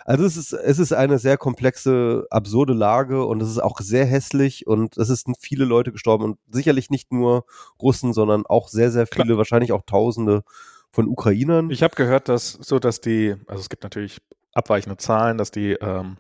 Also 0.05 0.25
es 0.25 0.35
ist, 0.35 0.53
es 0.53 0.79
ist 0.79 0.93
eine 0.93 1.17
sehr 1.19 1.37
komplexe, 1.37 2.27
absurde 2.29 2.73
Lage 2.73 3.25
und 3.25 3.41
es 3.41 3.49
ist 3.49 3.59
auch 3.61 3.79
sehr 3.79 4.05
hässlich 4.05 4.67
und 4.67 4.97
es 4.97 5.07
sind 5.07 5.37
viele 5.39 5.65
Leute 5.65 5.91
gestorben 5.91 6.23
und 6.23 6.39
sicherlich 6.49 6.89
nicht 6.89 7.11
nur 7.13 7.45
Russen, 7.81 8.13
sondern 8.13 8.45
auch 8.45 8.67
sehr, 8.67 8.91
sehr 8.91 9.07
viele, 9.07 9.25
Klar. 9.25 9.37
wahrscheinlich 9.37 9.71
auch 9.71 9.83
Tausende 9.85 10.43
von 10.91 11.07
Ukrainern. 11.07 11.69
Ich 11.69 11.83
habe 11.83 11.95
gehört, 11.95 12.29
dass 12.29 12.51
so, 12.51 12.79
dass 12.79 13.01
die, 13.01 13.35
also 13.47 13.61
es 13.61 13.69
gibt 13.69 13.83
natürlich 13.83 14.21
abweichende 14.53 14.97
Zahlen, 14.97 15.37
dass 15.37 15.51
die, 15.51 15.71
ähm, 15.73 16.17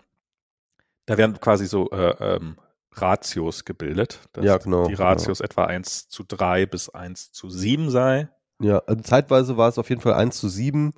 da 1.05 1.17
werden 1.17 1.39
quasi 1.39 1.65
so 1.65 1.89
äh, 1.91 2.35
ähm, 2.35 2.57
Ratios 2.93 3.65
gebildet. 3.65 4.21
Dass 4.33 4.45
ja, 4.45 4.57
genau. 4.57 4.87
Die 4.87 4.93
Ratios 4.93 5.39
genau. 5.39 5.45
etwa 5.45 5.65
1 5.65 6.09
zu 6.09 6.23
3 6.23 6.65
bis 6.65 6.89
1 6.89 7.31
zu 7.31 7.49
7 7.49 7.89
sei. 7.89 8.29
Ja, 8.61 8.79
also 8.79 9.01
zeitweise 9.01 9.57
war 9.57 9.69
es 9.69 9.77
auf 9.77 9.89
jeden 9.89 10.01
Fall 10.01 10.13
1 10.13 10.37
zu 10.37 10.49
7. 10.49 10.93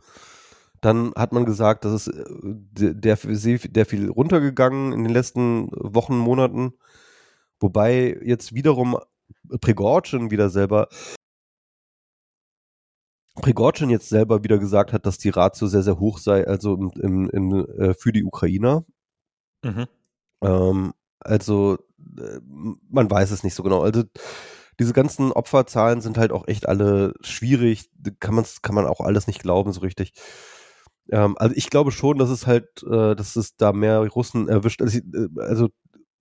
Dann 0.81 1.13
hat 1.15 1.31
man 1.31 1.45
gesagt, 1.45 1.85
dass 1.85 1.93
es 1.93 2.07
äh, 2.07 2.23
der, 2.73 3.17
der 3.17 3.85
viel 3.85 4.09
runtergegangen 4.09 4.93
in 4.93 5.03
den 5.03 5.13
letzten 5.13 5.69
Wochen, 5.71 6.17
Monaten. 6.17 6.73
Wobei 7.59 8.19
jetzt 8.23 8.53
wiederum 8.53 8.97
Prigorgin 9.61 10.31
wieder 10.31 10.49
selber 10.49 10.89
Prigorgin 13.41 13.89
jetzt 13.89 14.09
selber 14.09 14.43
wieder 14.43 14.57
gesagt 14.57 14.93
hat, 14.93 15.05
dass 15.05 15.17
die 15.17 15.29
Ratio 15.29 15.67
sehr, 15.67 15.83
sehr 15.83 15.99
hoch 15.99 16.19
sei, 16.19 16.47
also 16.47 16.75
im, 16.75 16.91
im, 17.01 17.29
im, 17.29 17.65
äh, 17.79 17.93
für 17.93 18.11
die 18.11 18.23
Ukrainer. 18.23 18.85
Mhm. 19.63 19.85
Ähm, 20.41 20.93
also 21.19 21.77
äh, 22.17 22.39
man 22.89 23.09
weiß 23.09 23.31
es 23.31 23.43
nicht 23.43 23.55
so 23.55 23.63
genau. 23.63 23.81
Also 23.81 24.03
diese 24.79 24.93
ganzen 24.93 25.31
Opferzahlen 25.31 26.01
sind 26.01 26.17
halt 26.17 26.31
auch 26.31 26.47
echt 26.47 26.67
alle 26.67 27.13
schwierig. 27.21 27.89
Kann, 28.19 28.35
man's, 28.35 28.61
kann 28.61 28.75
man 28.75 28.85
auch 28.85 28.99
alles 28.99 29.27
nicht 29.27 29.41
glauben 29.41 29.71
so 29.71 29.81
richtig. 29.81 30.13
Ähm, 31.11 31.35
also 31.37 31.55
ich 31.55 31.69
glaube 31.69 31.91
schon, 31.91 32.17
dass 32.17 32.29
es 32.29 32.47
halt, 32.47 32.83
äh, 32.83 33.15
dass 33.15 33.35
es 33.35 33.55
da 33.55 33.71
mehr 33.73 33.99
Russen 33.99 34.49
erwischt. 34.49 34.81
Also, 34.81 34.99
äh, 34.99 35.29
also 35.39 35.69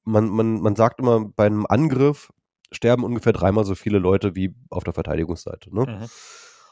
man, 0.04 0.28
man, 0.28 0.60
man 0.60 0.76
sagt 0.76 1.00
immer, 1.00 1.24
bei 1.24 1.46
einem 1.46 1.66
Angriff 1.66 2.30
sterben 2.70 3.04
ungefähr 3.04 3.32
dreimal 3.32 3.64
so 3.64 3.74
viele 3.74 3.98
Leute 3.98 4.34
wie 4.34 4.54
auf 4.70 4.84
der 4.84 4.92
Verteidigungsseite. 4.92 5.74
Ne? 5.74 5.86
Mhm. 5.86 6.06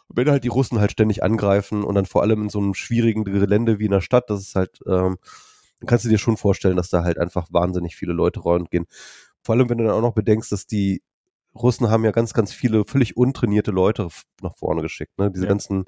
Wenn 0.09 0.31
halt 0.31 0.45
die 0.45 0.49
Russen 0.49 0.81
halt 0.81 0.93
ständig 0.93 1.23
angreifen 1.23 1.85
und 1.85 1.95
dann 1.95 2.07
vor 2.07 2.23
allem 2.23 2.43
in 2.43 2.49
so 2.49 2.59
einem 2.59 2.75
schwierigen 2.75 3.25
Gelände 3.25 3.79
wie 3.79 3.87
in 3.87 3.93
der 3.93 4.01
Stadt, 4.01 4.29
das 4.29 4.41
ist 4.41 4.55
halt 4.55 4.81
ähm, 4.87 5.17
dann 5.83 5.89
kannst 5.89 6.05
du 6.05 6.09
dir 6.09 6.19
schon 6.19 6.37
vorstellen, 6.37 6.77
dass 6.77 6.91
da 6.91 7.03
halt 7.03 7.19
einfach 7.19 7.49
wahnsinnig 7.51 7.97
viele 7.97 8.13
Leute 8.13 8.41
gehen. 8.71 8.87
Vor 9.43 9.57
allem, 9.57 9.69
wenn 9.69 9.79
du 9.79 9.85
dann 9.85 9.95
auch 9.95 10.01
noch 10.01 10.15
bedenkst, 10.15 10.53
dass 10.53 10.67
die 10.69 11.03
Russen 11.57 11.91
haben 11.91 12.05
ja 12.05 12.13
ganz, 12.13 12.33
ganz 12.35 12.53
viele 12.53 12.85
völlig 12.87 13.17
untrainierte 13.17 13.73
Leute 13.73 14.09
nach 14.43 14.57
vorne 14.57 14.81
geschickt. 14.81 15.19
Ne? 15.19 15.33
Diese 15.33 15.45
ja. 15.45 15.49
ganzen, 15.49 15.85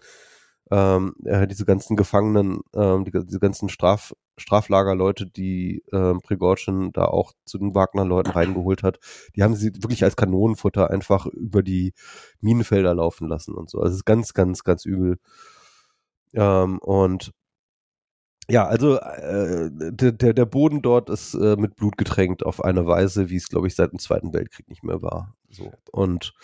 ähm, 0.72 1.14
äh, 1.24 1.46
diese 1.46 1.64
ganzen 1.64 1.96
Gefangenen, 1.96 2.62
ähm, 2.74 3.04
die, 3.04 3.12
diese 3.12 3.38
ganzen 3.38 3.68
Straf, 3.68 4.14
Straflagerleute, 4.36 5.26
die 5.28 5.84
ähm, 5.92 6.20
Prigozhin 6.20 6.90
da 6.92 7.04
auch 7.04 7.32
zu 7.44 7.58
den 7.58 7.76
Wagner-Leuten 7.76 8.32
reingeholt 8.32 8.82
hat, 8.82 8.98
die 9.36 9.44
haben 9.44 9.54
sie 9.54 9.72
wirklich 9.76 10.02
als 10.02 10.16
Kanonenfutter 10.16 10.90
einfach 10.90 11.26
über 11.26 11.62
die 11.62 11.92
Minenfelder 12.40 12.94
laufen 12.94 13.28
lassen 13.28 13.54
und 13.54 13.70
so. 13.70 13.78
Also 13.78 13.92
es 13.92 13.98
ist 13.98 14.04
ganz, 14.04 14.34
ganz, 14.34 14.64
ganz 14.64 14.84
übel. 14.86 15.18
Ähm, 16.34 16.78
und 16.78 17.32
ja, 18.48 18.66
also 18.66 18.98
äh, 18.98 19.70
der, 19.72 20.32
der, 20.34 20.46
Boden 20.46 20.82
dort 20.82 21.10
ist 21.10 21.34
äh, 21.34 21.56
mit 21.56 21.76
Blut 21.76 21.96
getränkt 21.96 22.44
auf 22.44 22.62
eine 22.62 22.86
Weise, 22.86 23.30
wie 23.30 23.36
es, 23.36 23.48
glaube 23.48 23.66
ich, 23.66 23.74
seit 23.74 23.92
dem 23.92 23.98
Zweiten 23.98 24.32
Weltkrieg 24.34 24.68
nicht 24.68 24.84
mehr 24.84 25.02
war. 25.02 25.34
So. 25.50 25.72
Und 25.92 26.34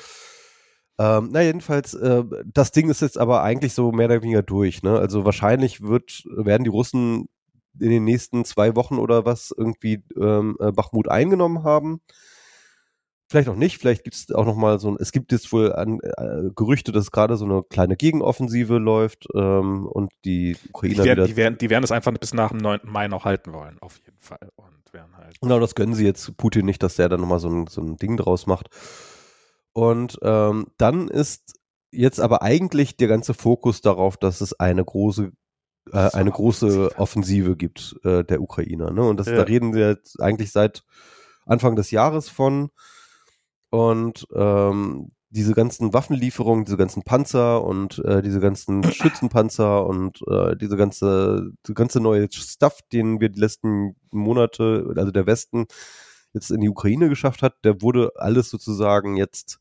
ähm, 0.99 1.31
na, 1.33 1.41
jedenfalls, 1.41 1.95
äh, 1.95 2.25
das 2.45 2.73
Ding 2.73 2.91
ist 2.91 3.01
jetzt 3.01 3.17
aber 3.17 3.43
eigentlich 3.43 3.73
so 3.73 3.91
mehr 3.91 4.07
oder 4.07 4.23
weniger 4.23 4.43
durch. 4.43 4.83
Ne? 4.83 4.99
Also 4.99 5.25
wahrscheinlich 5.25 5.81
wird, 5.81 6.25
werden 6.27 6.65
die 6.65 6.71
Russen 6.71 7.29
in 7.79 7.91
den 7.91 8.05
nächsten 8.05 8.45
zwei 8.45 8.77
Wochen 8.77 8.99
oder 8.99 9.25
was 9.25 9.55
irgendwie 9.57 10.03
ähm, 10.21 10.57
äh, 10.61 10.73
Bachmut 10.73 11.09
eingenommen 11.09 11.65
haben. 11.65 12.03
Vielleicht 13.31 13.49
auch 13.49 13.55
nicht, 13.55 13.79
vielleicht 13.79 14.03
gibt 14.03 14.17
es 14.17 14.33
auch 14.33 14.45
noch 14.45 14.57
mal 14.57 14.81
so 14.81 14.91
ein, 14.91 14.97
es 14.99 15.13
gibt 15.13 15.31
jetzt 15.31 15.53
wohl 15.53 15.73
an, 15.73 16.01
äh, 16.01 16.51
Gerüchte, 16.57 16.91
dass 16.91 17.13
gerade 17.13 17.37
so 17.37 17.45
eine 17.45 17.63
kleine 17.63 17.95
Gegenoffensive 17.95 18.79
läuft 18.79 19.29
ähm, 19.37 19.87
und 19.87 20.11
die 20.25 20.57
Ukrainer 20.69 21.03
die 21.05 21.05
werden, 21.05 21.27
die 21.29 21.37
werden, 21.37 21.59
die 21.59 21.71
werden 21.71 21.85
es 21.85 21.93
einfach 21.93 22.13
bis 22.13 22.35
nach 22.35 22.49
dem 22.49 22.59
9. 22.59 22.81
Mai 22.83 23.07
noch 23.07 23.25
halten 23.25 23.53
wollen, 23.53 23.79
auf 23.81 23.99
jeden 23.99 24.19
Fall. 24.19 24.51
Und 24.57 24.93
werden 24.93 25.17
halt 25.17 25.41
genau, 25.41 25.61
das 25.61 25.77
gönnen 25.77 25.95
sie 25.95 26.05
jetzt 26.05 26.37
Putin 26.39 26.67
nicht, 26.67 26.83
dass 26.83 26.97
der 26.97 27.09
dann 27.09 27.21
nochmal 27.21 27.39
so 27.39 27.49
ein, 27.49 27.69
so 27.69 27.81
ein 27.81 27.99
Ding 27.99 28.17
draus 28.17 28.49
macht. 28.49 28.69
Und 29.73 30.19
ähm, 30.23 30.67
dann 30.77 31.07
ist 31.07 31.55
jetzt 31.93 32.19
aber 32.19 32.43
eigentlich 32.43 32.97
der 32.97 33.07
ganze 33.07 33.33
Fokus 33.33 33.81
darauf, 33.81 34.17
dass 34.17 34.41
es 34.41 34.59
eine 34.59 34.85
große 34.85 35.31
äh, 35.93 35.97
eine 35.97 36.33
große 36.33 36.99
Offensive 36.99 37.57
gibt 37.57 37.95
äh, 38.03 38.25
der 38.25 38.43
Ukrainer. 38.43 38.91
Ne? 38.91 39.05
Und 39.05 39.19
das, 39.19 39.29
ja. 39.29 39.37
da 39.37 39.43
reden 39.43 39.73
wir 39.73 39.91
jetzt 39.91 40.21
eigentlich 40.21 40.51
seit 40.51 40.83
Anfang 41.47 41.77
des 41.77 41.93
Jahres 41.93 42.29
von. 42.29 42.71
Und 43.71 44.27
ähm, 44.35 45.11
diese 45.31 45.55
ganzen 45.55 45.93
Waffenlieferungen, 45.93 46.65
diese 46.65 46.77
ganzen 46.77 47.05
Panzer 47.05 47.65
und 47.65 48.01
äh, 48.05 48.21
diese 48.21 48.41
ganzen 48.41 48.83
Schützenpanzer 48.93 49.87
und 49.87 50.21
äh, 50.29 50.57
diese 50.57 50.77
ganze, 50.77 51.53
die 51.67 51.75
ganze 51.75 52.01
neue 52.01 52.29
Stuff, 52.31 52.81
den 52.93 53.21
wir 53.21 53.29
die 53.29 53.41
letzten 53.41 53.97
Monate, 54.11 54.93
also 54.97 55.13
der 55.13 55.27
Westen 55.27 55.67
jetzt 56.33 56.51
in 56.51 56.61
die 56.61 56.69
Ukraine 56.69 57.09
geschafft 57.09 57.43
hat, 57.43 57.55
der 57.65 57.81
wurde 57.81 58.13
alles 58.17 58.51
sozusagen 58.51 59.17
jetzt 59.17 59.61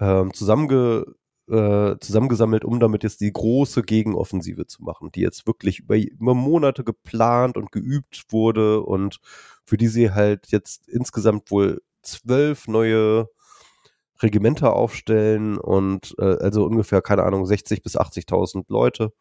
ähm, 0.00 0.32
zusammenge, 0.32 1.04
äh, 1.50 1.96
zusammengesammelt, 2.00 2.64
um 2.64 2.80
damit 2.80 3.02
jetzt 3.02 3.20
die 3.20 3.32
große 3.32 3.82
Gegenoffensive 3.82 4.66
zu 4.66 4.82
machen, 4.82 5.10
die 5.12 5.20
jetzt 5.20 5.46
wirklich 5.46 5.80
über, 5.80 5.96
über 5.96 6.34
Monate 6.34 6.84
geplant 6.84 7.56
und 7.56 7.72
geübt 7.72 8.24
wurde 8.30 8.82
und 8.82 9.20
für 9.64 9.76
die 9.76 9.88
sie 9.88 10.12
halt 10.12 10.48
jetzt 10.48 10.88
insgesamt 10.88 11.50
wohl 11.50 11.82
zwölf 12.02 12.68
neue 12.68 13.28
Regimenter 14.22 14.74
aufstellen 14.74 15.58
und 15.58 16.14
äh, 16.18 16.36
also 16.38 16.64
ungefähr, 16.64 17.02
keine 17.02 17.24
Ahnung, 17.24 17.46
60 17.46 17.82
bis 17.82 17.96
80.000 17.96 18.64
Leute. 18.68 19.12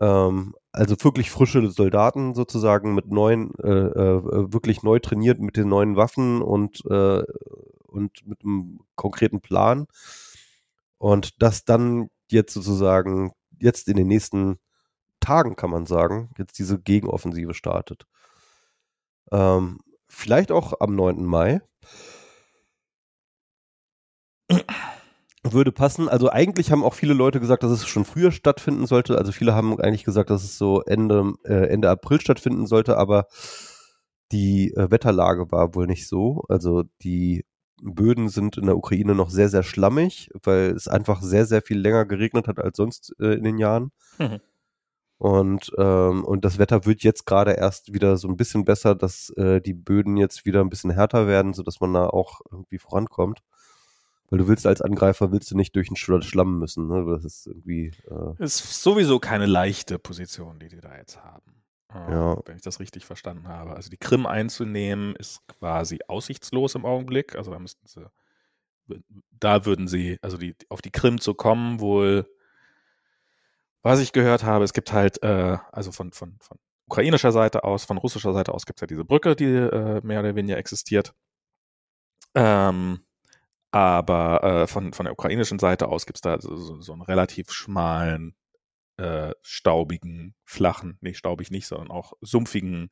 Ähm, 0.00 0.54
also 0.72 0.96
wirklich 1.04 1.30
frische 1.30 1.70
Soldaten 1.70 2.34
sozusagen 2.34 2.94
mit 2.94 3.10
neuen, 3.10 3.52
äh, 3.62 3.68
äh, 3.68 4.52
wirklich 4.52 4.82
neu 4.82 4.98
trainiert 4.98 5.38
mit 5.40 5.56
den 5.56 5.68
neuen 5.68 5.96
Waffen 5.96 6.42
und, 6.42 6.84
äh, 6.86 7.22
und 7.86 8.26
mit 8.26 8.42
einem 8.42 8.80
konkreten 8.96 9.40
Plan. 9.40 9.86
Und 10.98 11.42
das 11.42 11.64
dann 11.64 12.08
jetzt 12.30 12.54
sozusagen, 12.54 13.32
jetzt 13.60 13.88
in 13.88 13.96
den 13.96 14.08
nächsten 14.08 14.58
Tagen 15.20 15.56
kann 15.56 15.70
man 15.70 15.86
sagen, 15.86 16.30
jetzt 16.38 16.58
diese 16.58 16.78
Gegenoffensive 16.80 17.54
startet. 17.54 18.06
Ähm, 19.30 19.80
vielleicht 20.14 20.52
auch 20.52 20.80
am 20.80 20.94
9. 20.94 21.24
Mai. 21.24 21.60
Würde 25.42 25.72
passen. 25.72 26.08
Also 26.08 26.30
eigentlich 26.30 26.70
haben 26.72 26.82
auch 26.84 26.94
viele 26.94 27.12
Leute 27.12 27.38
gesagt, 27.38 27.62
dass 27.62 27.70
es 27.70 27.86
schon 27.86 28.06
früher 28.06 28.32
stattfinden 28.32 28.86
sollte. 28.86 29.18
Also 29.18 29.30
viele 29.30 29.54
haben 29.54 29.78
eigentlich 29.78 30.04
gesagt, 30.04 30.30
dass 30.30 30.42
es 30.42 30.56
so 30.56 30.82
Ende, 30.82 31.34
äh, 31.44 31.68
Ende 31.68 31.90
April 31.90 32.20
stattfinden 32.20 32.66
sollte, 32.66 32.96
aber 32.96 33.26
die 34.32 34.72
äh, 34.74 34.90
Wetterlage 34.90 35.52
war 35.52 35.74
wohl 35.74 35.86
nicht 35.86 36.08
so. 36.08 36.44
Also 36.48 36.84
die 37.02 37.44
Böden 37.82 38.28
sind 38.28 38.56
in 38.56 38.66
der 38.66 38.76
Ukraine 38.76 39.14
noch 39.14 39.28
sehr, 39.28 39.50
sehr 39.50 39.62
schlammig, 39.62 40.30
weil 40.42 40.70
es 40.70 40.88
einfach 40.88 41.20
sehr, 41.20 41.44
sehr 41.44 41.60
viel 41.60 41.78
länger 41.78 42.06
geregnet 42.06 42.48
hat 42.48 42.58
als 42.58 42.78
sonst 42.78 43.14
äh, 43.20 43.34
in 43.34 43.44
den 43.44 43.58
Jahren. 43.58 43.90
Mhm. 44.18 44.40
Und, 45.18 45.72
ähm, 45.78 46.24
und 46.24 46.44
das 46.44 46.58
Wetter 46.58 46.84
wird 46.84 47.02
jetzt 47.02 47.24
gerade 47.24 47.52
erst 47.52 47.94
wieder 47.94 48.16
so 48.16 48.28
ein 48.28 48.36
bisschen 48.36 48.64
besser, 48.64 48.94
dass 48.94 49.30
äh, 49.30 49.60
die 49.60 49.74
Böden 49.74 50.16
jetzt 50.16 50.44
wieder 50.44 50.60
ein 50.60 50.70
bisschen 50.70 50.90
härter 50.90 51.26
werden, 51.26 51.54
sodass 51.54 51.80
man 51.80 51.94
da 51.94 52.06
auch 52.08 52.40
irgendwie 52.50 52.78
vorankommt. 52.78 53.42
Weil 54.30 54.38
du 54.38 54.48
willst 54.48 54.66
als 54.66 54.82
Angreifer, 54.82 55.30
willst 55.32 55.50
du 55.50 55.56
nicht 55.56 55.76
durch 55.76 55.88
den 55.88 55.96
Schlamm 55.96 56.58
müssen. 56.58 56.88
Ne? 56.88 57.04
Das 57.06 57.24
ist 57.24 57.46
irgendwie. 57.46 57.92
Äh 58.10 58.42
ist 58.42 58.82
sowieso 58.82 59.20
keine 59.20 59.46
leichte 59.46 59.98
Position, 59.98 60.58
die 60.58 60.68
die 60.68 60.80
da 60.80 60.96
jetzt 60.96 61.22
haben. 61.22 61.62
Äh, 61.94 62.10
ja. 62.10 62.36
Wenn 62.44 62.56
ich 62.56 62.62
das 62.62 62.80
richtig 62.80 63.04
verstanden 63.04 63.48
habe. 63.48 63.76
Also 63.76 63.90
die 63.90 63.96
Krim 63.96 64.26
einzunehmen 64.26 65.14
ist 65.16 65.46
quasi 65.46 66.00
aussichtslos 66.08 66.74
im 66.74 66.84
Augenblick. 66.84 67.36
Also 67.36 67.52
da 67.52 67.58
müssten 67.58 67.86
sie, 67.86 68.06
da 69.30 69.64
würden 69.66 69.86
sie, 69.86 70.18
also 70.22 70.36
die, 70.36 70.56
auf 70.68 70.82
die 70.82 70.90
Krim 70.90 71.20
zu 71.20 71.34
kommen, 71.34 71.80
wohl 71.80 72.26
was 73.84 74.00
ich 74.00 74.12
gehört 74.12 74.44
habe, 74.44 74.64
es 74.64 74.72
gibt 74.72 74.92
halt, 74.92 75.22
äh, 75.22 75.58
also 75.70 75.92
von, 75.92 76.12
von, 76.12 76.36
von 76.40 76.58
ukrainischer 76.86 77.32
Seite 77.32 77.64
aus, 77.64 77.84
von 77.84 77.98
russischer 77.98 78.32
Seite 78.32 78.52
aus 78.54 78.66
gibt 78.66 78.78
es 78.78 78.80
ja 78.80 78.86
diese 78.86 79.04
Brücke, 79.04 79.36
die 79.36 79.44
äh, 79.44 80.00
mehr 80.02 80.20
oder 80.20 80.34
weniger 80.34 80.56
existiert. 80.58 81.14
Ähm, 82.34 83.04
aber 83.70 84.42
äh, 84.42 84.66
von, 84.66 84.92
von 84.92 85.04
der 85.04 85.12
ukrainischen 85.12 85.58
Seite 85.58 85.88
aus 85.88 86.06
gibt 86.06 86.18
es 86.18 86.22
da 86.22 86.40
so, 86.40 86.80
so 86.80 86.92
einen 86.92 87.02
relativ 87.02 87.52
schmalen, 87.52 88.34
äh, 88.96 89.32
staubigen, 89.42 90.34
flachen, 90.44 90.98
nee, 91.00 91.14
staubig 91.14 91.50
nicht, 91.50 91.66
sondern 91.66 91.90
auch 91.90 92.14
sumpfigen 92.20 92.90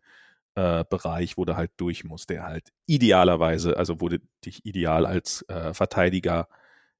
äh, 0.57 0.85
Bereich, 0.85 1.39
wo 1.39 1.45
du 1.45 1.57
halt 1.57 1.73
durch 1.79 2.05
musst, 2.05 2.31
der 2.31 2.43
halt 2.43 2.73
idealerweise, 2.87 3.77
also 3.77 4.01
wo 4.01 4.09
du 4.09 4.19
dich 4.45 4.67
ideal 4.67 5.07
als 5.07 5.43
äh, 5.49 5.73
Verteidiger 5.73 6.49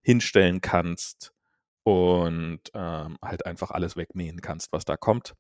hinstellen 0.03 0.61
kannst, 0.61 1.35
und 1.85 2.61
ähm, 2.75 3.17
halt 3.23 3.47
einfach 3.47 3.71
alles 3.71 3.97
wegmähen 3.97 4.41
kannst, 4.41 4.73
was 4.73 4.85
da 4.85 4.97
kommt. 4.97 5.35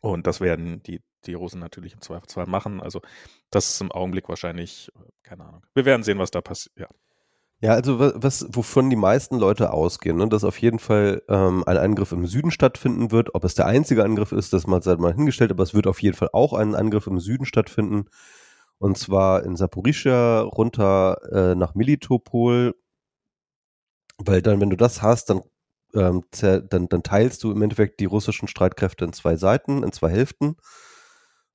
Und 0.00 0.26
das 0.26 0.40
werden 0.40 0.82
die, 0.82 1.02
die 1.24 1.34
Russen 1.34 1.60
natürlich 1.60 1.94
im 1.94 2.00
Zweifelsfall 2.00 2.46
machen. 2.46 2.80
Also 2.80 3.00
das 3.50 3.70
ist 3.70 3.80
im 3.80 3.92
Augenblick 3.92 4.28
wahrscheinlich, 4.28 4.90
keine 5.22 5.44
Ahnung. 5.44 5.66
Wir 5.74 5.84
werden 5.84 6.02
sehen, 6.02 6.18
was 6.18 6.30
da 6.30 6.40
passiert. 6.40 6.78
Ja. 6.78 6.88
Ja, 7.60 7.72
also 7.72 7.98
was, 7.98 8.46
wovon 8.50 8.90
die 8.90 8.96
meisten 8.96 9.38
Leute 9.38 9.72
ausgehen, 9.72 10.18
ne, 10.18 10.28
dass 10.28 10.44
auf 10.44 10.60
jeden 10.60 10.78
Fall 10.78 11.22
ähm, 11.28 11.64
ein 11.66 11.78
Angriff 11.78 12.12
im 12.12 12.26
Süden 12.26 12.50
stattfinden 12.50 13.12
wird. 13.12 13.34
Ob 13.34 13.44
es 13.44 13.54
der 13.54 13.64
einzige 13.64 14.04
Angriff 14.04 14.32
ist, 14.32 14.52
das 14.52 14.66
mal, 14.66 14.80
mal 14.98 15.14
hingestellt, 15.14 15.52
aber 15.52 15.62
es 15.62 15.72
wird 15.72 15.86
auf 15.86 16.02
jeden 16.02 16.16
Fall 16.16 16.28
auch 16.34 16.52
ein 16.52 16.74
Angriff 16.74 17.06
im 17.06 17.18
Süden 17.18 17.46
stattfinden. 17.46 18.10
Und 18.78 18.98
zwar 18.98 19.42
in 19.44 19.56
Saporischia 19.56 20.40
runter 20.40 21.18
äh, 21.32 21.54
nach 21.54 21.74
Militopol 21.74 22.74
weil 24.18 24.42
dann, 24.42 24.60
wenn 24.60 24.70
du 24.70 24.76
das 24.76 25.02
hast, 25.02 25.30
dann, 25.30 25.42
ähm, 25.94 26.24
dann, 26.32 26.88
dann 26.88 27.02
teilst 27.02 27.42
du 27.44 27.52
im 27.52 27.62
Endeffekt 27.62 28.00
die 28.00 28.06
russischen 28.06 28.48
Streitkräfte 28.48 29.04
in 29.04 29.12
zwei 29.12 29.36
Seiten, 29.36 29.82
in 29.82 29.92
zwei 29.92 30.10
Hälften. 30.10 30.56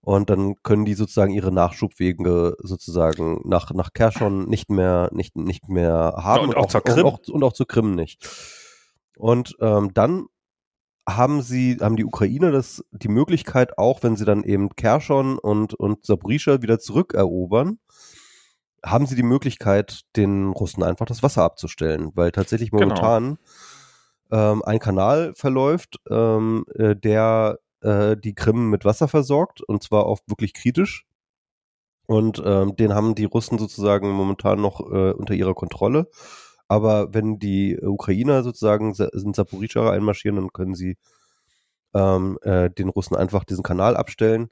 Und 0.03 0.31
dann 0.31 0.55
können 0.63 0.85
die 0.85 0.95
sozusagen 0.95 1.31
ihre 1.31 1.51
Nachschubwege 1.51 2.55
sozusagen 2.59 3.41
nach, 3.47 3.71
nach 3.71 3.93
Kershon 3.93 4.49
nicht 4.49 4.71
mehr, 4.71 5.09
nicht, 5.11 5.35
nicht 5.35 5.69
mehr 5.69 6.15
haben. 6.17 6.49
und, 6.49 6.57
auch, 6.57 6.65
zur 6.67 6.81
Krim. 6.81 7.05
Und 7.05 7.13
auch, 7.13 7.19
und 7.27 7.43
auch 7.43 7.53
zur 7.53 7.67
Krim 7.67 7.93
nicht. 7.93 8.27
Und 9.15 9.55
ähm, 9.59 9.93
dann 9.93 10.25
haben 11.07 11.41
sie, 11.41 11.77
haben 11.79 11.97
die 11.97 12.05
Ukrainer 12.05 12.51
das, 12.51 12.83
die 12.91 13.09
Möglichkeit, 13.09 13.77
auch 13.77 14.01
wenn 14.01 14.15
sie 14.15 14.25
dann 14.25 14.43
eben 14.43 14.75
Kershon 14.75 15.37
und, 15.37 15.73
und 15.75 16.05
Sabrisha 16.05 16.61
wieder 16.61 16.79
zurückerobern, 16.79 17.79
haben 18.83 19.05
sie 19.05 19.15
die 19.15 19.23
Möglichkeit, 19.23 20.01
den 20.15 20.51
Russen 20.51 20.83
einfach 20.83 21.05
das 21.05 21.23
Wasser 21.23 21.43
abzustellen, 21.43 22.11
weil 22.15 22.31
tatsächlich 22.31 22.71
genau. 22.71 22.83
momentan 22.83 23.37
genau. 24.29 24.51
ähm, 24.53 24.63
ein 24.63 24.79
Kanal 24.79 25.33
verläuft, 25.35 25.99
ähm, 26.09 26.65
äh, 26.75 26.95
der 26.95 27.59
äh, 27.81 28.17
die 28.17 28.33
Krim 28.33 28.69
mit 28.69 28.85
Wasser 28.85 29.07
versorgt 29.07 29.61
und 29.61 29.83
zwar 29.83 30.05
auch 30.05 30.19
wirklich 30.27 30.53
kritisch. 30.53 31.05
Und 32.07 32.41
ähm, 32.43 32.75
den 32.75 32.93
haben 32.93 33.15
die 33.15 33.25
Russen 33.25 33.57
sozusagen 33.57 34.09
momentan 34.09 34.59
noch 34.59 34.81
äh, 34.81 35.11
unter 35.11 35.33
ihrer 35.33 35.53
Kontrolle. 35.53 36.09
Aber 36.67 37.13
wenn 37.13 37.39
die 37.39 37.77
Ukrainer 37.81 38.43
sozusagen 38.43 38.93
in 38.95 39.33
Saporischschja 39.33 39.89
einmarschieren, 39.89 40.37
dann 40.37 40.53
können 40.53 40.73
sie 40.73 40.97
ähm, 41.93 42.37
äh, 42.41 42.69
den 42.69 42.89
Russen 42.89 43.15
einfach 43.15 43.43
diesen 43.43 43.63
Kanal 43.63 43.95
abstellen. 43.95 44.49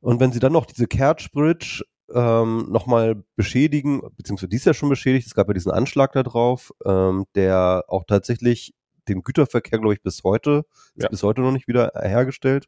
Und 0.00 0.20
wenn 0.20 0.32
sie 0.32 0.40
dann 0.40 0.52
noch 0.52 0.66
diese 0.66 0.86
Kerch 0.86 1.30
Bridge 1.32 1.84
ähm, 2.14 2.66
nochmal 2.70 3.22
beschädigen, 3.36 4.00
beziehungsweise 4.16 4.48
die 4.48 4.56
ist 4.56 4.66
ja 4.66 4.74
schon 4.74 4.88
beschädigt, 4.88 5.26
es 5.26 5.34
gab 5.34 5.48
ja 5.48 5.54
diesen 5.54 5.72
Anschlag 5.72 6.12
da 6.12 6.22
drauf, 6.22 6.72
ähm, 6.84 7.24
der 7.34 7.84
auch 7.88 8.04
tatsächlich 8.06 8.74
den 9.08 9.22
Güterverkehr, 9.22 9.78
glaube 9.78 9.94
ich, 9.94 10.02
bis 10.02 10.22
heute, 10.24 10.64
ist 10.94 11.04
Ja. 11.04 11.08
bis 11.08 11.22
heute 11.22 11.40
noch 11.40 11.52
nicht 11.52 11.68
wieder 11.68 11.92
hergestellt. 11.94 12.66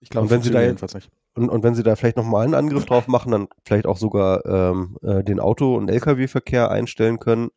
Ich 0.00 0.10
glaube, 0.10 0.24
Und 0.26 0.30
wenn 0.30 0.42
sie 0.42 0.50
da 0.50 0.60
jedenfalls 0.62 0.94
nicht. 0.94 1.10
Und, 1.34 1.48
und 1.50 1.62
wenn 1.62 1.74
sie 1.74 1.82
da 1.82 1.96
vielleicht 1.96 2.16
nochmal 2.16 2.44
einen 2.44 2.54
Angriff 2.54 2.86
drauf 2.86 3.08
machen, 3.08 3.32
dann 3.32 3.48
vielleicht 3.64 3.86
auch 3.86 3.98
sogar 3.98 4.44
ähm, 4.46 4.96
äh, 5.02 5.22
den 5.22 5.38
Auto- 5.40 5.76
und 5.76 5.88
Lkw-Verkehr 5.90 6.70
einstellen 6.70 7.18
können, 7.18 7.50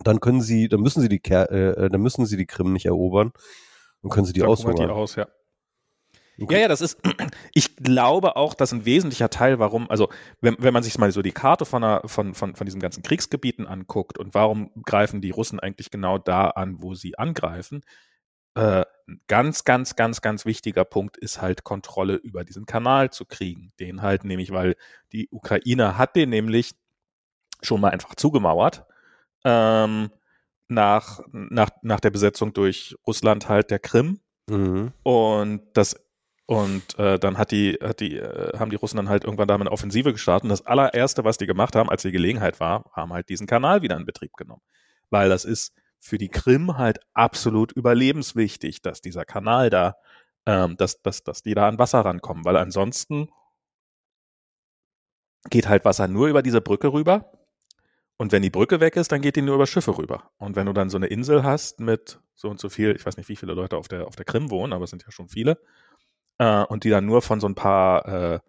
dann 0.00 0.20
können 0.20 0.40
sie, 0.42 0.68
dann 0.68 0.80
müssen 0.80 1.00
sie 1.00 1.08
die 1.08 1.20
Ker 1.20 1.50
äh, 1.50 1.84
äh, 1.86 1.88
dann 1.88 2.00
müssen 2.02 2.26
sie 2.26 2.36
die 2.36 2.46
Krim 2.46 2.72
nicht 2.72 2.86
erobern 2.86 3.32
und 4.02 4.10
können 4.10 4.26
sie 4.26 4.32
die 4.32 4.40
Dann 4.40 4.48
die 4.48 4.52
aushungern. 4.52 4.90
aus, 4.90 5.14
ja. 5.16 5.26
Okay. 6.40 6.54
Ja, 6.54 6.60
ja, 6.62 6.68
das 6.68 6.80
ist, 6.80 6.98
ich 7.54 7.76
glaube 7.76 8.36
auch, 8.36 8.54
dass 8.54 8.72
ein 8.72 8.84
wesentlicher 8.84 9.30
Teil, 9.30 9.58
warum, 9.58 9.90
also 9.90 10.08
wenn, 10.40 10.56
wenn 10.58 10.72
man 10.72 10.82
sich 10.82 10.98
mal 10.98 11.12
so 11.12 11.22
die 11.22 11.32
Karte 11.32 11.64
von, 11.64 11.84
einer, 11.84 12.02
von, 12.06 12.34
von, 12.34 12.54
von 12.54 12.64
diesen 12.64 12.80
ganzen 12.80 13.02
Kriegsgebieten 13.02 13.66
anguckt 13.66 14.18
und 14.18 14.34
warum 14.34 14.70
greifen 14.84 15.20
die 15.20 15.30
Russen 15.30 15.60
eigentlich 15.60 15.90
genau 15.90 16.18
da 16.18 16.48
an, 16.48 16.76
wo 16.80 16.94
sie 16.94 17.18
angreifen, 17.18 17.82
äh, 18.54 18.84
ein 19.08 19.20
ganz, 19.28 19.64
ganz, 19.64 19.96
ganz, 19.96 20.20
ganz 20.20 20.44
wichtiger 20.44 20.84
Punkt 20.84 21.16
ist 21.16 21.40
halt 21.40 21.64
Kontrolle 21.64 22.14
über 22.14 22.44
diesen 22.44 22.66
Kanal 22.66 23.10
zu 23.10 23.24
kriegen. 23.24 23.72
Den 23.80 24.02
halt 24.02 24.24
nämlich, 24.24 24.52
weil 24.52 24.76
die 25.12 25.28
Ukraine 25.30 25.98
hat 25.98 26.16
den 26.16 26.30
nämlich 26.30 26.74
schon 27.62 27.80
mal 27.80 27.90
einfach 27.90 28.14
zugemauert. 28.14 28.84
Ähm, 29.44 30.10
nach, 30.68 31.20
nach, 31.32 31.70
nach 31.82 32.00
der 32.00 32.10
Besetzung 32.10 32.52
durch 32.52 32.96
Russland 33.06 33.48
halt 33.48 33.70
der 33.70 33.78
Krim. 33.78 34.20
Mhm. 34.48 34.92
Und 35.02 35.62
das 35.74 35.96
und 36.46 36.98
äh, 36.98 37.18
dann 37.18 37.38
hat 37.38 37.50
die, 37.52 37.78
hat 37.80 38.00
die, 38.00 38.16
äh, 38.16 38.58
haben 38.58 38.70
die 38.70 38.76
Russen 38.76 38.96
dann 38.96 39.08
halt 39.08 39.24
irgendwann 39.24 39.48
da 39.48 39.54
eine 39.54 39.70
Offensive 39.70 40.12
gestartet. 40.12 40.44
Und 40.44 40.50
das 40.50 40.66
allererste, 40.66 41.24
was 41.24 41.38
die 41.38 41.46
gemacht 41.46 41.76
haben, 41.76 41.88
als 41.88 42.02
die 42.02 42.12
Gelegenheit 42.12 42.58
war, 42.60 42.90
haben 42.92 43.12
halt 43.12 43.28
diesen 43.28 43.46
Kanal 43.46 43.82
wieder 43.82 43.96
in 43.96 44.04
Betrieb 44.04 44.32
genommen. 44.36 44.62
Weil 45.10 45.28
das 45.28 45.44
ist 45.44 45.72
für 46.00 46.18
die 46.18 46.28
Krim 46.28 46.76
halt 46.76 46.98
absolut 47.14 47.72
überlebenswichtig, 47.72 48.82
dass 48.82 49.00
dieser 49.00 49.24
Kanal 49.24 49.70
da, 49.70 49.96
ähm, 50.46 50.76
dass, 50.76 51.00
dass, 51.02 51.22
dass 51.22 51.42
die 51.42 51.54
da 51.54 51.68
an 51.68 51.78
Wasser 51.78 52.00
rankommen. 52.00 52.44
Weil 52.44 52.56
ansonsten 52.56 53.28
geht 55.48 55.68
halt 55.68 55.84
Wasser 55.84 56.08
nur 56.08 56.28
über 56.28 56.42
diese 56.42 56.60
Brücke 56.60 56.92
rüber. 56.92 57.32
Und 58.16 58.32
wenn 58.32 58.42
die 58.42 58.50
Brücke 58.50 58.80
weg 58.80 58.96
ist, 58.96 59.12
dann 59.12 59.20
geht 59.20 59.36
die 59.36 59.42
nur 59.42 59.54
über 59.54 59.66
Schiffe 59.66 59.96
rüber. 59.96 60.30
Und 60.38 60.56
wenn 60.56 60.66
du 60.66 60.72
dann 60.72 60.90
so 60.90 60.96
eine 60.96 61.06
Insel 61.06 61.44
hast 61.44 61.80
mit 61.80 62.20
so 62.34 62.48
und 62.48 62.60
so 62.60 62.68
viel, 62.68 62.94
ich 62.94 63.06
weiß 63.06 63.16
nicht, 63.16 63.28
wie 63.28 63.36
viele 63.36 63.54
Leute 63.54 63.76
auf 63.76 63.88
der, 63.88 64.06
auf 64.06 64.16
der 64.16 64.24
Krim 64.24 64.50
wohnen, 64.50 64.72
aber 64.72 64.84
es 64.84 64.90
sind 64.90 65.04
ja 65.04 65.10
schon 65.10 65.28
viele, 65.28 65.58
äh, 66.38 66.64
und 66.64 66.84
die 66.84 66.90
dann 66.90 67.06
nur 67.06 67.22
von 67.22 67.40
so 67.40 67.46
ein 67.46 67.54
paar 67.54 68.06
äh, 68.06 68.40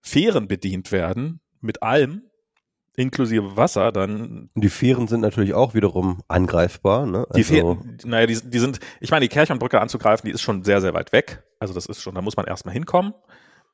Fähren 0.00 0.48
bedient 0.48 0.92
werden, 0.92 1.40
mit 1.60 1.82
allem, 1.82 2.22
inklusive 2.96 3.56
Wasser, 3.56 3.92
dann 3.92 4.50
die 4.54 4.70
Fähren 4.70 5.06
sind 5.06 5.20
natürlich 5.20 5.52
auch 5.54 5.74
wiederum 5.74 6.22
angreifbar. 6.28 7.06
Ne? 7.06 7.26
die 7.34 7.40
Also, 7.40 7.54
Fähren, 7.54 7.98
naja, 8.04 8.26
die, 8.26 8.38
die 8.42 8.58
sind, 8.58 8.80
ich 9.00 9.10
meine, 9.10 9.24
die 9.24 9.28
Kerchernbrücke 9.28 9.80
anzugreifen, 9.80 10.26
die 10.26 10.32
ist 10.32 10.40
schon 10.40 10.64
sehr, 10.64 10.80
sehr 10.80 10.94
weit 10.94 11.12
weg. 11.12 11.42
Also 11.58 11.74
das 11.74 11.86
ist 11.86 12.00
schon, 12.00 12.14
da 12.14 12.22
muss 12.22 12.36
man 12.36 12.46
erstmal 12.46 12.72
hinkommen. 12.72 13.12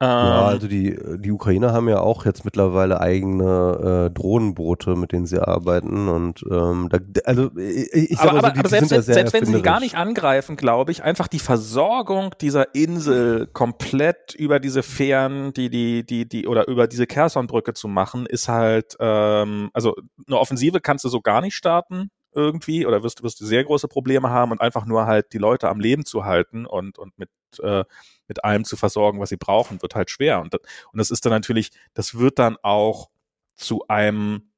Ähm, 0.03 0.09
ja, 0.09 0.47
also 0.47 0.66
die, 0.66 0.99
die 1.19 1.31
Ukrainer 1.31 1.73
haben 1.73 1.89
ja 1.89 2.01
auch 2.01 2.24
jetzt 2.24 2.45
mittlerweile 2.45 3.01
eigene 3.01 4.09
äh, 4.09 4.11
Drohnenboote, 4.11 4.97
mit 4.97 5.12
denen 5.12 5.27
sie 5.27 5.39
arbeiten. 5.39 6.09
Und 6.09 6.45
ähm, 6.51 6.89
da, 6.91 6.99
also 7.24 7.57
ich, 7.57 7.93
ich 7.93 8.19
sag 8.19 8.31
aber, 8.31 8.33
mal 8.33 8.41
so, 8.41 8.47
aber, 8.47 8.51
die, 8.51 8.59
aber 8.59 8.69
selbst, 8.69 8.91
wenn, 8.91 9.03
selbst 9.03 9.33
wenn 9.33 9.45
sie 9.45 9.55
die 9.55 9.62
gar 9.62 9.79
nicht 9.79 9.95
angreifen, 9.95 10.57
glaube 10.57 10.91
ich, 10.91 11.05
einfach 11.05 11.29
die 11.29 11.39
Versorgung 11.39 12.35
dieser 12.41 12.74
Insel 12.74 13.47
komplett 13.47 14.35
über 14.35 14.59
diese 14.59 14.83
Fähren, 14.83 15.53
die, 15.53 15.70
die, 15.70 16.05
die, 16.05 16.29
die, 16.29 16.49
oder 16.49 16.66
über 16.66 16.89
diese 16.89 17.07
Kersonbrücke 17.07 17.73
zu 17.73 17.87
machen, 17.87 18.27
ist 18.27 18.49
halt, 18.49 18.97
ähm, 18.99 19.70
also 19.73 19.95
eine 20.27 20.37
Offensive 20.37 20.81
kannst 20.81 21.05
du 21.05 21.11
so 21.11 21.20
gar 21.20 21.41
nicht 21.43 21.55
starten 21.55 22.11
irgendwie 22.35 22.87
oder 22.87 23.03
wirst, 23.03 23.23
wirst 23.23 23.41
du 23.41 23.47
sehr 23.47 23.65
große 23.65 23.89
Probleme 23.89 24.31
haben 24.31 24.53
und 24.53 24.61
einfach 24.61 24.87
nur 24.87 25.07
halt 25.07 25.33
die 25.33 25.39
Leute 25.39 25.69
am 25.69 25.81
Leben 25.81 26.05
zu 26.05 26.25
halten 26.25 26.67
und, 26.67 26.99
und 26.99 27.19
mit, 27.19 27.31
äh, 27.61 27.85
mit 28.29 28.45
allem 28.45 28.65
zu 28.65 28.77
versorgen, 28.77 29.21
was 29.21 29.29
sie 29.31 29.37
brauchen, 29.37 29.83
wird 29.83 29.95
halt 29.95 30.11
schwer. 30.11 30.41
Und 30.41 30.55
das, 30.55 30.61
und 30.93 30.99
das 30.99 31.11
ist 31.11 31.25
dann 31.25 31.33
natürlich, 31.33 31.71
das 31.95 32.19
wird 32.19 32.39
dann 32.39 32.57
auch 32.63 33.11
zu 33.57 33.87
einem 33.89 34.53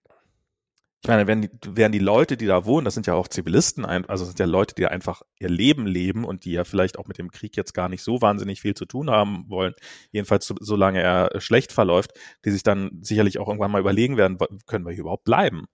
ich 1.04 1.08
meine, 1.08 1.26
werden 1.26 1.42
die, 1.42 1.76
werden 1.76 1.92
die 1.92 1.98
Leute, 1.98 2.38
die 2.38 2.46
da 2.46 2.64
wohnen, 2.64 2.86
das 2.86 2.94
sind 2.94 3.06
ja 3.06 3.12
auch 3.12 3.28
Zivilisten, 3.28 3.84
also 3.84 4.24
das 4.24 4.28
sind 4.28 4.38
ja 4.38 4.46
Leute, 4.46 4.74
die 4.74 4.86
einfach 4.86 5.20
ihr 5.38 5.50
Leben 5.50 5.86
leben 5.86 6.24
und 6.24 6.46
die 6.46 6.52
ja 6.52 6.64
vielleicht 6.64 6.98
auch 6.98 7.06
mit 7.06 7.18
dem 7.18 7.30
Krieg 7.30 7.58
jetzt 7.58 7.74
gar 7.74 7.90
nicht 7.90 8.02
so 8.02 8.22
wahnsinnig 8.22 8.62
viel 8.62 8.72
zu 8.72 8.86
tun 8.86 9.10
haben 9.10 9.44
wollen, 9.48 9.74
jedenfalls 10.12 10.46
so, 10.46 10.54
solange 10.60 11.02
er 11.02 11.42
schlecht 11.42 11.72
verläuft, 11.72 12.12
die 12.46 12.50
sich 12.50 12.62
dann 12.62 13.00
sicherlich 13.02 13.38
auch 13.38 13.48
irgendwann 13.48 13.70
mal 13.70 13.82
überlegen 13.82 14.16
werden, 14.16 14.38
können 14.64 14.86
wir 14.86 14.92
hier 14.92 15.02
überhaupt 15.02 15.24
bleiben? 15.24 15.66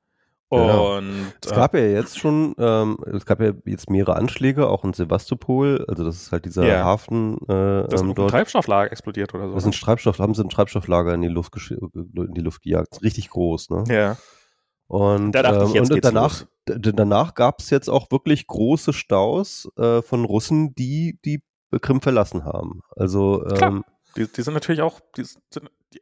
Genau. 0.51 0.97
Und 0.99 1.33
Es 1.45 1.51
gab 1.53 1.75
ja 1.75 1.81
jetzt 1.81 2.19
schon, 2.19 2.55
ähm, 2.59 2.99
es 3.13 3.25
gab 3.25 3.41
ja 3.41 3.53
jetzt 3.67 3.89
mehrere 3.89 4.17
Anschläge, 4.17 4.69
auch 4.69 4.83
in 4.85 4.93
Sevastopol, 4.93 5.85
also 5.89 6.05
das 6.05 6.17
ist 6.17 6.33
halt 6.33 6.45
dieser 6.45 6.67
Ja. 6.67 6.85
Hafen 6.85 7.39
äh, 7.49 7.53
äh, 7.53 7.83
das 7.85 7.95
ist 7.95 8.01
ähm, 8.03 8.15
ein. 8.19 8.29
Treibstofflager 8.29 8.91
explodiert 8.91 9.33
oder 9.35 9.49
so. 9.49 9.55
Das 9.55 9.63
sind 9.63 9.81
Treibstoff, 9.81 10.19
haben 10.19 10.35
sie 10.35 10.43
ein 10.43 10.49
Treibstofflager 10.49 11.15
in 11.15 11.23
die 11.23 11.29
Luft, 11.29 11.55
in 11.85 12.35
die 12.35 12.41
Luft 12.41 12.63
gejagt. 12.63 13.01
Richtig 13.03 13.31
groß, 13.31 13.71
ne? 13.71 13.85
ja. 13.89 14.17
Und, 14.89 15.31
Da 15.33 15.63
ähm, 15.63 15.71
und 15.71 16.05
danach, 16.05 16.47
danach 16.67 17.35
gab 17.35 17.61
es 17.61 17.71
jetzt 17.71 17.89
auch 17.89 18.11
wirklich 18.11 18.49
große 18.49 18.93
Staus 18.93 19.71
äh, 19.79 20.03
von 20.03 20.25
Russen, 20.25 20.75
die 20.75 21.21
die 21.25 21.45
Krim 21.81 22.01
verlassen 22.01 22.45
haben. 22.45 22.81
Also 22.97 23.45
Klar. 23.55 23.71
ähm, 23.71 23.85
Die, 24.17 24.27
die 24.27 24.43
sind 24.43 24.55
natürlich 24.55 24.83
auch, 24.83 24.99
die, 25.17 25.23
sind, 25.23 25.71
die, 25.95 26.01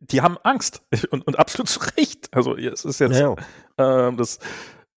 die 0.00 0.22
haben 0.22 0.38
Angst 0.42 0.82
und, 1.10 1.26
und 1.26 1.38
absolut 1.38 1.68
zu 1.68 1.80
Recht. 1.96 2.28
Also 2.32 2.56
es 2.56 2.84
ist 2.84 3.00
jetzt, 3.00 3.12
naja. 3.12 3.36
Ähm, 3.78 4.16
das 4.16 4.38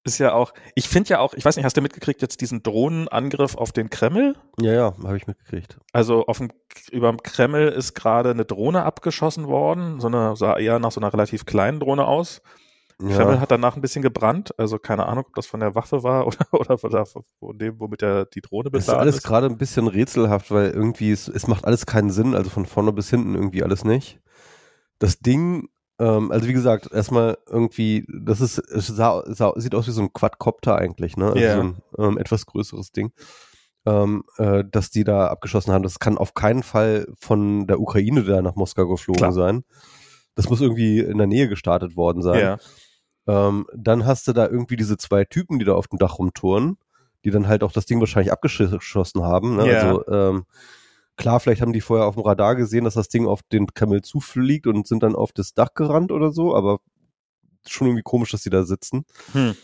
ist 0.04 0.20
ja 0.20 0.34
auch, 0.34 0.54
ich 0.76 0.88
finde 0.88 1.10
ja 1.10 1.20
auch, 1.20 1.34
ich 1.34 1.44
weiß 1.44 1.56
nicht, 1.56 1.66
hast 1.66 1.76
du 1.76 1.82
mitgekriegt 1.82 2.22
jetzt 2.22 2.40
diesen 2.40 2.62
Drohnenangriff 2.62 3.56
auf 3.56 3.72
den 3.72 3.90
Kreml? 3.90 4.36
ja, 4.60 4.72
ja, 4.72 4.94
habe 5.04 5.18
ich 5.18 5.26
mitgekriegt. 5.26 5.80
Also 5.94 6.28
auf 6.28 6.38
dem, 6.38 6.52
über 6.92 7.10
dem 7.10 7.22
Kreml 7.24 7.70
ist 7.70 7.96
gerade 7.96 8.30
eine 8.30 8.46
Drohne 8.46 8.84
abgeschossen 8.84 9.48
worden, 9.48 10.00
so 10.00 10.08
eine, 10.08 10.36
sah 10.36 10.58
eher 10.58 10.80
nach 10.80 10.92
so 10.92 11.02
einer 11.02 11.12
relativ 11.12 11.46
kleinen 11.46 11.80
Drohne 11.80 12.06
aus. 12.06 12.42
Kreml 13.00 13.34
Ja, 13.34 13.40
hat 13.42 13.52
danach 13.52 13.76
ein 13.76 13.82
bisschen 13.82 14.04
gebrannt, 14.04 14.58
also 14.58 14.80
keine 14.80 15.06
Ahnung, 15.08 15.26
ob 15.28 15.36
das 15.36 15.48
von 15.48 15.60
der 15.60 15.76
Waffe 15.76 16.04
war 16.04 16.28
oder, 16.28 16.46
oder 16.52 16.78
von, 16.78 16.92
der, 16.92 17.06
von 17.06 17.24
dem, 17.54 17.80
womit 17.80 18.02
der, 18.02 18.26
die 18.26 18.42
Drohne 18.42 18.70
es 18.74 18.82
ist 18.82 18.86
beladen 18.86 19.02
alles 19.02 19.18
ist. 19.18 19.24
gerade 19.24 19.48
ein 19.48 19.58
bisschen 19.58 19.88
rätselhaft, 19.88 20.52
weil 20.52 20.70
irgendwie 20.70 21.12
es, 21.12 21.28
es 21.28 21.48
macht 21.48 21.66
alles 21.66 21.86
keinen 21.86 22.12
Sinn, 22.12 22.36
also 22.36 22.50
von 22.50 22.66
vorne 22.66 22.94
bis 22.94 23.10
hinten 23.10 23.36
irgendwie 23.36 23.64
alles 23.64 23.84
nicht. 23.84 24.22
Das 25.00 25.20
Ding, 25.20 25.70
ähm, 26.00 26.32
also 26.32 26.48
wie 26.48 26.54
gesagt, 26.54 26.92
erstmal 26.92 27.38
irgendwie, 27.48 28.06
das 28.08 28.42
ist, 28.42 28.58
es 28.58 28.88
sah, 28.88 29.24
sah, 29.28 29.54
sieht 29.56 29.76
aus 29.76 29.88
wie 29.88 29.92
so 29.92 30.02
ein 30.02 30.14
Quadcopter 30.14 30.76
eigentlich, 30.78 31.18
ne? 31.18 31.28
Also 31.28 31.40
Ja. 31.40 31.56
so 31.56 31.62
ein 31.62 31.78
ähm, 31.98 32.18
etwas 32.18 32.46
größeres 32.46 32.92
Ding. 32.92 33.12
Ähm, 33.88 34.24
äh, 34.38 34.64
dass 34.72 34.90
die 34.90 35.04
da 35.04 35.28
abgeschossen 35.28 35.72
haben. 35.72 35.84
Das 35.84 36.00
kann 36.00 36.18
auf 36.18 36.34
keinen 36.34 36.64
Fall 36.64 37.06
von 37.20 37.68
der 37.68 37.80
Ukraine 37.80 38.24
da 38.24 38.42
nach 38.42 38.56
Moskau 38.56 38.88
geflogen 38.88 39.20
Klar. 39.20 39.32
sein. 39.32 39.64
Das 40.34 40.50
muss 40.50 40.60
irgendwie 40.60 41.00
in 41.02 41.20
der 41.20 41.28
Nähe 41.28 41.48
gestartet 41.48 41.96
worden 41.96 42.24
sein. 42.24 42.40
Ja, 42.40 42.58
Ähm, 43.28 43.68
dann 43.76 44.06
hast 44.06 44.28
du 44.28 44.34
da 44.34 44.48
irgendwie 44.48 44.76
diese 44.76 44.98
zwei 44.98 45.24
Typen, 45.24 45.60
die 45.60 45.66
da 45.66 45.74
auf 45.74 45.88
dem 45.88 46.00
Dach 46.00 46.18
rumtouren, 46.18 46.78
die 47.24 47.32
dann 47.32 47.48
halt 47.48 47.64
auch 47.64 47.72
das 47.72 47.86
Ding 47.86 48.00
wahrscheinlich 48.00 48.32
abgeschossen 48.32 49.24
haben. 49.24 49.56
Ne? 49.56 49.72
Ja. 49.72 49.82
Also 49.82 50.08
ähm, 50.08 50.46
klar, 51.18 51.40
vielleicht 51.40 51.62
haben 51.62 51.74
die 51.74 51.82
vorher 51.82 52.06
auf 52.08 52.16
dem 52.16 52.24
Radar 52.24 52.56
gesehen, 52.56 52.84
dass 52.84 52.94
das 52.96 53.10
Ding 53.10 53.28
auf 53.28 53.42
den 53.44 53.68
Kamel 53.68 54.02
zufliegt 54.02 54.68
und 54.68 54.88
sind 54.88 55.04
dann 55.04 55.16
auf 55.16 55.32
das 55.32 55.54
Dach 55.54 55.74
gerannt 55.74 56.12
oder 56.12 56.32
so, 56.32 56.56
aber 56.56 56.80
schon 57.68 57.88
irgendwie 57.88 58.04
komisch, 58.04 58.32
dass 58.32 58.44
die 58.44 58.50
da 58.50 58.64
sitzen. 58.64 59.06
hm. 59.32 59.56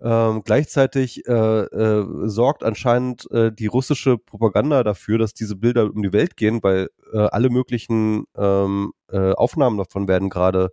Ähm, 0.00 0.42
gleichzeitig 0.44 1.24
äh, 1.26 1.32
äh, 1.32 2.04
sorgt 2.28 2.62
anscheinend 2.64 3.30
äh, 3.30 3.50
die 3.52 3.66
russische 3.68 4.18
Propaganda 4.18 4.82
dafür, 4.82 5.16
dass 5.18 5.32
diese 5.32 5.56
Bilder 5.56 5.84
um 5.84 6.02
die 6.02 6.12
Welt 6.12 6.36
gehen, 6.36 6.62
weil 6.62 6.90
äh, 7.12 7.18
alle 7.18 7.48
möglichen 7.48 8.24
ähm, 8.36 8.92
äh, 9.08 9.32
Aufnahmen 9.32 9.78
davon 9.78 10.06
werden 10.08 10.28
gerade 10.28 10.72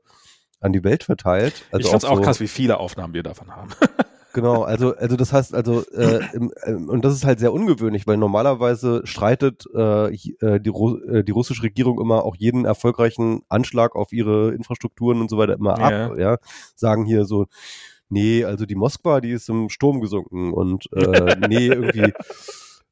an 0.60 0.73
die 0.73 0.84
Welt 0.84 1.03
verteilt. 1.03 1.65
Also 1.72 1.86
ich 1.86 1.90
find's 1.91 2.03
auch 2.06 2.18
so- 2.18 2.23
krass, 2.23 2.40
wie 2.41 2.48
viele 2.48 2.78
Aufnahmen 2.78 3.14
wir 3.14 3.23
davon 3.23 3.56
haben. 3.56 3.69
Genau, 4.33 4.63
also, 4.63 4.95
also 4.95 5.15
das 5.17 5.33
heißt, 5.33 5.53
also, 5.53 5.83
äh, 5.91 6.21
im, 6.33 6.51
ähm, 6.63 6.89
und 6.89 7.03
das 7.03 7.13
ist 7.13 7.25
halt 7.25 7.39
sehr 7.39 7.53
ungewöhnlich, 7.53 8.07
weil 8.07 8.17
normalerweise 8.17 9.01
streitet 9.05 9.65
äh, 9.75 10.07
äh, 10.13 10.59
die, 10.59 10.69
Ru 10.69 10.97
äh, 10.97 11.23
die 11.23 11.31
russische 11.31 11.63
Regierung 11.63 11.99
immer 11.99 12.23
auch 12.23 12.35
jeden 12.37 12.65
erfolgreichen 12.65 13.41
Anschlag 13.49 13.95
auf 13.95 14.13
ihre 14.13 14.53
Infrastrukturen 14.53 15.21
und 15.21 15.29
so 15.29 15.37
weiter 15.37 15.53
immer 15.53 15.77
Ja. 15.77 16.05
ab, 16.07 16.17
ja. 16.17 16.37
Sagen 16.75 17.05
hier 17.05 17.25
so, 17.25 17.47
nee, 18.09 18.43
also 18.45 18.65
die 18.65 18.75
Moskwa, 18.75 19.21
die 19.21 19.31
ist 19.31 19.49
im 19.49 19.69
Sturm 19.69 20.01
gesunken 20.01 20.53
und 20.53 20.87
äh, 20.93 21.35
nee, 21.49 21.67
irgendwie 21.67 22.13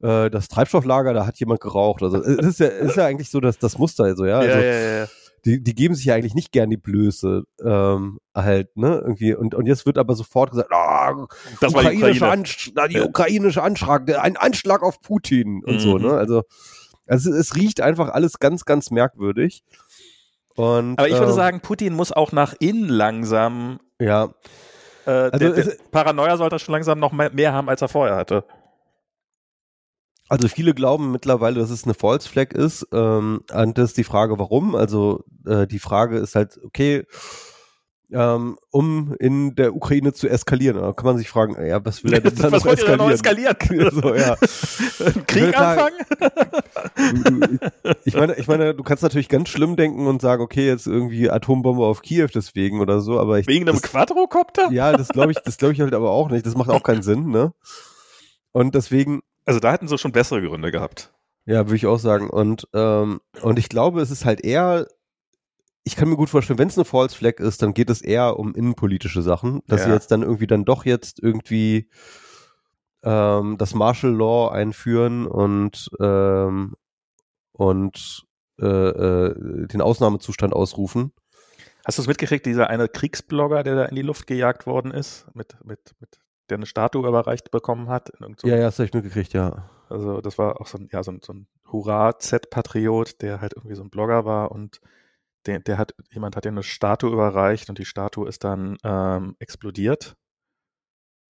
äh, 0.01 0.29
das 0.29 0.47
Treibstofflager, 0.47 1.13
da 1.13 1.25
hat 1.25 1.39
jemand 1.39 1.61
geraucht. 1.61 2.03
Also 2.03 2.17
es 2.17 2.45
ist 2.45 2.59
ja, 2.59 2.67
es 2.67 2.91
ist 2.91 2.97
ja 2.97 3.05
eigentlich 3.05 3.29
so 3.29 3.39
das, 3.39 3.57
das 3.59 3.77
Muster, 3.77 4.05
also, 4.05 4.25
ja. 4.25 4.39
Also, 4.39 4.57
ja, 4.57 4.99
ja. 4.99 5.07
Die, 5.45 5.61
die 5.63 5.75
geben 5.75 5.95
sich 5.95 6.05
ja 6.05 6.15
eigentlich 6.15 6.35
nicht 6.35 6.51
gern 6.51 6.69
die 6.69 6.77
Blöße, 6.77 7.43
ähm, 7.63 8.19
halt, 8.35 8.75
ne, 8.77 8.99
irgendwie. 9.03 9.33
Und, 9.35 9.55
und 9.55 9.65
jetzt 9.65 9.85
wird 9.85 9.97
aber 9.97 10.15
sofort 10.15 10.51
gesagt, 10.51 10.71
ah, 10.71 11.27
Das 11.61 11.73
war 11.73 11.81
die 11.83 11.97
ukrainische 11.97 12.17
Ukraine. 12.25 12.31
Ansch 12.31 12.71
na, 12.75 12.87
die 12.87 13.01
ukrainische 13.01 13.63
Anschlag, 13.63 14.09
ein 14.17 14.37
Anschlag 14.37 14.83
auf 14.83 15.01
Putin 15.01 15.63
und 15.65 15.79
so, 15.79 15.97
Mhm. 15.97 16.05
ne? 16.05 16.11
Also, 16.13 16.43
also 17.07 17.31
es 17.33 17.55
riecht 17.55 17.81
einfach 17.81 18.09
alles 18.09 18.39
ganz, 18.39 18.65
ganz 18.65 18.91
merkwürdig. 18.91 19.63
Und, 20.55 20.99
Aber 20.99 21.07
ich 21.07 21.13
würde 21.15 21.27
ähm, 21.31 21.35
sagen, 21.35 21.61
Putin 21.61 21.93
muss 21.93 22.11
auch 22.11 22.31
nach 22.31 22.53
innen 22.59 22.89
langsam. 22.89 23.79
ja, 23.99 24.29
Äh, 25.05 25.11
Also 25.11 25.37
der, 25.39 25.51
der 25.51 25.73
Paranoia 25.91 26.35
sollte 26.37 26.57
er 26.57 26.59
schon 26.59 26.73
langsam 26.73 26.99
noch 26.99 27.13
mehr, 27.13 27.31
mehr 27.31 27.53
haben, 27.53 27.69
als 27.69 27.81
er 27.81 27.87
vorher 27.87 28.15
hatte. 28.17 28.43
Also 30.29 30.47
viele 30.47 30.73
glauben 30.73 31.11
mittlerweile, 31.11 31.59
dass 31.59 31.71
es 31.71 31.83
eine 31.83 31.95
False 31.95 32.29
Flag 32.29 32.53
ist. 32.53 32.87
Ähm, 32.93 33.41
und 33.51 33.77
das 33.77 33.89
ist 33.89 33.97
die 33.97 34.03
Frage, 34.03 34.37
warum. 34.37 34.75
Also 34.75 35.23
äh, 35.45 35.65
die 35.65 35.79
Frage 35.79 36.17
ist 36.17 36.35
halt, 36.35 36.59
okay, 36.63 37.05
ähm, 38.11 38.57
um 38.71 39.15
in 39.19 39.55
der 39.55 39.75
Ukraine 39.75 40.13
zu 40.13 40.27
eskalieren. 40.27 40.81
Da 40.81 40.93
kann 40.93 41.05
man 41.05 41.17
sich 41.17 41.29
fragen, 41.29 41.55
ja, 41.63 41.83
was 41.83 42.03
will 42.03 42.13
er 42.13 42.21
denn 42.21 42.35
da 42.35 42.51
Was 42.51 42.63
noch 42.63 42.75
denn 42.75 42.97
noch 42.97 43.09
eskalieren? 43.09 43.55
eskalieren? 43.55 43.91
so, 44.01 44.15
ja. 44.15 44.35
Krieg 45.27 45.57
anfangen? 45.57 45.97
Ich 48.05 48.15
meine, 48.15 48.35
ich 48.35 48.47
meine, 48.47 48.73
du 48.73 48.83
kannst 48.83 49.03
natürlich 49.03 49.29
ganz 49.29 49.49
schlimm 49.49 49.75
denken 49.75 50.07
und 50.07 50.21
sagen, 50.21 50.41
okay, 50.41 50.67
jetzt 50.67 50.87
irgendwie 50.87 51.29
Atombombe 51.29 51.83
auf 51.83 52.01
Kiew 52.01 52.29
deswegen 52.33 52.81
oder 52.81 53.01
so, 53.01 53.19
aber 53.19 53.39
ich 53.39 53.47
Wegen 53.47 53.69
einem 53.69 53.81
Quadrocopter? 53.81 54.71
ja, 54.71 54.91
das 54.91 55.09
glaube 55.09 55.31
ich, 55.31 55.37
das 55.39 55.57
glaube 55.57 55.73
ich 55.73 55.81
halt 55.81 55.93
aber 55.93 56.09
auch 56.09 56.29
nicht. 56.29 56.45
Das 56.45 56.55
macht 56.55 56.69
auch 56.69 56.83
keinen 56.83 57.03
Sinn, 57.03 57.29
ne? 57.29 57.53
Und 58.51 58.73
deswegen 58.73 59.21
Also 59.49 59.59
da 59.59 59.71
hätten 59.71 59.87
sie 59.87 59.97
schon 59.97 60.11
bessere 60.11 60.43
Gründe 60.43 60.69
gehabt. 60.71 61.11
Ja, 61.45 61.65
würde 61.65 61.75
ich 61.75 61.87
auch 61.87 61.97
sagen. 61.97 62.29
Und, 62.29 62.67
ähm, 62.75 63.19
und 63.41 63.57
ich 63.57 63.67
glaube, 63.67 63.99
es 63.99 64.11
ist 64.11 64.23
halt 64.23 64.41
eher, 64.41 64.85
ich 65.83 65.95
kann 65.95 66.07
mir 66.07 66.17
gut 66.17 66.29
vorstellen, 66.29 66.59
wenn 66.59 66.67
es 66.67 66.77
eine 66.77 66.85
False 66.85 67.15
Flag 67.15 67.39
ist, 67.39 67.63
dann 67.63 67.73
geht 67.73 67.89
es 67.89 68.03
eher 68.03 68.37
um 68.37 68.53
innenpolitische 68.53 69.23
Sachen, 69.23 69.63
dass 69.65 69.81
sie 69.85 69.89
Ja. 69.89 69.95
jetzt 69.95 70.11
dann 70.11 70.21
irgendwie 70.21 70.45
dann 70.45 70.65
doch 70.65 70.85
jetzt 70.85 71.19
irgendwie 71.19 71.89
ähm, 73.01 73.57
das 73.57 73.73
Martial 73.73 74.13
Law 74.13 74.51
einführen 74.51 75.25
und, 75.25 75.89
ähm, 75.99 76.75
und 77.53 78.27
äh, 78.61 78.67
äh, 78.67 79.65
den 79.67 79.81
Ausnahmezustand 79.81 80.53
ausrufen. 80.53 81.11
Hast 81.85 81.97
du 81.97 82.03
es 82.03 82.07
mitgekriegt, 82.07 82.45
dieser 82.45 82.69
eine 82.69 82.87
Kriegsblogger, 82.87 83.63
der 83.63 83.75
da 83.75 83.85
in 83.85 83.95
die 83.95 84.03
Luft 84.03 84.27
gejagt 84.27 84.67
worden 84.67 84.91
ist, 84.91 85.25
mit, 85.33 85.57
mit, 85.65 85.95
mit, 85.99 86.19
der 86.49 86.57
eine 86.57 86.65
Statue 86.65 87.07
überreicht 87.07 87.51
bekommen 87.51 87.89
hat? 87.89 88.11
So 88.37 88.47
Ja, 88.47 88.55
ja, 88.55 88.63
das 88.63 88.79
habe 88.79 88.87
ich 88.87 88.93
mitgekriegt, 88.93 89.33
ja. 89.33 89.69
Also 89.89 90.21
das 90.21 90.37
war 90.37 90.61
auch 90.61 90.67
so 90.67 90.77
ein, 90.77 90.87
ja, 90.91 91.03
so 91.03 91.11
ein, 91.11 91.21
so 91.23 91.33
ein 91.33 91.47
Hurra-Z-Patriot, 91.71 93.21
der 93.21 93.41
halt 93.41 93.53
irgendwie 93.55 93.75
so 93.75 93.83
ein 93.83 93.89
Blogger 93.89 94.25
war 94.25 94.51
und 94.51 94.81
der, 95.45 95.59
der 95.59 95.77
hat, 95.77 95.95
jemand 96.11 96.35
hat 96.35 96.45
ihm 96.45 96.53
eine 96.53 96.63
Statue 96.63 97.11
überreicht 97.11 97.69
und 97.69 97.79
die 97.79 97.85
Statue 97.85 98.27
ist 98.27 98.43
dann 98.43 98.77
ähm, 98.83 99.35
explodiert. 99.39 100.15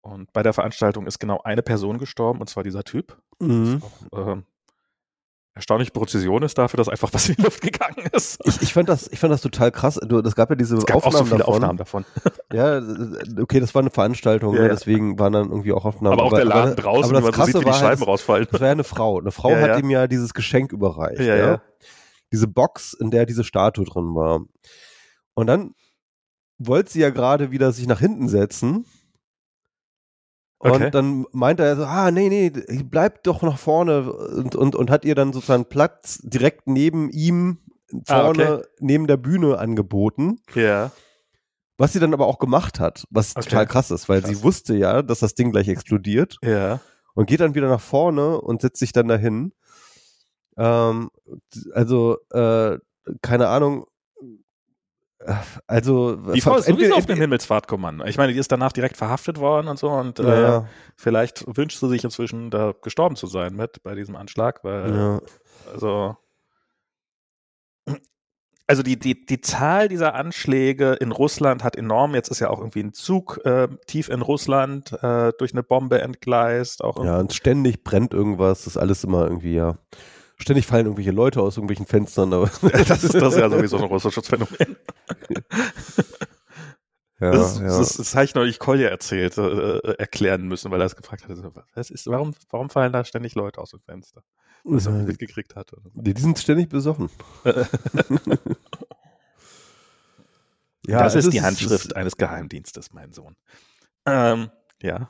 Und 0.01 0.31
bei 0.33 0.43
der 0.43 0.53
Veranstaltung 0.53 1.07
ist 1.07 1.19
genau 1.19 1.41
eine 1.43 1.61
Person 1.61 1.97
gestorben, 1.97 2.39
und 2.39 2.47
zwar 2.49 2.63
dieser 2.63 2.83
Typ. 2.83 3.21
Mhm. 3.39 3.81
Auch, 4.11 4.27
ähm, 4.27 4.45
erstaunliche 5.55 5.91
Präzision 5.91 6.43
ist 6.43 6.57
dafür, 6.57 6.77
dass 6.77 6.87
einfach 6.87 7.09
was 7.11 7.27
in 7.29 7.35
die 7.35 7.41
Luft 7.41 7.61
gegangen 7.61 8.07
ist. 8.13 8.39
Ich, 8.45 8.61
ich, 8.61 8.73
fand 8.73 8.87
das, 8.87 9.07
ich 9.11 9.19
fand 9.19 9.33
das 9.33 9.41
total 9.41 9.71
krass. 9.71 9.99
Du, 10.01 10.21
das 10.21 10.35
gab 10.35 10.49
ja 10.49 10.55
diese 10.55 10.77
Es 10.77 10.85
gab 10.85 10.97
auch 10.97 11.05
Aufnahmen 11.07 11.25
so 11.25 11.35
viele 11.35 11.39
davon. 11.39 11.53
Aufnahmen 11.55 11.77
davon. 11.77 12.05
Ja, 12.53 12.81
okay, 13.41 13.59
das 13.59 13.75
war 13.75 13.81
eine 13.81 13.91
Veranstaltung, 13.91 14.55
Ja, 14.55 14.63
ja. 14.63 14.67
deswegen 14.69 15.19
waren 15.19 15.33
dann 15.33 15.49
irgendwie 15.49 15.71
auch 15.73 15.85
Aufnahmen. 15.85 16.13
Aber 16.13 16.23
auch 16.23 16.33
der 16.33 16.45
Laden 16.45 16.75
draußen, 16.75 17.15
aber 17.15 17.19
wie 17.19 17.23
man 17.23 17.31
das 17.31 17.37
so 17.37 17.45
sieht, 17.45 17.53
Krasse 17.53 17.59
wie 17.59 17.59
die 17.59 17.65
war 17.65 17.73
Scheiben 17.73 17.99
halt, 17.99 18.07
rausfallen. 18.07 18.47
das 18.51 18.59
war 18.61 18.67
ja 18.67 18.71
eine 18.71 18.83
Frau. 18.83 19.19
Eine 19.19 19.31
Frau 19.31 19.49
Ja, 19.55 19.61
hat 19.61 19.79
ihm 19.79 19.89
ja 19.89 20.07
dieses 20.07 20.33
Geschenk 20.33 20.71
überreicht. 20.71 21.21
Ja. 21.21 21.61
Diese 22.31 22.47
Box, 22.47 22.93
in 22.93 23.11
der 23.11 23.25
diese 23.25 23.43
Statue 23.43 23.85
drin 23.85 24.15
war. 24.15 24.41
Und 25.35 25.47
dann 25.47 25.73
wollte 26.57 26.91
sie 26.91 27.01
ja 27.01 27.09
gerade 27.09 27.51
wieder 27.51 27.71
sich 27.71 27.87
nach 27.87 27.99
hinten 27.99 28.29
setzen. 28.29 28.85
Und 30.61 30.71
Okay. 30.71 30.91
dann 30.91 31.25
meinte 31.31 31.63
er 31.63 31.75
so, 31.77 31.85
ah, 31.85 32.11
nee, 32.11 32.27
nee, 32.29 32.51
bleib 32.83 33.23
doch 33.23 33.41
nach 33.43 33.57
vorne 33.57 34.11
und, 34.11 34.55
und, 34.55 34.75
und 34.75 34.91
hat 34.91 35.05
ihr 35.05 35.15
dann 35.15 35.31
sozusagen 35.33 35.65
Platz 35.65 36.19
direkt 36.23 36.67
neben 36.67 37.09
ihm 37.09 37.59
Ah, 38.07 38.23
vorne 38.25 38.57
okay. 38.57 38.65
neben 38.79 39.07
der 39.07 39.17
Bühne 39.17 39.57
angeboten. 39.57 40.41
Ja. 40.53 40.91
Was 41.77 41.93
sie 41.93 41.99
dann 41.99 42.13
aber 42.13 42.27
auch 42.27 42.37
gemacht 42.39 42.79
hat, 42.79 43.05
was 43.09 43.35
Okay. 43.35 43.45
total 43.49 43.65
krass 43.67 43.89
ist, 43.89 44.09
weil 44.09 44.21
Krass. 44.21 44.29
sie 44.29 44.43
wusste 44.43 44.75
ja, 44.75 45.01
dass 45.01 45.19
das 45.19 45.33
Ding 45.33 45.51
gleich 45.51 45.69
explodiert 45.69 46.35
Ja. 46.43 46.81
und 47.15 47.25
geht 47.27 47.39
dann 47.39 47.55
wieder 47.55 47.69
nach 47.69 47.79
vorne 47.81 48.39
und 48.41 48.61
setzt 48.61 48.79
sich 48.79 48.91
dann 48.91 49.07
dahin. 49.07 49.53
Ähm, 50.57 51.09
also, 51.73 52.17
äh, 52.31 52.77
keine 53.21 53.47
Ahnung. 53.47 53.85
Also, 55.67 56.15
Die 56.15 56.39
Frau 56.39 56.55
ist 56.57 56.67
sowieso 56.67 56.95
auf 56.95 57.05
dem 57.05 57.17
Himmelfahrtkommando. 57.17 58.05
Ich 58.05 58.17
meine, 58.17 58.31
die 58.31 58.39
ist 58.39 58.51
danach 58.51 58.71
direkt 58.71 58.95
verhaftet 58.95 59.37
worden 59.37 59.67
und 59.67 59.77
so 59.77 59.89
und 59.89 60.19
Ja, 60.19 60.59
äh, 60.59 60.61
vielleicht 60.95 61.43
wünscht 61.57 61.79
sie 61.79 61.89
sich 61.89 62.03
inzwischen, 62.03 62.49
da 62.51 62.73
gestorben 62.81 63.17
zu 63.17 63.27
sein 63.27 63.53
mit 63.53 63.83
bei 63.83 63.95
diesem 63.95 64.15
Anschlag, 64.15 64.63
weil 64.63 64.95
ja. 64.95 65.21
also 65.73 66.15
also 68.69 68.83
die, 68.83 68.99
die, 68.99 69.25
die 69.25 69.41
Zahl 69.41 69.87
dieser 69.87 70.13
Anschläge 70.13 70.93
in 70.93 71.11
Russland 71.11 71.63
hat 71.63 71.75
enorm, 71.75 72.13
jetzt 72.13 72.29
ist 72.29 72.39
ja 72.39 72.51
auch 72.51 72.59
irgendwie 72.59 72.81
ein 72.81 72.93
Zug 72.93 73.43
äh, 73.43 73.67
tief 73.87 74.09
in 74.09 74.21
Russland 74.21 74.93
äh, 75.01 75.31
durch 75.39 75.53
eine 75.53 75.63
Bombe 75.63 76.01
entgleist. 76.01 76.83
Auch 76.83 77.03
ja, 77.03 77.17
und 77.17 77.33
ständig 77.33 77.83
brennt 77.83 78.13
irgendwas, 78.13 78.65
das 78.65 78.75
ist 78.75 78.77
alles 78.77 79.03
immer 79.03 79.23
irgendwie, 79.23 79.55
ja. 79.55 79.79
Ständig 80.41 80.65
fallen 80.65 80.85
irgendwelche 80.85 81.11
Leute 81.11 81.41
aus 81.41 81.57
irgendwelchen 81.57 81.85
Fenstern, 81.85 82.33
aber. 82.33 82.49
das, 82.61 83.03
ist, 83.03 83.13
das 83.15 83.33
ist 83.33 83.39
ja 83.39 83.49
sowieso 83.49 83.77
ein 83.77 83.83
russisches 83.83 84.27
Phänomen. 84.27 84.77
ja, 87.19 87.31
das, 87.31 87.53
ist- 87.53 87.59
ja. 87.59 87.67
das, 87.67 87.93
das 87.97 88.15
habe 88.15 88.25
ich 88.25 88.35
neulich 88.35 88.59
Kolja 88.59 88.87
erzählt, 88.89 89.37
äh, 89.37 89.79
erklären 89.95 90.47
müssen, 90.47 90.71
weil 90.71 90.79
er 90.81 90.85
es 90.85 90.95
gefragt 90.95 91.27
hat. 91.27 91.37
Was 91.75 91.89
ist, 91.89 92.07
warum, 92.07 92.33
warum 92.49 92.69
fallen 92.69 92.93
da 92.93 93.03
ständig 93.03 93.35
Leute 93.35 93.59
aus 93.59 93.71
dem 93.71 93.81
Fenster? 93.81 94.23
Was 94.63 94.85
er 94.85 94.91
mitgekriegt 94.93 95.55
hat. 95.55 95.71
Die, 95.93 96.13
die 96.13 96.21
sind 96.21 96.39
ständig 96.39 96.69
besoffen. 96.69 97.09
Ja, 100.87 101.03
das 101.03 101.15
ist 101.15 101.31
die 101.31 101.37
ist- 101.37 101.43
Handschrift 101.43 101.95
eines 101.95 102.17
Geheimdienstes, 102.17 102.93
mein 102.93 103.11
Sohn. 103.13 103.35
Ähm, 104.05 104.49
ja. 104.81 105.09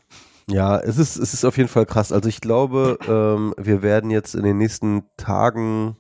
Ja, 0.50 0.80
es 0.80 0.98
ist, 0.98 1.16
es 1.18 1.34
ist 1.34 1.46
auf 1.46 1.58
jeden 1.58 1.70
Fall 1.70 1.86
krass. 1.86 2.12
Also 2.12 2.28
ich 2.28 2.42
glaube, 2.42 2.98
ähm, 3.08 3.54
wir 3.58 3.82
werden 3.82 4.10
jetzt 4.10 4.34
in 4.36 4.44
den 4.44 4.58
nächsten 4.58 5.04
Tagen 5.16 5.96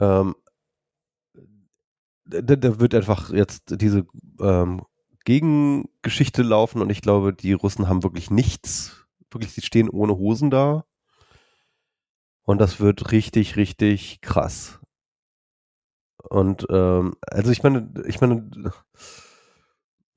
ähm, 0.00 0.34
da, 2.24 2.56
da 2.56 2.78
wird 2.80 2.94
einfach 2.94 3.30
jetzt 3.30 3.80
diese 3.80 4.06
ähm, 4.40 4.82
Gegengeschichte 5.24 6.42
laufen 6.42 6.80
und 6.82 6.90
ich 6.90 7.02
glaube, 7.02 7.32
die 7.32 7.52
Russen 7.52 7.88
haben 7.88 8.02
wirklich 8.02 8.30
nichts. 8.30 9.06
Wirklich, 9.30 9.52
sie 9.52 9.62
stehen 9.62 9.90
ohne 9.90 10.16
Hosen 10.16 10.50
da. 10.50 10.84
Und 12.44 12.60
das 12.60 12.80
wird 12.80 13.12
richtig, 13.12 13.56
richtig 13.56 14.20
krass. 14.22 14.80
Und 16.30 16.66
ähm, 16.70 17.14
also 17.22 17.50
ich 17.50 17.62
meine, 17.62 17.92
ich 18.06 18.20
meine, 18.20 18.50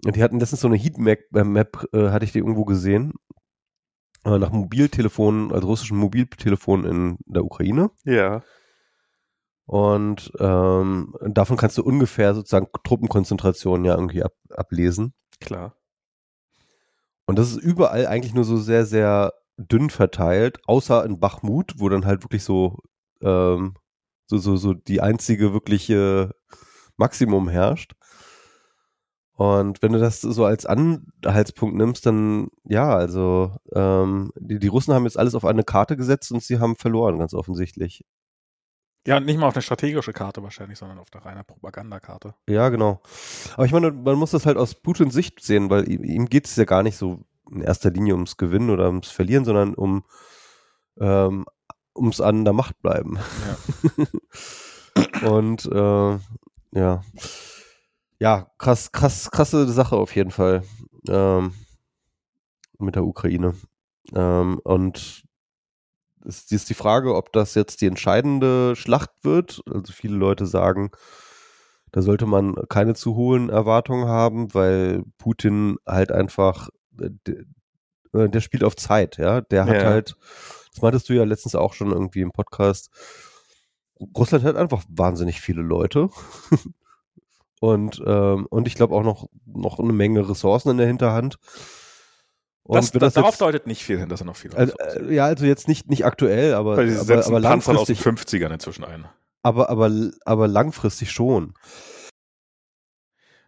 die 0.03 0.23
hatten 0.23 0.39
letztens 0.39 0.61
so 0.61 0.67
eine 0.67 0.77
Heatmap, 0.77 1.19
äh, 1.35 1.43
Map, 1.43 1.87
äh, 1.93 2.09
hatte 2.09 2.25
ich 2.25 2.31
die 2.31 2.39
irgendwo 2.39 2.65
gesehen, 2.65 3.13
äh, 4.25 4.37
nach 4.37 4.51
Mobiltelefonen, 4.51 5.51
also 5.51 5.67
russischen 5.67 5.97
Mobiltelefonen 5.97 6.85
in 6.85 7.17
der 7.25 7.43
Ukraine. 7.43 7.91
Ja. 8.03 8.41
Und 9.65 10.31
ähm, 10.39 11.15
davon 11.21 11.57
kannst 11.57 11.77
du 11.77 11.83
ungefähr 11.83 12.33
sozusagen 12.33 12.67
Truppenkonzentrationen 12.83 13.85
ja 13.85 13.95
irgendwie 13.95 14.23
ab, 14.23 14.33
ablesen. 14.49 15.13
Klar. 15.39 15.75
Und 17.25 17.39
das 17.39 17.51
ist 17.51 17.57
überall 17.57 18.07
eigentlich 18.07 18.33
nur 18.33 18.43
so 18.43 18.57
sehr, 18.57 18.85
sehr 18.85 19.33
dünn 19.57 19.89
verteilt, 19.89 20.59
außer 20.67 21.05
in 21.05 21.19
Bachmut, 21.19 21.75
wo 21.77 21.87
dann 21.87 22.05
halt 22.05 22.23
wirklich 22.23 22.43
so, 22.43 22.79
ähm, 23.21 23.75
so, 24.25 24.37
so, 24.37 24.57
so 24.57 24.73
die 24.73 25.01
einzige 25.01 25.53
wirkliche 25.53 26.35
Maximum 26.97 27.47
herrscht. 27.47 27.93
Und 29.33 29.81
wenn 29.81 29.93
du 29.93 29.99
das 29.99 30.21
so 30.21 30.45
als 30.45 30.65
Anhaltspunkt 30.65 31.75
nimmst, 31.75 32.05
dann 32.05 32.49
ja, 32.63 32.93
also 32.93 33.55
ähm, 33.73 34.31
die, 34.37 34.59
die 34.59 34.67
Russen 34.67 34.93
haben 34.93 35.05
jetzt 35.05 35.17
alles 35.17 35.35
auf 35.35 35.45
eine 35.45 35.63
Karte 35.63 35.97
gesetzt 35.97 36.31
und 36.31 36.43
sie 36.43 36.59
haben 36.59 36.75
verloren, 36.75 37.17
ganz 37.17 37.33
offensichtlich. 37.33 38.03
Ja, 39.07 39.19
nicht 39.19 39.39
mal 39.39 39.47
auf 39.47 39.55
eine 39.55 39.63
strategische 39.63 40.13
Karte 40.13 40.43
wahrscheinlich, 40.43 40.77
sondern 40.77 40.99
auf 40.99 41.07
eine 41.11 41.25
reine 41.25 41.43
Propagandakarte. 41.43 42.35
Ja, 42.47 42.69
genau. 42.69 43.01
Aber 43.55 43.65
ich 43.65 43.71
meine, 43.71 43.91
man 43.91 44.15
muss 44.15 44.31
das 44.31 44.45
halt 44.45 44.57
aus 44.57 44.75
Putins 44.75 45.13
Sicht 45.13 45.41
sehen, 45.41 45.71
weil 45.71 45.89
ihm, 45.89 46.03
ihm 46.03 46.25
geht 46.27 46.45
es 46.45 46.55
ja 46.55 46.65
gar 46.65 46.83
nicht 46.83 46.97
so 46.97 47.25
in 47.51 47.61
erster 47.61 47.89
Linie 47.89 48.13
ums 48.13 48.37
Gewinnen 48.37 48.69
oder 48.69 48.87
ums 48.87 49.09
Verlieren, 49.09 49.43
sondern 49.43 49.73
um 49.73 50.03
ähm, 50.99 51.45
ums 51.95 52.21
an 52.21 52.45
der 52.45 52.53
Macht 52.53 52.79
bleiben. 52.81 53.17
Und 55.25 55.65
äh, 55.65 56.19
ja. 56.73 57.03
Ja, 58.21 58.51
krass, 58.59 58.91
krass, 58.91 59.31
krasse 59.31 59.67
Sache 59.67 59.95
auf 59.95 60.15
jeden 60.15 60.29
Fall. 60.29 60.61
Ähm, 61.09 61.55
mit 62.77 62.93
der 62.95 63.03
Ukraine. 63.03 63.55
Ähm, 64.13 64.59
und 64.63 65.23
es 66.23 66.51
ist 66.51 66.69
die 66.69 66.75
Frage, 66.75 67.15
ob 67.15 67.33
das 67.33 67.55
jetzt 67.55 67.81
die 67.81 67.87
entscheidende 67.87 68.75
Schlacht 68.75 69.09
wird. 69.23 69.63
Also 69.67 69.91
viele 69.91 70.15
Leute 70.17 70.45
sagen, 70.45 70.91
da 71.91 72.03
sollte 72.03 72.27
man 72.27 72.53
keine 72.69 72.93
zu 72.93 73.15
hohen 73.15 73.49
Erwartungen 73.49 74.05
haben, 74.07 74.53
weil 74.53 75.01
Putin 75.17 75.77
halt 75.87 76.11
einfach, 76.11 76.69
äh, 77.01 77.09
der, 77.25 77.37
äh, 78.25 78.29
der 78.29 78.41
spielt 78.41 78.63
auf 78.63 78.75
Zeit, 78.75 79.17
ja. 79.17 79.41
Der 79.41 79.65
hat 79.65 79.81
Ja. 79.81 79.85
halt, 79.85 80.15
das 80.71 80.79
meintest 80.83 81.09
du 81.09 81.13
ja 81.13 81.23
letztens 81.23 81.55
auch 81.55 81.73
schon 81.73 81.91
irgendwie 81.91 82.21
im 82.21 82.31
Podcast, 82.33 82.91
Russland 84.15 84.43
hat 84.43 84.57
einfach 84.57 84.83
wahnsinnig 84.89 85.41
viele 85.41 85.63
Leute. 85.63 86.09
und, 87.61 88.01
ähm, 88.07 88.47
und 88.49 88.67
ich 88.67 88.73
glaube 88.73 88.95
auch 88.95 89.03
noch, 89.03 89.29
noch 89.45 89.77
eine 89.77 89.93
Menge 89.93 90.27
Ressourcen 90.27 90.71
in 90.71 90.77
der 90.77 90.87
Hinterhand. 90.87 91.37
Und 92.63 92.75
das, 92.75 92.91
das, 92.91 93.13
darauf 93.13 93.33
jetzt, 93.33 93.41
deutet 93.41 93.67
nicht 93.67 93.83
viel 93.83 93.99
hin, 93.99 94.09
dass 94.09 94.21
er 94.21 94.25
noch 94.25 94.35
viele 94.35 94.57
also, 94.57 94.73
äh, 94.79 95.13
Ja, 95.13 95.25
also 95.25 95.45
jetzt 95.45 95.67
nicht, 95.67 95.87
nicht 95.87 96.03
aktuell, 96.03 96.55
aber, 96.55 96.75
Weil 96.75 96.89
sie 96.89 96.95
aber, 96.95 97.05
setzen 97.05 97.29
aber 97.29 97.39
langfristig. 97.39 97.99
aus 97.99 98.03
den 98.03 98.17
50ern 98.17 98.51
inzwischen 98.51 98.83
ein. 98.83 99.05
Aber, 99.43 99.69
aber, 99.69 99.91
aber 100.25 100.47
langfristig 100.47 101.11
schon. 101.11 101.53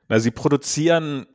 Na, 0.10 0.19
sie 0.19 0.31
produzieren 0.31 1.26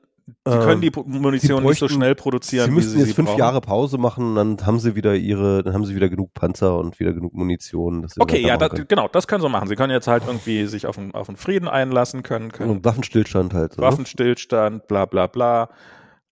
Sie 0.45 0.59
können 0.59 0.81
die 0.81 0.91
Munition 1.05 1.63
nicht 1.65 1.79
so 1.79 1.89
schnell 1.89 2.15
produzieren. 2.15 2.67
Sie 2.67 2.71
müssen 2.71 2.91
sie 2.91 2.99
jetzt 2.99 3.09
sie 3.09 3.15
fünf 3.15 3.29
brauchen. 3.29 3.39
Jahre 3.39 3.61
Pause 3.61 3.99
machen, 3.99 4.35
dann 4.35 4.67
haben 4.67 4.79
sie 4.79 4.95
wieder 4.95 5.15
ihre, 5.15 5.63
dann 5.63 5.75
haben 5.75 5.85
sie 5.85 5.95
wieder 5.95 6.09
genug 6.09 6.35
Panzer 6.35 6.79
und 6.79 7.01
wieder 7.01 7.13
genug 7.13 7.35
Munition. 7.35 8.07
Okay, 8.19 8.41
ja, 8.41 8.57
das, 8.57 8.73
genau, 8.89 9.09
das 9.09 9.27
können 9.27 9.43
sie 9.43 9.49
machen. 9.49 9.69
Sie 9.69 9.77
können 9.77 9.93
jetzt 9.93 10.07
halt 10.07 10.25
irgendwie 10.27 10.67
sich 10.67 10.87
auf 10.87 10.99
einen, 10.99 11.15
auf 11.15 11.29
einen 11.29 11.37
Frieden 11.37 11.69
einlassen 11.69 12.23
können, 12.23 12.53
können 12.53 12.71
und 12.71 12.85
Waffenstillstand 12.85 13.55
halt. 13.55 13.75
So, 13.75 13.81
ne? 13.81 13.89
Waffenstillstand, 13.89 14.87
bla 14.87 15.07
bla 15.07 15.27
bla. 15.27 15.71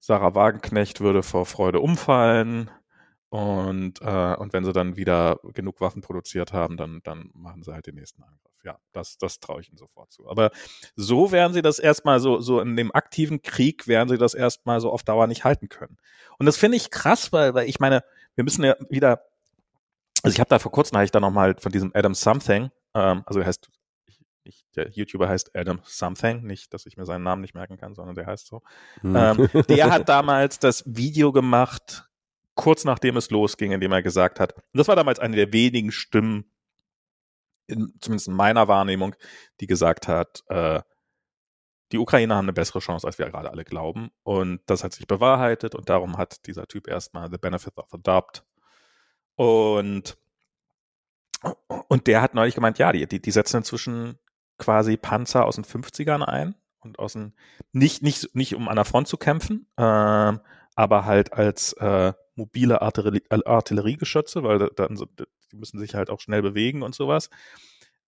Sarah 0.00 0.34
Wagenknecht 0.34 1.00
würde 1.00 1.22
vor 1.22 1.46
Freude 1.46 1.80
umfallen. 1.80 2.70
Und, 3.28 4.00
äh, 4.02 4.34
und 4.36 4.52
wenn 4.52 4.64
sie 4.64 4.72
dann 4.72 4.96
wieder 4.96 5.40
genug 5.52 5.80
Waffen 5.80 6.00
produziert 6.00 6.52
haben, 6.52 6.76
dann, 6.76 7.00
dann 7.02 7.30
machen 7.34 7.62
sie 7.62 7.72
halt 7.72 7.86
den 7.86 7.96
nächsten 7.96 8.22
Angriff. 8.22 8.55
Ja, 8.66 8.80
das, 8.90 9.16
das 9.16 9.38
traue 9.38 9.60
ich 9.60 9.68
ihnen 9.68 9.78
sofort 9.78 10.10
zu. 10.10 10.28
Aber 10.28 10.50
so 10.96 11.30
werden 11.30 11.52
sie 11.54 11.62
das 11.62 11.78
erstmal 11.78 12.18
so, 12.18 12.40
so 12.40 12.60
in 12.60 12.74
dem 12.74 12.92
aktiven 12.92 13.40
Krieg 13.40 13.86
werden 13.86 14.08
sie 14.08 14.18
das 14.18 14.34
erstmal 14.34 14.80
so 14.80 14.90
auf 14.90 15.04
Dauer 15.04 15.28
nicht 15.28 15.44
halten 15.44 15.68
können. 15.68 15.98
Und 16.40 16.46
das 16.46 16.56
finde 16.56 16.76
ich 16.76 16.90
krass, 16.90 17.32
weil, 17.32 17.54
weil 17.54 17.68
ich 17.68 17.78
meine, 17.78 18.02
wir 18.34 18.42
müssen 18.42 18.64
ja 18.64 18.74
wieder, 18.90 19.22
also 20.24 20.34
ich 20.34 20.40
habe 20.40 20.48
da 20.48 20.58
vor 20.58 20.72
kurzem, 20.72 20.96
habe 20.96 21.04
ich 21.04 21.12
da 21.12 21.20
nochmal 21.20 21.54
von 21.60 21.70
diesem 21.70 21.92
Adam 21.94 22.12
Something, 22.12 22.72
ähm, 22.94 23.22
also 23.24 23.38
er 23.38 23.46
heißt, 23.46 23.70
ich, 24.42 24.64
der 24.74 24.90
YouTuber 24.90 25.28
heißt 25.28 25.56
Adam 25.56 25.78
Something, 25.84 26.42
nicht, 26.42 26.74
dass 26.74 26.86
ich 26.86 26.96
mir 26.96 27.04
seinen 27.04 27.22
Namen 27.22 27.42
nicht 27.42 27.54
merken 27.54 27.76
kann, 27.76 27.94
sondern 27.94 28.16
der 28.16 28.26
heißt 28.26 28.48
so. 28.48 28.62
Hm. 29.02 29.14
Ähm, 29.14 29.48
der 29.68 29.90
hat 29.92 30.08
damals 30.08 30.58
das 30.58 30.82
Video 30.86 31.30
gemacht, 31.30 32.08
kurz 32.56 32.84
nachdem 32.84 33.16
es 33.16 33.30
losging, 33.30 33.70
in 33.70 33.80
dem 33.80 33.92
er 33.92 34.02
gesagt 34.02 34.40
hat, 34.40 34.54
und 34.54 34.64
das 34.72 34.88
war 34.88 34.96
damals 34.96 35.20
eine 35.20 35.36
der 35.36 35.52
wenigen 35.52 35.92
Stimmen, 35.92 36.50
in, 37.66 37.94
zumindest 38.00 38.28
in 38.28 38.34
meiner 38.34 38.68
Wahrnehmung, 38.68 39.14
die 39.60 39.66
gesagt 39.66 40.08
hat, 40.08 40.42
äh, 40.48 40.80
die 41.92 41.98
Ukrainer 41.98 42.36
haben 42.36 42.46
eine 42.46 42.52
bessere 42.52 42.80
Chance, 42.80 43.06
als 43.06 43.18
wir 43.18 43.26
gerade 43.26 43.50
alle 43.50 43.64
glauben. 43.64 44.10
Und 44.22 44.60
das 44.66 44.82
hat 44.82 44.92
sich 44.92 45.06
bewahrheitet 45.06 45.74
und 45.74 45.88
darum 45.88 46.18
hat 46.18 46.46
dieser 46.46 46.66
Typ 46.66 46.88
erstmal 46.88 47.30
the 47.30 47.38
benefit 47.38 47.76
of 47.78 47.88
the 47.92 47.98
doubt. 48.02 48.44
Und, 49.36 50.16
und 51.88 52.06
der 52.06 52.22
hat 52.22 52.34
neulich 52.34 52.54
gemeint, 52.54 52.78
ja, 52.78 52.90
die, 52.90 53.06
die, 53.06 53.20
die 53.20 53.30
setzen 53.30 53.58
inzwischen 53.58 54.18
quasi 54.58 54.96
Panzer 54.96 55.44
aus 55.44 55.56
den 55.56 55.64
50ern 55.64 56.24
ein 56.24 56.56
und 56.80 56.98
aus 56.98 57.12
den, 57.12 57.34
nicht, 57.72 58.02
nicht, 58.02 58.34
nicht 58.34 58.54
um 58.54 58.68
an 58.68 58.76
der 58.76 58.84
Front 58.84 59.08
zu 59.08 59.16
kämpfen, 59.16 59.68
ähm, 59.76 60.40
aber 60.76 61.04
halt 61.04 61.32
als 61.32 61.72
äh, 61.74 62.12
mobile 62.36 62.80
Artillerie, 62.82 63.22
Artilleriegeschütze, 63.30 64.44
weil 64.44 64.58
da- 64.58 64.68
dann 64.76 64.94
die 65.52 65.56
müssen 65.56 65.78
sich 65.80 65.94
halt 65.94 66.10
auch 66.10 66.20
schnell 66.20 66.42
bewegen 66.42 66.82
und 66.82 66.94
sowas. 66.94 67.30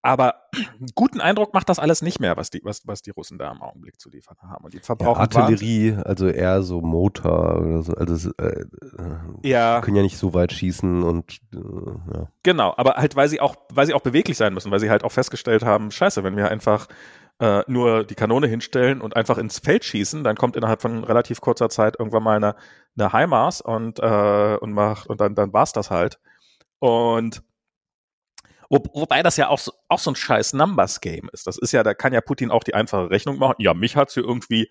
Aber 0.00 0.42
einen 0.52 0.90
guten 0.94 1.20
Eindruck 1.20 1.54
macht 1.54 1.68
das 1.68 1.80
alles 1.80 2.02
nicht 2.02 2.20
mehr, 2.20 2.36
was 2.36 2.50
die, 2.50 2.60
was, 2.62 2.86
was 2.86 3.02
die 3.02 3.10
Russen 3.10 3.36
da 3.36 3.50
im 3.50 3.60
Augenblick 3.60 3.98
zu 3.98 4.08
liefern 4.10 4.36
haben. 4.42 4.64
Und 4.64 4.72
die 4.72 4.78
Ja, 4.78 4.84
verbrauchen 4.84 5.18
Artillerie, 5.20 5.96
also 6.04 6.28
eher 6.28 6.62
so 6.62 6.80
Motor 6.80 7.58
oder 7.60 7.82
so. 7.82 7.94
Also 7.94 8.30
äh, 8.38 8.44
äh, 8.46 8.66
Wahnsinn- 8.96 9.40
Ja, 9.42 9.80
können 9.80 9.96
ja 9.96 10.02
nicht 10.02 10.16
so 10.18 10.34
weit 10.34 10.52
schießen 10.52 11.02
und 11.02 11.38
äh, 11.52 11.58
ja. 12.14 12.28
genau. 12.44 12.74
Aber 12.76 12.94
halt, 12.94 13.16
weil 13.16 13.28
sie 13.28 13.40
auch, 13.40 13.56
weil 13.72 13.86
sie 13.86 13.94
auch 13.94 14.00
beweglich 14.02 14.36
sein 14.36 14.54
müssen, 14.54 14.70
weil 14.70 14.78
sie 14.80 14.90
halt 14.90 15.02
auch 15.02 15.12
festgestellt 15.12 15.64
haben, 15.64 15.90
scheiße, 15.90 16.22
wenn 16.22 16.36
wir 16.36 16.48
einfach 16.48 16.86
äh, 17.40 17.62
nur 17.66 18.04
die 18.04 18.14
Kanone 18.14 18.46
hinstellen 18.46 19.00
und 19.00 19.16
einfach 19.16 19.38
ins 19.38 19.58
Feld 19.58 19.84
schießen, 19.84 20.24
dann 20.24 20.36
kommt 20.36 20.56
innerhalb 20.56 20.82
von 20.82 21.04
relativ 21.04 21.40
kurzer 21.40 21.68
Zeit 21.68 21.96
irgendwann 21.98 22.22
mal 22.22 22.36
eine, 22.36 22.56
eine 22.98 23.12
HIMARS 23.12 23.60
und, 23.60 24.00
äh, 24.00 24.56
und 24.60 24.72
macht, 24.72 25.08
und 25.08 25.20
dann, 25.20 25.34
dann 25.34 25.52
war's 25.52 25.72
das 25.72 25.90
halt. 25.90 26.18
Und 26.80 27.42
wo, 28.70 28.82
wobei 28.92 29.22
das 29.22 29.36
ja 29.36 29.48
auch 29.48 29.58
so, 29.58 29.72
auch 29.88 29.98
so 29.98 30.10
ein 30.10 30.16
scheiß 30.16 30.52
Numbers-Game 30.52 31.30
ist. 31.32 31.46
Das 31.46 31.56
ist 31.56 31.72
ja, 31.72 31.82
da 31.82 31.94
kann 31.94 32.12
ja 32.12 32.20
Putin 32.20 32.50
auch 32.50 32.64
die 32.64 32.74
einfache 32.74 33.10
Rechnung 33.10 33.38
machen. 33.38 33.56
Ja, 33.58 33.72
mich 33.72 33.96
hat's 33.96 34.14
hier 34.14 34.24
irgendwie 34.24 34.70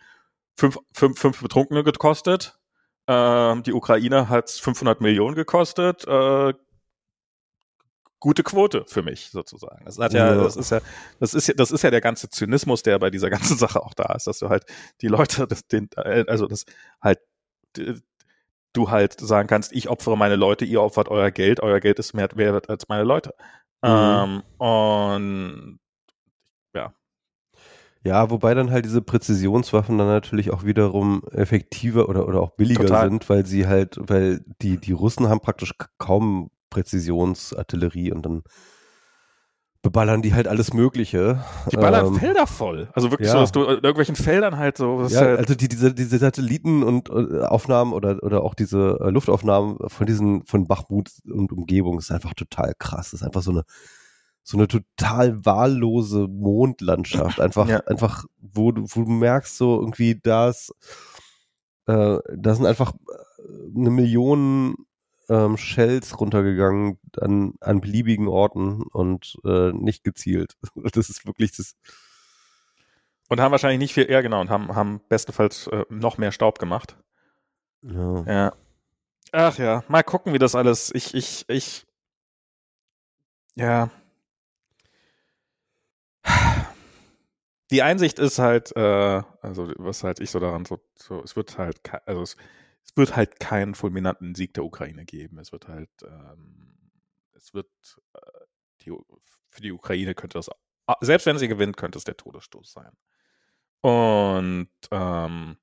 fünf, 0.56 0.78
fünf, 0.94 1.20
fünf 1.20 1.42
Betrunkene 1.42 1.84
gekostet. 1.84 2.60
Ähm, 3.08 3.64
die 3.64 3.74
Ukraine 3.74 4.30
hat's 4.30 4.60
500 4.60 5.02
Millionen 5.02 5.36
gekostet. 5.36 6.06
Äh, 6.08 6.54
gute 8.20 8.44
Quote 8.44 8.84
für 8.88 9.02
mich 9.04 9.30
sozusagen. 9.32 9.86
Das 9.86 9.98
hat 10.00 10.14
ja, 10.14 10.34
Ja. 10.36 10.44
das 10.44 10.56
ist 10.56 10.72
ja, 10.72 10.82
das 11.20 11.34
ist 11.34 11.48
ja, 11.48 11.54
das 11.54 11.72
ist 11.72 11.84
ja 11.84 11.92
der 11.92 12.02
ganze 12.02 12.30
Zynismus, 12.30 12.84
der 12.84 13.00
bei 13.00 13.10
dieser 13.10 13.30
ganzen 13.30 13.58
Sache 13.58 13.82
auch 13.84 13.94
da 13.94 14.14
ist, 14.16 14.28
dass 14.28 14.40
du 14.40 14.50
halt 14.50 14.66
die 15.02 15.08
Leute, 15.08 15.48
das, 15.48 15.68
den, 15.68 15.90
äh, 15.98 16.26
also 16.28 16.48
das 16.48 16.66
halt 17.02 17.20
du 18.74 18.90
halt 18.90 19.20
sagen 19.20 19.48
kannst, 19.48 19.72
ich 19.72 19.90
opfere 19.90 20.18
meine 20.18 20.36
Leute, 20.36 20.66
ihr 20.66 20.82
opfert 20.82 21.10
euer 21.10 21.32
Geld, 21.32 21.62
euer 21.62 21.80
Geld 21.80 22.00
ist 22.00 22.14
mehr 22.14 22.30
wert 22.36 22.70
als 22.70 22.88
meine 22.88 23.04
Leute. 23.04 23.34
Ähm, 23.84 24.42
und 24.58 25.80
Ja, 28.04 28.30
wobei 28.30 28.54
dann 28.54 28.72
halt 28.72 28.86
diese 28.86 29.02
Präzisionswaffen 29.02 29.98
dann 29.98 30.08
natürlich 30.08 30.52
auch 30.52 30.64
wiederum 30.64 31.24
effektiver 31.32 32.08
oder, 32.08 32.26
oder 32.28 32.40
auch 32.42 32.52
billiger 32.52 32.86
Total. 32.86 33.10
sind, 33.10 33.30
weil 33.30 33.46
sie 33.46 33.68
halt, 33.68 33.98
weil 34.00 34.46
die, 34.62 34.78
die 34.78 34.94
Russen 34.94 35.28
haben 35.28 35.42
praktisch 35.42 35.74
kaum 35.98 36.50
Präzisionsartillerie 36.70 38.12
und 38.12 38.26
dann 38.26 38.44
beballern 39.84 40.22
die 40.22 40.34
halt 40.34 40.48
alles 40.48 40.74
Mögliche. 40.74 41.44
die 41.72 41.78
ballern 41.78 42.08
Ähm, 42.08 42.16
Felder 42.16 42.48
voll. 42.48 42.90
Also 42.94 43.12
wirklich 43.12 43.28
ja. 43.28 43.34
so, 43.36 43.40
dass 43.42 43.52
du 43.52 43.62
in 43.64 43.76
irgendwelchen 43.76 44.16
Feldern 44.16 44.58
halt 44.58 44.76
so, 44.78 45.06
Ja, 45.08 45.22
halt, 45.22 45.40
also 45.40 45.56
die, 45.56 45.68
diese, 45.70 45.94
diese 45.94 46.18
Satelliten 46.18 46.84
und 46.84 47.10
äh, 47.10 47.42
Aufnahmen 47.44 47.94
oder, 47.94 48.22
oder 48.24 48.44
auch 48.44 48.54
diese 48.56 48.98
äh, 49.00 49.10
Luftaufnahmen 49.10 49.78
von 49.88 50.06
diesen, 50.08 50.46
von 50.46 50.68
Bachmut 50.68 51.12
und 51.32 51.52
Umgebung 51.52 52.00
ist 52.00 52.12
einfach 52.12 52.34
total 52.34 52.74
krass. 52.78 53.12
Das 53.12 53.22
ist 53.22 53.26
einfach 53.26 53.44
so 53.44 53.52
eine, 53.52 53.64
so 54.44 54.58
eine 54.58 54.68
total 54.68 55.46
wahllose 55.46 56.28
Mondlandschaft. 56.28 57.40
Einfach, 57.40 57.68
Ja. 57.70 57.80
einfach, 57.86 58.26
wo 58.40 58.72
du, 58.72 58.84
wo 58.90 59.04
du 59.04 59.12
merkst, 59.12 59.56
so 59.58 59.80
irgendwie, 59.80 60.20
das, 60.22 60.72
äh, 61.86 62.18
da 62.36 62.56
sind 62.56 62.66
einfach 62.66 62.94
äh, 62.94 63.80
eine 63.80 63.92
Million 63.92 64.76
ähm, 65.30 65.58
Shells 65.58 66.20
runtergegangen 66.20 67.00
an, 67.20 67.54
an 67.62 67.82
beliebigen 67.82 68.28
Orten 68.28 68.84
und 68.84 69.38
äh, 69.46 69.72
nicht 69.74 70.04
gezielt. 70.04 70.56
Das 70.94 71.10
ist 71.10 71.26
wirklich 71.26 71.52
das. 71.56 71.76
und 73.30 73.40
haben 73.40 73.52
wahrscheinlich 73.52 73.80
nicht 73.80 73.94
viel, 73.94 74.10
ja 74.10 74.22
genau, 74.22 74.42
und 74.42 74.50
haben, 74.50 74.76
haben 74.76 75.02
bestenfalls 75.10 75.68
äh, 75.68 75.86
noch 75.90 76.18
mehr 76.18 76.32
Staub 76.32 76.60
gemacht. 76.60 76.98
Ja. 77.82 78.24
Ja. 78.26 78.54
Ach 79.32 79.58
ja, 79.58 79.84
mal 79.88 80.04
gucken, 80.04 80.34
wie 80.34 80.40
das 80.40 80.56
alles. 80.56 80.92
Ich, 80.94 81.14
ich, 81.14 81.46
ich. 81.50 81.86
Ja. 83.56 83.90
Die 87.72 87.84
Einsicht 87.84 88.20
ist 88.20 88.40
halt, 88.40 88.74
äh, 88.78 89.22
also 89.42 89.72
was 89.78 90.04
halt 90.04 90.20
ich 90.22 90.32
so 90.32 90.40
daran 90.40 90.64
so, 90.66 90.80
so 90.96 91.22
es 91.22 91.36
wird 91.36 91.58
halt, 91.58 91.82
also 92.06 92.22
es, 92.22 92.38
es 92.90 92.98
wird 92.98 93.16
halt 93.16 93.40
keinen 93.40 93.76
fulminanten 93.76 94.36
Sieg 94.36 94.54
der 94.54 94.64
Ukraine 94.66 95.06
geben. 95.06 95.40
Es 95.40 95.52
wird 95.52 95.68
halt, 95.68 95.90
ähm, 96.04 96.78
es 97.34 97.54
wird, 97.54 97.70
äh, 98.14 98.20
die, 98.82 98.92
für 99.50 99.62
die 99.62 99.72
Ukraine 99.72 100.16
könnte 100.16 100.38
das, 100.40 100.50
ah, 100.88 100.98
selbst 101.02 101.26
wenn 101.26 101.38
sie 101.38 101.48
gewinnt, 101.48 101.78
könnte 101.78 101.98
es 101.98 102.04
der 102.06 102.18
Todesstoß 102.18 102.72
sein. 102.72 102.92
Und, 103.82 104.70
ähm, 104.92 105.58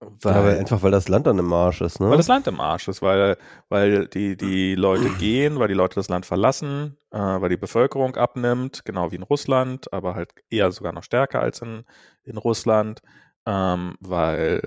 Weil, 0.00 0.34
aber 0.34 0.50
einfach, 0.58 0.82
weil 0.82 0.90
das 0.90 1.08
Land 1.08 1.26
dann 1.26 1.38
im 1.38 1.50
Arsch 1.52 1.80
ist, 1.80 2.00
ne? 2.00 2.10
weil 2.10 2.18
das 2.18 2.28
Land 2.28 2.46
im 2.46 2.60
Arsch 2.60 2.86
ist, 2.88 3.00
weil, 3.00 3.38
weil 3.70 4.06
die, 4.08 4.36
die 4.36 4.74
Leute 4.76 5.08
gehen, 5.10 5.58
weil 5.58 5.68
die 5.68 5.74
Leute 5.74 5.94
das 5.94 6.08
Land 6.08 6.26
verlassen, 6.26 6.98
äh, 7.10 7.18
weil 7.18 7.48
die 7.48 7.56
Bevölkerung 7.56 8.14
abnimmt, 8.16 8.84
genau 8.84 9.10
wie 9.10 9.16
in 9.16 9.22
Russland, 9.22 9.90
aber 9.94 10.14
halt 10.14 10.32
eher 10.50 10.70
sogar 10.70 10.92
noch 10.92 11.02
stärker 11.02 11.40
als 11.40 11.62
in, 11.62 11.84
in 12.24 12.36
Russland, 12.36 13.00
ähm, 13.46 13.94
weil, 14.00 14.60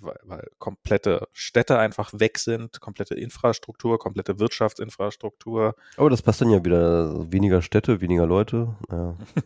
weil, 0.00 0.18
weil 0.24 0.48
komplette 0.58 1.28
Städte 1.32 1.78
einfach 1.78 2.12
weg 2.14 2.38
sind, 2.38 2.80
komplette 2.80 3.14
Infrastruktur, 3.14 3.98
komplette 3.98 4.38
Wirtschaftsinfrastruktur. 4.38 5.74
aber 5.96 6.10
das 6.10 6.22
passt 6.22 6.40
dann 6.40 6.50
ja 6.50 6.64
wieder. 6.64 7.30
Weniger 7.32 7.62
Städte, 7.62 8.00
weniger 8.00 8.26
Leute. 8.26 8.74
Ja. 8.90 9.16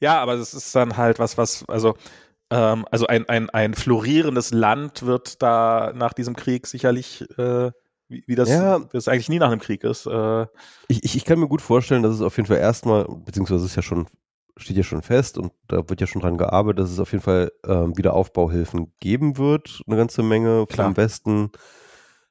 Ja, 0.00 0.20
aber 0.20 0.34
es 0.34 0.52
ist 0.52 0.74
dann 0.74 0.96
halt 0.96 1.20
was, 1.20 1.38
was, 1.38 1.64
also, 1.68 1.94
ähm, 2.50 2.84
also 2.90 3.06
ein, 3.06 3.28
ein, 3.28 3.50
ein 3.50 3.74
florierendes 3.74 4.50
Land 4.50 5.06
wird 5.06 5.40
da 5.40 5.92
nach 5.94 6.12
diesem 6.12 6.34
Krieg 6.34 6.66
sicherlich, 6.66 7.22
äh, 7.38 7.70
wie, 8.08 8.24
wie 8.26 8.34
das, 8.34 8.48
Ja. 8.48 8.80
wie 8.82 8.88
das 8.94 9.06
eigentlich 9.06 9.28
nie 9.28 9.38
nach 9.38 9.52
einem 9.52 9.60
Krieg 9.60 9.84
ist. 9.84 10.06
Äh, 10.06 10.46
Ich, 10.88 11.04
ich, 11.04 11.16
ich 11.16 11.24
kann 11.24 11.38
mir 11.38 11.46
gut 11.46 11.62
vorstellen, 11.62 12.02
dass 12.02 12.16
es 12.16 12.20
auf 12.20 12.36
jeden 12.36 12.48
Fall 12.48 12.58
erstmal, 12.58 13.04
beziehungsweise 13.04 13.64
es 13.64 13.70
ist 13.70 13.76
ja 13.76 13.82
schon, 13.82 14.08
steht 14.56 14.76
ja 14.76 14.82
schon 14.82 15.02
fest 15.02 15.38
und 15.38 15.52
da 15.68 15.88
wird 15.88 16.00
ja 16.00 16.06
schon 16.06 16.20
dran 16.20 16.38
gearbeitet, 16.38 16.80
dass 16.80 16.90
es 16.90 17.00
auf 17.00 17.12
jeden 17.12 17.24
Fall 17.24 17.52
ähm, 17.66 17.96
wieder 17.96 18.14
Aufbauhilfen 18.14 18.92
geben 19.00 19.38
wird, 19.38 19.82
eine 19.86 19.96
ganze 19.96 20.22
Menge 20.22 20.66
Klar. 20.66 20.88
vom 20.88 20.96
Westen, 20.96 21.50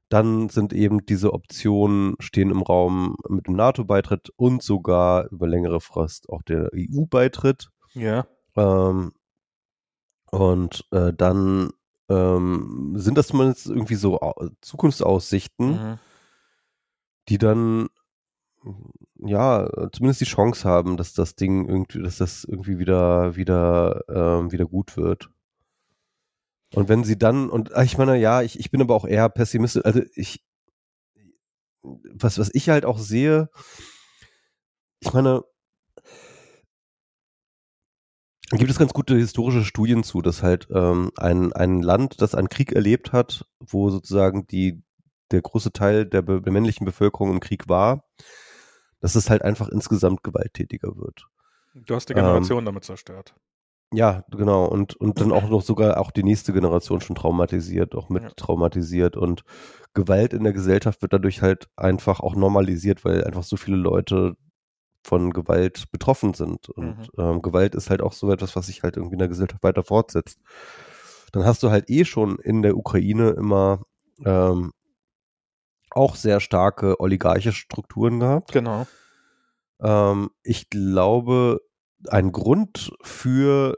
dann 0.09 0.49
sind 0.49 0.73
eben 0.73 1.05
diese 1.05 1.33
Optionen 1.33 2.15
stehen 2.19 2.51
im 2.51 2.61
Raum 2.61 3.15
mit 3.29 3.47
dem 3.47 3.55
NATO-Beitritt 3.55 4.29
und 4.35 4.61
sogar 4.61 5.29
über 5.31 5.47
längere 5.47 5.79
Frist 5.79 6.29
auch 6.29 6.41
der 6.43 6.69
EU-Beitritt. 6.75 7.69
Ja. 7.93 8.27
Ähm, 8.55 9.13
und 10.29 10.85
äh, 10.91 11.13
dann 11.13 11.71
ähm, 12.09 12.93
sind 12.97 13.17
das 13.17 13.27
zumindest 13.27 13.67
irgendwie 13.67 13.95
so 13.95 14.19
Zukunftsaussichten, 14.59 15.69
mhm. 15.69 15.99
die 17.29 17.37
dann 17.37 17.87
ja 19.21 19.69
zumindest 19.91 20.21
die 20.21 20.25
Chance 20.25 20.67
haben, 20.67 20.97
dass 20.97 21.13
das 21.13 21.35
Ding 21.35 21.67
irgendwie, 21.67 22.01
dass 22.01 22.17
das 22.17 22.43
irgendwie 22.43 22.79
wieder 22.79 23.35
wieder 23.35 24.03
ähm, 24.09 24.51
wieder 24.51 24.65
gut 24.65 24.97
wird. 24.97 25.29
Und 26.73 26.89
wenn 26.89 27.03
sie 27.03 27.17
dann 27.17 27.49
und 27.49 27.75
ah, 27.75 27.83
ich 27.83 27.97
meine 27.97 28.17
ja, 28.17 28.41
ich, 28.41 28.59
ich 28.59 28.71
bin 28.71 28.81
aber 28.81 28.95
auch 28.95 29.05
eher 29.05 29.29
pessimistisch. 29.29 29.83
Also 29.85 30.01
ich 30.15 30.43
was 31.83 32.39
was 32.39 32.49
ich 32.53 32.69
halt 32.69 32.85
auch 32.85 32.97
sehe, 32.97 33.49
ich 34.99 35.13
meine 35.13 35.43
gibt 38.57 38.69
es 38.69 38.79
ganz 38.79 38.93
gute 38.93 39.15
historische 39.15 39.63
Studien 39.63 40.03
zu, 40.03 40.21
dass 40.21 40.43
halt 40.43 40.67
ähm, 40.71 41.11
ein, 41.15 41.53
ein 41.53 41.81
Land, 41.81 42.21
das 42.21 42.35
einen 42.35 42.49
Krieg 42.49 42.73
erlebt 42.73 43.13
hat, 43.13 43.45
wo 43.59 43.89
sozusagen 43.89 44.45
die, 44.47 44.83
der 45.31 45.41
große 45.41 45.71
Teil 45.71 46.05
der, 46.05 46.21
der 46.21 46.51
männlichen 46.51 46.85
Bevölkerung 46.85 47.31
im 47.31 47.39
Krieg 47.39 47.69
war, 47.69 48.09
dass 49.01 49.15
es 49.15 49.29
halt 49.29 49.41
einfach 49.41 49.67
insgesamt 49.67 50.23
gewalttätiger 50.23 50.95
wird. 50.95 51.27
Du 51.73 51.95
hast 51.95 52.07
die 52.07 52.13
Generation 52.13 52.59
ähm, 52.59 52.65
damit 52.65 52.85
zerstört. 52.85 53.35
Ja, 53.93 54.23
genau. 54.31 54.65
Und, 54.65 54.95
und 54.95 55.19
dann 55.19 55.33
auch 55.33 55.49
noch 55.49 55.61
sogar 55.61 55.99
auch 55.99 56.11
die 56.11 56.23
nächste 56.23 56.53
Generation 56.53 57.01
schon 57.01 57.15
traumatisiert, 57.15 57.93
auch 57.93 58.07
mit 58.07 58.23
ja. 58.23 58.29
traumatisiert. 58.29 59.17
Und 59.17 59.43
Gewalt 59.93 60.33
in 60.33 60.43
der 60.45 60.53
Gesellschaft 60.53 61.01
wird 61.01 61.11
dadurch 61.11 61.41
halt 61.41 61.67
einfach 61.75 62.21
auch 62.21 62.35
normalisiert, 62.35 63.03
weil 63.03 63.25
einfach 63.25 63.43
so 63.43 63.57
viele 63.57 63.75
Leute 63.75 64.37
von 65.03 65.31
Gewalt 65.31 65.91
betroffen 65.91 66.33
sind. 66.33 66.69
Und 66.69 66.99
mhm. 66.99 67.07
ähm, 67.17 67.41
Gewalt 67.41 67.75
ist 67.75 67.89
halt 67.89 68.01
auch 68.01 68.13
so 68.13 68.31
etwas, 68.31 68.55
was 68.55 68.67
sich 68.67 68.83
halt 68.83 68.95
irgendwie 68.95 69.15
in 69.15 69.19
der 69.19 69.27
Gesellschaft 69.27 69.63
weiter 69.63 69.83
fortsetzt. 69.83 70.39
Dann 71.33 71.43
hast 71.43 71.63
du 71.63 71.69
halt 71.69 71.89
eh 71.89 72.05
schon 72.05 72.39
in 72.39 72.61
der 72.61 72.77
Ukraine 72.77 73.31
immer 73.31 73.81
ähm, 74.23 74.71
auch 75.91 76.15
sehr 76.15 76.39
starke 76.39 76.99
oligarchische 76.99 77.59
Strukturen 77.59 78.19
gehabt. 78.19 78.51
Genau. 78.51 78.87
Ähm, 79.81 80.29
ich 80.43 80.69
glaube, 80.69 81.61
ein 82.07 82.31
Grund 82.31 82.91
für 83.01 83.77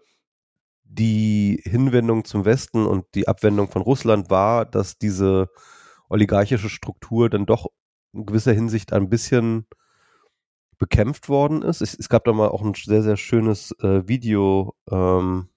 die 0.83 1.61
Hinwendung 1.63 2.23
zum 2.25 2.45
Westen 2.45 2.85
und 2.85 3.05
die 3.15 3.27
Abwendung 3.27 3.69
von 3.69 3.81
Russland 3.81 4.29
war, 4.29 4.65
dass 4.65 4.97
diese 4.97 5.49
oligarchische 6.09 6.69
Struktur 6.69 7.29
dann 7.29 7.45
doch 7.45 7.67
in 8.13 8.25
gewisser 8.25 8.53
Hinsicht 8.53 8.93
ein 8.93 9.09
bisschen 9.09 9.65
bekämpft 10.77 11.29
worden 11.29 11.61
ist. 11.61 11.81
Es, 11.81 11.97
es 11.97 12.09
gab 12.09 12.25
da 12.25 12.33
mal 12.33 12.49
auch 12.49 12.61
ein 12.61 12.73
sehr, 12.75 13.01
sehr 13.01 13.17
schönes 13.17 13.71
äh, 13.79 14.07
Video 14.07 14.75
ähm, 14.91 15.49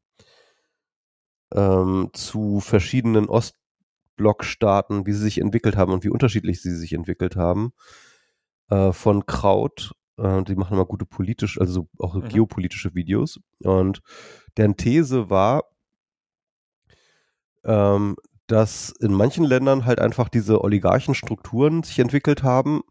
ähm, 1.55 2.11
zu 2.13 2.61
verschiedenen 2.61 3.29
Ostblockstaaten, 4.17 5.07
wie 5.07 5.13
sie 5.13 5.23
sich 5.23 5.39
entwickelt 5.39 5.77
haben 5.77 5.93
und 5.93 6.05
wie 6.05 6.09
unterschiedlich 6.09 6.61
sie 6.63 6.75
sich 6.75 6.93
entwickelt 6.93 7.37
haben. 7.37 7.73
Äh, 8.69 8.93
von 8.93 9.27
Kraut. 9.27 9.93
Äh, 10.19 10.43
die 10.45 10.57
machen 10.57 10.75
immer 10.75 10.87
gute 10.87 11.07
politische, 11.07 11.61
also 11.61 11.89
auch 11.99 12.15
mhm. 12.15 12.29
geopolitische 12.29 12.95
Videos. 12.95 13.41
Und 13.63 14.03
deren 14.57 14.77
These 14.77 15.31
war, 15.31 15.65
ähm, 17.65 18.17
dass 18.47 18.91
in 19.01 19.13
manchen 19.13 19.45
Ländern 19.45 19.85
halt 19.85 20.01
einfach 20.01 20.29
diese 20.29 20.63
Oligarchenstrukturen 20.63 21.83
sich 21.83 21.99
entwickelt 21.99 22.43
haben, 22.43 22.83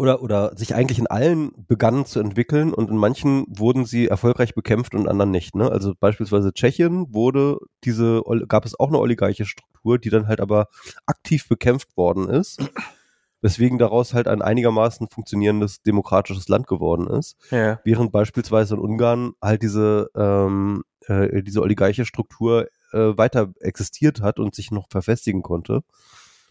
oder, 0.00 0.22
oder 0.22 0.56
sich 0.56 0.74
eigentlich 0.74 0.98
in 0.98 1.08
allen 1.08 1.52
begannen 1.68 2.06
zu 2.06 2.20
entwickeln 2.20 2.72
und 2.72 2.88
in 2.88 2.96
manchen 2.96 3.44
wurden 3.50 3.84
sie 3.84 4.08
erfolgreich 4.08 4.54
bekämpft 4.54 4.94
und 4.94 5.02
in 5.02 5.08
anderen 5.08 5.30
nicht. 5.30 5.54
Ne? 5.54 5.70
Also 5.70 5.92
beispielsweise 5.94 6.54
Tschechien 6.54 7.12
wurde 7.12 7.58
diese, 7.84 8.22
gab 8.48 8.64
es 8.64 8.80
auch 8.80 8.88
eine 8.88 8.98
oligarchische 8.98 9.50
Struktur, 9.50 9.98
die 9.98 10.08
dann 10.08 10.26
halt 10.26 10.40
aber 10.40 10.68
aktiv 11.04 11.46
bekämpft 11.50 11.98
worden 11.98 12.30
ist, 12.30 12.60
weswegen 13.42 13.76
daraus 13.76 14.14
halt 14.14 14.26
ein 14.26 14.40
einigermaßen 14.40 15.08
funktionierendes 15.10 15.82
demokratisches 15.82 16.48
Land 16.48 16.66
geworden 16.66 17.06
ist. 17.06 17.36
Ja. 17.50 17.78
Während 17.84 18.10
beispielsweise 18.10 18.76
in 18.76 18.80
Ungarn 18.80 19.32
halt 19.42 19.62
diese, 19.62 20.08
ähm, 20.16 20.82
äh, 21.08 21.42
diese 21.42 21.60
oligarchische 21.60 22.06
Struktur 22.06 22.68
äh, 22.92 23.18
weiter 23.18 23.52
existiert 23.60 24.22
hat 24.22 24.38
und 24.38 24.54
sich 24.54 24.70
noch 24.70 24.86
verfestigen 24.88 25.42
konnte 25.42 25.82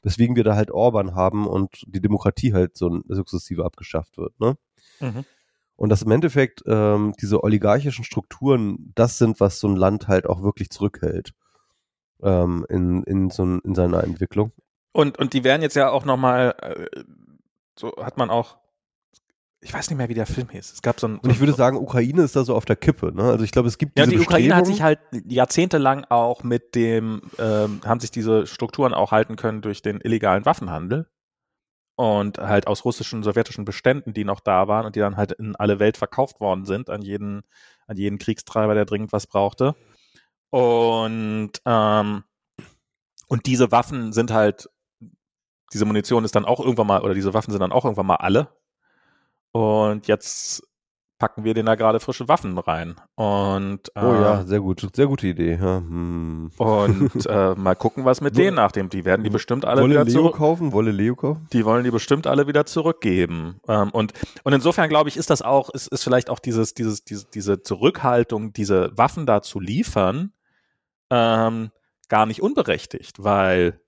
weswegen 0.02 0.36
wir 0.36 0.44
da 0.44 0.56
halt 0.56 0.72
Orban 0.72 1.16
haben 1.16 1.48
und 1.48 1.84
die 1.88 2.02
Demokratie 2.02 2.54
halt 2.54 2.78
so 2.78 3.02
sukzessive 3.08 3.66
abgeschafft 3.66 4.18
wird. 4.18 4.40
Ne? 4.40 4.58
Mhm. 5.00 5.26
Und 5.76 5.90
dass 5.90 6.02
im 6.02 6.12
Endeffekt 6.12 6.64
ähm, 6.68 7.14
diese 7.22 7.44
oligarchischen 7.44 8.04
Strukturen 8.04 8.92
das 8.96 9.18
sind, 9.18 9.40
was 9.40 9.60
so 9.60 9.68
ein 9.68 9.76
Land 9.76 10.08
halt 10.08 10.28
auch 10.28 10.42
wirklich 10.42 10.70
zurückhält 10.70 11.32
ähm, 12.22 12.66
in, 12.70 13.04
in, 13.04 13.30
so 13.30 13.44
in 13.44 13.76
seiner 13.76 14.04
Entwicklung. 14.04 14.52
Und, 14.92 15.18
und 15.18 15.34
die 15.34 15.44
werden 15.44 15.62
jetzt 15.62 15.76
ja 15.76 15.90
auch 15.90 16.04
nochmal, 16.04 16.56
äh, 16.62 17.04
so 17.78 17.94
hat 17.98 18.18
man 18.18 18.30
auch 18.30 18.58
ich 19.62 19.74
weiß 19.74 19.90
nicht 19.90 19.98
mehr, 19.98 20.08
wie 20.08 20.14
der 20.14 20.26
Film 20.26 20.50
hieß. 20.50 20.74
Es 20.74 20.82
gab 20.82 21.00
so 21.00 21.08
ein. 21.08 21.20
Und 21.20 21.30
ich 21.30 21.40
würde 21.40 21.54
sagen, 21.54 21.78
Ukraine 21.78 22.22
ist 22.22 22.36
da 22.36 22.44
so 22.46 22.56
auf 22.56 22.66
der 22.66 22.78
Kippe. 22.78 23.12
Ne? 23.14 23.24
Also 23.24 23.44
ich 23.44 23.52
glaube, 23.52 23.68
es 23.68 23.78
gibt 23.78 24.00
ja 24.00 24.06
die 24.06 24.20
Ukraine 24.20 24.56
hat 24.56 24.66
sich 24.66 24.82
halt 24.82 25.00
jahrzehntelang 25.28 26.06
auch 26.06 26.44
mit 26.44 26.76
dem 26.76 27.22
ähm, 27.38 27.82
haben 27.86 28.00
sich 28.00 28.12
diese 28.12 28.48
Strukturen 28.48 28.94
auch 28.94 29.12
halten 29.12 29.36
können 29.36 29.62
durch 29.62 29.82
den 29.82 30.00
illegalen 30.00 30.46
Waffenhandel 30.46 31.08
und 31.96 32.38
halt 32.38 32.68
aus 32.68 32.86
russischen, 32.86 33.24
sowjetischen 33.24 33.66
Beständen, 33.66 34.14
die 34.14 34.24
noch 34.24 34.40
da 34.40 34.70
waren 34.70 34.86
und 34.86 34.96
die 34.96 35.02
dann 35.02 35.18
halt 35.18 35.34
in 35.34 35.58
alle 35.58 35.80
Welt 35.80 35.98
verkauft 35.98 36.40
worden 36.40 36.64
sind 36.66 36.90
an 36.90 37.02
jeden 37.02 37.42
an 37.88 37.98
jeden 37.98 38.18
Kriegstreiber, 38.18 38.76
der 38.76 38.86
dringend 38.86 39.12
was 39.12 39.28
brauchte. 39.28 39.76
Und 40.52 41.52
ähm, 41.66 42.24
und 43.28 43.46
diese 43.46 43.72
Waffen 43.74 44.14
sind 44.14 44.32
halt 44.32 44.70
diese 45.74 45.86
Munition 45.86 46.24
ist 46.24 46.36
dann 46.36 46.46
auch 46.46 46.62
irgendwann 46.62 46.88
mal 46.88 47.02
oder 47.02 47.14
diese 47.14 47.34
Waffen 47.34 47.52
sind 47.52 47.60
dann 47.60 47.74
auch 47.74 47.84
irgendwann 47.84 48.08
mal 48.08 48.16
alle 48.16 48.48
und 49.52 50.08
jetzt 50.08 50.64
packen 51.20 51.44
wir 51.44 51.54
denen 51.54 51.66
da 51.66 51.76
gerade 51.76 52.00
frische 52.00 52.28
Waffen 52.30 52.58
rein. 52.58 52.96
Und, 53.16 53.90
äh, 53.94 54.02
oh 54.02 54.14
ja, 54.14 54.46
sehr 54.46 54.62
gut, 54.62 54.88
sehr 54.96 55.06
gute 55.06 55.28
Idee. 55.28 55.60
Ja, 55.62 55.78
hm. 55.78 56.50
Und 56.58 57.26
äh, 57.26 57.56
mal 57.56 57.76
gucken, 57.76 58.06
was 58.06 58.22
mit 58.22 58.38
denen 58.38 58.56
nachdem. 58.56 58.90
Die 58.90 59.04
werden 59.04 59.24
die 59.24 59.30
bestimmt 59.30 59.66
alle 59.66 59.82
Wolle 59.82 59.96
wieder 59.96 60.06
Leo 60.06 60.14
zurück 60.14 60.38
kaufen. 60.38 60.72
Wolle 60.72 60.92
Leo 60.92 61.16
kaufen? 61.16 61.46
Die 61.52 61.66
wollen 61.66 61.84
die 61.84 61.92
bestimmt 61.92 62.26
alle 62.26 62.48
wieder 62.48 62.66
zurückgeben. 62.66 63.60
Ähm, 63.68 63.90
und 63.92 64.14
und 64.44 64.54
insofern 64.54 64.88
glaube 64.88 65.10
ich, 65.10 65.18
ist 65.18 65.30
das 65.30 65.42
auch, 65.42 65.70
ist, 65.70 65.88
ist 65.88 66.04
vielleicht 66.04 66.30
auch 66.30 66.40
dieses 66.40 66.74
dieses 66.74 67.04
diese 67.04 67.26
diese 67.26 67.62
Zurückhaltung, 67.62 68.54
diese 68.54 68.98
Waffen 68.98 69.26
da 69.26 69.42
zu 69.42 69.60
liefern, 69.60 70.32
ähm, 71.12 71.72
gar 72.08 72.26
nicht 72.26 72.42
unberechtigt, 72.42 73.22
weil 73.22 73.82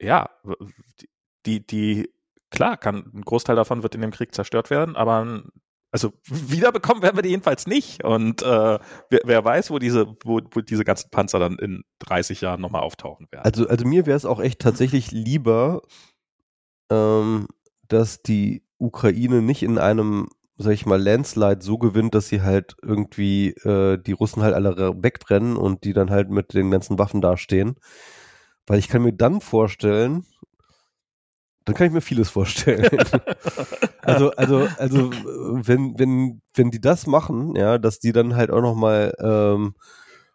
ja 0.00 0.30
die 1.44 1.66
die 1.66 2.13
klar, 2.54 2.76
kann, 2.76 3.10
ein 3.12 3.22
Großteil 3.22 3.56
davon 3.56 3.82
wird 3.82 3.94
in 3.94 4.00
dem 4.00 4.12
Krieg 4.12 4.34
zerstört 4.34 4.70
werden, 4.70 4.96
aber 4.96 5.42
also 5.94 6.12
wiederbekommen 6.26 7.02
werden 7.04 7.16
wir 7.16 7.22
die 7.22 7.28
jedenfalls 7.28 7.68
nicht. 7.68 8.02
Und 8.02 8.42
äh, 8.42 8.78
wer, 9.10 9.20
wer, 9.22 9.44
weiß, 9.44 9.70
wo 9.70 9.78
diese, 9.78 10.08
wo, 10.24 10.40
wo 10.50 10.60
diese 10.60 10.84
ganzen 10.84 11.10
Panzer 11.10 11.38
dann 11.38 11.56
in 11.58 11.84
30 12.00 12.40
Jahren 12.40 12.60
nochmal 12.60 12.82
auftauchen 12.82 13.28
werden. 13.30 13.44
Also, 13.44 13.68
also 13.68 13.86
mir 13.86 14.04
wäre 14.04 14.16
es 14.16 14.24
auch 14.24 14.40
echt 14.40 14.60
tatsächlich 14.60 15.12
lieber, 15.12 15.82
ähm, 16.90 17.46
dass 17.86 18.22
die 18.22 18.64
Ukraine 18.78 19.40
nicht 19.40 19.62
in 19.62 19.78
einem, 19.78 20.28
sag 20.56 20.72
ich 20.72 20.84
mal, 20.84 21.00
Landslide 21.00 21.62
so 21.62 21.78
gewinnt, 21.78 22.16
dass 22.16 22.26
sie 22.26 22.42
halt 22.42 22.76
irgendwie 22.82 23.50
äh, 23.50 23.96
die 23.98 24.12
Russen 24.12 24.42
halt 24.42 24.54
alle 24.54 24.76
wegbrennen 25.00 25.56
und 25.56 25.84
die 25.84 25.92
dann 25.92 26.10
halt 26.10 26.28
mit 26.28 26.54
den 26.54 26.72
ganzen 26.72 26.98
Waffen 26.98 27.20
dastehen. 27.20 27.76
Weil 28.66 28.80
ich 28.80 28.88
kann 28.88 29.02
mir 29.02 29.12
dann 29.12 29.40
vorstellen, 29.40 30.24
dann 31.64 31.74
kann 31.74 31.86
ich 31.86 31.92
mir 31.92 32.00
vieles 32.00 32.30
vorstellen. 32.30 32.88
also, 34.02 34.30
also, 34.32 34.68
also, 34.78 35.10
wenn, 35.10 35.98
wenn, 35.98 36.42
wenn 36.54 36.70
die 36.70 36.80
das 36.80 37.06
machen, 37.06 37.56
ja, 37.56 37.78
dass 37.78 38.00
die 38.00 38.12
dann 38.12 38.36
halt 38.36 38.50
auch 38.50 38.60
noch 38.60 38.74
mal, 38.74 39.14
ähm, 39.18 39.74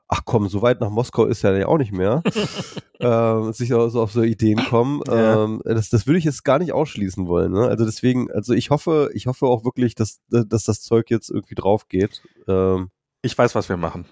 ach 0.07 0.21
komm, 0.25 0.49
so 0.49 0.63
weit 0.63 0.81
nach 0.81 0.89
Moskau 0.89 1.25
ist 1.25 1.43
ja 1.43 1.67
auch 1.67 1.77
nicht 1.77 1.91
mehr, 1.91 2.23
ähm, 2.99 3.53
sich 3.53 3.73
auch 3.75 3.89
so 3.89 4.01
auf 4.01 4.11
so 4.11 4.23
Ideen 4.23 4.57
kommen. 4.65 5.01
Ja. 5.07 5.43
Ähm, 5.43 5.61
das, 5.63 5.89
das 5.89 6.07
würde 6.07 6.17
ich 6.17 6.25
jetzt 6.25 6.43
gar 6.43 6.57
nicht 6.57 6.73
ausschließen 6.73 7.27
wollen. 7.27 7.51
Ne? 7.51 7.67
Also 7.67 7.85
deswegen, 7.85 8.31
also 8.31 8.53
ich 8.53 8.71
hoffe, 8.71 9.11
ich 9.13 9.27
hoffe 9.27 9.45
auch 9.45 9.63
wirklich, 9.63 9.93
dass, 9.93 10.19
dass 10.29 10.63
das 10.63 10.81
Zeug 10.81 11.11
jetzt 11.11 11.29
irgendwie 11.29 11.55
drauf 11.55 11.87
geht. 11.87 12.23
Ähm, 12.47 12.89
ich 13.21 13.37
weiß, 13.37 13.53
was 13.53 13.69
wir 13.69 13.77
machen. 13.77 14.05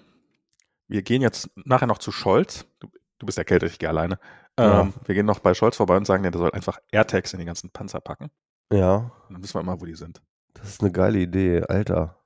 Wir 0.86 1.02
gehen 1.02 1.20
jetzt 1.20 1.50
nachher 1.56 1.86
noch 1.86 1.98
zu 1.98 2.12
Scholz. 2.12 2.66
Du, 2.78 2.88
du 3.18 3.26
bist 3.26 3.38
erkältet, 3.38 3.72
ich 3.72 3.78
gehe 3.80 3.88
alleine. 3.88 4.20
Ja. 4.58 4.80
Ähm, 4.80 4.92
wir 5.06 5.14
gehen 5.14 5.26
noch 5.26 5.38
bei 5.38 5.54
Scholz 5.54 5.76
vorbei 5.76 5.96
und 5.96 6.06
sagen, 6.06 6.24
der 6.24 6.32
soll 6.32 6.50
einfach 6.50 6.78
AirTags 6.90 7.32
in 7.32 7.38
die 7.38 7.44
ganzen 7.44 7.70
Panzer 7.70 8.00
packen. 8.00 8.30
Ja. 8.72 9.12
Und 9.28 9.34
dann 9.34 9.42
wissen 9.42 9.54
wir 9.54 9.60
immer, 9.60 9.80
wo 9.80 9.86
die 9.86 9.94
sind. 9.94 10.20
Das 10.54 10.68
ist 10.68 10.80
eine 10.80 10.90
geile 10.90 11.18
Idee, 11.18 11.62
Alter. 11.62 12.18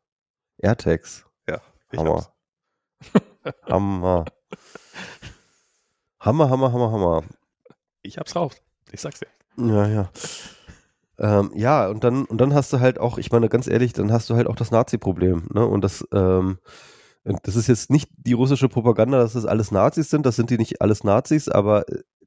AirTags. 0.58 1.26
Ja. 1.48 1.60
Hammer. 1.96 2.32
Hammer. 3.68 4.24
Hammer, 6.20 6.50
Hammer, 6.50 6.72
Hammer, 6.72 6.92
Hammer. 6.92 7.22
Ich 8.02 8.18
hab's 8.18 8.34
raus. 8.34 8.54
Ich 8.90 9.00
sag's 9.00 9.20
dir. 9.20 9.28
Ja, 9.56 9.86
ja. 9.86 10.10
Ähm, 11.18 11.52
ja, 11.54 11.88
und 11.88 12.04
dann, 12.04 12.24
und 12.24 12.40
dann 12.40 12.54
hast 12.54 12.72
du 12.72 12.80
halt 12.80 12.98
auch, 12.98 13.18
ich 13.18 13.30
meine, 13.30 13.48
ganz 13.48 13.66
ehrlich, 13.66 13.92
dann 13.92 14.12
hast 14.12 14.30
du 14.30 14.34
halt 14.34 14.46
auch 14.46 14.56
das 14.56 14.70
Nazi-Problem, 14.70 15.48
ne? 15.52 15.66
Und 15.66 15.82
das, 15.82 16.06
ähm, 16.12 16.58
das 17.24 17.54
ist 17.54 17.68
jetzt 17.68 17.90
nicht 17.90 18.10
die 18.16 18.32
russische 18.32 18.68
Propaganda, 18.68 19.18
dass 19.18 19.34
das 19.34 19.46
alles 19.46 19.70
Nazis 19.70 20.10
sind, 20.10 20.26
das 20.26 20.36
sind 20.36 20.50
die 20.50 20.58
nicht 20.58 20.80
alles 20.80 21.04
Nazis, 21.04 21.48
aber 21.48 21.84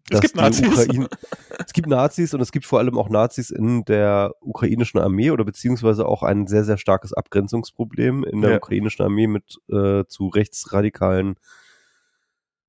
Es 0.09 0.21
gibt 0.21 0.35
Nazis. 0.35 0.67
Ukraine, 0.67 1.07
es 1.65 1.73
gibt 1.73 1.87
Nazis 1.87 2.33
und 2.33 2.41
es 2.41 2.51
gibt 2.51 2.65
vor 2.65 2.79
allem 2.79 2.97
auch 2.97 3.09
Nazis 3.09 3.49
in 3.49 3.85
der 3.85 4.33
ukrainischen 4.39 4.99
Armee 4.99 5.31
oder 5.31 5.43
beziehungsweise 5.43 6.05
auch 6.07 6.21
ein 6.21 6.45
sehr, 6.45 6.63
sehr 6.63 6.77
starkes 6.77 7.11
Abgrenzungsproblem 7.13 8.23
in 8.23 8.41
der 8.41 8.51
Ja. 8.51 8.57
ukrainischen 8.57 9.03
Armee 9.03 9.27
mit 9.27 9.57
äh, 9.69 10.03
zu 10.07 10.27
rechtsradikalen 10.27 11.35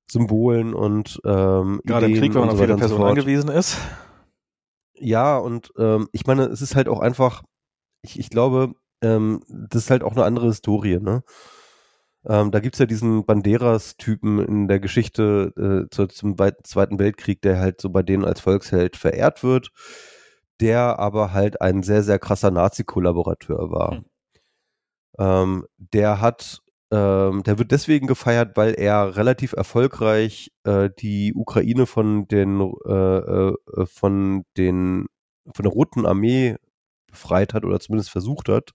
Symbolen 0.09 0.73
und 0.73 1.19
ähm, 1.25 1.81
Gerade 1.85 2.05
im 2.05 2.11
Ideen 2.13 2.23
Krieg, 2.23 2.33
wenn 2.33 2.41
man 2.41 2.49
auf 2.49 2.55
so 2.57 2.63
weiter 2.63 2.75
jede 2.75 2.87
so 2.87 2.95
Person 2.95 3.09
angewiesen 3.09 3.49
ist. 3.49 3.77
Ja, 4.95 5.37
und 5.37 5.71
ähm, 5.77 6.07
ich 6.13 6.25
meine, 6.25 6.45
es 6.45 6.61
ist 6.61 6.75
halt 6.75 6.87
auch 6.87 7.01
einfach, 7.01 7.43
ich, 8.01 8.17
ich 8.17 8.29
glaube, 8.29 8.73
ähm, 9.01 9.41
das 9.49 9.83
ist 9.83 9.91
halt 9.91 10.03
auch 10.03 10.13
eine 10.13 10.23
andere 10.23 10.47
Historie, 10.47 10.99
ne? 10.99 11.23
Ähm, 12.29 12.51
da 12.51 12.59
gibt's 12.59 12.79
ja 12.79 12.85
diesen 12.85 13.25
Banderas-Typen 13.25 14.39
in 14.39 14.67
der 14.67 14.81
Geschichte 14.81 15.53
äh, 15.87 15.89
zu, 15.93 16.07
zum 16.07 16.37
Weit- 16.37 16.67
Zweiten 16.67 16.99
Weltkrieg, 16.99 17.41
der 17.41 17.59
halt 17.59 17.79
so 17.79 17.89
bei 17.89 18.03
denen 18.03 18.25
als 18.25 18.41
Volksheld 18.41 18.97
verehrt 18.97 19.43
wird, 19.43 19.69
der 20.59 20.99
aber 20.99 21.31
halt 21.31 21.61
ein 21.61 21.83
sehr, 21.83 22.03
sehr 22.03 22.19
krasser 22.19 22.51
Nazi-Kollaborateur 22.51 23.71
war. 23.71 23.91
Hm. 23.91 24.05
Ähm, 25.19 25.65
der 25.77 26.19
hat, 26.19 26.61
ähm, 26.91 27.43
der 27.43 27.59
wird 27.59 27.71
deswegen 27.71 28.07
gefeiert, 28.07 28.57
weil 28.57 28.73
er 28.73 29.15
relativ 29.15 29.53
erfolgreich 29.53 30.51
äh, 30.63 30.89
die 30.99 31.33
Ukraine 31.33 31.85
von 31.85 32.27
den, 32.27 32.59
äh, 32.85 32.91
äh, 32.91 33.85
von 33.85 34.43
den, 34.57 35.05
von 35.53 35.63
der 35.63 35.71
Roten 35.71 36.05
Armee 36.05 36.57
befreit 37.09 37.53
hat 37.53 37.63
oder 37.63 37.79
zumindest 37.79 38.11
versucht 38.11 38.49
hat. 38.49 38.71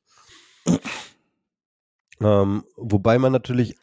Ähm, 2.21 2.65
wobei 2.77 3.19
man 3.19 3.33
natürlich, 3.33 3.77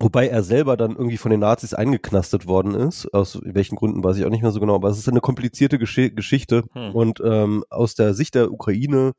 wobei 0.00 0.28
er 0.28 0.42
selber 0.42 0.76
dann 0.76 0.92
irgendwie 0.92 1.16
von 1.16 1.30
den 1.30 1.40
Nazis 1.40 1.74
eingeknastet 1.74 2.46
worden 2.46 2.74
ist. 2.74 3.12
Aus 3.12 3.40
welchen 3.44 3.76
Gründen 3.76 4.02
weiß 4.02 4.16
ich 4.16 4.24
auch 4.24 4.30
nicht 4.30 4.42
mehr 4.42 4.52
so 4.52 4.60
genau, 4.60 4.74
aber 4.74 4.88
es 4.88 4.98
ist 4.98 5.08
eine 5.08 5.20
komplizierte 5.20 5.78
Gesch 5.78 6.14
Geschichte. 6.14 6.64
Hm. 6.72 6.94
Und 6.94 7.20
ähm, 7.24 7.64
aus 7.70 7.94
der 7.94 8.14
Sicht 8.14 8.34
der 8.34 8.50
Ukraine 8.52 9.12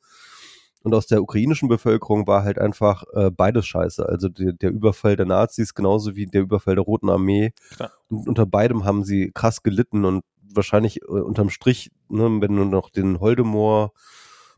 und 0.85 0.93
aus 0.93 1.07
der 1.07 1.23
ukrainischen 1.23 1.67
Bevölkerung 1.67 2.27
war 2.27 2.43
halt 2.43 2.59
einfach 2.59 3.03
äh, 3.13 3.31
beides 3.31 3.65
scheiße. 3.65 4.07
Also 4.07 4.29
der, 4.29 4.53
der 4.53 4.69
Überfall 4.69 5.15
der 5.15 5.25
Nazis 5.25 5.73
genauso 5.73 6.15
wie 6.15 6.27
der 6.27 6.43
Überfall 6.43 6.75
der 6.75 6.83
Roten 6.83 7.09
Armee. 7.09 7.53
Klar. 7.71 7.91
Und 8.07 8.27
unter 8.27 8.45
beidem 8.45 8.85
haben 8.85 9.03
sie 9.03 9.31
krass 9.33 9.63
gelitten 9.63 10.05
und 10.05 10.23
wahrscheinlich 10.53 11.01
äh, 11.01 11.05
unterm 11.05 11.49
Strich, 11.49 11.89
ne, 12.07 12.29
wenn 12.39 12.55
du 12.55 12.65
noch 12.65 12.91
den 12.91 13.19
Holdomor 13.19 13.93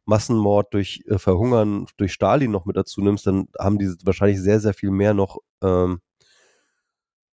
Massenmord 0.07 0.73
durch 0.73 1.03
äh, 1.07 1.17
Verhungern 1.17 1.85
durch 1.97 2.13
Stalin 2.13 2.51
noch 2.51 2.65
mit 2.65 2.77
dazu 2.77 3.01
nimmst, 3.01 3.27
dann 3.27 3.47
haben 3.59 3.77
die 3.77 3.93
wahrscheinlich 4.03 4.41
sehr, 4.41 4.59
sehr 4.59 4.73
viel 4.73 4.91
mehr 4.91 5.13
noch 5.13 5.37
ähm, 5.61 6.01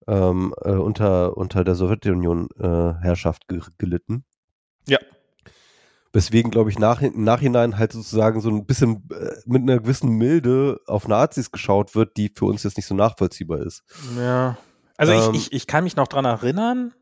ähm, 0.07 0.55
äh, 0.63 0.73
unter, 0.73 1.37
unter 1.37 1.65
der 1.65 1.75
Sowjetunion 1.75 2.49
äh, 2.59 2.95
Herrschaft 3.03 3.49
ge 3.49 3.61
gelitten. 3.79 4.25
Ja. 4.87 4.99
Weswegen, 6.13 6.51
glaube 6.51 6.71
ich, 6.71 6.79
nach, 6.79 7.03
im 7.03 7.25
Nachhinein 7.25 7.79
halt 7.79 7.93
sozusagen 7.93 8.41
so 8.41 8.49
ein 8.49 8.67
bisschen 8.67 9.09
äh, 9.11 9.33
mit 9.47 9.63
einer 9.63 9.81
gewissen 9.81 10.11
Milde 10.11 10.81
auf 10.87 11.09
Nazis 11.09 11.51
geschaut 11.51 11.95
wird, 11.95 12.17
die 12.17 12.33
für 12.35 12.45
uns 12.45 12.63
jetzt 12.63 12.77
nicht 12.77 12.87
so 12.87 12.95
nachvollziehbar 12.95 13.61
ist. 13.61 13.83
Ja. 14.17 14.59
Also 14.97 15.13
Ähm, 15.13 15.35
ich, 15.35 15.47
ich, 15.47 15.53
ich 15.53 15.67
kann 15.67 15.85
mich 15.85 15.97
noch 15.97 16.07
dran 16.07 16.25
erinnern. 16.25 16.95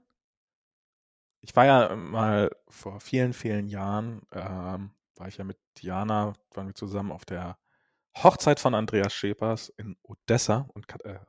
Ich 1.40 1.54
war 1.56 1.66
ja 1.66 1.96
mal 1.96 2.50
vor 2.68 3.00
vielen, 3.00 3.32
vielen 3.32 3.68
Jahren, 3.68 4.22
ähm, 4.32 4.92
war 5.22 5.28
ich 5.28 5.36
ja 5.36 5.44
mit 5.44 5.58
Diana, 5.80 6.32
waren 6.52 6.66
wir 6.66 6.74
zusammen 6.74 7.12
auf 7.12 7.24
der 7.24 7.56
Hochzeit 8.16 8.58
von 8.58 8.74
Andreas 8.74 9.14
Schepers 9.14 9.68
in 9.68 9.96
Odessa 10.02 10.66
und 10.74 10.88
Kat- 10.88 11.04
äh, 11.04 11.20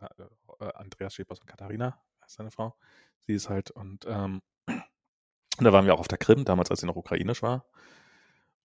äh, 0.60 0.74
Andreas 0.74 1.14
Schepers 1.14 1.40
und 1.40 1.46
Katharina, 1.46 2.02
seine 2.26 2.50
Frau. 2.50 2.76
Sie 3.20 3.34
ist 3.34 3.50
halt 3.50 3.70
und 3.70 4.04
ähm, 4.08 4.42
da 5.60 5.72
waren 5.72 5.86
wir 5.86 5.94
auch 5.94 6.00
auf 6.00 6.08
der 6.08 6.18
Krim, 6.18 6.44
damals 6.44 6.72
als 6.72 6.80
sie 6.80 6.88
noch 6.88 6.96
ukrainisch 6.96 7.44
war. 7.44 7.68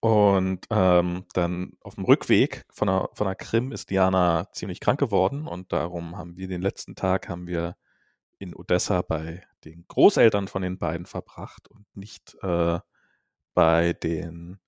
Und 0.00 0.64
ähm, 0.70 1.26
dann 1.34 1.72
auf 1.82 1.96
dem 1.96 2.06
Rückweg 2.06 2.64
von 2.70 2.88
der, 2.88 3.10
von 3.12 3.26
der 3.26 3.36
Krim 3.36 3.70
ist 3.70 3.90
Diana 3.90 4.50
ziemlich 4.52 4.80
krank 4.80 4.98
geworden 4.98 5.46
und 5.46 5.74
darum 5.74 6.16
haben 6.16 6.38
wir 6.38 6.48
den 6.48 6.62
letzten 6.62 6.94
Tag 6.94 7.28
haben 7.28 7.46
wir 7.46 7.76
in 8.38 8.56
Odessa 8.56 9.02
bei 9.02 9.46
den 9.64 9.84
Großeltern 9.88 10.48
von 10.48 10.62
den 10.62 10.78
beiden 10.78 11.04
verbracht 11.04 11.68
und 11.68 11.84
nicht 11.94 12.34
äh, 12.40 12.80
bei 13.52 13.92
den 13.92 14.58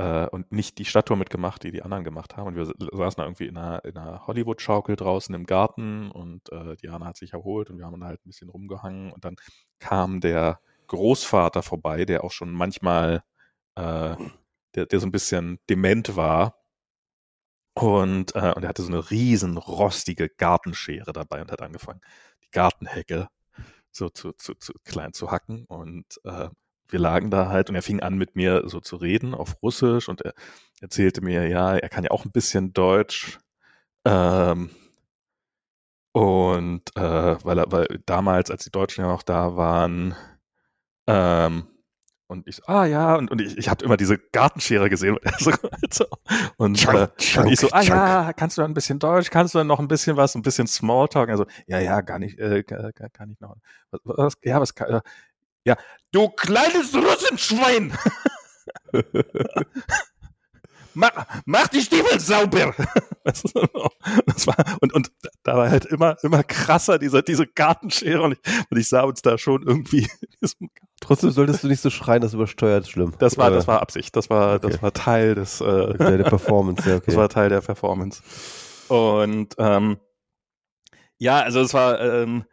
äh, 0.00 0.26
und 0.30 0.50
nicht 0.50 0.78
die 0.78 0.86
Stadttour 0.86 1.18
mitgemacht, 1.18 1.62
die 1.62 1.72
die 1.72 1.82
anderen 1.82 2.04
gemacht 2.04 2.36
haben. 2.36 2.46
Und 2.46 2.56
wir 2.56 2.64
saßen 2.64 3.18
da 3.18 3.24
irgendwie 3.24 3.46
in 3.46 3.58
einer, 3.58 3.84
in 3.84 3.98
einer 3.98 4.26
Hollywood-Schaukel 4.26 4.96
draußen 4.96 5.34
im 5.34 5.44
Garten 5.44 6.10
und 6.10 6.50
äh, 6.50 6.76
Diana 6.76 7.04
hat 7.04 7.18
sich 7.18 7.34
erholt 7.34 7.68
und 7.68 7.76
wir 7.76 7.84
haben 7.84 8.00
dann 8.00 8.08
halt 8.08 8.24
ein 8.24 8.28
bisschen 8.30 8.48
rumgehangen 8.48 9.12
und 9.12 9.24
dann 9.26 9.36
kam 9.78 10.20
der 10.20 10.60
Großvater 10.86 11.62
vorbei, 11.62 12.06
der 12.06 12.24
auch 12.24 12.32
schon 12.32 12.50
manchmal, 12.50 13.22
äh, 13.74 14.16
der, 14.74 14.86
der 14.86 15.00
so 15.00 15.06
ein 15.06 15.12
bisschen 15.12 15.58
dement 15.68 16.16
war. 16.16 16.56
Und, 17.74 18.34
äh, 18.34 18.52
und 18.54 18.62
er 18.62 18.68
hatte 18.70 18.82
so 18.82 18.88
eine 18.88 19.10
riesen 19.10 19.58
rostige 19.58 20.30
Gartenschere 20.30 21.12
dabei 21.12 21.42
und 21.42 21.52
hat 21.52 21.60
angefangen, 21.60 22.00
die 22.42 22.50
Gartenhecke 22.50 23.28
so 23.90 24.08
zu, 24.08 24.32
zu, 24.32 24.54
zu 24.54 24.72
klein 24.84 25.12
zu 25.12 25.30
hacken. 25.30 25.66
Und 25.66 26.20
äh, 26.24 26.48
wir 26.92 27.00
lagen 27.00 27.30
da 27.30 27.48
halt 27.48 27.68
und 27.68 27.76
er 27.76 27.82
fing 27.82 28.00
an 28.00 28.16
mit 28.16 28.36
mir 28.36 28.62
so 28.66 28.80
zu 28.80 28.96
reden 28.96 29.34
auf 29.34 29.56
Russisch 29.62 30.08
und 30.08 30.22
er 30.22 30.34
erzählte 30.80 31.22
mir, 31.22 31.48
ja, 31.48 31.76
er 31.76 31.88
kann 31.88 32.04
ja 32.04 32.10
auch 32.10 32.24
ein 32.24 32.32
bisschen 32.32 32.72
Deutsch. 32.72 33.38
Ähm, 34.04 34.70
und 36.12 36.82
äh, 36.96 37.36
weil 37.44 37.58
er, 37.58 37.72
weil 37.72 37.86
damals, 38.06 38.50
als 38.50 38.64
die 38.64 38.70
Deutschen 38.70 39.04
ja 39.04 39.10
noch 39.10 39.22
da 39.22 39.56
waren, 39.56 40.14
ähm, 41.06 41.66
und 42.30 42.46
ich 42.46 42.56
so, 42.56 42.62
ah 42.66 42.84
ja, 42.84 43.16
und, 43.16 43.28
und 43.32 43.40
ich, 43.40 43.58
ich 43.58 43.68
habe 43.68 43.84
immer 43.84 43.96
diese 43.96 44.16
Gartenschere 44.16 44.88
gesehen. 44.88 45.18
Und, 46.56 46.78
Chunk, 46.78 46.96
äh, 46.96 47.08
chunk, 47.18 47.46
und 47.46 47.52
ich 47.52 47.58
so, 47.58 47.68
ah 47.72 47.80
chunk. 47.80 47.88
ja, 47.88 48.32
kannst 48.32 48.56
du 48.56 48.62
ein 48.62 48.72
bisschen 48.72 49.00
Deutsch, 49.00 49.30
kannst 49.30 49.54
du 49.54 49.58
dann 49.58 49.66
noch 49.66 49.80
ein 49.80 49.88
bisschen 49.88 50.16
was, 50.16 50.36
ein 50.36 50.42
bisschen 50.42 50.68
Smalltalk? 50.68 51.28
Also, 51.28 51.46
ja, 51.66 51.80
ja, 51.80 52.02
gar 52.02 52.20
nicht, 52.20 52.38
äh, 52.38 52.62
kann, 52.62 53.30
ich 53.32 53.40
noch. 53.40 53.56
Was, 53.90 54.00
was, 54.04 54.34
ja, 54.44 54.60
was 54.60 54.74
kann, 54.76 54.88
äh, 54.90 55.00
ja, 55.64 55.76
du 56.12 56.28
kleines 56.30 56.94
Russenschwein! 56.94 57.92
mach, 60.94 61.26
mach 61.44 61.68
die 61.68 61.80
Stiefel 61.80 62.20
sauber! 62.20 62.74
Das, 63.22 64.46
war, 64.46 64.56
und, 64.80 64.94
und 64.94 65.12
da 65.42 65.56
war 65.56 65.70
halt 65.70 65.84
immer, 65.84 66.16
immer 66.22 66.42
krasser 66.42 66.98
diese, 66.98 67.22
diese 67.22 67.46
Gartenschere 67.46 68.22
und 68.22 68.32
ich, 68.32 68.40
und 68.70 68.78
ich 68.78 68.88
sah 68.88 69.02
uns 69.02 69.22
da 69.22 69.36
schon 69.36 69.62
irgendwie 69.62 70.08
Trotzdem 71.00 71.30
solltest 71.30 71.64
du 71.64 71.68
nicht 71.68 71.80
so 71.80 71.90
schreien, 71.90 72.20
das 72.20 72.34
übersteuert 72.34 72.86
schlimm. 72.86 73.14
das 73.18 73.38
war, 73.38 73.50
das 73.50 73.66
war 73.66 73.80
Absicht. 73.80 74.14
Das 74.16 74.28
war, 74.28 74.56
okay. 74.56 74.68
das 74.68 74.82
war 74.82 74.92
Teil 74.92 75.34
des, 75.34 75.60
äh, 75.60 75.94
der, 75.96 76.18
der 76.18 76.24
Performance, 76.24 76.88
ja, 76.88 76.96
okay. 76.96 77.06
das 77.06 77.16
war 77.16 77.28
Teil 77.28 77.48
der 77.48 77.62
Performance. 77.62 78.22
Und 78.88 79.54
ähm, 79.58 79.98
ja, 81.18 81.40
also 81.40 81.60
es 81.60 81.72
war, 81.72 82.00
ähm, 82.00 82.44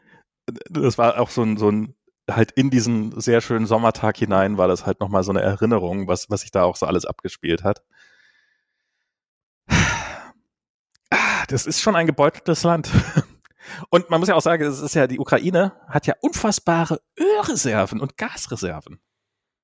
das 0.70 0.98
war 0.98 1.20
auch 1.20 1.30
so 1.30 1.44
ein, 1.44 1.58
so 1.58 1.70
ein, 1.70 1.94
halt 2.30 2.52
in 2.52 2.70
diesen 2.70 3.20
sehr 3.20 3.42
schönen 3.42 3.66
Sommertag 3.66 4.18
hinein 4.18 4.58
war 4.58 4.68
das 4.68 4.86
halt 4.86 5.00
nochmal 5.00 5.24
so 5.24 5.32
eine 5.32 5.42
Erinnerung, 5.42 6.08
was, 6.08 6.30
was 6.30 6.42
sich 6.42 6.52
da 6.52 6.64
auch 6.64 6.76
so 6.76 6.86
alles 6.86 7.06
abgespielt 7.06 7.64
hat. 7.64 7.84
Ah, 11.10 11.46
Das 11.48 11.66
ist 11.66 11.82
schon 11.82 11.96
ein 11.96 12.08
gebeuteltes 12.08 12.64
Land. 12.64 12.90
Und 13.90 14.10
man 14.10 14.20
muss 14.20 14.30
ja 14.30 14.36
auch 14.36 14.42
sagen, 14.42 14.64
es 14.64 14.80
ist 14.80 14.96
ja, 14.96 15.08
die 15.08 15.20
Ukraine 15.20 15.74
hat 15.88 16.08
ja 16.08 16.16
unfassbare 16.22 17.02
Ölreserven 17.20 18.00
und 18.00 18.16
Gasreserven. 18.18 19.00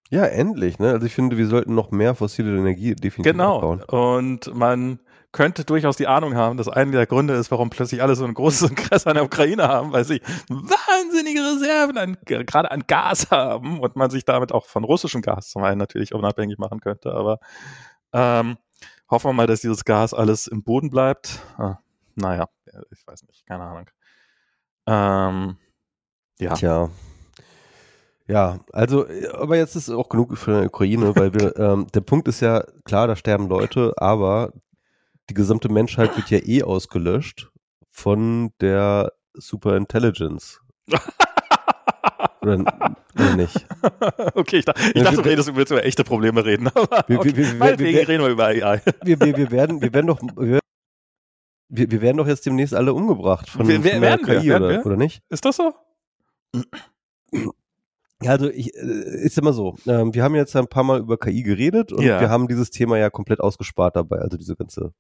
ja, 0.10 0.26
endlich, 0.26 0.78
ne? 0.78 0.92
Also 0.92 1.06
ich 1.06 1.16
finde, 1.16 1.38
wir 1.38 1.48
sollten 1.48 1.74
noch 1.74 1.90
mehr 1.92 2.14
fossile 2.14 2.58
Energie 2.58 2.96
definitiv 2.96 3.32
Genau. 3.32 3.58
abbauen. 3.58 3.84
Und 3.84 4.54
man 4.54 5.00
könnte 5.34 5.66
durchaus 5.66 5.98
die 5.98 6.08
Ahnung 6.08 6.36
haben, 6.36 6.58
dass 6.58 6.70
einer 6.70 6.92
der 6.92 7.08
Gründe 7.08 7.34
ist, 7.34 7.52
warum 7.52 7.70
plötzlich 7.70 8.02
alle 8.02 8.16
so 8.16 8.24
ein 8.24 8.34
großes 8.34 8.70
Interesse 8.70 9.10
an 9.10 9.16
der 9.16 9.26
Ukraine 9.26 9.68
haben, 9.68 9.92
weil 9.92 10.06
sie 10.06 10.22
wahnsinnige 10.48 11.42
Reserven 11.42 11.98
an, 11.98 12.18
gerade 12.24 12.72
an 12.72 12.84
Gas 12.88 13.30
haben 13.32 13.82
und 13.82 13.98
man 13.98 14.10
sich 14.10 14.24
damit 14.24 14.54
auch 14.54 14.66
von 14.66 14.86
russischem 14.86 15.22
Gas 15.22 15.50
zum 15.50 15.64
einen 15.64 15.80
natürlich 15.80 16.14
unabhängig 16.14 16.58
machen 16.60 16.80
könnte. 16.80 17.12
Aber 17.12 17.40
ähm, 18.14 18.58
hoffen 19.10 19.30
wir 19.30 19.34
mal, 19.34 19.48
dass 19.48 19.62
dieses 19.62 19.84
Gas 19.84 20.14
alles 20.14 20.48
im 20.48 20.64
Boden 20.64 20.90
bleibt. 20.90 21.42
Ah, 21.58 21.80
naja, 22.16 22.48
ich 22.92 23.06
weiß 23.06 23.24
nicht, 23.24 23.46
keine 23.46 23.64
Ahnung. 23.64 23.90
Ähm, 24.86 25.58
ja. 26.40 26.54
Tja. 26.54 26.90
Ja, 28.28 28.60
also, 28.72 29.08
äh, 29.08 29.28
aber 29.30 29.58
jetzt 29.58 29.76
ist 29.76 29.90
auch 29.90 30.10
genug 30.10 30.38
für 30.38 30.62
die 30.62 30.68
Ukraine, 30.68 31.16
weil 31.16 31.34
wir, 31.34 31.58
ähm, 31.58 31.88
der 31.94 32.02
Punkt 32.02 32.28
ist 32.28 32.40
ja, 32.40 32.64
klar, 32.86 33.08
da 33.08 33.16
sterben 33.16 33.50
Leute, 33.50 33.94
aber 33.98 34.54
die 35.30 35.34
gesamte 35.34 35.70
Menschheit 35.70 36.16
wird 36.18 36.30
ja 36.30 36.40
eh 36.40 36.64
ausgelöscht 36.64 37.50
von 37.90 38.52
der 38.60 39.14
Superintelligence. 39.34 40.62
oder, 42.42 42.60
oder 43.16 43.36
nicht? 43.36 43.66
okay, 44.36 44.58
ich, 44.58 44.66
dachte, 44.66 44.82
ich 44.94 45.04
dachte, 45.04 45.18
du 45.18 45.30
redest, 45.30 45.50
du 45.50 45.56
willst 45.56 45.72
über 45.72 45.86
echte 45.86 46.04
Probleme 46.04 46.44
reden. 46.44 46.68
Aber 46.68 47.04
wir, 47.08 47.20
okay. 47.20 47.36
wir, 47.36 47.48
wir, 47.48 47.56
Meinetwegen 47.56 47.98
wir, 48.00 48.08
reden 48.08 48.24
wir 48.24 48.30
über 48.30 48.46
AI. 48.46 48.82
wir, 49.04 49.20
wir, 49.20 49.38
wir, 49.38 49.52
werden, 49.52 49.82
wir 49.82 49.94
werden 49.94 50.08
doch, 50.08 50.20
wir, 50.36 50.60
wir, 51.70 52.02
werden 52.02 52.18
doch 52.18 52.28
jetzt 52.28 52.46
demnächst 52.46 52.74
alle 52.74 52.94
umgebracht 52.94 53.50
von, 53.50 53.68
wir, 53.68 53.82
von 53.82 54.02
der 54.02 54.18
KI, 54.18 54.44
wir, 54.44 54.58
oder, 54.58 54.86
oder 54.86 54.98
nicht? 54.98 55.22
Ist 55.30 55.46
das 55.46 55.56
so? 55.56 55.74
Ja, 58.22 58.32
also 58.32 58.50
ich, 58.50 58.74
äh, 58.76 59.26
ist 59.26 59.38
immer 59.38 59.54
so. 59.54 59.76
Ähm, 59.86 60.14
wir 60.14 60.24
haben 60.24 60.36
jetzt 60.36 60.56
ein 60.56 60.68
paar 60.68 60.84
Mal 60.84 61.00
über 61.00 61.18
KI 61.18 61.44
geredet 61.44 61.92
und 61.92 62.04
ja. 62.04 62.22
wir 62.22 62.30
haben 62.30 62.48
dieses 62.48 62.70
Thema 62.70 62.98
ja 62.98 63.10
komplett 63.10 63.40
ausgespart 63.40 63.96
dabei, 63.96 64.20
also 64.20 64.38
diese 64.38 64.56
ganze 64.56 64.94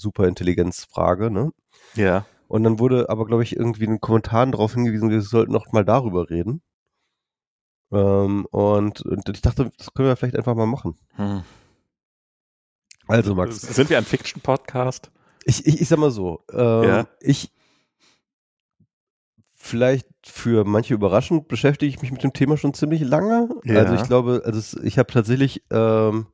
Superintelligenz-Frage, 0.00 1.30
ne? 1.30 1.52
Ja. 1.94 2.26
Und 2.48 2.64
dann 2.64 2.78
wurde 2.78 3.08
aber, 3.08 3.26
glaube 3.26 3.42
ich, 3.42 3.54
irgendwie 3.54 3.84
in 3.84 3.90
den 3.90 4.00
Kommentaren 4.00 4.52
darauf 4.52 4.74
hingewiesen, 4.74 5.10
wir 5.10 5.22
sollten 5.22 5.52
noch 5.52 5.72
mal 5.72 5.84
darüber 5.84 6.30
reden. 6.30 6.62
Ähm, 7.92 8.46
und, 8.50 9.02
und, 9.02 9.28
ich 9.28 9.42
dachte, 9.42 9.70
das 9.76 9.92
können 9.94 10.08
wir 10.08 10.16
vielleicht 10.16 10.36
einfach 10.36 10.54
mal 10.54 10.66
machen. 10.66 10.96
Hm. 11.14 11.42
Also, 13.06 13.34
Max. 13.34 13.60
Sind 13.60 13.90
wir 13.90 13.98
ein 13.98 14.04
Fiction-Podcast? 14.04 15.10
Ich, 15.44 15.66
ich, 15.66 15.80
ich 15.80 15.88
sag 15.88 15.98
mal 15.98 16.10
so, 16.10 16.44
ähm, 16.52 16.82
ja. 16.82 17.06
ich, 17.20 17.52
vielleicht 19.54 20.08
für 20.24 20.64
manche 20.64 20.94
überraschend 20.94 21.46
beschäftige 21.48 21.88
ich 21.88 22.00
mich 22.00 22.10
mit 22.10 22.22
dem 22.22 22.32
Thema 22.32 22.56
schon 22.56 22.74
ziemlich 22.74 23.02
lange. 23.02 23.48
Ja. 23.64 23.80
Also 23.80 23.94
ich 23.94 24.02
glaube, 24.04 24.42
also 24.44 24.80
ich 24.82 24.98
habe 24.98 25.12
tatsächlich 25.12 25.62
ähm, 25.70 26.26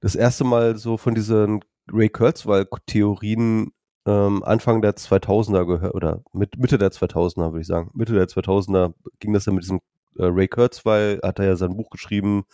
das 0.00 0.14
erste 0.14 0.44
Mal 0.44 0.76
so 0.76 0.96
von 0.96 1.14
diesen 1.14 1.64
Ray 1.92 2.08
Kurzweil-Theorien 2.08 3.72
ähm, 4.06 4.42
Anfang 4.44 4.82
der 4.82 4.96
2000er 4.96 5.66
gehört, 5.66 5.94
oder 5.94 6.22
mit, 6.32 6.58
Mitte 6.58 6.78
der 6.78 6.90
2000er 6.90 7.52
würde 7.52 7.60
ich 7.60 7.66
sagen. 7.66 7.90
Mitte 7.94 8.14
der 8.14 8.26
2000er 8.26 8.94
ging 9.18 9.32
das 9.32 9.46
ja 9.46 9.52
mit 9.52 9.64
diesem 9.64 9.80
äh, 10.18 10.24
Ray 10.26 10.48
Kurzweil, 10.48 11.20
hat 11.22 11.38
er 11.38 11.46
ja 11.46 11.56
sein 11.56 11.76
Buch 11.76 11.90
geschrieben, 11.90 12.44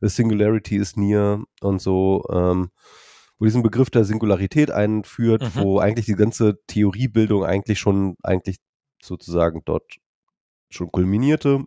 The 0.00 0.08
Singularity 0.08 0.76
is 0.76 0.96
Near 0.96 1.44
und 1.60 1.80
so, 1.80 2.24
ähm, 2.32 2.70
wo 3.38 3.44
diesen 3.44 3.62
Begriff 3.62 3.90
der 3.90 4.04
Singularität 4.04 4.70
einführt, 4.70 5.42
mhm. 5.42 5.60
wo 5.60 5.78
eigentlich 5.78 6.06
die 6.06 6.14
ganze 6.14 6.58
Theoriebildung 6.66 7.44
eigentlich 7.44 7.78
schon 7.78 8.16
eigentlich 8.22 8.56
sozusagen 9.02 9.62
dort 9.64 9.96
schon 10.70 10.90
kulminierte. 10.90 11.64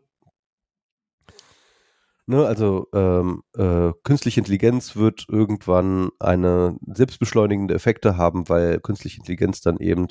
Ne, 2.26 2.46
also 2.46 2.88
ähm, 2.94 3.44
äh, 3.58 3.92
künstliche 4.04 4.40
Intelligenz 4.40 4.96
wird 4.96 5.26
irgendwann 5.28 6.10
eine 6.20 6.78
selbstbeschleunigende 6.88 7.74
Effekte 7.74 8.16
haben, 8.16 8.48
weil 8.48 8.80
künstliche 8.80 9.18
Intelligenz 9.18 9.60
dann 9.60 9.78
eben 9.78 10.08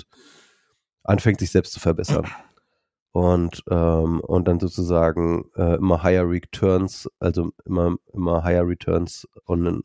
anfängt, 1.05 1.41
sich 1.41 1.51
selbst 1.51 1.73
zu 1.73 1.81
verbessern. 1.81 2.27
Und, 3.13 3.63
ähm, 3.71 4.21
und 4.21 4.47
dann 4.47 4.61
sozusagen 4.61 5.45
äh, 5.57 5.77
immer 5.77 6.03
higher 6.03 6.29
returns, 6.29 7.09
also 7.19 7.53
immer, 7.65 7.97
immer 8.13 8.45
higher 8.45 8.67
returns 8.67 9.27
on, 9.47 9.83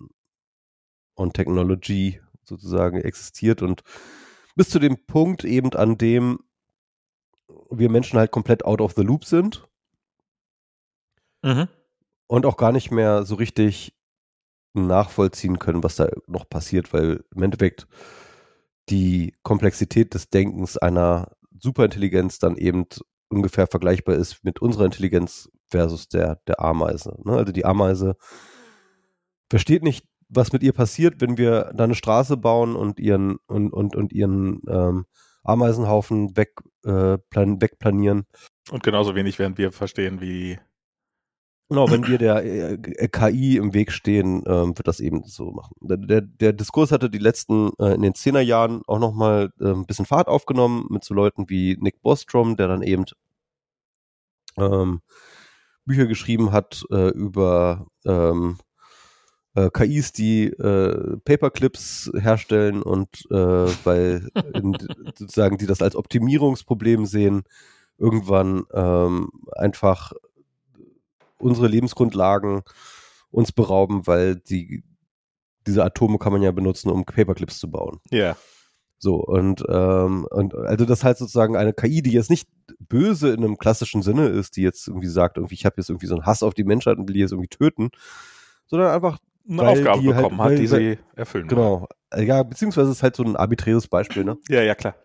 on 1.15 1.31
Technology 1.31 2.21
sozusagen 2.43 3.01
existiert 3.01 3.61
und 3.61 3.83
bis 4.55 4.69
zu 4.69 4.79
dem 4.79 5.05
Punkt 5.07 5.45
eben, 5.45 5.73
an 5.73 5.97
dem 5.97 6.39
wir 7.69 7.89
Menschen 7.89 8.19
halt 8.19 8.31
komplett 8.31 8.65
out 8.65 8.81
of 8.81 8.93
the 8.95 9.03
loop 9.03 9.23
sind. 9.23 9.67
Mhm. 11.43 11.67
Und 12.27 12.45
auch 12.45 12.57
gar 12.57 12.71
nicht 12.71 12.91
mehr 12.91 13.23
so 13.23 13.35
richtig 13.35 13.93
nachvollziehen 14.73 15.59
können, 15.59 15.83
was 15.83 15.95
da 15.95 16.07
noch 16.27 16.47
passiert, 16.49 16.93
weil 16.93 17.23
im 17.35 17.43
Endeffekt 17.43 17.87
die 18.89 19.33
Komplexität 19.43 20.13
des 20.13 20.29
Denkens 20.29 20.77
einer 20.77 21.31
Superintelligenz 21.59 22.39
dann 22.39 22.57
eben 22.57 22.85
ungefähr 23.29 23.67
vergleichbar 23.67 24.15
ist 24.15 24.43
mit 24.43 24.61
unserer 24.61 24.85
Intelligenz 24.85 25.49
versus 25.69 26.07
der, 26.07 26.39
der 26.47 26.61
Ameise. 26.61 27.17
Ne? 27.23 27.33
Also 27.33 27.51
die 27.51 27.65
Ameise 27.65 28.15
versteht 29.49 29.83
nicht, 29.83 30.05
was 30.29 30.51
mit 30.51 30.63
ihr 30.63 30.73
passiert, 30.73 31.21
wenn 31.21 31.37
wir 31.37 31.71
da 31.73 31.85
eine 31.85 31.95
Straße 31.95 32.37
bauen 32.37 32.75
und 32.75 32.99
ihren 32.99 33.37
und, 33.47 33.71
und, 33.71 33.95
und 33.95 34.13
ihren 34.13 34.61
ähm, 34.67 35.05
Ameisenhaufen 35.43 36.35
weg, 36.35 36.55
äh, 36.83 37.17
plan, 37.29 37.61
wegplanieren. 37.61 38.25
Und 38.69 38.83
genauso 38.83 39.15
wenig 39.15 39.39
werden 39.39 39.57
wir 39.57 39.71
verstehen, 39.71 40.19
wie. 40.19 40.59
Genau, 41.69 41.91
wenn 41.91 42.07
wir 42.07 42.17
der 42.17 42.45
äh, 42.45 43.07
KI 43.09 43.57
im 43.57 43.73
Weg 43.73 43.91
stehen, 43.91 44.41
ähm, 44.47 44.77
wird 44.77 44.87
das 44.87 45.01
eben 45.01 45.23
so 45.25 45.51
machen. 45.51 45.75
Der, 45.81 45.97
der, 45.97 46.21
der 46.21 46.53
Diskurs 46.53 46.93
hatte 46.93 47.09
die 47.09 47.17
letzten, 47.17 47.71
äh, 47.77 47.93
in 47.93 48.03
den 48.03 48.15
Zehnerjahren 48.15 48.83
auch 48.87 48.99
nochmal 48.99 49.51
äh, 49.59 49.71
ein 49.71 49.85
bisschen 49.85 50.05
Fahrt 50.05 50.29
aufgenommen 50.29 50.87
mit 50.89 51.03
so 51.03 51.13
Leuten 51.13 51.49
wie 51.49 51.77
Nick 51.81 52.01
Bostrom, 52.01 52.55
der 52.55 52.69
dann 52.69 52.83
eben 52.83 53.03
ähm, 54.57 55.01
Bücher 55.85 56.05
geschrieben 56.05 56.53
hat 56.53 56.85
äh, 56.89 57.09
über 57.09 57.87
ähm, 58.05 58.57
äh, 59.55 59.69
KIs, 59.69 60.13
die 60.13 60.45
äh, 60.45 61.17
Paperclips 61.25 62.11
herstellen 62.17 62.81
und 62.81 63.25
äh, 63.29 63.35
weil 63.35 64.29
in, 64.53 64.77
sozusagen 65.15 65.57
die 65.57 65.65
das 65.65 65.81
als 65.81 65.97
Optimierungsproblem 65.97 67.05
sehen, 67.05 67.43
irgendwann 67.97 68.65
ähm, 68.73 69.31
einfach 69.53 70.13
unsere 71.39 71.67
Lebensgrundlagen 71.67 72.63
uns 73.29 73.51
berauben, 73.51 74.07
weil 74.07 74.35
die 74.35 74.83
diese 75.65 75.83
Atome 75.83 76.17
kann 76.17 76.31
man 76.31 76.41
ja 76.41 76.51
benutzen, 76.51 76.89
um 76.89 77.05
Paperclips 77.05 77.59
zu 77.59 77.69
bauen. 77.69 77.99
Ja. 78.09 78.17
Yeah. 78.17 78.37
So, 78.99 79.17
und, 79.17 79.63
ähm, 79.69 80.25
und 80.31 80.55
also 80.55 80.85
das 80.85 81.03
heißt 81.03 81.19
sozusagen 81.19 81.55
eine 81.55 81.73
KI, 81.73 82.01
die 82.01 82.13
jetzt 82.13 82.31
nicht 82.31 82.49
böse 82.79 83.29
in 83.29 83.43
einem 83.43 83.57
klassischen 83.57 84.01
Sinne 84.01 84.27
ist, 84.27 84.57
die 84.57 84.63
jetzt 84.63 84.87
irgendwie 84.87 85.07
sagt, 85.07 85.37
irgendwie, 85.37 85.53
ich 85.53 85.65
habe 85.65 85.75
jetzt 85.77 85.89
irgendwie 85.89 86.07
so 86.07 86.15
einen 86.15 86.25
Hass 86.25 86.41
auf 86.41 86.55
die 86.55 86.63
Menschheit 86.63 86.97
und 86.97 87.07
will 87.07 87.13
die 87.13 87.19
jetzt 87.19 87.31
irgendwie 87.31 87.49
töten, 87.49 87.91
sondern 88.65 88.91
einfach 88.91 89.19
eine 89.47 89.61
Aufgabe 89.61 90.15
halt 90.15 90.15
bekommen 90.15 90.41
halt, 90.41 90.53
hat, 90.53 90.59
die 90.59 90.71
weil, 90.71 90.79
sie 90.79 90.99
erfüllen. 91.15 91.47
Genau. 91.47 91.87
Will. 92.11 92.25
Ja, 92.25 92.41
beziehungsweise 92.41 92.91
ist 92.91 93.03
halt 93.03 93.15
so 93.15 93.23
ein 93.23 93.35
arbiträres 93.35 93.87
Beispiel, 93.87 94.23
ne? 94.23 94.37
Ja, 94.49 94.63
ja, 94.63 94.73
klar. 94.73 94.95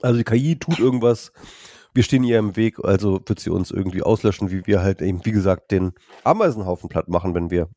Also 0.00 0.16
die 0.16 0.24
KI 0.24 0.58
tut 0.58 0.78
irgendwas, 0.78 1.32
wir 1.94 2.02
stehen 2.02 2.24
ihr 2.24 2.38
im 2.38 2.56
Weg, 2.56 2.84
also 2.84 3.20
wird 3.26 3.40
sie 3.40 3.50
uns 3.50 3.70
irgendwie 3.70 4.02
auslöschen, 4.02 4.50
wie 4.50 4.66
wir 4.66 4.82
halt 4.82 5.02
eben, 5.02 5.24
wie 5.24 5.32
gesagt, 5.32 5.70
den 5.70 5.92
Ameisenhaufen 6.24 6.88
platt 6.88 7.08
machen, 7.08 7.34
wenn 7.34 7.50
wir 7.50 7.68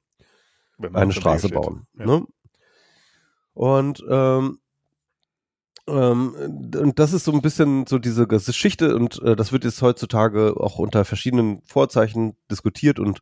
wenn 0.77 0.95
eine 0.95 1.13
Straße 1.13 1.49
bauen. 1.49 1.87
Ja. 1.97 2.05
Ne? 2.05 2.27
Und 3.53 4.03
ähm, 4.09 4.59
ähm, 5.87 6.35
und 6.75 6.97
das 6.97 7.13
ist 7.13 7.25
so 7.25 7.31
ein 7.33 7.41
bisschen 7.41 7.85
so 7.87 7.99
diese 7.99 8.25
Geschichte 8.25 8.95
und 8.95 9.21
äh, 9.21 9.35
das 9.35 9.51
wird 9.51 9.65
jetzt 9.65 9.81
heutzutage 9.81 10.55
auch 10.57 10.79
unter 10.79 11.03
verschiedenen 11.03 11.61
Vorzeichen 11.65 12.37
diskutiert 12.49 12.99
und 12.99 13.21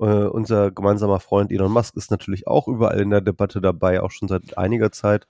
äh, 0.00 0.04
unser 0.04 0.72
gemeinsamer 0.72 1.20
Freund 1.20 1.52
Elon 1.52 1.70
Musk 1.70 1.96
ist 1.96 2.10
natürlich 2.10 2.48
auch 2.48 2.66
überall 2.66 3.00
in 3.00 3.10
der 3.10 3.20
Debatte 3.20 3.60
dabei, 3.60 4.02
auch 4.02 4.10
schon 4.10 4.28
seit 4.28 4.58
einiger 4.58 4.90
Zeit. 4.90 5.28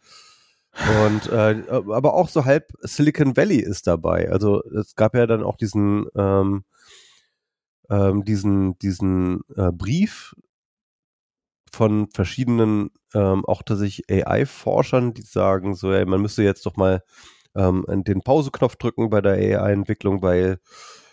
Und 1.04 1.28
äh, 1.30 1.62
aber 1.70 2.14
auch 2.14 2.28
so 2.28 2.44
halb 2.44 2.72
Silicon 2.80 3.36
Valley 3.36 3.58
ist 3.58 3.86
dabei. 3.86 4.30
Also 4.30 4.62
es 4.64 4.96
gab 4.96 5.14
ja 5.14 5.26
dann 5.26 5.42
auch 5.42 5.56
diesen 5.56 6.06
ähm, 6.16 6.64
ähm, 7.90 8.24
diesen 8.24 8.78
diesen 8.78 9.42
äh, 9.56 9.70
Brief 9.70 10.34
von 11.72 12.08
verschiedenen 12.10 12.90
ähm, 13.14 13.44
auch 13.44 13.62
tatsächlich 13.62 14.10
AI-Forschern, 14.10 15.14
die 15.14 15.22
sagen 15.22 15.74
so, 15.74 15.92
ey, 15.92 16.04
man 16.06 16.20
müsste 16.22 16.42
jetzt 16.42 16.66
doch 16.66 16.76
mal 16.76 17.02
ähm, 17.56 17.84
den 17.88 18.22
Pauseknopf 18.22 18.76
drücken 18.76 19.10
bei 19.10 19.20
der 19.20 19.32
AI-Entwicklung, 19.32 20.22
weil 20.22 20.58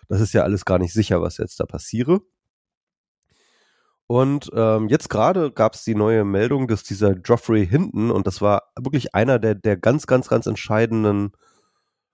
das 0.10 0.22
ist 0.22 0.34
ja 0.34 0.44
alles 0.44 0.66
gar 0.66 0.80
nicht 0.80 0.94
sicher, 0.94 1.22
was 1.22 1.38
jetzt 1.38 1.60
da 1.60 1.66
passiere. 1.66 2.22
Und 4.12 4.52
ähm, 4.54 4.90
jetzt 4.90 5.10
gerade 5.10 5.54
gab 5.54 5.74
es 5.74 5.86
die 5.86 5.96
neue 5.96 6.26
Meldung, 6.26 6.68
dass 6.68 6.84
dieser 6.84 7.16
Geoffrey 7.16 7.66
Hinton, 7.66 8.12
und 8.12 8.28
das 8.28 8.42
war 8.42 8.64
wirklich 8.78 9.16
einer 9.16 9.40
der, 9.40 9.56
der 9.56 9.78
ganz, 9.78 10.06
ganz, 10.06 10.28
ganz 10.28 10.48
entscheidenden 10.48 11.32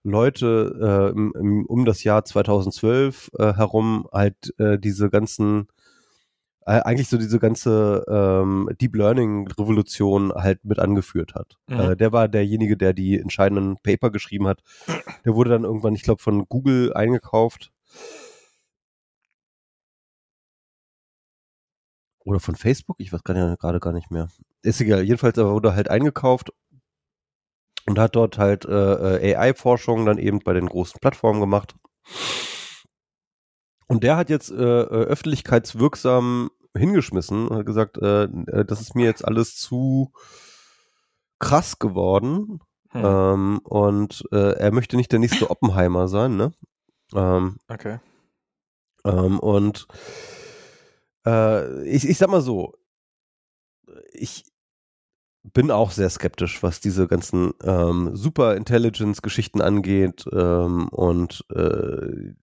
Leute 0.03 0.77
äh, 0.79 1.17
im, 1.17 1.33
im, 1.35 1.65
um 1.65 1.85
das 1.85 2.03
Jahr 2.03 2.23
2012 2.23 3.31
äh, 3.39 3.53
herum, 3.53 4.07
halt 4.13 4.53
äh, 4.59 4.77
diese 4.77 5.09
ganzen, 5.09 5.69
äh, 6.67 6.81
eigentlich 6.81 7.09
so 7.09 7.17
diese 7.17 7.39
ganze 7.39 8.05
ähm, 8.07 8.69
Deep 8.79 8.95
Learning 8.95 9.47
Revolution 9.47 10.31
halt 10.33 10.63
mit 10.65 10.77
angeführt 10.77 11.33
hat. 11.33 11.57
Mhm. 11.65 11.79
Äh, 11.79 11.95
der 11.97 12.11
war 12.11 12.27
derjenige, 12.27 12.77
der 12.77 12.93
die 12.93 13.19
entscheidenden 13.19 13.77
Paper 13.81 14.11
geschrieben 14.11 14.47
hat. 14.47 14.61
Der 15.25 15.33
wurde 15.33 15.49
dann 15.49 15.63
irgendwann, 15.63 15.95
ich 15.95 16.03
glaube, 16.03 16.21
von 16.21 16.45
Google 16.47 16.93
eingekauft 16.93 17.71
Oder 22.27 22.41
von 22.41 22.55
Facebook? 22.55 22.97
Ich 22.99 23.13
weiß 23.13 23.23
gerade 23.23 23.79
gar 23.79 23.93
nicht 23.93 24.11
mehr. 24.11 24.27
Ist 24.61 24.81
egal. 24.81 25.01
Jedenfalls 25.03 25.37
wurde 25.37 25.75
halt 25.75 25.89
eingekauft 25.89 26.51
und 27.85 27.97
hat 27.97 28.17
dort 28.17 28.37
halt 28.37 28.65
äh, 28.65 29.31
äh 29.31 29.35
AI-Forschung 29.35 30.05
dann 30.05 30.17
eben 30.17 30.39
bei 30.39 30.51
den 30.51 30.65
großen 30.65 30.99
Plattformen 30.99 31.39
gemacht. 31.39 31.75
Und 33.87 34.03
der 34.03 34.17
hat 34.17 34.29
jetzt 34.29 34.51
äh, 34.51 34.55
äh, 34.55 34.85
öffentlichkeitswirksam 34.85 36.51
hingeschmissen 36.75 37.47
und 37.47 37.59
hat 37.59 37.65
gesagt, 37.65 37.97
äh, 37.97 38.23
äh, 38.23 38.65
das 38.65 38.81
ist 38.81 38.93
mir 38.93 39.05
jetzt 39.05 39.23
alles 39.23 39.55
zu 39.55 40.11
krass 41.39 41.79
geworden. 41.79 42.59
Hm. 42.89 43.05
Ähm, 43.05 43.59
und 43.63 44.25
äh, 44.33 44.51
er 44.57 44.73
möchte 44.73 44.97
nicht 44.97 45.13
der 45.13 45.19
nächste 45.19 45.49
Oppenheimer 45.49 46.09
sein, 46.09 46.35
ne? 46.35 46.51
Ähm, 47.15 47.55
okay. 47.69 47.99
Ähm, 49.05 49.39
und 49.39 49.87
äh, 51.27 51.83
ich, 51.83 52.07
ich 52.07 52.17
sag 52.17 52.29
mal 52.29 52.41
so, 52.41 52.75
ich 54.13 54.45
bin 55.43 55.71
auch 55.71 55.91
sehr 55.91 56.09
skeptisch, 56.09 56.63
was 56.63 56.79
diese 56.79 57.07
ganzen 57.07 57.53
ähm, 57.63 58.15
Super 58.15 58.55
Intelligence-Geschichten 58.55 59.61
angeht. 59.61 60.25
Ähm, 60.31 60.89
und 60.89 61.45
äh, 61.53 62.33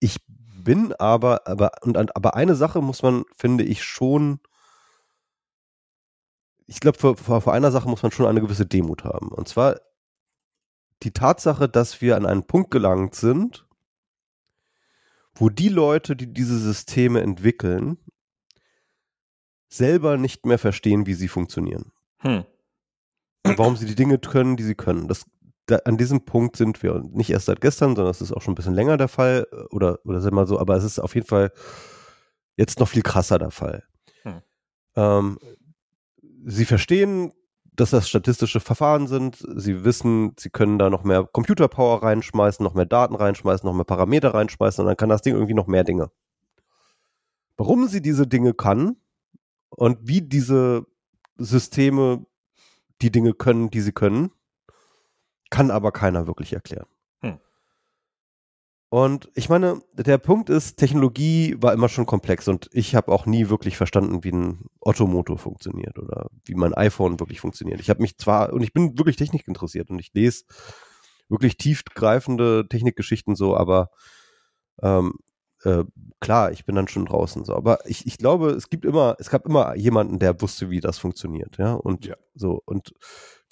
ich 0.00 0.16
bin 0.26 0.92
aber, 0.94 1.46
aber, 1.46 1.72
und, 1.82 2.16
aber 2.16 2.34
eine 2.34 2.54
Sache 2.54 2.80
muss 2.80 3.02
man, 3.02 3.24
finde 3.36 3.64
ich, 3.64 3.82
schon 3.84 4.40
ich 6.66 6.80
glaube, 6.80 6.98
vor, 6.98 7.16
vor, 7.16 7.40
vor 7.42 7.52
einer 7.52 7.70
Sache 7.70 7.88
muss 7.88 8.02
man 8.02 8.12
schon 8.12 8.26
eine 8.26 8.40
gewisse 8.40 8.66
Demut 8.66 9.04
haben. 9.04 9.28
Und 9.28 9.48
zwar 9.48 9.80
die 11.02 11.12
Tatsache, 11.12 11.68
dass 11.68 12.00
wir 12.00 12.16
an 12.16 12.24
einen 12.24 12.46
Punkt 12.46 12.70
gelangt 12.70 13.14
sind, 13.14 13.66
wo 15.34 15.48
die 15.48 15.68
Leute, 15.68 16.16
die 16.16 16.32
diese 16.32 16.58
Systeme 16.58 17.20
entwickeln, 17.22 17.98
selber 19.68 20.18
nicht 20.18 20.44
mehr 20.44 20.58
verstehen, 20.58 21.06
wie 21.06 21.14
sie 21.14 21.28
funktionieren. 21.28 21.92
Hm. 22.18 22.44
Warum 23.44 23.76
sie 23.76 23.86
die 23.86 23.94
Dinge 23.94 24.18
können, 24.18 24.56
die 24.56 24.62
sie 24.62 24.74
können. 24.74 25.08
Das, 25.08 25.24
da, 25.66 25.76
an 25.84 25.96
diesem 25.96 26.24
Punkt 26.24 26.56
sind 26.56 26.82
wir 26.82 26.94
und 26.94 27.14
nicht 27.14 27.30
erst 27.30 27.46
seit 27.46 27.60
gestern, 27.60 27.96
sondern 27.96 28.10
es 28.10 28.20
ist 28.20 28.32
auch 28.32 28.42
schon 28.42 28.52
ein 28.52 28.56
bisschen 28.56 28.74
länger 28.74 28.96
der 28.96 29.08
Fall 29.08 29.46
oder 29.70 29.98
oder 30.04 30.20
sind 30.20 30.34
mal 30.34 30.46
so, 30.46 30.60
aber 30.60 30.76
es 30.76 30.84
ist 30.84 30.98
auf 30.98 31.14
jeden 31.14 31.26
Fall 31.26 31.52
jetzt 32.56 32.78
noch 32.78 32.88
viel 32.88 33.02
krasser 33.02 33.38
der 33.38 33.50
Fall. 33.50 33.84
Hm. 34.22 34.42
Ähm, 34.94 35.38
sie 36.44 36.66
verstehen, 36.66 37.32
dass 37.74 37.90
das 37.90 38.08
statistische 38.08 38.60
Verfahren 38.60 39.06
sind. 39.06 39.38
Sie 39.56 39.84
wissen, 39.84 40.34
sie 40.38 40.50
können 40.50 40.78
da 40.78 40.90
noch 40.90 41.04
mehr 41.04 41.24
Computerpower 41.24 42.02
reinschmeißen, 42.02 42.62
noch 42.62 42.74
mehr 42.74 42.86
Daten 42.86 43.14
reinschmeißen, 43.14 43.66
noch 43.66 43.74
mehr 43.74 43.84
Parameter 43.84 44.34
reinschmeißen 44.34 44.82
und 44.82 44.86
dann 44.86 44.96
kann 44.96 45.08
das 45.08 45.22
Ding 45.22 45.34
irgendwie 45.34 45.54
noch 45.54 45.66
mehr 45.66 45.84
Dinge. 45.84 46.10
Warum 47.56 47.86
sie 47.88 48.02
diese 48.02 48.26
Dinge 48.26 48.54
kann 48.54 48.96
und 49.70 49.98
wie 50.02 50.20
diese 50.20 50.86
Systeme 51.36 52.26
die 53.00 53.10
Dinge 53.10 53.32
können, 53.32 53.70
die 53.70 53.80
sie 53.80 53.92
können, 53.92 54.30
kann 55.50 55.70
aber 55.70 55.92
keiner 55.92 56.26
wirklich 56.26 56.52
erklären. 56.52 56.86
Und 58.92 59.30
ich 59.34 59.48
meine, 59.48 59.80
der 59.94 60.18
Punkt 60.18 60.50
ist, 60.50 60.76
Technologie 60.76 61.56
war 61.58 61.72
immer 61.72 61.88
schon 61.88 62.04
komplex 62.04 62.46
und 62.46 62.68
ich 62.72 62.94
habe 62.94 63.10
auch 63.10 63.24
nie 63.24 63.48
wirklich 63.48 63.78
verstanden, 63.78 64.22
wie 64.22 64.32
ein 64.32 64.66
Ottomotor 64.80 65.38
funktioniert 65.38 65.98
oder 65.98 66.28
wie 66.44 66.54
mein 66.54 66.74
iPhone 66.74 67.18
wirklich 67.18 67.40
funktioniert. 67.40 67.80
Ich 67.80 67.88
habe 67.88 68.02
mich 68.02 68.18
zwar, 68.18 68.52
und 68.52 68.60
ich 68.60 68.74
bin 68.74 68.98
wirklich 68.98 69.16
Technik 69.16 69.48
interessiert 69.48 69.88
und 69.88 69.98
ich 69.98 70.10
lese 70.12 70.44
wirklich 71.30 71.56
tiefgreifende 71.56 72.66
Technikgeschichten 72.68 73.34
so, 73.34 73.56
aber 73.56 73.88
ähm, 74.82 75.14
äh, 75.64 75.84
klar, 76.20 76.52
ich 76.52 76.64
bin 76.64 76.74
dann 76.74 76.88
schon 76.88 77.06
draußen 77.06 77.44
so. 77.44 77.54
Aber 77.54 77.78
ich, 77.86 78.06
ich 78.06 78.18
glaube, 78.18 78.50
es 78.50 78.70
gibt 78.70 78.84
immer, 78.84 79.16
es 79.18 79.30
gab 79.30 79.46
immer 79.46 79.74
jemanden, 79.76 80.18
der 80.18 80.40
wusste, 80.40 80.70
wie 80.70 80.80
das 80.80 80.98
funktioniert, 80.98 81.58
ja. 81.58 81.74
Und 81.74 82.06
ja. 82.06 82.16
so, 82.34 82.62
und 82.64 82.92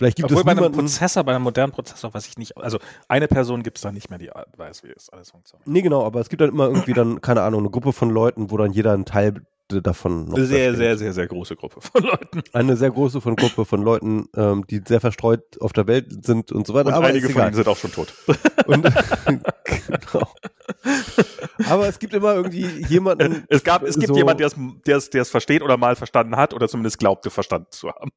Vielleicht 0.00 0.16
gibt 0.16 0.30
Obwohl 0.30 0.38
es 0.38 0.44
bei 0.46 0.52
einem 0.52 0.72
Prozessor, 0.72 1.24
bei 1.24 1.34
einem 1.34 1.44
modernen 1.44 1.72
Prozessor 1.72 2.14
weiß 2.14 2.26
ich 2.26 2.38
nicht, 2.38 2.56
also 2.56 2.78
eine 3.06 3.28
Person 3.28 3.62
gibt 3.62 3.76
es 3.76 3.82
da 3.82 3.92
nicht 3.92 4.08
mehr, 4.08 4.18
die 4.18 4.30
weiß, 4.56 4.82
wie 4.82 4.88
es 4.96 5.10
alles 5.10 5.30
funktioniert. 5.30 5.68
Nee, 5.68 5.82
genau, 5.82 6.06
aber 6.06 6.20
es 6.20 6.30
gibt 6.30 6.40
dann 6.40 6.48
immer 6.48 6.68
irgendwie 6.68 6.94
dann, 6.94 7.20
keine 7.20 7.42
Ahnung, 7.42 7.60
eine 7.60 7.68
Gruppe 7.68 7.92
von 7.92 8.08
Leuten, 8.08 8.50
wo 8.50 8.56
dann 8.56 8.72
jeder 8.72 8.94
ein 8.94 9.04
Teil 9.04 9.42
davon 9.68 10.28
noch 10.28 10.38
Sehr, 10.38 10.74
sehr, 10.74 10.96
sehr, 10.96 11.12
sehr 11.12 11.26
große 11.26 11.54
Gruppe 11.54 11.82
von 11.82 12.02
Leuten. 12.02 12.42
Eine 12.54 12.78
sehr 12.78 12.90
große 12.90 13.20
von 13.20 13.36
Gruppe 13.36 13.66
von 13.66 13.82
Leuten, 13.82 14.30
ähm, 14.34 14.64
die 14.70 14.80
sehr 14.82 15.00
verstreut 15.00 15.60
auf 15.60 15.74
der 15.74 15.86
Welt 15.86 16.24
sind 16.24 16.50
und 16.50 16.66
so 16.66 16.72
weiter. 16.72 16.88
Und 16.88 16.94
aber 16.94 17.08
einige 17.08 17.28
von 17.28 17.42
ihnen 17.42 17.52
sind 17.52 17.68
auch 17.68 17.76
schon 17.76 17.92
tot. 17.92 18.14
Und, 18.66 18.82
genau. 19.26 20.28
Aber 21.68 21.88
es 21.88 21.98
gibt 21.98 22.14
immer 22.14 22.34
irgendwie 22.34 22.66
jemanden. 22.88 23.44
Es 23.48 23.64
gab, 23.64 23.82
es 23.82 23.96
gibt 23.96 24.08
so, 24.08 24.16
jemanden, 24.16 24.38
der 24.86 24.96
es, 24.96 25.10
der 25.10 25.22
es 25.22 25.30
versteht 25.30 25.62
oder 25.62 25.76
mal 25.76 25.96
verstanden 25.96 26.36
hat 26.36 26.54
oder 26.54 26.68
zumindest 26.68 26.98
glaubte 26.98 27.30
verstanden 27.30 27.68
zu 27.70 27.88
haben. 27.88 28.10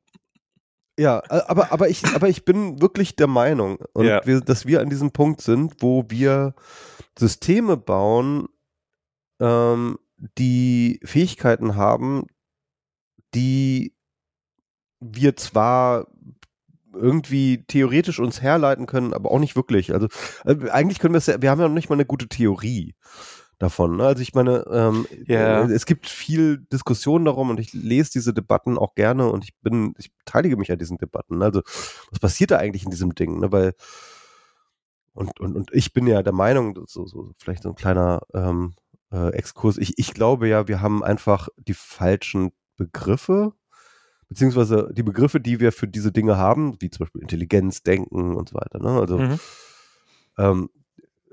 Ja, 0.99 1.23
aber, 1.27 1.71
aber, 1.71 1.89
ich, 1.89 2.05
aber 2.13 2.29
ich 2.29 2.45
bin 2.45 2.81
wirklich 2.81 3.15
der 3.15 3.27
Meinung, 3.27 3.79
und 3.93 4.05
ja. 4.05 4.21
wir, 4.25 4.41
dass 4.41 4.67
wir 4.67 4.79
an 4.79 4.89
diesem 4.89 5.11
Punkt 5.11 5.41
sind, 5.41 5.75
wo 5.79 6.05
wir 6.09 6.53
Systeme 7.17 7.77
bauen, 7.77 8.47
ähm, 9.39 9.97
die 10.37 10.99
Fähigkeiten 11.03 11.75
haben, 11.75 12.27
die 13.33 13.95
wir 14.99 15.35
zwar 15.35 16.07
irgendwie 16.93 17.63
theoretisch 17.67 18.19
uns 18.19 18.41
herleiten 18.41 18.85
können, 18.85 19.13
aber 19.13 19.31
auch 19.31 19.39
nicht 19.39 19.55
wirklich. 19.55 19.93
Also 19.93 20.07
äh, 20.45 20.69
eigentlich 20.69 20.99
können 20.99 21.13
wir 21.13 21.19
es 21.19 21.27
ja, 21.27 21.41
wir 21.41 21.49
haben 21.49 21.59
ja 21.59 21.67
noch 21.67 21.73
nicht 21.75 21.89
mal 21.89 21.95
eine 21.95 22.05
gute 22.05 22.27
Theorie 22.27 22.95
davon. 23.59 23.97
Ne? 23.97 24.05
Also 24.05 24.21
ich 24.21 24.33
meine, 24.33 24.65
ähm, 24.71 25.07
yeah. 25.27 25.63
es 25.65 25.85
gibt 25.85 26.07
viel 26.07 26.59
Diskussion 26.71 27.25
darum 27.25 27.49
und 27.49 27.59
ich 27.59 27.73
lese 27.73 28.11
diese 28.13 28.33
Debatten 28.33 28.77
auch 28.77 28.95
gerne 28.95 29.29
und 29.29 29.43
ich 29.43 29.55
bin, 29.61 29.93
ich 29.97 30.13
beteilige 30.15 30.57
mich 30.57 30.71
an 30.71 30.79
diesen 30.79 30.97
Debatten. 30.97 31.41
Also 31.41 31.61
was 32.11 32.19
passiert 32.19 32.51
da 32.51 32.57
eigentlich 32.57 32.83
in 32.83 32.91
diesem 32.91 33.15
Ding? 33.15 33.39
Ne? 33.39 33.51
Weil 33.51 33.73
und, 35.13 35.39
und, 35.39 35.55
und 35.55 35.69
ich 35.73 35.93
bin 35.93 36.07
ja 36.07 36.23
der 36.23 36.33
Meinung, 36.33 36.77
so, 36.87 37.05
so 37.05 37.31
vielleicht 37.37 37.63
so 37.63 37.69
ein 37.69 37.75
kleiner 37.75 38.21
ähm, 38.33 38.73
äh, 39.11 39.29
Exkurs, 39.29 39.77
ich, 39.77 39.97
ich 39.97 40.13
glaube 40.13 40.47
ja, 40.47 40.67
wir 40.67 40.81
haben 40.81 41.03
einfach 41.03 41.49
die 41.57 41.75
falschen 41.75 42.51
Begriffe, 42.75 43.53
beziehungsweise 44.33 44.89
die 44.93 45.03
Begriffe, 45.03 45.39
die 45.39 45.59
wir 45.59 45.71
für 45.71 45.87
diese 45.87 46.11
Dinge 46.11 46.37
haben, 46.37 46.75
wie 46.79 46.89
zum 46.89 47.05
Beispiel 47.05 47.21
Intelligenz, 47.21 47.83
Denken 47.83 48.35
und 48.35 48.49
so 48.49 48.55
weiter. 48.55 48.79
Ne? 48.79 48.99
Also 48.99 49.19
mhm. 49.19 49.39
ähm, 50.39 50.69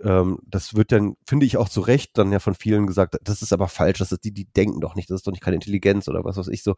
ähm, 0.03 0.39
das 0.47 0.75
wird 0.75 0.93
dann, 0.93 1.17
finde 1.27 1.47
ich 1.47 1.57
auch 1.57 1.71
zu 1.71 1.81
Recht, 1.81 2.19
dann 2.19 2.31
ja 2.31 2.41
von 2.41 2.55
vielen 2.55 2.87
gesagt, 2.87 3.17
das 3.23 3.41
ist 3.41 3.55
aber 3.55 3.69
falsch, 3.69 3.99
das 3.99 4.13
ist 4.13 4.23
die, 4.25 4.33
die 4.33 4.45
denken 4.53 4.81
doch 4.81 4.95
nicht, 4.95 5.09
das 5.09 5.17
ist 5.17 5.27
doch 5.27 5.33
nicht 5.33 5.43
keine 5.43 5.57
Intelligenz 5.57 6.09
oder 6.09 6.25
was 6.25 6.37
weiß 6.37 6.49
ich 6.49 6.63
so. 6.63 6.75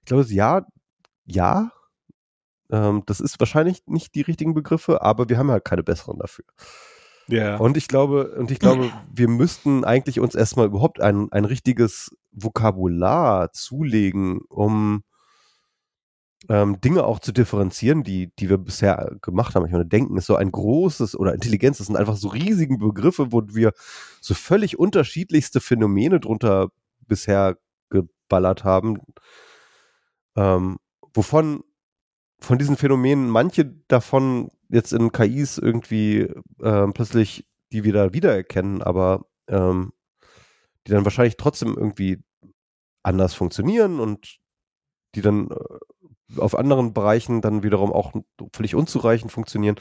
Ich 0.00 0.06
glaube, 0.06 0.24
ja, 0.28 0.64
ja, 1.24 1.72
ähm, 2.70 3.02
das 3.06 3.18
ist 3.18 3.40
wahrscheinlich 3.40 3.82
nicht 3.86 4.14
die 4.14 4.22
richtigen 4.22 4.54
Begriffe, 4.54 5.02
aber 5.02 5.28
wir 5.28 5.36
haben 5.36 5.50
halt 5.50 5.64
keine 5.64 5.82
besseren 5.82 6.18
dafür. 6.18 6.44
Ja. 7.26 7.42
Yeah. 7.42 7.56
Und 7.56 7.76
ich 7.76 7.88
glaube, 7.88 8.36
und 8.36 8.52
ich 8.52 8.60
glaube, 8.60 8.92
wir 9.12 9.26
müssten 9.26 9.84
eigentlich 9.84 10.20
uns 10.20 10.36
erstmal 10.36 10.66
überhaupt 10.66 11.00
ein, 11.00 11.26
ein 11.32 11.44
richtiges 11.44 12.16
Vokabular 12.30 13.52
zulegen, 13.52 14.42
um 14.48 15.02
ähm, 16.48 16.80
Dinge 16.80 17.04
auch 17.04 17.18
zu 17.18 17.32
differenzieren, 17.32 18.02
die, 18.02 18.32
die 18.36 18.48
wir 18.48 18.58
bisher 18.58 19.16
gemacht 19.22 19.54
haben. 19.54 19.66
Ich 19.66 19.72
meine, 19.72 19.86
Denken 19.86 20.16
ist 20.16 20.26
so 20.26 20.36
ein 20.36 20.52
großes 20.52 21.18
oder 21.18 21.34
Intelligenz, 21.34 21.78
das 21.78 21.86
sind 21.86 21.96
einfach 21.96 22.16
so 22.16 22.28
riesige 22.28 22.76
Begriffe, 22.76 23.32
wo 23.32 23.42
wir 23.48 23.72
so 24.20 24.34
völlig 24.34 24.78
unterschiedlichste 24.78 25.60
Phänomene 25.60 26.20
drunter 26.20 26.68
bisher 27.06 27.56
geballert 27.90 28.64
haben, 28.64 28.98
ähm, 30.36 30.78
wovon 31.14 31.62
von 32.38 32.58
diesen 32.58 32.76
Phänomenen 32.76 33.28
manche 33.28 33.64
davon 33.88 34.50
jetzt 34.68 34.92
in 34.92 35.12
KIs 35.12 35.58
irgendwie 35.58 36.28
ähm, 36.62 36.92
plötzlich 36.92 37.46
die 37.72 37.84
wieder 37.84 38.12
wiedererkennen, 38.12 38.82
aber 38.82 39.26
ähm, 39.48 39.92
die 40.86 40.92
dann 40.92 41.04
wahrscheinlich 41.04 41.36
trotzdem 41.36 41.76
irgendwie 41.76 42.22
anders 43.02 43.34
funktionieren 43.34 44.00
und 44.00 44.38
die 45.14 45.22
dann 45.22 45.50
äh, 45.50 45.54
auf 46.36 46.56
anderen 46.56 46.92
Bereichen 46.92 47.40
dann 47.40 47.62
wiederum 47.62 47.92
auch 47.92 48.12
völlig 48.52 48.74
unzureichend 48.74 49.32
funktionieren. 49.32 49.76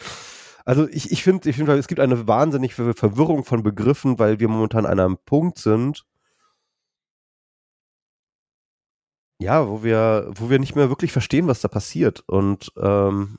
Also 0.65 0.87
ich, 0.89 1.11
ich 1.11 1.23
finde, 1.23 1.49
ich 1.49 1.55
finde, 1.55 1.77
es 1.77 1.87
gibt 1.87 1.99
eine 2.01 2.27
wahnsinnige 2.27 2.93
Verwirrung 2.93 3.43
von 3.43 3.63
Begriffen, 3.63 4.19
weil 4.19 4.39
wir 4.39 4.47
momentan 4.47 4.85
an 4.85 4.99
einem 4.99 5.17
Punkt 5.17 5.59
sind, 5.59 6.05
ja, 9.39 9.67
wo 9.67 9.83
wir, 9.83 10.31
wo 10.35 10.49
wir 10.49 10.59
nicht 10.59 10.75
mehr 10.75 10.89
wirklich 10.89 11.11
verstehen, 11.11 11.47
was 11.47 11.61
da 11.61 11.67
passiert. 11.67 12.23
Und 12.27 12.71
ähm, 12.77 13.37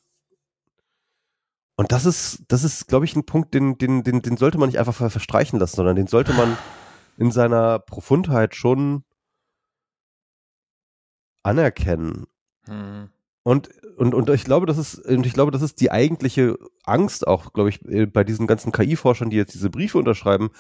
und 1.77 1.93
das 1.93 2.07
ist, 2.07 2.45
das 2.49 2.65
ist, 2.65 2.89
glaube 2.89 3.05
ich, 3.05 3.15
ein 3.16 3.27
Punkt, 3.27 3.53
den, 3.53 3.77
den, 3.77 4.03
den, 4.03 4.23
den 4.23 4.37
sollte 4.39 4.57
man 4.57 4.70
nicht 4.70 4.78
einfach 4.78 4.95
verstreichen 4.95 5.59
lassen, 5.59 5.77
sondern 5.77 5.97
den 5.97 6.07
sollte 6.07 6.33
man 6.33 6.57
in 7.19 7.31
seiner 7.31 7.78
Profundheit 7.78 8.55
schon 8.55 9.05
anerkennen. 11.43 12.27
Mhm. 12.68 13.10
Und, 13.43 13.68
und, 13.97 14.12
und 14.14 14.28
ich 14.30 14.44
glaube, 14.44 14.66
das 14.66 14.76
ist, 14.76 14.98
und 14.98 15.24
ich 15.24 15.32
glaube, 15.32 15.52
das 15.52 15.62
ist 15.62 15.80
die 15.80 15.93
eigentliche 15.93 16.59
Angst 16.84 17.26
auch, 17.26 17.52
glaube 17.52 17.68
ich, 17.68 17.84
äh, 17.86 18.06
bei 18.06 18.24
diesen 18.24 18.47
ganzen 18.48 18.72
KI-Forschern, 18.72 19.30
die 19.30 19.36
jetzt 19.36 19.55
diese 19.55 19.70
Briefe 19.70 19.98
unterschreiben, 19.98 20.51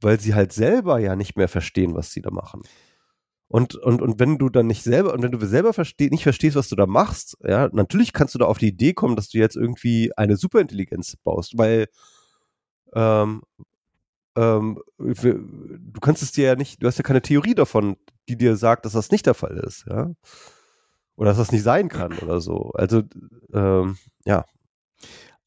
weil 0.00 0.20
sie 0.20 0.34
halt 0.34 0.52
selber 0.52 1.00
ja 1.00 1.16
nicht 1.16 1.36
mehr 1.36 1.48
verstehen, 1.48 1.94
was 1.96 2.12
sie 2.12 2.22
da 2.22 2.30
machen. 2.30 2.62
Und, 3.48 3.74
und, 3.76 4.02
und 4.02 4.20
wenn 4.20 4.38
du 4.38 4.50
dann 4.50 4.66
nicht 4.66 4.82
selber, 4.84 5.14
und 5.14 5.22
wenn 5.22 5.32
du 5.32 5.44
selber 5.46 5.72
versteh, 5.72 6.08
nicht 6.10 6.22
verstehst, 6.22 6.54
was 6.54 6.68
du 6.68 6.76
da 6.76 6.86
machst, 6.86 7.36
ja, 7.42 7.68
natürlich 7.72 8.12
kannst 8.12 8.34
du 8.34 8.38
da 8.38 8.44
auf 8.44 8.58
die 8.58 8.68
Idee 8.68 8.92
kommen, 8.92 9.16
dass 9.16 9.30
du 9.30 9.38
jetzt 9.38 9.56
irgendwie 9.56 10.12
eine 10.16 10.36
Superintelligenz 10.36 11.16
baust, 11.16 11.56
weil 11.56 11.86
ähm, 12.94 13.42
ähm, 14.36 14.80
du 14.98 16.00
kannst 16.00 16.22
es 16.22 16.32
dir 16.32 16.46
ja 16.46 16.56
nicht, 16.56 16.82
du 16.82 16.86
hast 16.86 16.98
ja 16.98 17.02
keine 17.02 17.22
Theorie 17.22 17.54
davon, 17.54 17.96
die 18.28 18.36
dir 18.36 18.56
sagt, 18.56 18.84
dass 18.84 18.92
das 18.92 19.10
nicht 19.10 19.26
der 19.26 19.34
Fall 19.34 19.56
ist, 19.56 19.86
ja. 19.88 20.12
Oder 21.18 21.30
dass 21.30 21.38
das 21.38 21.50
nicht 21.50 21.64
sein 21.64 21.88
kann 21.88 22.16
oder 22.18 22.40
so. 22.40 22.70
Also, 22.74 23.02
ähm, 23.52 23.98
ja. 24.24 24.44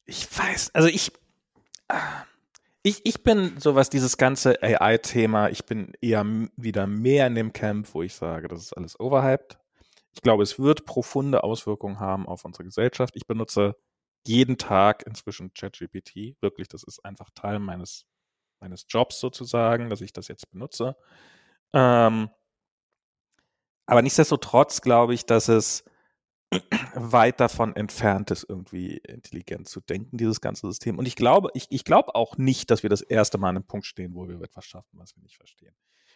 Ich 0.04 0.28
weiß, 0.30 0.74
also 0.74 0.86
ich, 0.86 1.12
ich, 2.82 3.00
ich 3.04 3.22
bin 3.22 3.58
so 3.58 3.74
was 3.74 3.88
dieses 3.88 4.18
ganze 4.18 4.62
AI-Thema, 4.62 5.48
ich 5.48 5.64
bin 5.64 5.94
eher 6.02 6.26
wieder 6.56 6.86
mehr 6.86 7.26
in 7.26 7.34
dem 7.34 7.54
Camp, 7.54 7.88
wo 7.94 8.02
ich 8.02 8.12
sage, 8.12 8.48
das 8.48 8.60
ist 8.60 8.74
alles 8.74 9.00
overhyped. 9.00 9.58
Ich 10.12 10.20
glaube, 10.20 10.42
es 10.42 10.58
wird 10.58 10.84
profunde 10.84 11.42
Auswirkungen 11.42 12.00
haben 12.00 12.28
auf 12.28 12.44
unsere 12.44 12.64
Gesellschaft. 12.64 13.16
Ich 13.16 13.26
benutze 13.26 13.74
jeden 14.26 14.58
Tag 14.58 15.06
inzwischen 15.06 15.54
ChatGPT. 15.54 16.36
Wirklich, 16.42 16.68
das 16.68 16.82
ist 16.82 17.02
einfach 17.02 17.30
Teil 17.34 17.60
meines, 17.60 18.04
meines 18.60 18.84
Jobs 18.90 19.20
sozusagen, 19.20 19.88
dass 19.88 20.02
ich 20.02 20.12
das 20.12 20.28
jetzt 20.28 20.50
benutze. 20.50 20.96
Ähm, 21.72 22.28
aber 23.92 24.00
nichtsdestotrotz 24.00 24.80
glaube 24.80 25.12
ich, 25.12 25.26
dass 25.26 25.48
es 25.48 25.84
weit 26.94 27.40
davon 27.40 27.76
entfernt 27.76 28.30
ist, 28.30 28.46
irgendwie 28.48 28.96
intelligent 28.96 29.68
zu 29.68 29.82
denken, 29.82 30.16
dieses 30.16 30.40
ganze 30.40 30.66
System. 30.66 30.98
Und 30.98 31.04
ich 31.04 31.14
glaube, 31.14 31.50
ich, 31.52 31.66
ich 31.68 31.84
glaube 31.84 32.14
auch 32.14 32.38
nicht, 32.38 32.70
dass 32.70 32.82
wir 32.82 32.88
das 32.88 33.02
erste 33.02 33.36
Mal 33.36 33.50
an 33.50 33.56
einem 33.56 33.66
Punkt 33.66 33.84
stehen, 33.84 34.14
wo 34.14 34.26
wir 34.26 34.40
etwas 34.40 34.64
schaffen, 34.64 34.98
was 34.98 35.14
wir 35.14 35.22
nicht 35.22 35.36
verstehen. 35.36 35.74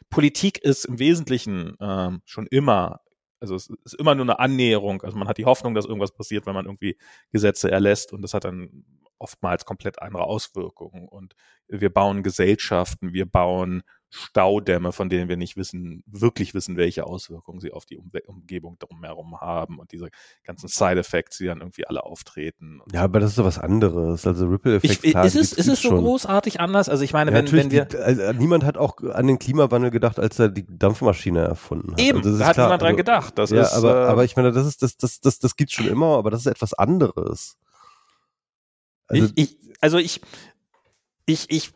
Politik 0.08 0.56
ist 0.56 0.86
im 0.86 0.98
Wesentlichen 0.98 1.76
ähm, 1.78 2.22
schon 2.24 2.46
immer, 2.46 3.02
also 3.40 3.54
es 3.54 3.68
ist 3.84 3.94
immer 3.96 4.14
nur 4.14 4.24
eine 4.24 4.38
Annäherung. 4.38 5.02
Also 5.02 5.18
man 5.18 5.28
hat 5.28 5.36
die 5.36 5.44
Hoffnung, 5.44 5.74
dass 5.74 5.84
irgendwas 5.84 6.14
passiert, 6.14 6.46
wenn 6.46 6.54
man 6.54 6.64
irgendwie 6.64 6.96
Gesetze 7.30 7.70
erlässt 7.70 8.10
und 8.10 8.22
das 8.22 8.32
hat 8.32 8.44
dann 8.44 8.86
oftmals 9.18 9.66
komplett 9.66 10.00
andere 10.00 10.24
Auswirkungen. 10.24 11.08
Und 11.08 11.34
wir 11.68 11.92
bauen 11.92 12.22
Gesellschaften, 12.22 13.12
wir 13.12 13.26
bauen 13.26 13.82
Staudämme, 14.08 14.92
von 14.92 15.08
denen 15.08 15.28
wir 15.28 15.36
nicht 15.36 15.56
wissen, 15.56 16.02
wirklich 16.06 16.54
wissen, 16.54 16.76
welche 16.76 17.06
Auswirkungen 17.06 17.60
sie 17.60 17.72
auf 17.72 17.86
die 17.86 17.96
um 17.96 18.10
Umgebung 18.26 18.78
drumherum 18.78 19.40
haben 19.40 19.78
und 19.78 19.92
diese 19.92 20.08
ganzen 20.44 20.68
Side-Effects, 20.68 21.38
die 21.38 21.46
dann 21.46 21.60
irgendwie 21.60 21.86
alle 21.86 22.04
auftreten. 22.04 22.80
Ja, 22.92 23.02
aber 23.02 23.20
das 23.20 23.30
ist 23.30 23.36
so 23.36 23.44
was 23.44 23.58
anderes. 23.58 24.26
Also 24.26 24.46
Ripple-Effekt. 24.46 25.04
Ist 25.04 25.36
es, 25.36 25.52
ist 25.52 25.68
es 25.68 25.82
so 25.82 25.88
schon. 25.88 25.98
großartig 25.98 26.60
anders? 26.60 26.88
Also 26.88 27.02
ich 27.02 27.12
meine, 27.12 27.32
ja, 27.32 27.36
wenn, 27.36 27.52
wenn 27.52 27.70
wir. 27.70 27.84
Die, 27.84 27.96
also 27.96 28.32
niemand 28.32 28.64
hat 28.64 28.76
auch 28.78 28.98
an 29.02 29.26
den 29.26 29.38
Klimawandel 29.38 29.90
gedacht, 29.90 30.18
als 30.18 30.38
er 30.38 30.48
die 30.48 30.66
Dampfmaschine 30.68 31.40
erfunden 31.40 31.92
hat. 31.92 32.00
Eben, 32.00 32.18
also 32.18 32.38
da 32.38 32.46
hat 32.46 32.54
klar. 32.54 32.66
niemand 32.66 32.82
dran 32.82 32.88
also, 32.88 32.96
gedacht. 32.96 33.38
Das 33.38 33.50
ja, 33.50 33.62
ist, 33.62 33.72
aber, 33.72 34.02
äh, 34.02 34.08
aber 34.08 34.24
ich 34.24 34.36
meine, 34.36 34.52
das 34.52 34.66
ist, 34.66 34.82
das, 34.82 34.96
das, 34.96 35.20
das, 35.20 35.38
das 35.38 35.56
gibt's 35.56 35.74
schon 35.74 35.88
immer, 35.88 36.16
aber 36.16 36.30
das 36.30 36.40
ist 36.40 36.46
etwas 36.46 36.74
anderes. 36.74 37.56
Also 39.08 39.26
ich, 39.26 39.32
ich, 39.36 39.58
also 39.80 39.98
ich, 39.98 40.20
ich, 41.26 41.46
ich 41.48 41.72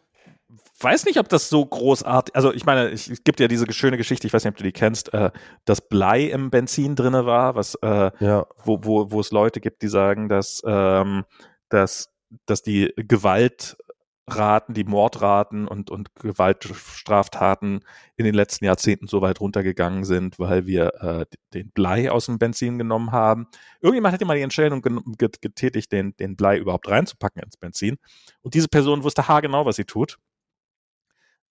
weiß 0.82 1.04
nicht, 1.04 1.18
ob 1.18 1.28
das 1.28 1.48
so 1.48 1.64
großartig, 1.64 2.34
also 2.34 2.52
ich 2.52 2.64
meine, 2.64 2.90
ich, 2.90 3.10
es 3.10 3.24
gibt 3.24 3.40
ja 3.40 3.48
diese 3.48 3.70
schöne 3.72 3.96
Geschichte, 3.96 4.26
ich 4.26 4.32
weiß 4.32 4.44
nicht, 4.44 4.52
ob 4.52 4.56
du 4.56 4.64
die 4.64 4.72
kennst, 4.72 5.12
äh, 5.12 5.30
dass 5.64 5.86
Blei 5.86 6.24
im 6.24 6.50
Benzin 6.50 6.96
drinne 6.96 7.26
war, 7.26 7.54
was, 7.54 7.74
äh, 7.82 8.10
ja. 8.20 8.46
wo, 8.64 8.78
wo, 8.82 9.10
wo 9.10 9.20
es 9.20 9.30
Leute 9.30 9.60
gibt, 9.60 9.82
die 9.82 9.88
sagen, 9.88 10.28
dass, 10.28 10.62
ähm, 10.64 11.24
dass, 11.68 12.10
dass 12.46 12.62
die 12.62 12.92
Gewaltraten, 12.96 14.74
die 14.74 14.84
Mordraten 14.84 15.68
und, 15.68 15.90
und 15.90 16.14
Gewaltstraftaten 16.14 17.84
in 18.16 18.24
den 18.24 18.34
letzten 18.34 18.64
Jahrzehnten 18.64 19.06
so 19.06 19.20
weit 19.20 19.40
runtergegangen 19.40 20.04
sind, 20.04 20.38
weil 20.38 20.66
wir 20.66 20.94
äh, 21.02 21.26
den 21.52 21.70
Blei 21.72 22.10
aus 22.10 22.26
dem 22.26 22.38
Benzin 22.38 22.78
genommen 22.78 23.12
haben. 23.12 23.48
Irgendjemand 23.80 24.14
hat 24.14 24.20
ja 24.20 24.26
mal 24.26 24.36
die 24.36 24.42
Entscheidung 24.42 24.82
getätigt, 25.18 25.92
den, 25.92 26.16
den 26.16 26.36
Blei 26.36 26.58
überhaupt 26.58 26.88
reinzupacken 26.88 27.42
ins 27.42 27.56
Benzin. 27.56 27.98
Und 28.42 28.54
diese 28.54 28.68
Person 28.68 29.02
wusste 29.02 29.28
haargenau, 29.28 29.66
was 29.66 29.76
sie 29.76 29.84
tut 29.84 30.16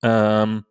ähm, 0.04 0.66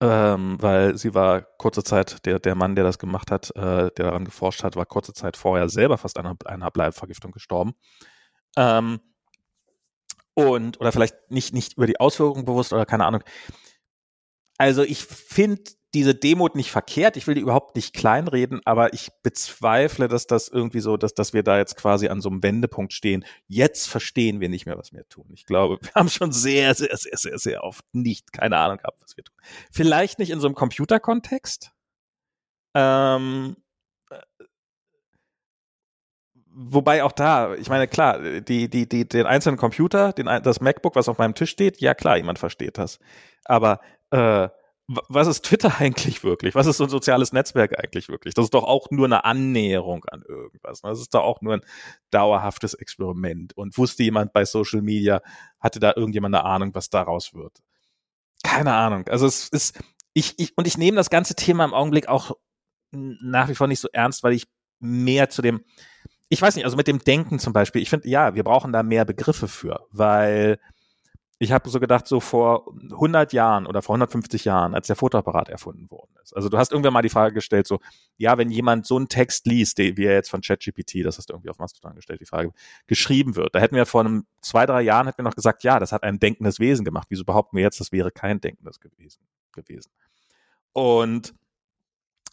ähm, 0.00 0.56
weil 0.60 0.98
sie 0.98 1.14
war 1.14 1.42
kurze 1.42 1.82
Zeit, 1.82 2.26
der, 2.26 2.38
der 2.38 2.54
Mann, 2.54 2.74
der 2.74 2.84
das 2.84 2.98
gemacht 2.98 3.30
hat, 3.30 3.50
äh, 3.56 3.90
der 3.92 4.06
daran 4.06 4.26
geforscht 4.26 4.62
hat, 4.62 4.76
war 4.76 4.84
kurze 4.84 5.14
Zeit 5.14 5.36
vorher 5.36 5.68
selber 5.68 5.96
fast 5.96 6.18
an 6.18 6.26
einer, 6.26 6.36
einer 6.44 6.70
Bleibvergiftung 6.70 7.32
gestorben. 7.32 7.74
Ähm, 8.56 9.00
und, 10.34 10.80
oder 10.80 10.92
vielleicht 10.92 11.30
nicht, 11.30 11.54
nicht 11.54 11.78
über 11.78 11.86
die 11.86 11.98
Auswirkungen 11.98 12.44
bewusst 12.44 12.74
oder 12.74 12.84
keine 12.84 13.06
Ahnung. 13.06 13.22
Also 14.58 14.82
ich 14.82 15.04
finde 15.04 15.62
diese 15.96 16.14
Demut 16.14 16.56
nicht 16.56 16.70
verkehrt. 16.70 17.16
Ich 17.16 17.26
will 17.26 17.34
die 17.34 17.40
überhaupt 17.40 17.74
nicht 17.74 17.94
kleinreden, 17.94 18.60
aber 18.66 18.92
ich 18.92 19.08
bezweifle, 19.22 20.08
dass 20.08 20.26
das 20.26 20.48
irgendwie 20.48 20.80
so, 20.80 20.98
dass, 20.98 21.14
dass 21.14 21.32
wir 21.32 21.42
da 21.42 21.56
jetzt 21.56 21.74
quasi 21.74 22.08
an 22.08 22.20
so 22.20 22.28
einem 22.28 22.42
Wendepunkt 22.42 22.92
stehen. 22.92 23.24
Jetzt 23.46 23.88
verstehen 23.88 24.40
wir 24.40 24.50
nicht 24.50 24.66
mehr, 24.66 24.76
was 24.76 24.92
wir 24.92 25.08
tun. 25.08 25.24
Ich 25.32 25.46
glaube, 25.46 25.78
wir 25.80 25.94
haben 25.94 26.10
schon 26.10 26.32
sehr, 26.32 26.74
sehr, 26.74 26.94
sehr, 26.98 27.16
sehr, 27.16 27.38
sehr 27.38 27.64
oft 27.64 27.82
nicht 27.94 28.30
keine 28.30 28.58
Ahnung 28.58 28.76
gehabt, 28.76 28.98
was 29.02 29.16
wir 29.16 29.24
tun. 29.24 29.34
Vielleicht 29.72 30.18
nicht 30.18 30.28
in 30.28 30.38
so 30.38 30.48
einem 30.48 30.54
Computerkontext. 30.54 31.72
Ähm, 32.74 33.56
äh, 34.10 34.18
wobei 36.50 37.04
auch 37.04 37.12
da, 37.12 37.54
ich 37.54 37.70
meine, 37.70 37.88
klar, 37.88 38.20
die, 38.42 38.68
die, 38.68 38.86
die, 38.86 39.08
den 39.08 39.24
einzelnen 39.24 39.56
Computer, 39.56 40.12
den, 40.12 40.26
das 40.42 40.60
MacBook, 40.60 40.94
was 40.94 41.08
auf 41.08 41.16
meinem 41.16 41.34
Tisch 41.34 41.52
steht, 41.52 41.80
ja 41.80 41.94
klar, 41.94 42.18
jemand 42.18 42.38
versteht 42.38 42.76
das. 42.76 42.98
Aber 43.46 43.80
äh, 44.10 44.50
was 44.88 45.26
ist 45.26 45.44
Twitter 45.44 45.72
eigentlich 45.80 46.22
wirklich? 46.24 46.54
Was 46.54 46.66
ist 46.66 46.76
so 46.76 46.84
ein 46.84 46.90
soziales 46.90 47.32
Netzwerk 47.32 47.78
eigentlich 47.78 48.08
wirklich? 48.08 48.34
Das 48.34 48.44
ist 48.44 48.54
doch 48.54 48.64
auch 48.64 48.90
nur 48.90 49.06
eine 49.06 49.24
Annäherung 49.24 50.04
an 50.06 50.22
irgendwas. 50.26 50.82
Ne? 50.82 50.90
Das 50.90 51.00
ist 51.00 51.14
doch 51.14 51.22
auch 51.22 51.40
nur 51.40 51.54
ein 51.54 51.64
dauerhaftes 52.10 52.74
Experiment. 52.74 53.56
Und 53.56 53.76
wusste 53.78 54.02
jemand 54.02 54.32
bei 54.32 54.44
Social 54.44 54.82
Media, 54.82 55.22
hatte 55.60 55.80
da 55.80 55.92
irgendjemand 55.96 56.34
eine 56.34 56.44
Ahnung, 56.44 56.74
was 56.74 56.90
daraus 56.90 57.34
wird? 57.34 57.62
Keine 58.42 58.74
Ahnung. 58.74 59.08
Also 59.08 59.26
es 59.26 59.48
ist, 59.48 59.78
ich, 60.14 60.34
ich, 60.38 60.56
und 60.56 60.66
ich 60.66 60.78
nehme 60.78 60.96
das 60.96 61.10
ganze 61.10 61.34
Thema 61.34 61.64
im 61.64 61.74
Augenblick 61.74 62.08
auch 62.08 62.32
nach 62.92 63.48
wie 63.48 63.54
vor 63.54 63.66
nicht 63.66 63.80
so 63.80 63.88
ernst, 63.92 64.22
weil 64.22 64.32
ich 64.32 64.46
mehr 64.78 65.28
zu 65.28 65.42
dem, 65.42 65.64
ich 66.28 66.40
weiß 66.40 66.56
nicht, 66.56 66.64
also 66.64 66.76
mit 66.76 66.86
dem 66.86 67.00
Denken 67.00 67.38
zum 67.38 67.52
Beispiel, 67.52 67.82
ich 67.82 67.90
finde, 67.90 68.08
ja, 68.08 68.34
wir 68.34 68.44
brauchen 68.44 68.72
da 68.72 68.82
mehr 68.82 69.04
Begriffe 69.04 69.48
für, 69.48 69.86
weil 69.90 70.58
ich 71.38 71.52
habe 71.52 71.68
so 71.68 71.80
gedacht, 71.80 72.06
so 72.06 72.20
vor 72.20 72.72
100 72.92 73.32
Jahren 73.32 73.66
oder 73.66 73.82
vor 73.82 73.94
150 73.94 74.46
Jahren, 74.46 74.74
als 74.74 74.86
der 74.86 74.96
Fotoapparat 74.96 75.50
erfunden 75.50 75.90
worden 75.90 76.12
ist. 76.22 76.34
Also 76.34 76.48
du 76.48 76.56
hast 76.56 76.72
irgendwann 76.72 76.94
mal 76.94 77.02
die 77.02 77.10
Frage 77.10 77.34
gestellt, 77.34 77.66
so, 77.66 77.78
ja, 78.16 78.38
wenn 78.38 78.50
jemand 78.50 78.86
so 78.86 78.96
einen 78.96 79.08
Text 79.08 79.46
liest, 79.46 79.78
wie 79.78 80.04
er 80.04 80.14
jetzt 80.14 80.30
von 80.30 80.40
ChatGPT, 80.40 81.04
das 81.04 81.18
hast 81.18 81.28
du 81.28 81.34
irgendwie 81.34 81.50
auf 81.50 81.58
Mastodon 81.58 81.94
gestellt, 81.94 82.20
die 82.20 82.26
Frage, 82.26 82.52
geschrieben 82.86 83.36
wird, 83.36 83.54
da 83.54 83.58
hätten 83.58 83.76
wir 83.76 83.84
vor 83.84 84.00
einem 84.00 84.24
zwei, 84.40 84.64
drei 84.64 84.80
Jahren 84.80 85.06
hätten 85.06 85.18
wir 85.18 85.24
noch 85.24 85.34
gesagt, 85.34 85.62
ja, 85.62 85.78
das 85.78 85.92
hat 85.92 86.04
ein 86.04 86.18
denkendes 86.18 86.58
Wesen 86.58 86.84
gemacht. 86.84 87.08
Wieso 87.10 87.24
behaupten 87.24 87.56
wir 87.56 87.64
jetzt, 87.64 87.80
das 87.80 87.92
wäre 87.92 88.10
kein 88.10 88.40
denkendes 88.40 88.80
gewesen? 88.80 89.20
gewesen? 89.52 89.90
Und 90.72 91.34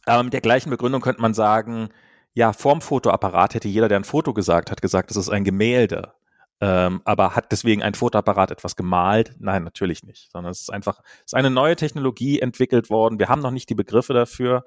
äh, 0.05 0.21
mit 0.23 0.33
der 0.33 0.41
gleichen 0.41 0.69
Begründung 0.69 1.01
könnte 1.01 1.21
man 1.21 1.33
sagen, 1.33 1.89
ja, 2.33 2.53
vorm 2.53 2.81
Fotoapparat 2.81 3.53
hätte 3.53 3.67
jeder, 3.67 3.87
der 3.87 3.97
ein 3.97 4.03
Foto 4.03 4.33
gesagt 4.33 4.71
hat, 4.71 4.81
gesagt, 4.81 5.09
das 5.09 5.17
ist 5.17 5.29
ein 5.29 5.43
Gemälde. 5.43 6.13
Ähm, 6.61 7.01
aber 7.03 7.35
hat 7.35 7.51
deswegen 7.51 7.83
ein 7.83 7.93
Fotoapparat 7.93 8.51
etwas 8.51 8.75
gemalt? 8.75 9.35
Nein, 9.39 9.63
natürlich 9.63 10.03
nicht, 10.03 10.31
sondern 10.31 10.51
es 10.51 10.61
ist 10.61 10.69
einfach, 10.71 11.01
es 11.17 11.33
ist 11.33 11.35
eine 11.35 11.49
neue 11.49 11.75
Technologie 11.75 12.39
entwickelt 12.39 12.89
worden. 12.89 13.19
Wir 13.19 13.29
haben 13.29 13.41
noch 13.41 13.51
nicht 13.51 13.69
die 13.69 13.75
Begriffe 13.75 14.13
dafür, 14.13 14.65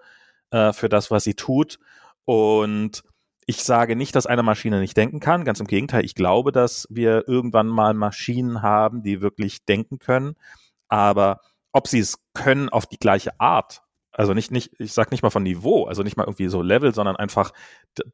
äh, 0.51 0.73
für 0.73 0.89
das, 0.89 1.11
was 1.11 1.25
sie 1.25 1.35
tut. 1.35 1.79
Und 2.25 3.03
ich 3.47 3.63
sage 3.63 3.95
nicht, 3.97 4.15
dass 4.17 4.27
eine 4.27 4.43
Maschine 4.43 4.81
nicht 4.81 4.97
denken 4.97 5.21
kann. 5.21 5.45
Ganz 5.45 5.61
im 5.61 5.69
Gegenteil, 5.69 6.05
ich 6.05 6.15
glaube, 6.15 6.53
dass 6.53 6.87
wir 6.91 7.29
irgendwann 7.29 7.69
mal 7.69 7.95
Maschinen 7.95 8.61
haben, 8.63 9.03
die 9.03 9.21
wirklich 9.21 9.65
denken 9.65 9.99
können. 9.99 10.35
Aber 10.89 11.41
ob 11.73 11.87
sie 11.89 12.01
es 12.01 12.19
können 12.35 12.69
auf 12.69 12.87
die 12.87 12.99
gleiche 12.99 13.39
Art, 13.41 13.83
also 14.17 14.33
nicht, 14.33 14.51
nicht, 14.51 14.73
ich 14.79 14.95
sag 14.95 15.11
nicht 15.11 15.23
mal 15.23 15.31
von 15.31 15.43
Niveau, 15.43 15.85
also 15.85 16.03
nicht 16.03 16.17
mal 16.17 16.25
irgendwie 16.25 16.49
so 16.49 16.63
Level, 16.63 16.95
sondern 16.95 17.17
einfach 17.17 17.53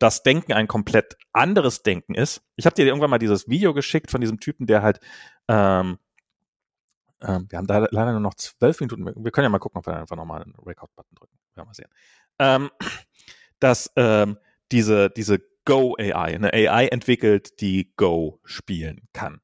das 0.00 0.24
Denken 0.24 0.52
ein 0.52 0.66
komplett 0.66 1.16
anderes 1.32 1.84
Denken 1.84 2.14
ist. 2.14 2.42
Ich 2.56 2.66
habe 2.66 2.74
dir 2.74 2.86
irgendwann 2.86 3.10
mal 3.10 3.18
dieses 3.18 3.48
Video 3.48 3.72
geschickt 3.72 4.10
von 4.10 4.20
diesem 4.20 4.40
Typen, 4.40 4.66
der 4.66 4.82
halt, 4.82 4.98
ähm, 5.46 5.98
ähm, 7.20 7.46
wir 7.48 7.56
haben 7.56 7.68
da 7.68 7.86
leider 7.90 8.10
nur 8.10 8.20
noch 8.20 8.34
zwölf 8.34 8.80
Minuten. 8.80 9.06
Wir 9.06 9.30
können 9.30 9.44
ja 9.44 9.48
mal 9.48 9.60
gucken, 9.60 9.78
ob 9.78 9.86
wir 9.86 9.96
einfach 9.96 10.16
nochmal 10.16 10.42
einen 10.42 10.56
Record-Button 10.56 11.14
drücken. 11.14 11.38
Wir 11.54 11.64
mal 11.64 11.74
sehen. 11.74 11.90
Ähm, 12.40 12.70
dass 13.60 13.92
ähm, 13.94 14.38
diese, 14.72 15.08
diese 15.08 15.40
Go 15.64 15.94
AI, 15.96 16.34
eine 16.34 16.52
AI 16.52 16.86
entwickelt, 16.88 17.60
die 17.60 17.92
Go 17.96 18.40
spielen 18.42 19.06
kann. 19.12 19.40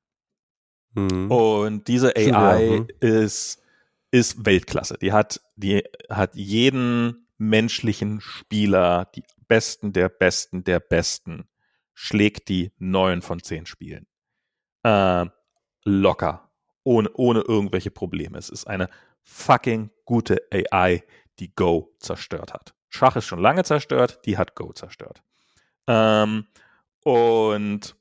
Mhm. 0.94 1.30
Und 1.30 1.86
diese 1.86 2.16
AI 2.16 2.26
ja, 2.26 2.58
hm. 2.58 2.88
ist 2.98 3.62
ist 4.10 4.46
Weltklasse. 4.46 4.96
Die 5.00 5.12
hat, 5.12 5.40
die 5.56 5.82
hat 6.08 6.34
jeden 6.34 7.26
menschlichen 7.38 8.20
Spieler, 8.20 9.10
die 9.14 9.24
Besten 9.46 9.92
der 9.92 10.08
Besten 10.08 10.64
der 10.64 10.80
Besten, 10.80 11.48
schlägt 11.94 12.48
die 12.48 12.72
neun 12.78 13.22
von 13.22 13.42
zehn 13.42 13.66
Spielen. 13.66 14.06
Äh, 14.82 15.26
locker. 15.84 16.50
Ohne, 16.84 17.10
ohne 17.14 17.40
irgendwelche 17.40 17.90
Probleme. 17.90 18.38
Es 18.38 18.48
ist 18.48 18.66
eine 18.66 18.88
fucking 19.22 19.90
gute 20.04 20.40
AI, 20.50 21.04
die 21.38 21.54
Go 21.54 21.94
zerstört 21.98 22.54
hat. 22.54 22.74
Schach 22.88 23.16
ist 23.16 23.26
schon 23.26 23.40
lange 23.40 23.64
zerstört, 23.64 24.20
die 24.24 24.38
hat 24.38 24.54
Go 24.54 24.72
zerstört. 24.72 25.22
Ähm, 25.86 26.46
und 27.04 27.96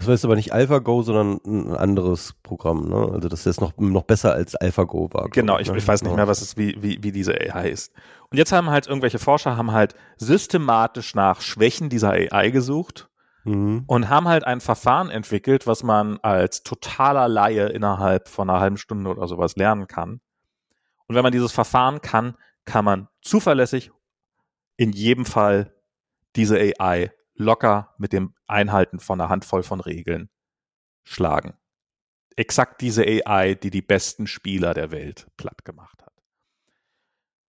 Das 0.00 0.06
war 0.06 0.14
jetzt 0.14 0.24
aber 0.24 0.34
nicht 0.34 0.54
AlphaGo, 0.54 1.02
sondern 1.02 1.40
ein 1.44 1.76
anderes 1.76 2.32
Programm, 2.42 2.88
ne? 2.88 3.12
Also 3.12 3.28
das 3.28 3.44
ist 3.44 3.60
noch, 3.60 3.76
noch 3.76 4.04
besser 4.04 4.32
als 4.32 4.54
AlphaGo 4.54 5.10
war. 5.12 5.28
Genau, 5.28 5.58
ich, 5.58 5.70
ne? 5.70 5.76
ich 5.76 5.86
weiß 5.86 6.00
nicht 6.00 6.16
mehr, 6.16 6.26
was 6.26 6.40
es, 6.40 6.56
wie, 6.56 6.74
wie, 6.82 7.02
wie 7.02 7.12
diese 7.12 7.34
AI 7.34 7.68
ist. 7.68 7.92
Und 8.30 8.38
jetzt 8.38 8.50
haben 8.50 8.70
halt 8.70 8.86
irgendwelche 8.86 9.18
Forscher 9.18 9.58
haben 9.58 9.72
halt 9.72 9.94
systematisch 10.16 11.14
nach 11.14 11.42
Schwächen 11.42 11.90
dieser 11.90 12.12
AI 12.12 12.48
gesucht 12.48 13.10
mhm. 13.44 13.84
und 13.86 14.08
haben 14.08 14.26
halt 14.26 14.44
ein 14.44 14.62
Verfahren 14.62 15.10
entwickelt, 15.10 15.66
was 15.66 15.82
man 15.82 16.18
als 16.22 16.62
totaler 16.62 17.28
Laie 17.28 17.66
innerhalb 17.66 18.26
von 18.28 18.48
einer 18.48 18.58
halben 18.58 18.78
Stunde 18.78 19.10
oder 19.10 19.28
sowas 19.28 19.56
lernen 19.56 19.86
kann. 19.86 20.22
Und 21.08 21.14
wenn 21.14 21.22
man 21.22 21.32
dieses 21.32 21.52
Verfahren 21.52 22.00
kann, 22.00 22.38
kann 22.64 22.86
man 22.86 23.08
zuverlässig 23.20 23.90
in 24.78 24.92
jedem 24.92 25.26
Fall 25.26 25.74
diese 26.36 26.56
AI 26.56 27.12
locker 27.40 27.94
mit 27.98 28.12
dem 28.12 28.34
Einhalten 28.46 29.00
von 29.00 29.20
einer 29.20 29.30
Handvoll 29.30 29.62
von 29.62 29.80
Regeln 29.80 30.30
schlagen. 31.02 31.54
Exakt 32.36 32.80
diese 32.80 33.04
AI, 33.04 33.54
die 33.54 33.70
die 33.70 33.82
besten 33.82 34.26
Spieler 34.26 34.74
der 34.74 34.90
Welt 34.92 35.26
platt 35.36 35.64
gemacht 35.64 36.02
hat. 36.02 36.14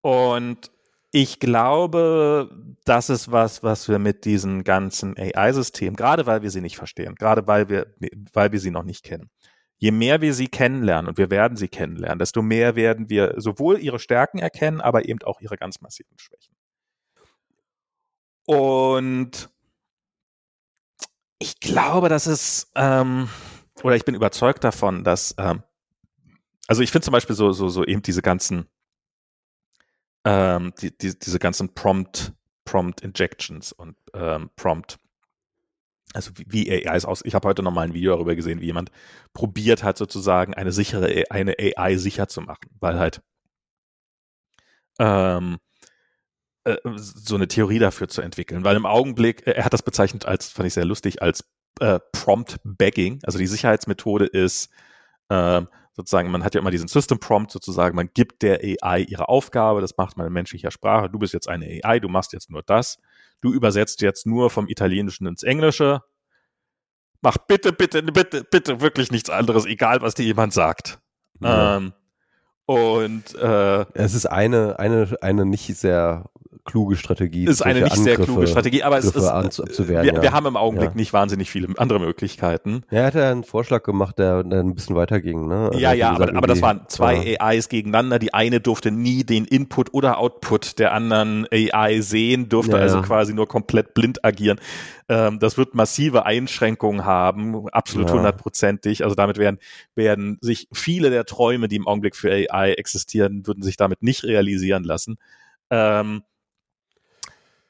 Und 0.01 0.71
ich 1.11 1.39
glaube, 1.39 2.49
das 2.85 3.09
ist 3.09 3.31
was, 3.31 3.63
was 3.63 3.89
wir 3.89 3.99
mit 3.99 4.25
diesen 4.25 4.63
ganzen 4.63 5.15
AI-Systemen, 5.17 5.95
gerade 5.95 6.25
weil 6.25 6.41
wir 6.41 6.49
sie 6.49 6.61
nicht 6.61 6.77
verstehen, 6.77 7.15
gerade 7.15 7.45
weil 7.47 7.69
wir, 7.69 7.93
weil 8.33 8.51
wir 8.51 8.59
sie 8.59 8.71
noch 8.71 8.83
nicht 8.83 9.03
kennen. 9.03 9.29
Je 9.77 9.91
mehr 9.91 10.21
wir 10.21 10.33
sie 10.33 10.47
kennenlernen, 10.47 11.09
und 11.09 11.17
wir 11.17 11.29
werden 11.29 11.57
sie 11.57 11.67
kennenlernen, 11.67 12.19
desto 12.19 12.41
mehr 12.41 12.75
werden 12.75 13.09
wir 13.09 13.33
sowohl 13.37 13.79
ihre 13.79 13.99
Stärken 13.99 14.39
erkennen, 14.39 14.79
aber 14.79 15.07
eben 15.07 15.21
auch 15.23 15.41
ihre 15.41 15.57
ganz 15.57 15.81
massiven 15.81 16.17
Schwächen. 16.17 16.55
Und 18.45 19.49
ich 21.41 21.59
glaube, 21.59 22.07
dass 22.07 22.27
es, 22.27 22.71
ähm, 22.75 23.27
oder 23.83 23.95
ich 23.95 24.05
bin 24.05 24.13
überzeugt 24.13 24.63
davon, 24.63 25.03
dass, 25.03 25.33
ähm, 25.39 25.63
also 26.67 26.83
ich 26.83 26.91
finde 26.91 27.05
zum 27.05 27.13
Beispiel 27.13 27.35
so, 27.35 27.51
so, 27.51 27.67
so 27.67 27.83
eben 27.83 28.03
diese 28.03 28.21
ganzen, 28.21 28.67
ähm, 30.23 30.71
die, 30.79 30.95
die, 30.95 31.17
diese 31.17 31.39
ganzen 31.39 31.73
Prompt, 31.73 32.33
Prompt 32.63 33.01
Injections 33.01 33.71
und 33.71 33.97
ähm, 34.13 34.51
Prompt, 34.55 34.99
also 36.13 36.31
wie, 36.37 36.45
wie 36.47 36.87
AI 36.87 36.95
ist 36.95 37.05
aus. 37.05 37.23
Ich 37.25 37.33
habe 37.33 37.47
heute 37.47 37.63
noch 37.63 37.71
mal 37.71 37.81
ein 37.81 37.95
Video 37.95 38.11
darüber 38.11 38.35
gesehen, 38.35 38.61
wie 38.61 38.67
jemand 38.67 38.91
probiert 39.33 39.81
hat, 39.83 39.97
sozusagen 39.97 40.53
eine 40.53 40.71
sichere, 40.71 41.23
eine 41.31 41.55
AI 41.57 41.97
sicher 41.97 42.27
zu 42.27 42.41
machen, 42.41 42.69
weil 42.79 42.99
halt 42.99 43.23
ähm, 44.99 45.57
äh, 46.63 46.77
so 46.95 47.35
eine 47.35 47.47
Theorie 47.47 47.79
dafür 47.79 48.07
zu 48.07 48.21
entwickeln, 48.21 48.63
weil 48.63 48.75
im 48.75 48.85
Augenblick, 48.85 49.45
äh, 49.47 49.51
er 49.51 49.65
hat 49.65 49.73
das 49.73 49.83
bezeichnet 49.83 50.25
als, 50.25 50.49
fand 50.49 50.67
ich 50.67 50.73
sehr 50.73 50.85
lustig, 50.85 51.21
als 51.21 51.43
äh, 51.79 51.99
Prompt 52.11 52.59
Bagging. 52.63 53.19
Also 53.23 53.39
die 53.39 53.47
Sicherheitsmethode 53.47 54.25
ist 54.25 54.69
äh, 55.29 55.61
sozusagen, 55.93 56.31
man 56.31 56.43
hat 56.43 56.55
ja 56.55 56.61
immer 56.61 56.71
diesen 56.71 56.87
System 56.87 57.19
Prompt 57.19 57.51
sozusagen, 57.51 57.95
man 57.95 58.09
gibt 58.13 58.43
der 58.43 58.59
AI 58.61 59.01
ihre 59.01 59.29
Aufgabe, 59.29 59.81
das 59.81 59.97
macht 59.97 60.17
man 60.17 60.27
in 60.27 60.33
menschlicher 60.33 60.71
Sprache, 60.71 61.09
du 61.09 61.19
bist 61.19 61.33
jetzt 61.33 61.49
eine 61.49 61.81
AI, 61.83 61.99
du 61.99 62.09
machst 62.09 62.33
jetzt 62.33 62.49
nur 62.49 62.63
das, 62.63 62.99
du 63.41 63.51
übersetzt 63.51 64.01
jetzt 64.01 64.25
nur 64.25 64.49
vom 64.49 64.67
Italienischen 64.67 65.27
ins 65.27 65.43
Englische, 65.43 66.01
mach 67.21 67.37
bitte, 67.37 67.73
bitte, 67.73 68.03
bitte, 68.03 68.43
bitte 68.43 68.81
wirklich 68.81 69.11
nichts 69.11 69.29
anderes, 69.29 69.65
egal 69.65 70.01
was 70.01 70.13
dir 70.13 70.23
jemand 70.23 70.53
sagt. 70.53 70.99
Ja. 71.39 71.77
Ähm, 71.77 71.93
und 72.65 73.35
äh, 73.35 73.85
es 73.93 74.13
ist 74.13 74.27
eine, 74.27 74.79
eine, 74.79 75.17
eine 75.21 75.45
nicht 75.45 75.75
sehr 75.75 76.30
kluge 76.65 76.95
Strategie. 76.95 77.45
Ist 77.45 77.61
eine 77.61 77.81
nicht 77.81 77.93
Angriffe, 77.93 78.03
sehr 78.03 78.25
kluge 78.25 78.47
Strategie, 78.47 78.83
aber 78.83 78.97
es 78.97 79.05
ist, 79.05 79.25
abzuwehren, 79.25 80.05
wir, 80.05 80.13
ja. 80.13 80.21
wir 80.21 80.31
haben 80.31 80.45
im 80.45 80.57
Augenblick 80.57 80.91
ja. 80.91 80.95
nicht 80.95 81.13
wahnsinnig 81.13 81.49
viele 81.49 81.67
andere 81.77 81.99
Möglichkeiten. 81.99 82.83
Ja, 82.91 82.99
er 82.99 83.05
hat 83.05 83.15
ja 83.15 83.31
einen 83.31 83.43
Vorschlag 83.43 83.83
gemacht, 83.83 84.17
der, 84.19 84.43
der 84.43 84.59
ein 84.59 84.75
bisschen 84.75 84.95
weiter 84.95 85.21
ging. 85.21 85.47
Ne? 85.47 85.67
Also 85.67 85.79
ja, 85.79 85.93
ja, 85.93 86.11
aber, 86.11 86.35
aber 86.35 86.47
das 86.47 86.61
waren 86.61 86.81
zwei 86.87 87.15
ja. 87.15 87.41
AIs 87.41 87.69
gegeneinander. 87.69 88.19
Die 88.19 88.33
eine 88.33 88.59
durfte 88.59 88.91
nie 88.91 89.23
den 89.23 89.45
Input 89.45 89.93
oder 89.93 90.17
Output 90.17 90.79
der 90.79 90.93
anderen 90.93 91.47
AI 91.51 92.01
sehen, 92.01 92.49
durfte 92.49 92.77
also 92.77 93.01
quasi 93.01 93.33
nur 93.33 93.47
komplett 93.47 93.93
blind 93.93 94.23
agieren. 94.23 94.59
Ähm, 95.11 95.39
das 95.39 95.57
wird 95.57 95.75
massive 95.75 96.25
Einschränkungen 96.25 97.03
haben, 97.03 97.67
absolut 97.69 98.11
hundertprozentig. 98.11 99.03
Also 99.03 99.13
damit 99.13 99.37
werden, 99.37 99.59
werden 99.93 100.37
sich 100.39 100.69
viele 100.71 101.09
der 101.09 101.25
Träume, 101.25 101.67
die 101.67 101.75
im 101.75 101.87
Augenblick 101.87 102.15
für 102.15 102.31
AI 102.31 102.71
existieren, 102.73 103.45
würden 103.45 103.61
sich 103.61 103.75
damit 103.75 104.03
nicht 104.03 104.23
realisieren 104.23 104.85
lassen. 104.85 105.17
Ähm, 105.69 106.23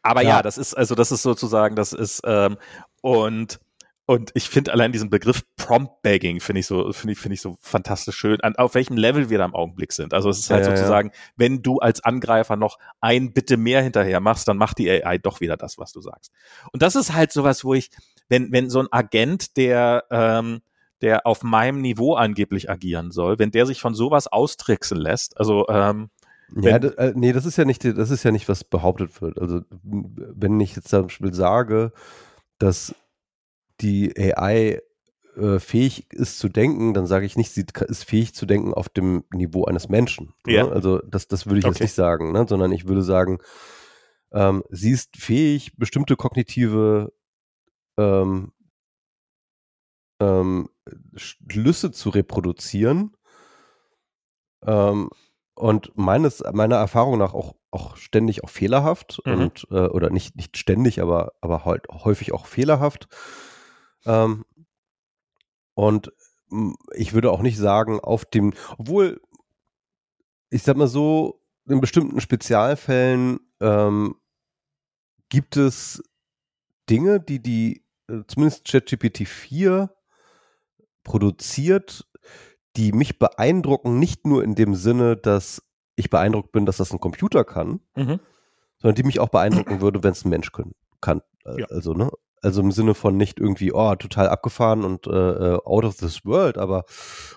aber 0.02 0.22
ja. 0.22 0.30
ja, 0.30 0.42
das 0.42 0.58
ist, 0.58 0.74
also 0.74 0.96
das 0.96 1.12
ist 1.12 1.22
sozusagen, 1.22 1.76
das 1.76 1.94
ist, 1.94 2.22
ähm, 2.26 2.58
und 3.02 3.60
und 4.12 4.32
ich 4.34 4.50
finde 4.50 4.74
allein 4.74 4.92
diesen 4.92 5.10
Begriff 5.10 5.42
Prompt 5.56 6.02
Bagging 6.02 6.42
finde 6.42 6.60
ich 6.60 6.68
so, 6.68 6.92
finde 6.92 7.14
ich, 7.14 7.20
finde 7.20 7.36
ich 7.36 7.42
so 7.42 7.56
fantastisch 7.62 8.18
schön, 8.18 8.42
an, 8.42 8.58
auf 8.58 8.76
welchem 8.76 8.98
Level 8.98 9.30
wir 9.30 9.38
da 9.38 9.46
im 9.46 9.56
Augenblick 9.56 9.94
sind. 9.94 10.14
Also 10.14 10.30
es 10.30 10.40
ist 10.40 10.50
halt 10.50 10.66
ja, 10.66 10.76
sozusagen, 10.76 11.10
ja. 11.10 11.16
wenn 11.38 11.62
du 11.62 11.78
als 11.78 12.04
Angreifer 12.04 12.58
noch 12.58 12.78
ein 13.00 13.32
Bitte 13.32 13.56
mehr 13.56 13.82
hinterher 13.82 14.20
machst, 14.20 14.50
dann 14.50 14.58
macht 14.58 14.80
die 14.80 14.90
AI 14.92 15.18
doch 15.18 15.40
wieder 15.40 15.56
das, 15.56 15.78
was 15.78 15.94
du 15.94 16.02
sagst. 16.02 16.34
Und 16.74 16.82
das 16.82 16.96
ist 16.96 17.14
halt 17.14 17.32
sowas, 17.32 17.64
wo 17.64 17.74
ich, 17.74 17.90
wenn, 18.28 18.52
wenn 18.52 18.70
so 18.70 18.80
ein 18.80 18.92
Agent, 18.92 19.56
der, 19.56 20.04
ähm, 20.12 20.60
der 21.02 21.26
auf 21.26 21.44
meinem 21.44 21.80
Niveau 21.80 22.16
angeblich 22.16 22.70
agieren 22.70 23.12
soll, 23.12 23.40
wenn 23.40 23.52
der 23.52 23.66
sich 23.66 23.80
von 23.80 23.96
sowas 23.96 24.28
austricksen 24.28 24.98
lässt, 24.98 25.38
also 25.38 25.68
ähm, 25.70 26.10
ja, 26.56 26.78
äh, 26.78 27.14
nee, 27.16 27.34
das 27.34 27.46
ist 27.46 27.58
ja 27.58 27.66
nicht, 27.66 27.84
das 27.84 28.10
ist 28.10 28.24
ja 28.24 28.32
nicht, 28.32 28.50
was 28.50 28.64
behauptet 28.64 29.22
wird. 29.22 29.40
Also, 29.40 29.62
wenn 29.84 30.60
ich 30.60 30.76
jetzt 30.76 30.90
zum 30.90 31.04
Beispiel 31.04 31.34
sage, 31.34 31.94
dass 32.58 32.96
die 33.80 34.14
AI 34.18 34.82
äh, 35.38 35.60
fähig 35.60 36.12
ist 36.12 36.40
zu 36.40 36.50
denken, 36.50 36.94
dann 36.94 37.08
sage 37.08 37.26
ich 37.26 37.38
nicht, 37.38 37.52
sie 37.52 37.66
ist 37.88 38.04
fähig 38.04 38.36
zu 38.36 38.46
denken 38.46 38.74
auf 38.74 38.90
dem 38.90 39.24
Niveau 39.34 39.66
eines 39.66 39.90
Menschen. 39.90 40.34
Ne? 40.46 40.54
Ja. 40.54 40.64
Ne? 40.66 40.72
Also, 40.72 41.00
das, 41.00 41.28
das 41.28 41.46
würde 41.46 41.60
ich 41.60 41.66
okay. 41.66 41.74
jetzt 41.74 41.82
nicht 41.82 41.94
sagen, 41.94 42.32
ne? 42.32 42.46
sondern 42.48 42.72
ich 42.72 42.88
würde 42.88 43.04
sagen, 43.04 43.40
ähm, 44.34 44.64
sie 44.70 44.92
ist 44.92 45.18
fähig, 45.18 45.78
bestimmte 45.78 46.16
kognitive 46.16 47.14
ähm, 47.98 48.52
ähm, 50.20 50.70
Schlüsse 51.16 51.92
zu 51.92 52.10
reproduzieren. 52.10 53.16
Und 55.62 55.96
meines, 55.96 56.44
meiner 56.54 56.78
Erfahrung 56.78 57.20
nach 57.20 57.36
auch, 57.36 57.54
auch 57.70 57.96
ständig 57.96 58.44
auch 58.44 58.50
fehlerhaft 58.50 59.22
mhm. 59.26 59.34
und 59.34 59.68
äh, 59.70 59.86
oder 59.90 60.10
nicht, 60.10 60.36
nicht 60.36 60.58
ständig, 60.58 61.04
aber, 61.04 61.34
aber 61.40 61.66
halt 61.66 61.88
häufig 61.88 62.34
auch 62.34 62.48
fehlerhaft. 62.48 63.08
Ähm, 64.08 64.44
und 65.76 66.12
ich 66.96 67.14
würde 67.14 67.30
auch 67.30 67.44
nicht 67.44 67.60
sagen, 67.60 68.00
auf 68.00 68.26
dem, 68.26 68.54
obwohl, 68.80 69.22
ich 70.50 70.64
sag 70.64 70.78
mal 70.78 70.88
so, 70.88 71.44
in 71.70 71.80
bestimmten 71.80 72.22
Spezialfällen 72.22 73.40
ähm, 73.60 74.16
gibt 75.30 75.58
es 75.58 76.02
Dinge, 76.90 77.20
die 77.20 77.40
die, 77.40 77.86
äh, 78.08 78.24
zumindest 78.26 78.66
ChatGPT 78.66 79.28
4 79.28 79.96
produziert, 81.04 82.08
die 82.76 82.92
mich 82.92 83.20
beeindrucken, 83.20 84.00
nicht 84.00 84.26
nur 84.26 84.44
in 84.44 84.56
dem 84.56 84.76
Sinne, 84.76 85.18
dass 85.18 85.64
ich 85.96 86.10
beeindruckt 86.10 86.52
bin, 86.52 86.66
dass 86.66 86.78
das 86.78 86.92
ein 86.92 87.00
Computer 87.00 87.44
kann, 87.44 87.82
mhm. 87.96 88.20
sondern 88.80 88.96
die 88.96 89.04
mich 89.04 89.20
auch 89.20 89.30
beeindrucken 89.30 89.82
würde, 89.82 90.04
wenn 90.04 90.12
es 90.12 90.26
ein 90.26 90.30
Mensch 90.30 90.52
können, 90.52 90.74
kann. 91.02 91.22
Äh, 91.46 91.62
ja. 91.62 91.66
Also, 91.68 91.94
ne? 91.94 92.10
Also 92.44 92.62
im 92.62 92.72
Sinne 92.72 92.96
von 92.96 93.18
nicht 93.18 93.40
irgendwie, 93.40 93.72
oh, 93.72 93.94
total 93.96 94.28
abgefahren 94.28 94.84
und 94.84 95.06
äh, 95.06 95.12
äh, 95.12 95.60
out 95.64 95.86
of 95.86 95.98
this 95.98 96.26
world, 96.26 96.58
aber 96.58 96.86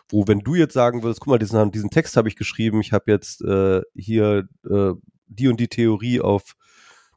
wo, 0.09 0.27
wenn 0.27 0.41
du 0.41 0.55
jetzt 0.55 0.73
sagen 0.73 1.03
würdest, 1.03 1.21
guck 1.21 1.29
mal, 1.29 1.39
diesen, 1.39 1.71
diesen 1.73 1.91
Text 1.91 2.17
habe 2.17 2.29
ich 2.29 2.37
geschrieben, 2.37 2.81
ich 2.81 2.93
habe 2.93 3.11
jetzt 3.11 3.43
äh, 3.43 3.83
hier 3.95 4.49
äh, 4.67 4.93
die 5.27 5.49
und 5.49 5.61
die 5.61 5.69
Theorie 5.69 6.23
auf 6.23 6.55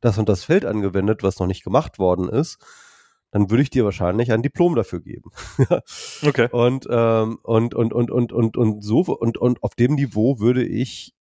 das 0.02 0.18
und 0.18 0.28
das 0.28 0.44
Feld 0.44 0.66
angewendet, 0.66 1.24
was 1.24 1.40
noch 1.40 1.48
nicht 1.48 1.64
gemacht 1.64 1.98
worden 1.98 2.28
ist, 2.28 2.58
dann 3.32 3.50
würde 3.50 3.64
ich 3.64 3.70
dir 3.70 3.84
wahrscheinlich 3.86 4.32
ein 4.32 4.42
Diplom 4.42 4.76
dafür 4.76 5.02
geben. 5.02 5.32
okay. 6.26 6.48
Und, 6.52 6.88
ähm, 6.90 7.40
und, 7.44 7.76
und, 7.76 7.94
und, 7.94 8.12
und, 8.12 8.32
und, 8.32 8.58
und 8.58 8.82
so, 8.82 9.02
und, 9.02 9.38
und 9.38 9.64
auf 9.64 9.76
dem 9.76 9.96
Niveau 9.96 10.40
würde 10.40 10.66
ich 10.66 11.14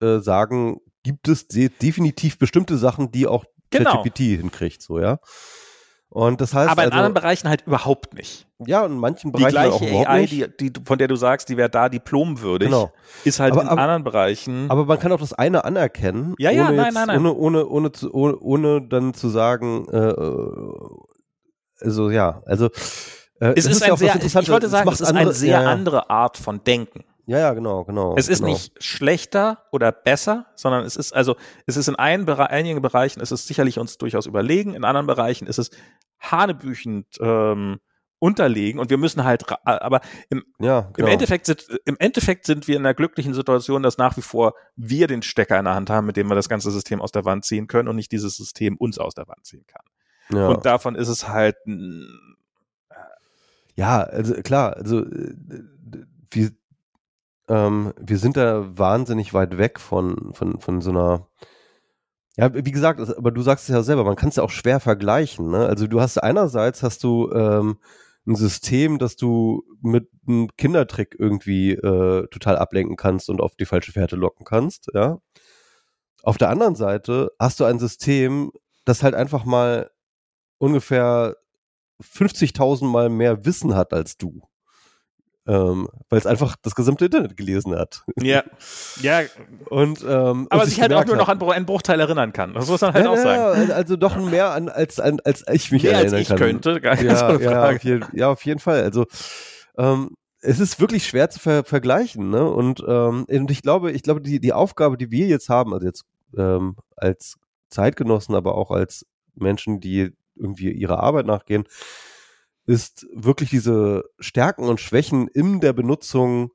äh, 0.00 0.18
sagen, 0.18 0.80
gibt 1.02 1.28
es 1.28 1.46
de 1.46 1.68
definitiv 1.68 2.38
bestimmte 2.38 2.76
Sachen, 2.76 3.12
die 3.12 3.26
auch 3.26 3.44
genau. 3.70 4.02
ChatGPT 4.02 4.18
hinkriegt, 4.18 4.82
so, 4.82 4.98
ja. 4.98 5.18
Und 6.16 6.40
das 6.40 6.54
heißt 6.54 6.70
Aber 6.70 6.82
in 6.82 6.92
also, 6.92 6.96
anderen 6.96 7.12
Bereichen 7.12 7.46
halt 7.50 7.66
überhaupt 7.66 8.14
nicht. 8.14 8.46
Ja, 8.66 8.86
in 8.86 8.96
manchen 8.96 9.32
Bereichen 9.32 9.48
die 9.48 9.52
gleiche 9.52 9.74
auch 9.74 10.08
AI, 10.08 10.20
nicht. 10.22 10.60
Die, 10.60 10.72
die, 10.72 10.80
von 10.82 10.96
der 10.96 11.08
du 11.08 11.16
sagst, 11.16 11.50
die 11.50 11.58
wäre 11.58 11.68
da 11.68 11.90
diplomwürdig, 11.90 12.70
genau. 12.70 12.90
ist 13.24 13.38
halt 13.38 13.52
aber, 13.52 13.60
in 13.60 13.68
aber, 13.68 13.82
anderen 13.82 14.02
Bereichen. 14.02 14.70
Aber 14.70 14.86
man 14.86 14.98
kann 14.98 15.12
auch 15.12 15.20
das 15.20 15.34
eine 15.34 15.66
anerkennen, 15.66 16.34
ja, 16.38 16.50
ja, 16.50 16.72
nein, 16.72 16.94
nein, 16.94 17.08
nein. 17.08 17.18
Ohne, 17.18 17.34
ohne, 17.34 17.66
ohne, 17.66 17.92
zu, 17.92 18.14
ohne, 18.14 18.38
ohne 18.38 18.80
dann 18.80 19.12
zu 19.12 19.28
sagen, 19.28 19.86
äh, 19.90 20.14
also 21.84 22.08
ja, 22.08 22.40
also 22.46 22.68
äh, 23.38 23.52
es, 23.54 23.66
ist, 23.66 23.72
ist 23.72 23.82
ein 23.82 23.96
sehr, 23.98 24.16
ich 24.24 24.48
wollte 24.48 24.68
sagen, 24.70 24.88
es 24.88 25.02
ist 25.02 25.08
andere, 25.08 25.22
eine 25.22 25.32
sehr 25.34 25.60
ja, 25.60 25.70
andere 25.70 26.08
Art 26.08 26.38
von 26.38 26.64
Denken. 26.64 27.04
Ja, 27.26 27.38
ja, 27.38 27.54
genau, 27.54 27.84
genau. 27.84 28.14
Es 28.16 28.28
ist 28.28 28.38
genau. 28.38 28.52
nicht 28.52 28.82
schlechter 28.82 29.64
oder 29.72 29.90
besser, 29.90 30.46
sondern 30.54 30.84
es 30.84 30.94
ist 30.94 31.12
also, 31.12 31.36
es 31.66 31.76
ist 31.76 31.88
in 31.88 31.96
einen, 31.96 32.28
einigen 32.28 32.80
Bereichen, 32.80 33.20
es 33.20 33.32
ist 33.32 33.48
sicherlich 33.48 33.78
uns 33.78 33.98
durchaus 33.98 34.26
überlegen, 34.26 34.74
in 34.74 34.84
anderen 34.84 35.08
Bereichen 35.08 35.48
ist 35.48 35.58
es 35.58 35.70
hanebüchend 36.20 37.06
ähm, 37.20 37.80
unterlegen 38.20 38.80
und 38.80 38.90
wir 38.90 38.96
müssen 38.96 39.24
halt, 39.24 39.44
aber 39.64 40.00
im, 40.30 40.44
ja, 40.60 40.90
genau. 40.92 41.08
im, 41.08 41.12
Endeffekt 41.12 41.46
sind, 41.46 41.66
im 41.84 41.96
Endeffekt 41.98 42.46
sind 42.46 42.68
wir 42.68 42.76
in 42.76 42.86
einer 42.86 42.94
glücklichen 42.94 43.34
Situation, 43.34 43.82
dass 43.82 43.98
nach 43.98 44.16
wie 44.16 44.22
vor 44.22 44.54
wir 44.76 45.08
den 45.08 45.22
Stecker 45.22 45.58
in 45.58 45.64
der 45.64 45.74
Hand 45.74 45.90
haben, 45.90 46.06
mit 46.06 46.16
dem 46.16 46.28
wir 46.28 46.36
das 46.36 46.48
ganze 46.48 46.70
System 46.70 47.02
aus 47.02 47.10
der 47.10 47.24
Wand 47.24 47.44
ziehen 47.44 47.66
können 47.66 47.88
und 47.88 47.96
nicht 47.96 48.12
dieses 48.12 48.36
System 48.36 48.76
uns 48.76 48.98
aus 48.98 49.14
der 49.14 49.26
Wand 49.26 49.44
ziehen 49.44 49.64
kann. 49.66 49.84
Ja. 50.30 50.48
Und 50.48 50.64
davon 50.64 50.94
ist 50.94 51.08
es 51.08 51.28
halt. 51.28 51.56
Ja, 53.74 54.02
also 54.04 54.34
klar, 54.42 54.76
also 54.76 55.00
äh, 55.00 55.34
wir, 56.30 56.50
ähm, 57.48 57.92
wir 57.98 58.18
sind 58.18 58.36
da 58.36 58.66
wahnsinnig 58.76 59.34
weit 59.34 59.58
weg 59.58 59.80
von, 59.80 60.32
von, 60.34 60.60
von 60.60 60.80
so 60.80 60.90
einer 60.90 61.28
ja, 62.38 62.52
wie 62.54 62.70
gesagt, 62.70 63.00
aber 63.16 63.30
du 63.30 63.40
sagst 63.40 63.68
es 63.68 63.74
ja 63.74 63.82
selber, 63.82 64.04
man 64.04 64.16
kann 64.16 64.28
es 64.28 64.36
ja 64.36 64.42
auch 64.42 64.50
schwer 64.50 64.78
vergleichen. 64.78 65.50
Ne? 65.50 65.64
Also 65.66 65.86
du 65.86 66.02
hast 66.02 66.18
einerseits 66.18 66.82
hast 66.82 67.02
du 67.02 67.30
ähm, 67.32 67.78
ein 68.26 68.34
System, 68.34 68.98
das 68.98 69.16
du 69.16 69.64
mit 69.80 70.10
einem 70.28 70.48
Kindertrick 70.58 71.16
irgendwie 71.18 71.72
äh, 71.72 72.26
total 72.28 72.58
ablenken 72.58 72.96
kannst 72.96 73.30
und 73.30 73.40
auf 73.40 73.56
die 73.56 73.64
falsche 73.64 73.92
Fährte 73.92 74.16
locken 74.16 74.44
kannst, 74.44 74.88
ja. 74.94 75.18
Auf 76.22 76.38
der 76.38 76.50
anderen 76.50 76.74
Seite 76.74 77.30
hast 77.38 77.60
du 77.60 77.64
ein 77.64 77.78
System, 77.78 78.50
das 78.84 79.02
halt 79.02 79.14
einfach 79.14 79.44
mal 79.44 79.90
ungefähr 80.58 81.36
50.000 82.02 82.86
Mal 82.86 83.08
mehr 83.08 83.44
Wissen 83.44 83.76
hat 83.76 83.92
als 83.92 84.16
du 84.16 84.42
ähm, 85.46 85.88
weil 86.08 86.18
es 86.18 86.26
einfach 86.26 86.56
das 86.60 86.74
gesamte 86.74 87.04
Internet 87.04 87.36
gelesen 87.36 87.76
hat. 87.76 88.02
Ja, 88.20 88.42
ja. 89.00 89.20
Und, 89.70 90.02
ähm, 90.02 90.48
aber 90.50 90.62
und 90.62 90.68
sich 90.68 90.80
halt 90.80 90.92
auch 90.92 91.04
nur 91.04 91.16
noch 91.16 91.28
an 91.28 91.40
einen 91.40 91.66
Bruchteil 91.66 92.00
erinnern 92.00 92.32
kann. 92.32 92.54
Das 92.54 92.68
muss 92.68 92.80
man 92.80 92.94
halt 92.94 93.04
ja, 93.04 93.10
auch 93.10 93.16
sagen. 93.16 93.70
also 93.70 93.96
doch 93.96 94.16
mehr 94.16 94.50
an, 94.50 94.68
als, 94.68 94.98
an, 94.98 95.20
als 95.24 95.44
ich 95.50 95.70
mich 95.70 95.84
mehr 95.84 95.92
erinnern 95.92 96.14
als 96.14 96.22
ich 96.22 96.28
kann. 96.28 96.38
könnte, 96.38 96.80
gar 96.80 97.00
ja, 97.00 97.16
so 97.38 97.40
ja, 97.40 97.70
auf 97.70 97.84
jeden, 97.84 98.04
ja, 98.12 98.28
auf 98.30 98.44
jeden 98.44 98.60
Fall. 98.60 98.82
Also 98.82 99.06
ähm, 99.78 100.16
es 100.40 100.60
ist 100.60 100.80
wirklich 100.80 101.06
schwer 101.06 101.30
zu 101.30 101.40
ver 101.40 101.64
vergleichen, 101.64 102.30
ne? 102.30 102.48
Und, 102.48 102.82
ähm, 102.86 103.26
und 103.28 103.50
ich 103.50 103.62
glaube, 103.62 103.92
ich 103.92 104.02
glaube, 104.02 104.20
die, 104.20 104.40
die 104.40 104.52
Aufgabe, 104.52 104.96
die 104.96 105.10
wir 105.10 105.26
jetzt 105.26 105.48
haben, 105.48 105.72
also 105.72 105.86
jetzt 105.86 106.04
ähm, 106.36 106.76
als 106.96 107.36
Zeitgenossen, 107.70 108.34
aber 108.34 108.54
auch 108.56 108.70
als 108.70 109.06
Menschen, 109.34 109.80
die 109.80 110.12
irgendwie 110.34 110.70
ihrer 110.70 111.00
Arbeit 111.02 111.26
nachgehen, 111.26 111.64
ist 112.66 113.06
wirklich 113.12 113.50
diese 113.50 114.04
Stärken 114.18 114.64
und 114.64 114.80
Schwächen 114.80 115.28
in 115.28 115.60
der 115.60 115.72
Benutzung 115.72 116.50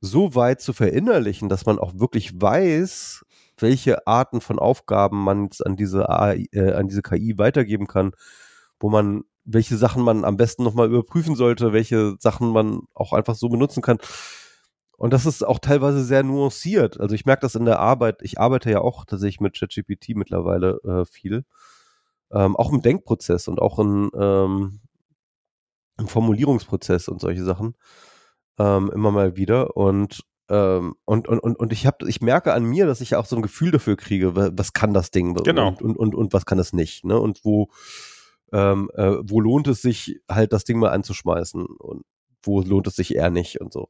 so 0.00 0.34
weit 0.34 0.60
zu 0.60 0.72
verinnerlichen, 0.72 1.48
dass 1.48 1.64
man 1.64 1.78
auch 1.78 1.94
wirklich 1.94 2.40
weiß, 2.40 3.24
welche 3.58 4.06
Arten 4.06 4.40
von 4.40 4.58
Aufgaben 4.58 5.22
man 5.22 5.50
an 5.64 5.76
diese 5.76 6.08
AI, 6.08 6.46
äh, 6.52 6.72
an 6.72 6.88
diese 6.88 7.02
KI 7.02 7.38
weitergeben 7.38 7.86
kann, 7.86 8.12
wo 8.80 8.90
man 8.90 9.22
welche 9.44 9.76
Sachen 9.76 10.02
man 10.02 10.24
am 10.24 10.36
besten 10.36 10.62
nochmal 10.62 10.88
überprüfen 10.88 11.34
sollte, 11.34 11.72
welche 11.72 12.16
Sachen 12.18 12.52
man 12.52 12.82
auch 12.94 13.12
einfach 13.12 13.34
so 13.34 13.48
benutzen 13.48 13.82
kann. 13.82 13.98
Und 14.96 15.12
das 15.12 15.26
ist 15.26 15.44
auch 15.44 15.58
teilweise 15.58 16.04
sehr 16.04 16.22
nuanciert. 16.22 17.00
Also 17.00 17.14
ich 17.14 17.24
merke 17.24 17.40
das 17.40 17.56
in 17.56 17.64
der 17.64 17.80
Arbeit. 17.80 18.20
Ich 18.22 18.38
arbeite 18.38 18.70
ja 18.70 18.80
auch 18.80 19.04
tatsächlich 19.04 19.40
mit 19.40 19.58
ChatGPT 19.58 20.10
mittlerweile 20.14 20.78
äh, 20.84 21.04
viel. 21.04 21.44
Ähm, 22.30 22.56
auch 22.56 22.72
im 22.72 22.82
Denkprozess 22.82 23.48
und 23.48 23.60
auch 23.60 23.78
in, 23.78 24.10
ähm, 24.16 24.80
im 25.98 26.08
Formulierungsprozess 26.08 27.08
und 27.08 27.20
solche 27.20 27.44
Sachen 27.44 27.74
ähm, 28.58 28.90
immer 28.94 29.10
mal 29.10 29.36
wieder 29.36 29.76
und 29.76 30.24
ähm, 30.48 30.96
und, 31.04 31.28
und, 31.28 31.38
und, 31.38 31.58
und 31.58 31.72
ich 31.72 31.86
habe, 31.86 32.08
ich 32.08 32.20
merke 32.20 32.52
an 32.52 32.64
mir, 32.64 32.84
dass 32.86 33.00
ich 33.00 33.14
auch 33.14 33.24
so 33.24 33.36
ein 33.36 33.42
Gefühl 33.42 33.70
dafür 33.70 33.96
kriege, 33.96 34.34
was 34.34 34.72
kann 34.72 34.92
das 34.92 35.10
Ding 35.10 35.34
genau. 35.34 35.68
und, 35.68 35.82
und, 35.82 35.96
und, 35.96 36.14
und 36.14 36.32
was 36.32 36.44
kann 36.44 36.58
es 36.58 36.72
nicht, 36.72 37.04
ne? 37.04 37.18
Und 37.18 37.44
wo, 37.44 37.68
ähm, 38.52 38.90
äh, 38.94 39.14
wo 39.22 39.40
lohnt 39.40 39.68
es 39.68 39.80
sich 39.80 40.20
halt 40.30 40.52
das 40.52 40.64
Ding 40.64 40.78
mal 40.78 40.90
anzuschmeißen 40.90 41.64
und 41.64 42.02
wo 42.42 42.60
lohnt 42.60 42.86
es 42.86 42.96
sich 42.96 43.14
eher 43.14 43.30
nicht 43.30 43.60
und 43.60 43.72
so. 43.72 43.86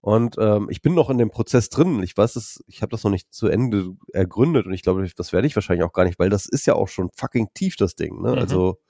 Und 0.00 0.36
ähm, 0.38 0.68
ich 0.68 0.82
bin 0.82 0.94
noch 0.94 1.10
in 1.10 1.18
dem 1.18 1.30
Prozess 1.30 1.70
drin. 1.70 2.02
Ich 2.02 2.16
weiß 2.16 2.36
es, 2.36 2.62
ich 2.66 2.82
habe 2.82 2.90
das 2.90 3.04
noch 3.04 3.10
nicht 3.10 3.32
zu 3.32 3.46
Ende 3.46 3.94
ergründet 4.12 4.66
und 4.66 4.74
ich 4.74 4.82
glaube, 4.82 5.08
das 5.16 5.32
werde 5.32 5.46
ich 5.46 5.54
wahrscheinlich 5.54 5.84
auch 5.84 5.92
gar 5.92 6.04
nicht, 6.04 6.18
weil 6.18 6.28
das 6.28 6.46
ist 6.46 6.66
ja 6.66 6.74
auch 6.74 6.88
schon 6.88 7.10
fucking 7.14 7.48
tief, 7.54 7.76
das 7.76 7.94
Ding. 7.94 8.20
Ne? 8.20 8.32
Mhm. 8.32 8.38
Also 8.38 8.80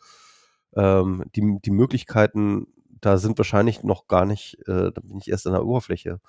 ähm, 0.77 1.25
die, 1.35 1.59
die 1.65 1.71
Möglichkeiten, 1.71 2.67
da 3.01 3.19
sind 3.19 3.39
wahrscheinlich 3.39 3.83
noch 3.83 4.09
gar 4.09 4.25
nicht, 4.25 4.59
äh, 4.67 4.93
da 4.93 5.01
bin 5.03 5.19
ich 5.19 5.29
erst 5.29 5.47
an 5.47 5.53
der 5.53 5.65
Oberfläche. 5.65 6.21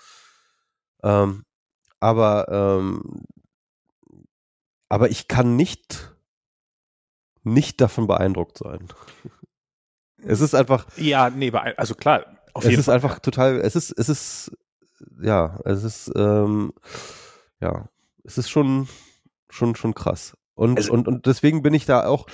Ähm, 1.03 1.45
aber, 1.99 2.47
ähm, 2.49 3.23
aber 4.89 5.09
ich 5.09 5.27
kann 5.27 5.55
nicht, 5.55 6.15
nicht 7.43 7.80
davon 7.81 8.07
beeindruckt 8.07 8.57
sein. 8.57 8.88
es 10.17 10.41
ist 10.41 10.55
einfach. 10.55 10.85
Ja, 10.97 11.30
nee, 11.30 11.51
also 11.51 11.95
klar, 11.95 12.26
auf 12.53 12.63
jeden 12.63 12.76
es 12.76 12.80
ist 12.80 12.85
Fall. 12.85 12.95
einfach 12.95 13.19
total, 13.19 13.59
es 13.61 13.76
ist, 13.76 13.91
es 13.91 14.09
ist, 14.09 14.57
ja, 15.22 15.59
es 15.65 15.84
ist, 15.84 16.11
ähm, 16.15 16.73
ja, 17.59 17.89
es 18.23 18.38
ist 18.38 18.49
schon, 18.49 18.88
schon, 19.49 19.76
schon 19.76 19.93
krass. 19.93 20.38
Und, 20.56 20.77
also, 20.77 20.94
und, 20.94 21.07
und 21.07 21.26
deswegen 21.26 21.61
bin 21.61 21.73
ich 21.73 21.86
da 21.86 22.06
auch, 22.06 22.27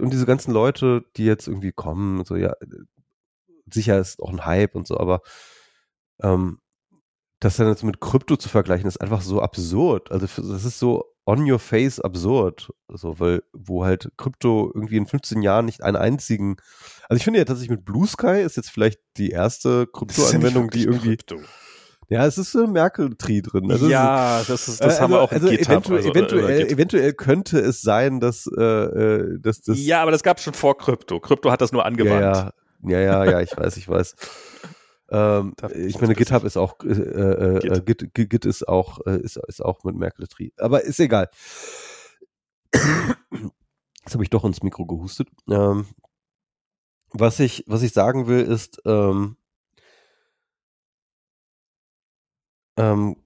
und 0.00 0.12
diese 0.12 0.26
ganzen 0.26 0.52
Leute, 0.52 1.04
die 1.16 1.24
jetzt 1.24 1.48
irgendwie 1.48 1.72
kommen, 1.72 2.24
so, 2.24 2.36
ja, 2.36 2.52
sicher 3.70 3.98
ist 3.98 4.20
auch 4.20 4.30
ein 4.30 4.44
Hype 4.44 4.74
und 4.74 4.86
so, 4.86 4.98
aber 4.98 5.22
ähm, 6.22 6.58
das 7.40 7.56
dann 7.56 7.68
jetzt 7.68 7.82
mit 7.82 8.00
Krypto 8.00 8.36
zu 8.36 8.48
vergleichen, 8.48 8.86
ist 8.86 9.00
einfach 9.00 9.22
so 9.22 9.42
absurd. 9.42 10.12
Also 10.12 10.26
das 10.26 10.64
ist 10.64 10.78
so 10.78 11.12
on 11.26 11.50
your 11.50 11.58
face 11.58 12.00
absurd. 12.00 12.70
So, 12.88 13.18
weil, 13.18 13.42
wo 13.52 13.84
halt 13.84 14.12
Krypto 14.16 14.70
irgendwie 14.72 14.96
in 14.96 15.06
15 15.06 15.42
Jahren 15.42 15.64
nicht 15.64 15.82
einen 15.82 15.96
einzigen. 15.96 16.56
Also 17.08 17.18
ich 17.18 17.24
finde 17.24 17.40
ja 17.40 17.44
tatsächlich 17.44 17.76
mit 17.76 17.84
Blue 17.84 18.06
Sky 18.06 18.42
ist 18.42 18.56
jetzt 18.56 18.70
vielleicht 18.70 19.00
die 19.16 19.30
erste 19.30 19.86
Krypto-Anwendung, 19.86 20.70
die 20.70 20.84
irgendwie. 20.84 21.16
Krypto. 21.16 21.40
Ja, 22.12 22.26
es 22.26 22.36
ist 22.36 22.52
so 22.52 22.64
ein 22.64 22.72
Merkel-Tree 22.72 23.40
drin. 23.40 23.70
Also 23.72 23.88
ja, 23.88 24.42
das, 24.46 24.68
ist, 24.68 24.84
das 24.84 24.98
äh, 24.98 25.00
haben 25.00 25.14
wir 25.14 25.22
auch 25.22 25.32
also. 25.32 25.48
Eventuell, 25.48 25.96
also, 25.96 26.10
eventuell, 26.10 26.70
eventuell, 26.70 27.14
könnte 27.14 27.58
es 27.58 27.80
sein, 27.80 28.20
dass, 28.20 28.46
äh, 28.46 28.62
äh, 28.62 29.38
dass 29.40 29.62
das. 29.62 29.78
Ja, 29.78 30.02
aber 30.02 30.10
das 30.10 30.22
gab 30.22 30.36
es 30.36 30.44
schon 30.44 30.52
vor 30.52 30.76
Krypto. 30.76 31.20
Krypto 31.20 31.50
hat 31.50 31.62
das 31.62 31.72
nur 31.72 31.86
angewandt. 31.86 32.20
Ja, 32.20 32.52
ja, 32.82 33.00
ja, 33.00 33.24
ja, 33.24 33.40
ich 33.40 33.56
weiß, 33.56 33.78
ich 33.78 33.88
weiß. 33.88 34.14
Ähm, 35.14 35.54
ich 35.74 36.00
meine, 36.00 36.14
GitHub 36.14 36.42
ist 36.42 36.56
auch, 36.56 36.76
äh, 36.84 36.88
äh, 36.88 37.58
Git. 37.60 38.02
Äh, 38.02 38.06
Git, 38.14 38.30
Git, 38.30 38.44
ist 38.46 38.66
auch, 38.66 38.98
äh, 39.04 39.20
ist, 39.20 39.36
ist 39.36 39.62
auch 39.62 39.84
mit 39.84 39.94
Merkel-Tree. 39.94 40.52
Aber 40.56 40.84
ist 40.84 41.00
egal. 41.00 41.28
Jetzt 42.72 44.14
habe 44.14 44.22
ich 44.22 44.30
doch 44.30 44.46
ins 44.46 44.62
Mikro 44.62 44.86
gehustet. 44.86 45.28
Ähm, 45.50 45.84
was 47.10 47.40
ich, 47.40 47.62
was 47.66 47.82
ich 47.82 47.92
sagen 47.92 48.26
will, 48.26 48.40
ist, 48.40 48.80
ähm, 48.86 49.36
ähm, 52.82 53.16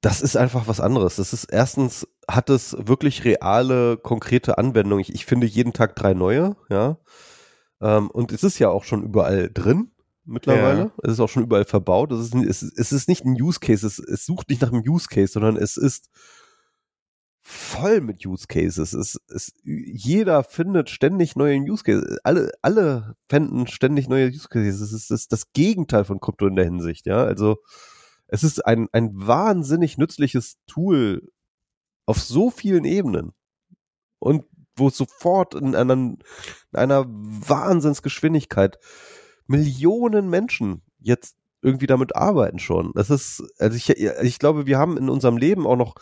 das 0.00 0.22
ist 0.22 0.36
einfach 0.36 0.66
was 0.66 0.80
anderes. 0.80 1.16
Das 1.16 1.32
ist 1.32 1.44
erstens 1.44 2.06
hat 2.28 2.48
es 2.48 2.76
wirklich 2.78 3.24
reale, 3.24 3.98
konkrete 3.98 4.56
Anwendungen. 4.56 5.02
Ich, 5.02 5.12
ich 5.12 5.26
finde 5.26 5.46
jeden 5.46 5.72
Tag 5.72 5.96
drei 5.96 6.14
neue, 6.14 6.56
ja. 6.70 6.98
Ähm, 7.82 8.10
und 8.10 8.32
es 8.32 8.42
ist 8.42 8.58
ja 8.58 8.68
auch 8.68 8.84
schon 8.84 9.02
überall 9.02 9.50
drin 9.52 9.90
mittlerweile. 10.24 10.80
Ja. 10.80 10.92
Es 11.02 11.12
ist 11.12 11.20
auch 11.20 11.28
schon 11.28 11.42
überall 11.42 11.64
verbaut. 11.64 12.12
Es 12.12 12.32
ist, 12.32 12.34
es, 12.34 12.62
es 12.62 12.92
ist 12.92 13.08
nicht 13.08 13.24
ein 13.24 13.40
Use 13.40 13.60
Case, 13.60 13.86
es, 13.86 13.98
es 13.98 14.24
sucht 14.24 14.48
nicht 14.48 14.62
nach 14.62 14.72
einem 14.72 14.82
Use 14.86 15.08
Case, 15.08 15.32
sondern 15.32 15.56
es 15.56 15.76
ist 15.76 16.08
voll 17.50 18.00
mit 18.00 18.24
Use 18.24 18.46
Cases. 18.46 18.92
Es, 18.92 19.20
es, 19.28 19.52
jeder 19.64 20.44
findet 20.44 20.88
ständig 20.88 21.34
neue 21.34 21.58
Use 21.58 21.82
Cases. 21.82 22.18
Alle, 22.22 22.52
alle 22.62 23.16
fänden 23.28 23.66
ständig 23.66 24.08
neue 24.08 24.28
Use 24.28 24.48
Cases. 24.48 24.80
Es 24.80 24.92
ist, 24.92 25.10
das, 25.10 25.26
das 25.26 25.52
Gegenteil 25.52 26.04
von 26.04 26.20
Krypto 26.20 26.46
in 26.46 26.56
der 26.56 26.64
Hinsicht, 26.64 27.06
ja. 27.06 27.24
Also 27.24 27.58
es 28.28 28.44
ist 28.44 28.64
ein, 28.64 28.88
ein 28.92 29.10
wahnsinnig 29.14 29.98
nützliches 29.98 30.58
Tool 30.66 31.32
auf 32.06 32.20
so 32.20 32.50
vielen 32.50 32.84
Ebenen. 32.84 33.32
Und 34.20 34.44
wo 34.76 34.88
sofort 34.90 35.54
in 35.54 35.74
einer, 35.74 35.94
in 35.94 36.18
einer 36.72 37.04
Wahnsinnsgeschwindigkeit 37.08 38.78
Millionen 39.46 40.30
Menschen 40.30 40.82
jetzt 41.00 41.36
irgendwie 41.62 41.86
damit 41.86 42.16
arbeiten 42.16 42.58
schon. 42.58 42.92
Das 42.94 43.10
ist, 43.10 43.42
also 43.58 43.76
ich, 43.76 43.90
ich 43.90 44.38
glaube, 44.38 44.66
wir 44.66 44.78
haben 44.78 44.96
in 44.96 45.08
unserem 45.08 45.36
Leben 45.36 45.66
auch 45.66 45.76
noch, 45.76 45.94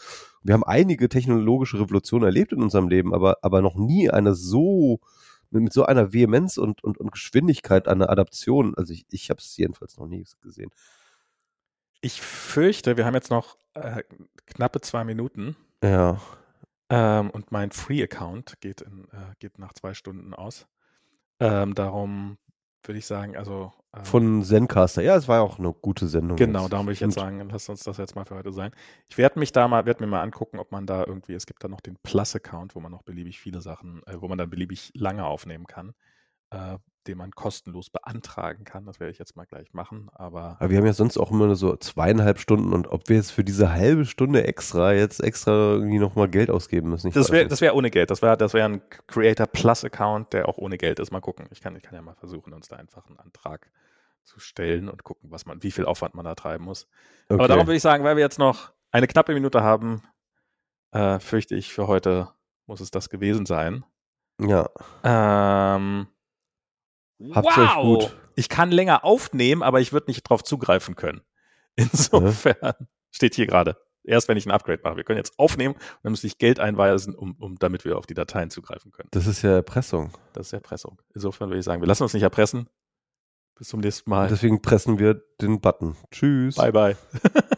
wir 0.42 0.54
haben 0.54 0.64
einige 0.64 1.08
technologische 1.08 1.80
Revolutionen 1.80 2.24
erlebt 2.24 2.52
in 2.52 2.62
unserem 2.62 2.88
Leben, 2.88 3.14
aber, 3.14 3.38
aber 3.42 3.60
noch 3.60 3.74
nie 3.74 4.10
eine 4.10 4.34
so, 4.34 5.00
mit 5.50 5.72
so 5.72 5.84
einer 5.84 6.12
Vehemenz 6.12 6.58
und, 6.58 6.84
und, 6.84 6.98
und 6.98 7.12
Geschwindigkeit 7.12 7.88
eine 7.88 8.08
Adaption. 8.08 8.74
Also 8.76 8.92
ich, 8.92 9.06
ich 9.10 9.30
habe 9.30 9.40
es 9.40 9.56
jedenfalls 9.56 9.96
noch 9.96 10.06
nie 10.06 10.24
gesehen. 10.42 10.70
Ich 12.00 12.20
fürchte, 12.20 12.96
wir 12.96 13.06
haben 13.06 13.14
jetzt 13.14 13.30
noch 13.30 13.56
äh, 13.74 14.02
knappe 14.46 14.80
zwei 14.80 15.04
Minuten. 15.04 15.56
Ja. 15.82 16.20
Ähm, 16.90 17.30
und 17.30 17.50
mein 17.50 17.72
Free-Account 17.72 18.60
geht, 18.60 18.82
äh, 18.82 18.86
geht 19.40 19.58
nach 19.58 19.72
zwei 19.72 19.94
Stunden 19.94 20.34
aus. 20.34 20.66
Ähm, 21.40 21.74
darum 21.74 22.38
würde 22.84 22.98
ich 22.98 23.06
sagen. 23.06 23.36
Also 23.36 23.72
von 24.04 24.42
Zencaster. 24.44 25.02
Ja, 25.02 25.16
es 25.16 25.28
war 25.28 25.36
ja 25.38 25.42
auch 25.42 25.58
eine 25.58 25.72
gute 25.72 26.06
Sendung. 26.08 26.36
Genau, 26.36 26.68
darum 26.68 26.86
würde 26.86 26.94
ich 26.94 27.00
jetzt 27.00 27.14
sagen, 27.14 27.48
lass 27.50 27.68
uns 27.68 27.84
das 27.84 27.96
jetzt 27.98 28.14
mal 28.16 28.24
für 28.24 28.36
heute 28.36 28.52
sein. 28.52 28.72
Ich 29.08 29.18
werde 29.18 29.38
mich 29.38 29.52
da 29.52 29.68
mal, 29.68 29.86
werde 29.86 30.02
mir 30.04 30.10
mal 30.10 30.22
angucken, 30.22 30.58
ob 30.58 30.72
man 30.72 30.86
da 30.86 31.04
irgendwie, 31.06 31.34
es 31.34 31.46
gibt 31.46 31.62
da 31.64 31.68
noch 31.68 31.80
den 31.80 31.96
Plus-Account, 32.02 32.74
wo 32.74 32.80
man 32.80 32.92
noch 32.92 33.02
beliebig 33.02 33.40
viele 33.40 33.60
Sachen, 33.60 34.02
äh, 34.06 34.20
wo 34.20 34.28
man 34.28 34.38
dann 34.38 34.50
beliebig 34.50 34.92
lange 34.94 35.24
aufnehmen 35.24 35.66
kann. 35.66 35.94
äh, 36.50 36.78
den 37.06 37.16
man 37.18 37.30
kostenlos 37.30 37.88
beantragen 37.90 38.64
kann. 38.64 38.84
Das 38.84 39.00
werde 39.00 39.10
ich 39.12 39.18
jetzt 39.18 39.34
mal 39.36 39.46
gleich 39.46 39.72
machen. 39.72 40.10
Aber, 40.14 40.56
Aber 40.60 40.70
wir 40.70 40.76
haben 40.78 40.84
ja 40.86 40.92
sonst 40.92 41.16
auch 41.16 41.30
immer 41.30 41.46
nur 41.46 41.56
so 41.56 41.74
zweieinhalb 41.76 42.38
Stunden 42.38 42.74
und 42.74 42.86
ob 42.88 43.08
wir 43.08 43.16
jetzt 43.16 43.30
für 43.32 43.44
diese 43.44 43.72
halbe 43.72 44.04
Stunde 44.04 44.44
extra 44.46 44.92
jetzt 44.92 45.20
extra 45.22 45.52
irgendwie 45.52 45.98
nochmal 45.98 46.28
Geld 46.28 46.50
ausgeben 46.50 46.90
müssen. 46.90 47.10
das 47.12 47.30
wäre 47.30 47.46
das 47.48 47.60
wär 47.62 47.74
ohne 47.74 47.90
Geld. 47.90 48.10
Das 48.10 48.20
wäre 48.22 48.36
das 48.36 48.52
wär 48.54 48.66
ein 48.66 48.82
Creator 49.06 49.46
Plus 49.46 49.84
Account, 49.84 50.34
der 50.34 50.48
auch 50.48 50.58
ohne 50.58 50.76
Geld 50.76 50.98
ist. 51.00 51.10
Mal 51.10 51.20
gucken. 51.20 51.46
Ich 51.50 51.60
kann, 51.62 51.76
ich 51.76 51.82
kann 51.82 51.94
ja 51.94 52.02
mal 52.02 52.14
versuchen, 52.14 52.52
uns 52.52 52.68
da 52.68 52.76
einfach 52.76 53.06
einen 53.06 53.18
Antrag 53.18 53.70
zu 54.28 54.38
stellen 54.40 54.88
und 54.88 55.04
gucken, 55.04 55.30
was 55.30 55.46
man, 55.46 55.62
wie 55.62 55.70
viel 55.70 55.86
Aufwand 55.86 56.14
man 56.14 56.24
da 56.24 56.34
treiben 56.34 56.64
muss. 56.64 56.86
okay. 57.28 57.34
Aber 57.34 57.48
darum 57.48 57.66
würde 57.66 57.76
ich 57.76 57.82
sagen, 57.82 58.04
weil 58.04 58.16
wir 58.16 58.22
jetzt 58.22 58.38
noch 58.38 58.72
eine 58.90 59.06
knappe 59.06 59.34
Minute 59.34 59.62
haben, 59.62 60.02
äh, 60.92 61.18
fürchte 61.18 61.54
ich, 61.54 61.72
für 61.72 61.88
heute 61.88 62.28
muss 62.66 62.80
es 62.80 62.90
das 62.90 63.08
gewesen 63.08 63.46
sein. 63.46 63.84
Ja. 64.40 64.68
Ähm, 65.02 66.06
Habt's 67.32 67.58
euch 67.58 67.74
gut. 67.76 68.16
Ich 68.36 68.48
kann 68.48 68.70
länger 68.70 69.04
aufnehmen, 69.04 69.62
aber 69.62 69.80
ich 69.80 69.92
würde 69.92 70.10
nicht 70.10 70.22
drauf 70.22 70.44
zugreifen 70.44 70.94
können. 70.94 71.22
Insofern 71.76 72.74
steht 73.10 73.34
hier 73.34 73.46
gerade. 73.46 73.76
Erst 74.04 74.28
wenn 74.28 74.36
ich 74.36 74.46
ein 74.46 74.52
Upgrade 74.52 74.80
mache. 74.82 74.96
Wir 74.96 75.04
können 75.04 75.18
jetzt 75.18 75.38
aufnehmen 75.38 75.74
und 75.74 75.98
dann 76.02 76.12
müsste 76.12 76.28
ich 76.28 76.38
Geld 76.38 76.60
einweisen, 76.60 77.14
um, 77.14 77.34
um 77.40 77.58
damit 77.58 77.84
wir 77.84 77.98
auf 77.98 78.06
die 78.06 78.14
Dateien 78.14 78.50
zugreifen 78.50 78.90
können. 78.92 79.08
Das 79.10 79.26
ist 79.26 79.42
ja 79.42 79.56
Erpressung. 79.56 80.12
Das 80.32 80.46
ist 80.46 80.52
Erpressung. 80.52 81.02
Insofern 81.14 81.50
würde 81.50 81.58
ich 81.58 81.64
sagen, 81.64 81.82
wir 81.82 81.88
lassen 81.88 82.04
uns 82.04 82.14
nicht 82.14 82.22
erpressen. 82.22 82.68
Bis 83.58 83.68
zum 83.68 83.80
nächsten 83.80 84.08
Mal. 84.08 84.28
Deswegen 84.28 84.62
pressen 84.62 84.98
wir 85.00 85.20
den 85.40 85.60
Button. 85.60 85.96
Tschüss. 86.12 86.54
Bye 86.54 86.72
bye. 86.72 86.96